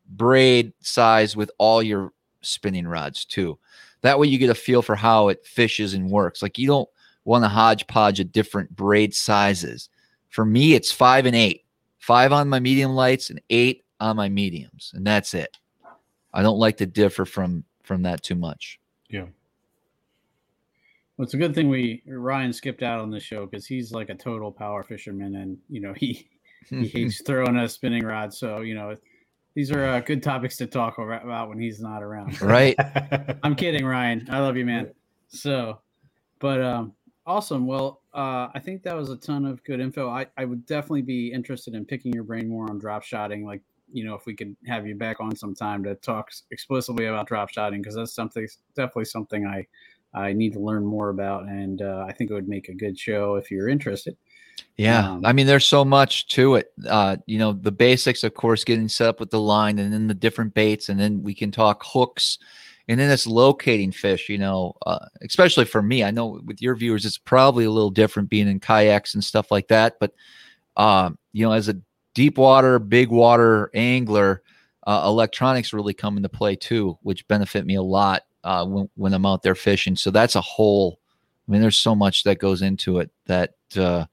braid 0.09 0.73
size 0.81 1.35
with 1.35 1.49
all 1.57 1.81
your 1.81 2.13
spinning 2.41 2.87
rods 2.87 3.25
too. 3.25 3.57
That 4.01 4.19
way 4.19 4.27
you 4.27 4.37
get 4.37 4.49
a 4.49 4.55
feel 4.55 4.81
for 4.81 4.95
how 4.95 5.29
it 5.29 5.45
fishes 5.45 5.93
and 5.93 6.09
works. 6.09 6.41
Like 6.41 6.57
you 6.57 6.67
don't 6.67 6.89
want 7.25 7.45
a 7.45 7.49
hodgepodge 7.49 8.19
of 8.19 8.31
different 8.31 8.75
braid 8.75 9.13
sizes. 9.13 9.89
For 10.29 10.45
me, 10.45 10.73
it's 10.73 10.91
five 10.91 11.25
and 11.25 11.35
eight. 11.35 11.65
Five 11.97 12.31
on 12.31 12.47
my 12.47 12.59
medium 12.59 12.91
lights 12.91 13.29
and 13.29 13.41
eight 13.49 13.83
on 13.99 14.15
my 14.15 14.29
mediums, 14.29 14.91
and 14.95 15.05
that's 15.05 15.33
it. 15.33 15.57
I 16.33 16.41
don't 16.41 16.59
like 16.59 16.77
to 16.77 16.85
differ 16.85 17.25
from 17.25 17.63
from 17.87 18.03
that 18.03 18.21
too 18.21 18.35
much. 18.35 18.79
Yeah. 19.09 19.25
Well, 21.17 21.23
it's 21.23 21.33
a 21.33 21.37
good 21.37 21.55
thing 21.55 21.69
we 21.69 22.03
Ryan 22.05 22.53
skipped 22.53 22.83
out 22.83 22.99
on 22.99 23.09
the 23.09 23.19
show 23.19 23.47
because 23.47 23.65
he's 23.65 23.91
like 23.91 24.09
a 24.09 24.15
total 24.15 24.51
power 24.51 24.83
fisherman, 24.83 25.35
and 25.37 25.57
you 25.69 25.81
know 25.81 25.93
he 25.97 26.29
he 26.69 26.87
hates 26.93 27.21
throwing 27.21 27.57
a 27.57 27.67
spinning 27.67 28.05
rod. 28.05 28.33
So 28.33 28.61
you 28.61 28.75
know 28.75 28.95
these 29.55 29.71
are 29.71 29.85
uh, 29.85 29.99
good 30.01 30.21
topics 30.21 30.55
to 30.57 30.67
talk 30.67 30.99
about 30.99 31.49
when 31.49 31.59
he's 31.59 31.81
not 31.81 32.03
around. 32.03 32.39
Right. 32.41 32.75
I'm 33.41 33.55
kidding, 33.55 33.85
Ryan. 33.85 34.27
I 34.29 34.39
love 34.39 34.55
you, 34.55 34.65
man. 34.65 34.91
So, 35.29 35.79
but 36.37 36.61
um, 36.61 36.93
awesome. 37.25 37.65
Well, 37.65 38.01
uh, 38.13 38.49
I 38.53 38.59
think 38.63 38.83
that 38.83 38.95
was 38.95 39.09
a 39.09 39.17
ton 39.17 39.45
of 39.45 39.63
good 39.63 39.79
info. 39.79 40.11
I, 40.11 40.27
I 40.37 40.45
would 40.45 40.67
definitely 40.67 41.01
be 41.01 41.31
interested 41.33 41.73
in 41.73 41.85
picking 41.85 42.13
your 42.13 42.23
brain 42.23 42.47
more 42.47 42.69
on 42.69 42.77
drop 42.77 43.01
shotting. 43.01 43.47
Like, 43.47 43.63
you 43.91 44.05
know, 44.05 44.15
if 44.15 44.25
we 44.25 44.35
could 44.35 44.55
have 44.67 44.85
you 44.85 44.95
back 44.95 45.19
on 45.19 45.35
sometime 45.35 45.83
to 45.83 45.95
talk 45.95 46.29
explicitly 46.51 47.05
about 47.05 47.27
drop 47.27 47.49
shotting, 47.49 47.81
because 47.81 47.95
that's 47.95 48.13
something 48.13 48.47
definitely 48.75 49.05
something 49.05 49.45
I 49.45 49.65
I 50.13 50.33
need 50.33 50.53
to 50.53 50.59
learn 50.59 50.85
more 50.85 51.09
about, 51.09 51.43
and 51.47 51.81
uh, 51.81 52.05
I 52.07 52.13
think 52.13 52.31
it 52.31 52.33
would 52.33 52.47
make 52.47 52.69
a 52.69 52.73
good 52.73 52.97
show 52.97 53.35
if 53.35 53.51
you're 53.51 53.69
interested. 53.69 54.17
Yeah, 54.77 55.11
um, 55.11 55.25
I 55.25 55.33
mean, 55.33 55.47
there's 55.47 55.65
so 55.65 55.83
much 55.85 56.27
to 56.29 56.55
it. 56.55 56.71
Uh, 56.87 57.17
you 57.25 57.37
know, 57.37 57.53
the 57.53 57.71
basics, 57.71 58.23
of 58.23 58.33
course, 58.33 58.63
getting 58.63 58.87
set 58.87 59.09
up 59.09 59.19
with 59.19 59.29
the 59.29 59.39
line, 59.39 59.79
and 59.79 59.93
then 59.93 60.07
the 60.07 60.13
different 60.13 60.53
baits, 60.53 60.89
and 60.89 60.99
then 60.99 61.23
we 61.23 61.33
can 61.33 61.51
talk 61.51 61.83
hooks, 61.85 62.39
and 62.87 62.99
then 62.99 63.11
it's 63.11 63.27
locating 63.27 63.91
fish. 63.91 64.29
You 64.29 64.37
know, 64.37 64.73
uh, 64.85 65.05
especially 65.21 65.65
for 65.65 65.81
me, 65.81 66.03
I 66.03 66.11
know 66.11 66.39
with 66.45 66.61
your 66.61 66.75
viewers, 66.75 67.05
it's 67.05 67.17
probably 67.17 67.65
a 67.65 67.71
little 67.71 67.91
different 67.91 68.29
being 68.29 68.47
in 68.47 68.59
kayaks 68.59 69.13
and 69.13 69.23
stuff 69.23 69.51
like 69.51 69.67
that. 69.67 69.97
But 69.99 70.13
um, 70.77 71.17
you 71.33 71.45
know, 71.45 71.51
as 71.51 71.69
a 71.69 71.75
deep 72.17 72.39
water, 72.39 72.79
big 72.79 73.09
water 73.09 73.69
angler, 73.75 74.41
uh, 74.87 75.03
electronics 75.05 75.71
really 75.71 75.93
come 75.93 76.17
into 76.17 76.27
play 76.27 76.55
too, 76.55 76.97
which 77.03 77.27
benefit 77.27 77.63
me 77.63 77.75
a 77.75 77.81
lot 77.81 78.23
uh, 78.43 78.65
when 78.65 78.89
when 78.95 79.13
I'm 79.13 79.25
out 79.27 79.43
there 79.43 79.53
fishing. 79.53 79.95
So 79.95 80.09
that's 80.09 80.35
a 80.35 80.41
whole. 80.41 80.99
I 81.47 81.51
mean, 81.51 81.61
there's 81.61 81.77
so 81.77 81.93
much 81.93 82.23
that 82.23 82.39
goes 82.39 82.63
into 82.63 82.97
it 82.99 83.11
that 83.27 83.53
uh, 83.77 84.05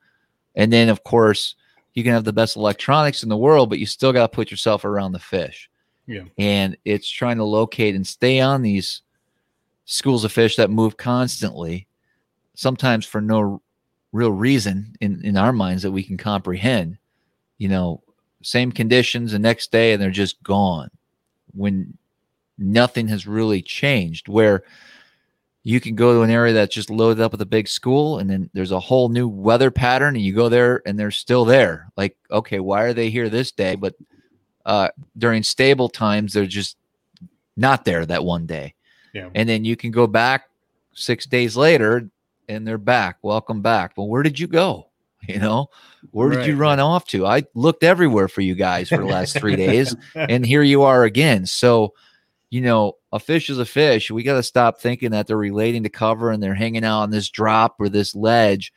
and 0.55 0.71
then, 0.71 0.91
of 0.91 1.03
course, 1.03 1.55
you 1.95 2.05
can 2.05 2.13
have 2.13 2.25
the 2.25 2.33
best 2.33 2.57
electronics 2.57 3.23
in 3.23 3.31
the 3.31 3.39
world, 3.39 3.71
but 3.71 3.79
you 3.79 3.87
still 3.87 4.13
got 4.13 4.31
to 4.31 4.37
put 4.37 4.51
yourself 4.51 4.85
around 4.85 5.13
the 5.13 5.19
fish. 5.19 5.71
Yeah. 6.07 6.25
And 6.37 6.77
it's 6.85 7.09
trying 7.09 7.39
to 7.39 7.45
locate 7.45 7.95
and 7.95 8.07
stay 8.07 8.39
on 8.39 8.61
these 8.61 9.01
schools 9.87 10.25
of 10.25 10.33
fish 10.33 10.57
that 10.57 10.71
move 10.71 10.99
constantly, 10.99 11.87
sometimes 12.55 13.07
for 13.07 13.23
no 13.23 13.63
real 14.13 14.31
reason 14.31 14.95
in, 15.01 15.25
in 15.25 15.39
our 15.39 15.55
minds 15.55 15.83
that 15.85 15.91
we 15.91 16.03
can 16.03 16.19
comprehend. 16.19 16.99
You 17.59 17.69
know, 17.69 18.03
same 18.43 18.73
conditions 18.73 19.33
the 19.33 19.39
next 19.39 19.71
day 19.71 19.93
and 19.93 20.03
they're 20.03 20.11
just 20.11 20.43
gone. 20.43 20.91
When 21.53 21.97
nothing 22.59 23.09
has 23.09 23.27
really 23.27 23.63
changed. 23.63 24.29
Where 24.29 24.65
you 25.63 25.81
can 25.81 25.95
go 25.95 26.13
to 26.13 26.23
an 26.23 26.31
area 26.31 26.53
that's 26.53 26.75
just 26.75 26.91
loaded 26.91 27.23
up 27.23 27.33
with 27.33 27.41
a 27.41 27.47
big 27.47 27.69
school 27.69 28.19
and 28.19 28.29
then 28.29 28.51
there's 28.53 28.71
a 28.71 28.81
whole 28.81 29.09
new 29.09 29.27
weather 29.27 29.71
pattern 29.71 30.15
and 30.15 30.25
you 30.25 30.35
go 30.35 30.49
there 30.49 30.83
and 30.87 30.99
they're 30.99 31.11
still 31.11 31.45
there. 31.45 31.91
Like 31.97 32.17
okay 32.31 32.61
why 32.61 32.83
are 32.83 32.93
they 32.93 33.11
here 33.11 33.29
this 33.29 33.51
day? 33.51 33.75
But 33.75 33.95
uh, 34.67 34.89
during 35.19 35.43
stable 35.43 35.89
times 35.89 36.33
they're 36.33 36.47
just 36.47 36.77
not 37.57 37.85
there 37.85 38.07
that 38.07 38.25
one 38.25 38.47
day. 38.47 38.75
Yeah. 39.13 39.31
and 39.35 39.49
then 39.49 39.65
you 39.65 39.77
can 39.77 39.93
go 39.93 40.09
back 40.09 40.49
six 40.93 41.25
days 41.25 41.57
later 41.57 42.11
and 42.49 42.67
they're 42.67 42.79
back 42.79 43.19
welcome 43.23 43.63
back. 43.63 43.95
Well 43.97 44.09
where 44.09 44.23
did 44.23 44.39
you 44.39 44.47
go 44.47 44.89
you 45.29 45.39
know 45.39 45.69
where 46.11 46.31
did 46.31 46.47
you 46.47 46.57
run 46.57 46.81
off 46.81 47.07
to 47.07 47.27
i 47.27 47.43
looked 47.55 47.83
everywhere 47.83 48.29
for 48.29 48.41
you 48.41 48.55
guys 48.55 48.89
for 48.89 48.99
the 48.99 49.05
last 49.05 49.37
three 49.39 49.57
days 49.57 49.95
and 50.15 50.45
here 50.45 50.63
you 50.63 50.83
are 50.83 51.05
again 51.05 51.47
so 51.47 51.95
you 52.55 52.61
know, 52.61 52.99
a 53.11 53.19
fish 53.19 53.51
is 53.51 53.59
a 53.59 53.67
fish. 53.67 54.13
We 54.13 54.23
got 54.23 54.35
to 54.35 54.43
stop 54.45 54.79
thinking 54.81 55.11
that 55.11 55.27
they're 55.27 55.37
relating 55.37 55.83
to 55.83 55.89
cover 55.89 56.31
and 56.31 56.41
they're 56.41 56.55
hanging 56.55 56.85
out 56.85 57.01
on 57.01 57.11
this 57.11 57.29
drop 57.29 57.81
or 57.81 57.89
this 57.89 58.15
ledge. 58.15 58.73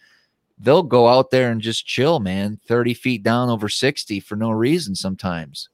They'll 0.58 0.82
go 0.82 1.08
out 1.08 1.30
there 1.30 1.52
and 1.52 1.62
just 1.62 1.86
chill, 1.86 2.20
man, 2.20 2.60
30 2.66 2.96
feet 2.96 3.22
down 3.22 3.52
over 3.52 3.70
60 3.70 4.20
for 4.22 4.36
no 4.36 4.50
reason 4.50 4.96
sometimes. 4.96 5.70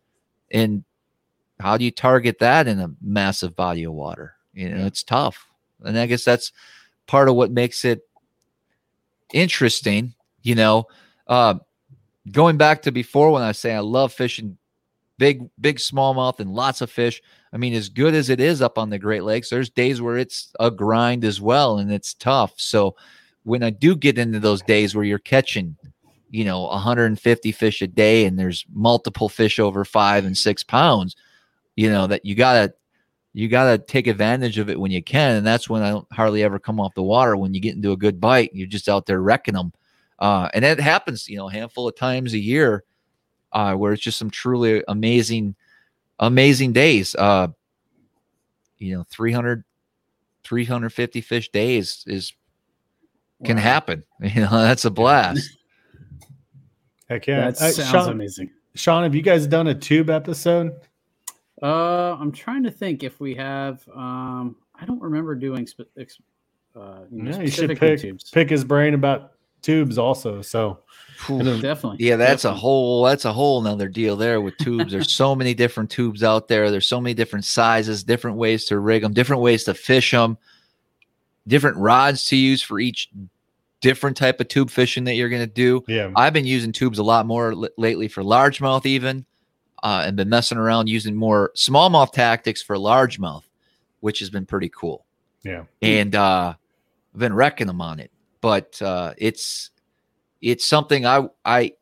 And 0.51 0.83
how 1.61 1.77
do 1.77 1.85
you 1.85 1.91
target 1.91 2.39
that 2.39 2.67
in 2.67 2.81
a 2.81 2.91
massive 3.01 3.55
body 3.55 3.85
of 3.85 3.93
water? 3.93 4.33
You 4.53 4.67
know, 4.67 4.85
it's 4.85 5.03
tough. 5.03 5.47
And 5.81 5.97
I 5.97 6.05
guess 6.05 6.25
that's 6.25 6.51
part 7.07 7.29
of 7.29 7.35
what 7.35 7.51
makes 7.51 7.85
it 7.85 8.05
interesting, 9.33 10.13
you 10.43 10.55
know. 10.55 10.85
Uh, 11.27 11.55
going 12.31 12.57
back 12.57 12.81
to 12.83 12.91
before 12.91 13.31
when 13.31 13.41
I 13.41 13.51
say 13.51 13.73
I 13.73 13.79
love 13.79 14.13
fishing 14.13 14.57
big, 15.17 15.49
big 15.59 15.77
smallmouth 15.77 16.39
and 16.39 16.53
lots 16.53 16.81
of 16.81 16.89
fish. 16.89 17.21
I 17.51 17.57
mean, 17.57 17.73
as 17.73 17.89
good 17.89 18.13
as 18.13 18.29
it 18.29 18.39
is 18.39 18.61
up 18.61 18.77
on 18.77 18.89
the 18.89 18.99
Great 18.99 19.23
Lakes, 19.23 19.49
there's 19.49 19.69
days 19.69 20.01
where 20.01 20.17
it's 20.17 20.51
a 20.59 20.71
grind 20.71 21.23
as 21.23 21.39
well 21.39 21.77
and 21.77 21.91
it's 21.91 22.13
tough. 22.13 22.53
So 22.57 22.95
when 23.43 23.63
I 23.63 23.69
do 23.69 23.95
get 23.95 24.17
into 24.17 24.39
those 24.39 24.61
days 24.61 24.95
where 24.95 25.05
you're 25.05 25.19
catching, 25.19 25.77
you 26.29 26.45
know, 26.45 26.63
150 26.63 27.51
fish 27.51 27.81
a 27.81 27.87
day 27.87 28.25
and 28.25 28.39
there's 28.39 28.65
multiple 28.73 29.29
fish 29.29 29.59
over 29.59 29.85
five 29.85 30.25
and 30.25 30.37
six 30.37 30.63
pounds, 30.63 31.15
you 31.75 31.89
know, 31.89 32.07
that 32.07 32.25
you 32.25 32.35
gotta 32.35 32.73
you 33.33 33.47
gotta 33.47 33.77
take 33.77 34.07
advantage 34.07 34.57
of 34.57 34.69
it 34.69 34.79
when 34.79 34.91
you 34.91 35.01
can. 35.03 35.35
And 35.35 35.45
that's 35.45 35.69
when 35.69 35.81
I 35.83 36.01
hardly 36.11 36.43
ever 36.43 36.59
come 36.59 36.79
off 36.79 36.93
the 36.95 37.03
water. 37.03 37.35
When 37.35 37.53
you 37.53 37.59
get 37.59 37.75
into 37.75 37.91
a 37.91 37.97
good 37.97 38.19
bite, 38.21 38.51
you're 38.53 38.67
just 38.67 38.89
out 38.89 39.05
there 39.05 39.21
wrecking 39.21 39.55
them. 39.55 39.73
Uh, 40.23 40.47
and 40.53 40.63
it 40.63 40.79
happens, 40.79 41.27
you 41.27 41.35
know, 41.35 41.49
a 41.49 41.51
handful 41.51 41.85
of 41.85 41.97
times 41.97 42.33
a 42.33 42.39
year 42.39 42.85
uh, 43.51 43.73
where 43.75 43.91
it's 43.91 44.01
just 44.01 44.17
some 44.17 44.29
truly 44.29 44.81
amazing, 44.87 45.53
amazing 46.19 46.71
days. 46.71 47.13
Uh, 47.15 47.49
you 48.77 48.95
know, 48.95 49.03
300, 49.09 49.65
350 50.45 51.19
fish 51.19 51.49
days 51.49 52.05
is 52.07 52.31
can 53.43 53.57
Wow. 53.57 53.63
happen. 53.63 54.03
You 54.21 54.41
know, 54.43 54.49
that's 54.63 54.85
a 54.85 54.89
blast. 54.89 55.57
Heck 57.09 57.27
yeah. 57.27 57.51
That 57.51 57.61
Uh, 57.61 57.71
sounds 57.71 57.89
Sean, 57.89 58.09
amazing. 58.11 58.49
Sean, 58.75 59.03
have 59.03 59.13
you 59.13 59.21
guys 59.21 59.45
done 59.45 59.67
a 59.67 59.75
tube 59.75 60.09
episode? 60.09 60.71
Uh, 61.61 62.15
I'm 62.17 62.31
trying 62.31 62.63
to 62.63 62.71
think 62.71 63.03
if 63.03 63.19
we 63.19 63.35
have. 63.35 63.85
Um, 63.93 64.55
I 64.73 64.85
don't 64.85 65.01
remember 65.01 65.35
doing. 65.35 65.67
Spe- 65.67 65.81
ex- 65.97 66.19
uh, 66.75 67.01
you 67.11 67.23
know, 67.23 67.31
Yeah, 67.31 67.41
you 67.41 67.47
should 67.51 67.77
pick 67.77 67.99
tubes. 67.99 68.31
pick 68.31 68.49
his 68.49 68.63
brain 68.63 68.93
about 68.93 69.32
tubes 69.63 69.97
also. 69.97 70.41
So 70.41 70.79
Definitely. 71.27 71.97
Yeah, 72.05 72.17
that's 72.17 72.43
a 72.45 72.53
whole 72.53 73.03
that's 73.03 73.25
a 73.25 73.33
whole 73.33 73.61
another 73.61 73.87
deal 73.87 74.15
there 74.15 74.41
with 74.41 74.57
tubes. 74.57 74.91
There's 74.91 75.13
so 75.13 75.35
many 75.35 75.53
different 75.53 75.89
tubes 75.89 76.23
out 76.23 76.47
there. 76.47 76.69
There's 76.69 76.87
so 76.87 76.99
many 76.99 77.13
different 77.13 77.45
sizes, 77.45 78.03
different 78.03 78.37
ways 78.37 78.65
to 78.65 78.79
rig 78.79 79.03
them, 79.03 79.13
different 79.13 79.41
ways 79.41 79.63
to 79.65 79.73
fish 79.73 80.11
them, 80.11 80.37
different 81.47 81.77
rods 81.77 82.25
to 82.25 82.35
use 82.35 82.61
for 82.61 82.79
each 82.79 83.09
different 83.81 84.15
type 84.17 84.39
of 84.39 84.47
tube 84.47 84.69
fishing 84.69 85.03
that 85.03 85.15
you're 85.15 85.29
going 85.29 85.41
to 85.41 85.47
do. 85.53 85.83
yeah, 85.87 86.09
I've 86.15 86.33
been 86.33 86.45
using 86.45 86.71
tubes 86.71 86.99
a 86.99 87.03
lot 87.03 87.25
more 87.25 87.51
l- 87.51 87.69
lately 87.77 88.07
for 88.07 88.23
largemouth, 88.23 88.85
even, 88.85 89.25
uh, 89.83 90.03
and 90.05 90.15
been 90.15 90.29
messing 90.29 90.57
around 90.57 90.87
using 90.87 91.15
more 91.15 91.51
smallmouth 91.55 92.13
tactics 92.13 92.61
for 92.61 92.77
largemouth, 92.77 93.43
which 93.99 94.19
has 94.19 94.29
been 94.29 94.45
pretty 94.45 94.69
cool. 94.69 95.05
yeah. 95.43 95.63
And 95.81 96.15
uh, 96.15 96.53
I've 97.13 97.19
been 97.19 97.33
wrecking 97.33 97.67
them 97.67 97.81
on 97.81 97.99
it, 97.99 98.09
but 98.43 98.79
uh, 98.81 99.13
it's 99.17 99.71
it's 100.41 100.65
something 100.65 101.05
I 101.05 101.29
I 101.45 101.73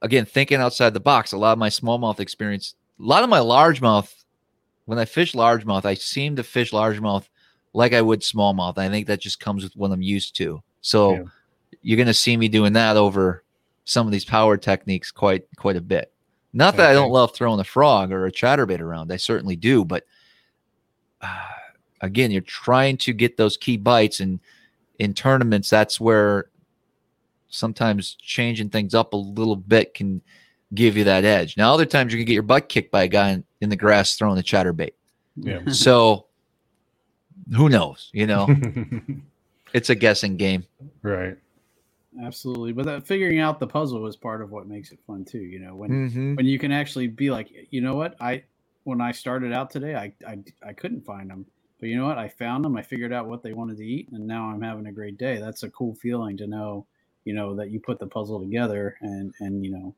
again 0.00 0.24
thinking 0.24 0.58
outside 0.58 0.94
the 0.94 1.00
box. 1.00 1.32
A 1.32 1.36
lot 1.36 1.52
of 1.52 1.58
my 1.58 1.68
smallmouth 1.68 2.18
experience, 2.18 2.74
a 2.98 3.02
lot 3.02 3.22
of 3.22 3.28
my 3.28 3.40
largemouth. 3.40 4.10
When 4.86 4.98
I 4.98 5.04
fish 5.04 5.34
largemouth, 5.34 5.84
I 5.84 5.94
seem 5.94 6.36
to 6.36 6.42
fish 6.42 6.72
largemouth 6.72 7.28
like 7.74 7.92
I 7.92 8.00
would 8.00 8.20
smallmouth. 8.20 8.78
I 8.78 8.88
think 8.88 9.06
that 9.06 9.20
just 9.20 9.38
comes 9.38 9.62
with 9.62 9.76
what 9.76 9.92
I'm 9.92 10.00
used 10.02 10.34
to. 10.36 10.62
So 10.80 11.12
Yeah. 11.12 11.22
you're 11.82 11.96
going 11.96 12.06
to 12.06 12.14
see 12.14 12.36
me 12.38 12.48
doing 12.48 12.72
that 12.72 12.96
over 12.96 13.44
some 13.84 14.06
of 14.06 14.12
these 14.12 14.24
power 14.24 14.56
techniques 14.56 15.10
quite 15.10 15.44
quite 15.56 15.76
a 15.76 15.80
bit. 15.82 16.10
Not 16.54 16.76
that 16.76 16.88
I 16.88 16.94
don't 16.94 17.10
love 17.10 17.34
throwing 17.34 17.60
a 17.60 17.64
frog 17.64 18.12
or 18.12 18.24
a 18.26 18.32
chatterbait 18.32 18.80
around. 18.80 19.12
I 19.12 19.16
certainly 19.18 19.56
do, 19.56 19.84
but 19.84 20.04
uh, 21.20 21.48
again, 22.00 22.30
you're 22.30 22.40
trying 22.42 22.96
to 22.98 23.12
get 23.12 23.36
those 23.36 23.58
key 23.58 23.76
bites, 23.76 24.20
and 24.20 24.40
in 24.98 25.14
tournaments, 25.14 25.68
that's 25.70 26.00
where 26.00 26.46
sometimes 27.48 28.16
changing 28.20 28.68
things 28.70 28.94
up 28.94 29.12
a 29.12 29.16
little 29.16 29.56
bit 29.56 29.94
can 29.94 30.20
give 30.74 30.96
you 30.96 31.04
that 31.04 31.24
edge. 31.24 31.56
Now, 31.56 31.72
other 31.72 31.86
times 31.86 32.12
you 32.12 32.18
can 32.18 32.26
get 32.26 32.32
your 32.34 32.42
butt 32.42 32.68
kicked 32.68 32.90
by 32.90 33.04
a 33.04 33.08
guy 33.08 33.30
in, 33.30 33.44
in 33.60 33.68
the 33.68 33.76
grass 33.76 34.16
throwing 34.16 34.38
a 34.38 34.42
chatterbait. 34.42 34.92
Yeah. 35.36 35.60
So 35.72 36.26
who 37.54 37.68
knows? 37.68 38.10
You 38.12 38.26
know, 38.26 38.48
it's 39.74 39.90
a 39.90 39.94
guessing 39.94 40.36
game. 40.36 40.64
right. 41.02 41.36
Absolutely, 42.22 42.70
but 42.70 42.86
that 42.86 43.04
figuring 43.04 43.40
out 43.40 43.58
the 43.58 43.66
puzzle 43.66 44.06
is 44.06 44.14
part 44.14 44.40
of 44.40 44.52
what 44.52 44.68
makes 44.68 44.92
it 44.92 45.00
fun 45.04 45.24
too. 45.24 45.40
You 45.40 45.58
know, 45.58 45.74
when 45.74 45.90
Mm-hmm. 45.90 46.34
when 46.36 46.46
you 46.46 46.60
can 46.60 46.70
actually 46.70 47.08
be 47.08 47.28
like, 47.32 47.48
you 47.70 47.80
know 47.80 47.96
what, 47.96 48.14
I 48.20 48.44
when 48.84 49.00
I 49.00 49.10
started 49.10 49.52
out 49.52 49.68
today, 49.68 49.96
I 49.96 50.12
I, 50.24 50.38
I 50.64 50.72
couldn't 50.74 51.04
find 51.04 51.28
them, 51.28 51.44
but 51.84 51.90
you 51.90 51.98
know 51.98 52.06
what, 52.06 52.16
I 52.16 52.28
found 52.28 52.64
them. 52.64 52.78
I 52.78 52.82
figured 52.82 53.12
out 53.12 53.26
what 53.26 53.42
they 53.42 53.52
wanted 53.52 53.76
to 53.76 53.84
eat, 53.86 54.08
and 54.12 54.26
now 54.26 54.48
I'm 54.48 54.62
having 54.62 54.86
a 54.86 54.90
great 54.92 55.18
day. 55.18 55.36
That's 55.36 55.64
a 55.64 55.68
cool 55.68 55.94
feeling 55.96 56.34
to 56.38 56.46
know, 56.46 56.86
you 57.26 57.34
know, 57.34 57.54
that 57.56 57.70
you 57.70 57.78
put 57.78 57.98
the 57.98 58.06
puzzle 58.06 58.40
together 58.40 58.96
and 59.02 59.34
and 59.40 59.62
you 59.62 59.70
know, 59.70 59.94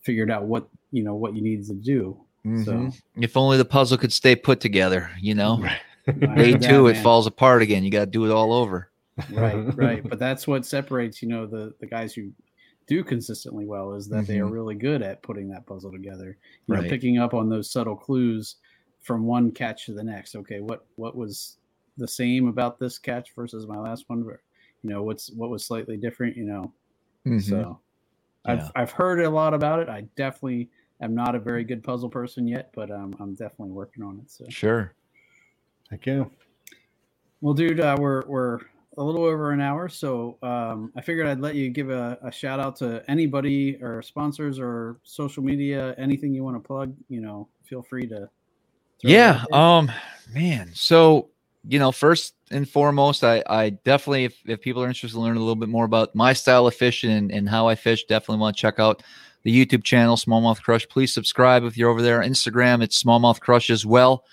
figured 0.00 0.30
out 0.30 0.44
what 0.44 0.70
you 0.90 1.02
know 1.02 1.14
what 1.14 1.36
you 1.36 1.42
needed 1.42 1.66
to 1.66 1.74
do. 1.74 2.18
So 2.64 2.90
If 3.16 3.36
only 3.36 3.58
the 3.58 3.64
puzzle 3.66 3.98
could 3.98 4.10
stay 4.10 4.34
put 4.34 4.58
together, 4.60 5.10
you 5.20 5.34
know. 5.34 5.62
I 6.06 6.34
Day 6.34 6.52
heard 6.52 6.62
that, 6.62 6.68
two, 6.70 6.86
it 6.86 6.96
falls 6.96 7.26
apart 7.26 7.60
again. 7.60 7.84
You 7.84 7.90
got 7.90 8.06
to 8.06 8.10
do 8.10 8.24
it 8.24 8.30
all 8.30 8.54
over. 8.54 8.90
right 9.34 9.62
right 9.76 10.02
but 10.08 10.18
that's 10.18 10.46
what 10.48 10.64
separates 10.64 11.20
you 11.20 11.28
know 11.28 11.44
the 11.44 11.74
the 11.80 11.86
guys 11.86 12.14
who 12.14 12.30
do 12.86 13.04
consistently 13.04 13.66
well 13.66 13.92
is 13.92 14.08
that 14.08 14.26
they 14.26 14.38
are 14.38 14.46
Mhm. 14.46 14.52
really 14.52 14.74
good 14.76 15.02
at 15.02 15.22
putting 15.22 15.50
that 15.50 15.66
puzzle 15.66 15.92
together 15.92 16.38
you 16.68 16.74
know 16.74 16.82
picking 16.88 17.18
up 17.18 17.34
on 17.34 17.50
those 17.50 17.70
subtle 17.70 17.96
clues 17.96 18.56
from 19.02 19.24
one 19.24 19.50
catch 19.50 19.86
to 19.86 19.92
the 19.92 20.02
next 20.04 20.34
okay 20.34 20.60
what 20.60 20.86
what 20.96 21.16
was 21.16 21.58
the 21.98 22.08
same 22.08 22.48
about 22.48 22.78
this 22.78 22.98
catch 22.98 23.34
versus 23.34 23.66
my 23.66 23.78
last 23.78 24.04
one 24.08 24.20
you 24.24 24.90
know 24.90 25.02
what's 25.02 25.30
what 25.32 25.50
was 25.50 25.64
slightly 25.64 25.96
different 25.96 26.36
you 26.36 26.44
know 26.44 26.72
Mhm. 27.26 27.42
so 27.42 27.80
Yeah. 28.46 28.52
i've 28.52 28.72
i've 28.76 28.90
heard 28.92 29.20
a 29.20 29.30
lot 29.30 29.54
about 29.54 29.80
it 29.80 29.88
i 29.88 30.02
definitely 30.16 30.70
am 31.00 31.14
not 31.14 31.34
a 31.34 31.38
very 31.38 31.64
good 31.64 31.82
puzzle 31.84 32.08
person 32.08 32.46
yet 32.48 32.70
but 32.74 32.90
um, 32.90 33.14
i'm 33.20 33.34
definitely 33.34 33.72
working 33.72 34.02
on 34.02 34.18
it 34.20 34.30
so 34.30 34.44
Sure. 34.48 34.94
thank 35.90 36.06
you. 36.06 36.30
Well, 37.40 37.54
dude, 37.54 37.80
uh, 37.80 37.96
we're 37.98 38.22
we're 38.26 38.60
a 38.98 39.02
little 39.02 39.24
over 39.24 39.50
an 39.50 39.60
hour, 39.60 39.88
so 39.88 40.38
um, 40.42 40.92
I 40.96 41.00
figured 41.00 41.26
I'd 41.26 41.40
let 41.40 41.56
you 41.56 41.70
give 41.70 41.90
a, 41.90 42.16
a 42.22 42.30
shout 42.30 42.60
out 42.60 42.76
to 42.76 43.02
anybody 43.08 43.82
or 43.82 44.00
sponsors 44.00 44.60
or 44.60 45.00
social 45.02 45.42
media, 45.42 45.92
anything 45.98 46.32
you 46.32 46.44
want 46.44 46.54
to 46.56 46.60
plug. 46.64 46.94
You 47.08 47.20
know, 47.20 47.48
feel 47.64 47.82
free 47.82 48.06
to. 48.08 48.30
Yeah. 49.02 49.44
Um, 49.52 49.90
man. 50.32 50.70
So, 50.74 51.30
you 51.68 51.78
know, 51.78 51.92
first 51.92 52.34
and 52.50 52.68
foremost, 52.68 53.24
I, 53.24 53.42
I 53.48 53.70
definitely, 53.70 54.24
if, 54.24 54.38
if 54.46 54.60
people 54.60 54.82
are 54.82 54.88
interested 54.88 55.16
in 55.16 55.22
learning 55.22 55.38
a 55.38 55.40
little 55.44 55.56
bit 55.56 55.68
more 55.68 55.84
about 55.84 56.14
my 56.14 56.32
style 56.32 56.66
of 56.66 56.74
fishing 56.74 57.10
and, 57.10 57.30
and 57.30 57.48
how 57.48 57.68
I 57.68 57.74
fish, 57.74 58.04
definitely 58.04 58.40
want 58.40 58.56
to 58.56 58.60
check 58.60 58.78
out 58.78 59.02
the 59.42 59.66
YouTube 59.66 59.82
channel, 59.82 60.16
Smallmouth 60.16 60.62
Crush. 60.62 60.88
Please 60.88 61.12
subscribe 61.12 61.64
if 61.64 61.76
you're 61.76 61.90
over 61.90 62.02
there. 62.02 62.20
Instagram, 62.20 62.82
it's 62.82 63.02
Smallmouth 63.02 63.40
Crush 63.40 63.70
as 63.70 63.84
well. 63.84 64.24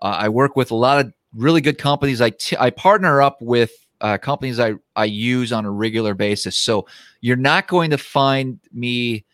Uh, 0.00 0.16
I 0.20 0.28
work 0.28 0.56
with 0.56 0.70
a 0.70 0.76
lot 0.76 1.04
of 1.04 1.12
really 1.34 1.60
good 1.60 1.76
companies. 1.78 2.20
I 2.20 2.30
t- 2.30 2.56
I 2.58 2.70
partner 2.70 3.20
up 3.20 3.42
with 3.42 3.72
uh, 4.00 4.16
companies 4.16 4.60
I, 4.60 4.74
I 4.96 5.04
use 5.04 5.52
on 5.52 5.64
a 5.64 5.70
regular 5.70 6.14
basis. 6.14 6.56
So 6.56 6.86
you're 7.20 7.36
not 7.36 7.68
going 7.68 7.90
to 7.90 7.98
find 7.98 8.60
me 8.72 9.24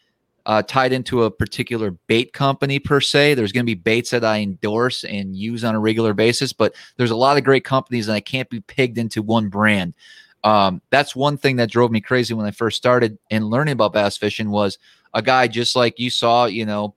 uh, 0.47 0.63
tied 0.63 0.93
into 0.93 1.23
a 1.23 1.31
particular 1.31 1.93
bait 2.07 2.33
company 2.33 2.79
per 2.79 3.01
se. 3.01 3.35
There's 3.35 3.53
going 3.53 3.65
to 3.65 3.71
be 3.71 3.75
baits 3.75 4.11
that 4.11 4.25
I 4.25 4.41
endorse 4.41 5.05
and 5.05 5.35
use 5.37 5.65
on 5.65 5.75
a 5.75 5.81
regular 5.81 6.13
basis, 6.15 6.53
but 6.53 6.75
there's 6.97 7.11
a 7.11 7.17
lot 7.17 7.37
of 7.37 7.45
great 7.45 7.65
companies 7.65 8.09
and 8.09 8.15
I 8.15 8.21
can't 8.21 8.51
be 8.51 8.61
pigged 8.61 8.99
into 8.99 9.23
one 9.23 9.49
brand. 9.49 9.95
Um, 10.43 10.83
that's 10.91 11.17
one 11.17 11.39
thing 11.39 11.57
that 11.57 11.71
drove 11.71 11.91
me 11.91 12.03
crazy 12.03 12.35
when 12.35 12.47
I 12.47 12.51
first 12.51 12.77
started 12.77 13.19
and 13.31 13.49
learning 13.49 13.73
about 13.73 13.95
bass 13.95 14.19
fishing 14.19 14.51
was 14.51 14.79
a 15.15 15.23
guy 15.23 15.49
just 15.49 15.75
like 15.75 15.99
you 15.99 16.11
saw, 16.11 16.45
you 16.45 16.67
know, 16.67 16.95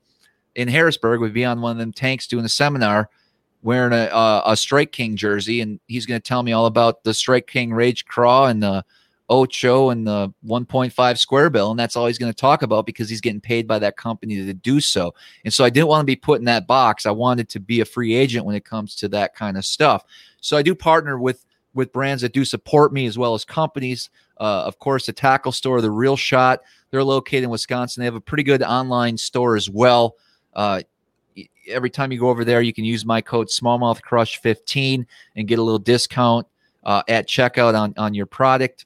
in 0.56 0.68
Harrisburg 0.68 1.22
would 1.22 1.34
be 1.34 1.46
on 1.46 1.62
one 1.62 1.72
of 1.72 1.78
them 1.78 1.94
tanks 1.94 2.28
doing 2.28 2.44
a 2.44 2.50
seminar 2.50 3.10
wearing 3.62 3.94
a, 3.94 4.08
a, 4.08 4.44
a 4.48 4.58
Strike 4.58 4.92
King 4.92 5.16
jersey, 5.16 5.62
and 5.62 5.80
he's 5.88 6.06
going 6.06 6.20
to 6.20 6.28
tell 6.28 6.44
me 6.44 6.52
all 6.52 6.66
about 6.66 7.04
the 7.04 7.14
Strike 7.14 7.48
King 7.48 7.74
Rage 7.74 8.06
Craw 8.06 8.46
and 8.48 8.62
the 8.62 8.84
Ocho 9.30 9.90
and 9.90 10.08
the 10.08 10.34
1.5 10.46 11.18
square 11.18 11.50
bill, 11.50 11.72
and 11.72 11.80
that's 11.80 11.96
all 11.96 12.08
he's 12.08 12.18
going 12.18 12.32
to 12.32 12.40
talk 12.40 12.62
about 12.62 12.86
because 12.86 13.10
he's 13.10 13.22
getting 13.22 13.42
paid 13.42 13.68
by 13.68 13.78
that 13.80 13.98
company 13.98 14.38
to 14.38 14.54
do 14.54 14.80
so. 14.80 15.14
And 15.44 15.54
so 15.54 15.66
I 15.66 15.70
didn't 15.70 15.88
want 15.88 16.02
to 16.02 16.06
be 16.06 16.16
put 16.16 16.40
in 16.40 16.46
that 16.46 16.68
box. 16.68 17.06
I 17.06 17.12
wanted 17.12 17.50
to 17.50 17.60
be 17.60 17.82
a 17.82 17.86
free 17.86 18.16
agent 18.16 18.46
when 18.46 18.56
it 18.56 18.64
comes 18.64 18.96
to 18.98 19.10
that 19.10 19.36
kind 19.36 19.58
of 19.58 19.66
stuff. 19.66 20.06
So 20.40 20.56
I 20.56 20.62
do 20.62 20.74
partner 20.74 21.20
with 21.20 21.46
with 21.74 21.92
brands 21.92 22.24
that 22.24 22.34
do 22.34 22.44
support 22.44 22.92
me 22.92 23.06
as 23.06 23.18
well 23.18 23.36
as 23.36 23.46
companies. 23.46 24.10
Uh, 24.40 24.64
of 24.66 24.80
course, 24.80 25.06
the 25.06 25.14
tackle 25.14 25.52
store, 25.52 25.80
the 25.80 25.92
Reel 25.92 26.16
Shot, 26.16 26.62
they're 26.90 27.04
located 27.04 27.44
in 27.44 27.50
Wisconsin. 27.50 28.02
They 28.02 28.06
have 28.06 28.16
a 28.16 28.22
pretty 28.22 28.44
good 28.44 28.64
online 28.64 29.18
store 29.18 29.56
as 29.56 29.70
well. 29.70 30.16
Uh, 30.56 30.82
every 31.68 31.92
time 31.92 32.12
you 32.12 32.20
go 32.20 32.30
over 32.30 32.44
there, 32.44 32.62
you 32.62 32.74
can 32.74 32.86
use 32.86 33.06
my 33.06 33.22
code 33.22 33.50
Smallmouth 33.50 34.02
Crush 34.02 34.42
15 34.42 35.06
and 35.36 35.48
get 35.48 35.60
a 35.60 35.62
little 35.62 35.78
discount 35.78 36.48
uh, 36.84 37.04
at 37.10 37.28
checkout 37.28 37.78
on 37.78 37.94
on 37.98 38.14
your 38.14 38.26
product 38.26 38.86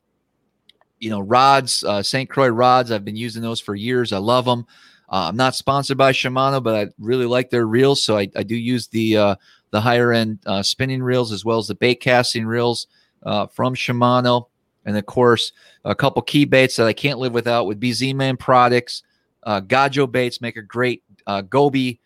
you 1.02 1.10
know, 1.10 1.20
rods, 1.20 1.84
uh, 1.84 2.02
St. 2.02 2.30
Croix 2.30 2.48
rods. 2.48 2.92
I've 2.92 3.04
been 3.04 3.18
using 3.18 3.42
those 3.42 3.60
for 3.60 3.76
years. 3.76 4.14
I 4.14 4.20
love 4.20 4.46
them. 4.46 4.66
Uh, 5.10 5.28
I'm 5.28 5.36
not 5.36 5.56
sponsored 5.56 5.98
by 5.98 6.14
Shimano, 6.14 6.64
but 6.64 6.76
I 6.76 6.92
really 6.98 7.26
like 7.26 7.50
their 7.50 7.66
reels. 7.66 8.02
So 8.02 8.18
I, 8.18 8.30
I 8.36 8.44
do 8.44 8.56
use 8.56 8.88
the 8.88 9.18
uh, 9.18 9.36
the 9.72 9.82
higher 9.82 10.14
end 10.14 10.40
uh, 10.46 10.64
spinning 10.64 11.04
reels 11.04 11.34
as 11.34 11.44
well 11.44 11.58
as 11.58 11.68
the 11.68 11.76
bait 11.76 11.96
casting 11.96 12.46
reels 12.46 12.88
uh, 13.24 13.48
from 13.48 13.76
Shimano. 13.76 14.48
And 14.86 14.96
of 14.96 15.06
course, 15.06 15.52
a 15.84 15.96
couple 15.96 16.22
key 16.22 16.46
baits 16.46 16.76
that 16.78 16.88
I 16.88 16.94
can't 16.94 17.20
live 17.20 17.34
without 17.34 17.66
would 17.66 17.80
be 17.80 17.94
Z-Man 17.94 18.38
products. 18.38 19.04
Uh, 19.44 19.60
Gajo 19.62 20.10
baits 20.10 20.40
make 20.40 20.56
a 20.56 20.62
great 20.62 21.04
uh, 21.28 21.42
goby. 21.42 22.00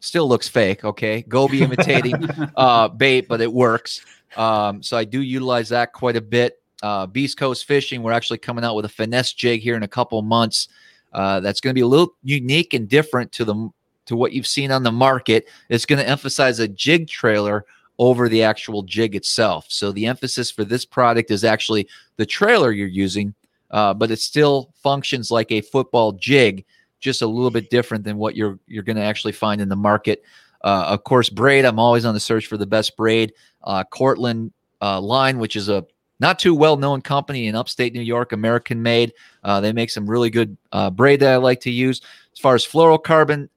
Still 0.00 0.28
looks 0.28 0.48
fake, 0.48 0.84
okay? 0.84 1.22
Goby 1.22 1.62
imitating 1.62 2.14
uh, 2.56 2.88
bait, 2.88 3.26
but 3.28 3.40
it 3.40 3.52
works. 3.52 4.04
Um, 4.36 4.82
so 4.82 4.96
I 4.96 5.04
do 5.04 5.20
utilize 5.20 5.70
that 5.70 5.92
quite 5.92 6.16
a 6.16 6.20
bit 6.20 6.59
uh, 6.82 7.06
Beast 7.06 7.36
Coast 7.36 7.66
Fishing. 7.66 8.02
We're 8.02 8.12
actually 8.12 8.38
coming 8.38 8.64
out 8.64 8.74
with 8.74 8.84
a 8.84 8.88
finesse 8.88 9.32
jig 9.32 9.60
here 9.60 9.76
in 9.76 9.82
a 9.82 9.88
couple 9.88 10.20
months. 10.22 10.68
Uh, 11.12 11.40
that's 11.40 11.60
going 11.60 11.72
to 11.72 11.78
be 11.78 11.82
a 11.82 11.86
little 11.86 12.14
unique 12.22 12.74
and 12.74 12.88
different 12.88 13.32
to 13.32 13.44
the 13.44 13.70
to 14.06 14.16
what 14.16 14.32
you've 14.32 14.46
seen 14.46 14.72
on 14.72 14.82
the 14.82 14.92
market. 14.92 15.48
It's 15.68 15.86
going 15.86 16.00
to 16.00 16.08
emphasize 16.08 16.58
a 16.58 16.68
jig 16.68 17.08
trailer 17.08 17.64
over 17.98 18.28
the 18.28 18.42
actual 18.42 18.82
jig 18.82 19.14
itself. 19.14 19.66
So 19.68 19.92
the 19.92 20.06
emphasis 20.06 20.50
for 20.50 20.64
this 20.64 20.84
product 20.84 21.30
is 21.30 21.44
actually 21.44 21.86
the 22.16 22.26
trailer 22.26 22.72
you're 22.72 22.88
using, 22.88 23.34
uh, 23.70 23.92
but 23.94 24.10
it 24.10 24.18
still 24.18 24.72
functions 24.82 25.30
like 25.30 25.52
a 25.52 25.60
football 25.60 26.12
jig, 26.12 26.64
just 26.98 27.22
a 27.22 27.26
little 27.26 27.50
bit 27.50 27.70
different 27.70 28.04
than 28.04 28.16
what 28.16 28.36
you're 28.36 28.58
you're 28.66 28.82
going 28.82 28.96
to 28.96 29.02
actually 29.02 29.32
find 29.32 29.60
in 29.60 29.68
the 29.68 29.76
market. 29.76 30.22
Uh, 30.62 30.86
of 30.88 31.04
course, 31.04 31.28
braid. 31.28 31.64
I'm 31.64 31.78
always 31.78 32.04
on 32.04 32.14
the 32.14 32.20
search 32.20 32.46
for 32.46 32.56
the 32.56 32.66
best 32.66 32.96
braid. 32.96 33.32
Uh, 33.64 33.84
Cortland 33.84 34.52
uh, 34.82 35.00
line, 35.00 35.38
which 35.38 35.56
is 35.56 35.68
a 35.68 35.86
not 36.20 36.38
too 36.38 36.54
well 36.54 36.76
known 36.76 37.00
company 37.00 37.46
in 37.46 37.56
upstate 37.56 37.92
New 37.92 38.00
York, 38.02 38.32
American 38.32 38.82
made. 38.82 39.12
Uh, 39.42 39.60
they 39.60 39.72
make 39.72 39.90
some 39.90 40.08
really 40.08 40.30
good 40.30 40.56
uh, 40.72 40.90
braid 40.90 41.20
that 41.20 41.32
I 41.32 41.36
like 41.36 41.60
to 41.62 41.70
use. 41.70 42.00
As 42.32 42.38
far 42.38 42.54
as 42.54 42.64
fluorocarbon, 42.64 43.48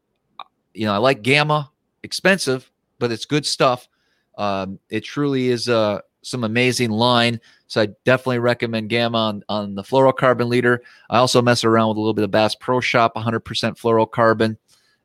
you 0.74 0.86
know, 0.86 0.94
I 0.94 0.98
like 0.98 1.22
Gamma, 1.22 1.70
expensive, 2.04 2.70
but 3.00 3.12
it's 3.12 3.26
good 3.26 3.46
stuff. 3.46 3.88
Um, 4.38 4.80
it 4.90 5.02
truly 5.02 5.50
is 5.50 5.70
uh, 5.70 6.00
some 6.24 6.44
amazing 6.44 6.90
line. 6.90 7.40
So 7.68 7.82
I 7.82 7.90
definitely 8.06 8.40
recommend 8.40 8.90
Gamma 8.90 9.18
on, 9.18 9.44
on 9.50 9.76
the 9.76 9.84
fluorocarbon 9.84 10.48
leader. 10.48 10.82
I 11.10 11.18
also 11.18 11.42
mess 11.42 11.64
around 11.64 11.90
with 11.90 11.98
a 11.98 12.00
little 12.00 12.14
bit 12.14 12.24
of 12.24 12.32
Bass 12.32 12.56
Pro 12.56 12.80
Shop, 12.80 13.16
100% 13.16 13.42
fluorocarbon. 13.42 14.58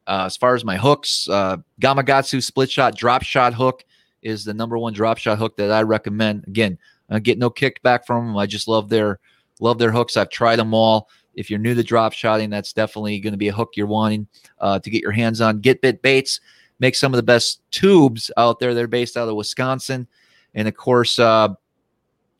Uh, 0.07 0.25
as 0.25 0.37
far 0.37 0.55
as 0.55 0.65
my 0.65 0.77
hooks, 0.77 1.29
uh, 1.29 1.59
Gamakatsu 1.81 2.43
split 2.43 2.71
shot 2.71 2.97
drop 2.97 3.23
shot 3.23 3.53
hook 3.53 3.85
is 4.23 4.45
the 4.45 4.55
number 4.55 4.79
one 4.79 4.93
drop 4.95 5.19
shot 5.19 5.39
hook 5.39 5.57
that 5.59 5.71
I 5.71 5.83
recommend. 5.83 6.45
Again, 6.47 6.79
I 7.11 7.19
get 7.19 7.39
no 7.39 7.51
kickback 7.51 8.07
from 8.07 8.27
them. 8.27 8.37
I 8.37 8.47
just 8.47 8.69
love 8.69 8.89
their 8.89 9.19
love 9.61 9.79
their 9.79 9.93
hooks. 9.93 10.17
I've 10.17 10.31
tried 10.31 10.57
them 10.57 10.75
all. 10.75 11.09
If 11.35 11.51
you're 11.51 11.59
new 11.59 11.75
to 11.75 11.83
drop 11.83 12.13
shotting, 12.13 12.51
that's 12.51 12.73
definitely 12.73 13.21
going 13.21 13.33
to 13.33 13.39
be 13.39 13.49
a 13.49 13.53
hook 13.53 13.71
you're 13.77 13.87
wanting 13.87 14.27
uh, 14.61 14.79
to 14.81 14.91
get 14.91 15.03
your 15.03 15.13
hands 15.13 15.41
on. 15.41 15.61
Get 15.61 15.81
Bit 15.81 16.03
Baits 16.03 16.41
make 16.81 16.95
some 16.95 17.13
of 17.13 17.17
the 17.17 17.23
best 17.23 17.61
tubes 17.71 18.31
out 18.37 18.59
there. 18.59 18.75
They're 18.75 18.87
based 18.87 19.17
out 19.17 19.29
of 19.29 19.35
Wisconsin, 19.37 20.07
and 20.55 20.69
of 20.69 20.77
course, 20.77 21.19
uh, 21.19 21.49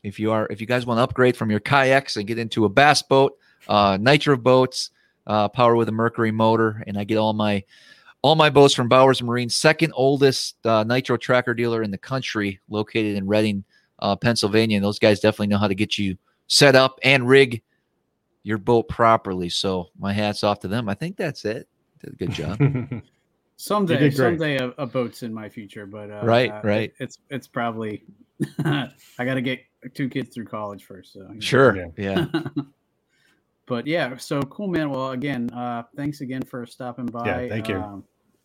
if 0.03 0.19
you 0.19 0.31
are 0.31 0.47
if 0.49 0.61
you 0.61 0.67
guys 0.67 0.85
want 0.85 0.97
to 0.97 1.03
upgrade 1.03 1.35
from 1.35 1.49
your 1.51 1.59
kayaks 1.59 2.17
and 2.17 2.27
get 2.27 2.39
into 2.39 2.65
a 2.65 2.69
bass 2.69 3.01
boat, 3.01 3.37
uh, 3.67 3.97
Nitro 3.99 4.37
boats, 4.37 4.91
uh, 5.27 5.49
power 5.49 5.75
with 5.75 5.89
a 5.89 5.93
Mercury 5.93 6.31
motor, 6.31 6.83
and 6.87 6.97
I 6.97 7.03
get 7.03 7.17
all 7.17 7.33
my 7.33 7.63
all 8.21 8.35
my 8.35 8.49
boats 8.49 8.73
from 8.73 8.89
Bowers 8.89 9.21
Marine, 9.21 9.49
second 9.49 9.93
oldest 9.95 10.57
uh, 10.65 10.83
nitro 10.83 11.15
tracker 11.15 11.53
dealer 11.53 11.83
in 11.83 11.91
the 11.91 11.97
country, 11.97 12.59
located 12.69 13.15
in 13.15 13.27
Reading, 13.27 13.63
uh, 14.01 14.15
Pennsylvania. 14.15 14.77
And 14.77 14.85
those 14.85 14.99
guys 14.99 15.19
definitely 15.19 15.47
know 15.47 15.57
how 15.57 15.67
to 15.67 15.75
get 15.75 15.97
you 15.97 16.17
set 16.47 16.75
up 16.75 16.99
and 17.03 17.27
rig 17.27 17.61
your 18.43 18.57
boat 18.57 18.87
properly. 18.87 19.49
So 19.49 19.89
my 19.97 20.13
hats 20.13 20.43
off 20.43 20.59
to 20.61 20.67
them. 20.67 20.89
I 20.89 20.93
think 20.93 21.17
that's 21.17 21.45
it. 21.45 21.67
Did 22.03 22.13
a 22.13 22.15
good 22.15 22.31
job. 22.31 22.59
someday, 23.57 24.09
someday 24.09 24.57
a, 24.57 24.69
a, 24.77 24.85
boat's 24.85 25.21
in 25.21 25.33
my 25.33 25.49
future, 25.49 25.85
but 25.85 26.09
uh, 26.09 26.21
right, 26.23 26.49
uh, 26.49 26.61
right. 26.63 26.93
It's 26.99 27.19
it's 27.29 27.47
probably 27.47 28.03
I 28.63 28.91
got 29.17 29.35
to 29.35 29.41
get 29.41 29.59
two 29.93 30.09
kids 30.09 30.33
through 30.33 30.45
college 30.45 30.85
first. 30.85 31.13
So 31.13 31.29
sure, 31.39 31.75
yeah. 31.75 31.85
yeah. 31.97 32.25
but 33.65 33.85
yeah, 33.85 34.15
so 34.17 34.41
cool, 34.43 34.67
man. 34.67 34.89
Well, 34.89 35.11
again, 35.11 35.49
uh, 35.51 35.83
thanks 35.95 36.21
again 36.21 36.41
for 36.41 36.65
stopping 36.65 37.05
by. 37.05 37.25
Yeah, 37.25 37.49
thank 37.49 37.67
you. 37.67 37.77
Um, 37.77 38.03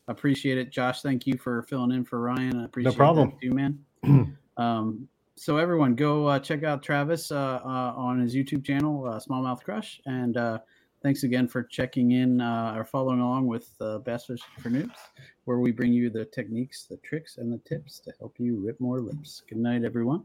appreciate 0.09 0.59
it, 0.59 0.71
Josh. 0.71 1.01
Thank 1.01 1.27
you 1.27 1.39
for 1.39 1.63
filling 1.63 1.93
in 1.93 2.05
for 2.05 2.21
Ryan. 2.21 2.61
I 2.61 2.65
appreciate 2.65 2.93
no 2.93 2.97
problem, 2.97 3.33
too, 3.41 3.53
man. 3.53 3.79
um, 4.57 5.09
so 5.37 5.57
everyone 5.57 5.95
go 5.95 6.27
uh, 6.27 6.39
check 6.39 6.63
out 6.63 6.83
Travis 6.83 7.31
uh, 7.31 7.61
uh, 7.65 7.93
on 7.97 8.21
his 8.21 8.35
YouTube 8.35 8.65
channel, 8.65 9.07
uh, 9.07 9.19
Smallmouth 9.19 9.63
Crush, 9.63 10.01
and 10.07 10.37
uh, 10.37 10.59
thanks 11.03 11.25
again 11.25 11.49
for 11.49 11.63
checking 11.63 12.13
in 12.13 12.41
uh, 12.41 12.75
or 12.77 12.85
following 12.85 13.21
along 13.21 13.47
with 13.47 13.71
Bass 14.05 14.27
Fishing 14.27 14.47
for 14.61 14.71
Noobs, 14.71 14.97
where 15.45 15.59
we 15.59 15.73
bring 15.73 15.93
you 15.93 16.11
the 16.11 16.25
techniques, 16.25 16.85
the 16.85 16.99
tricks, 16.99 17.39
and 17.39 17.53
the 17.53 17.59
tips 17.69 18.01
to 18.01 18.13
help 18.19 18.35
you 18.39 18.57
rip 18.65 18.81
more 18.81 19.01
lips. 19.01 19.43
Good 19.49 19.59
night, 19.59 19.85
everyone. 19.85 20.25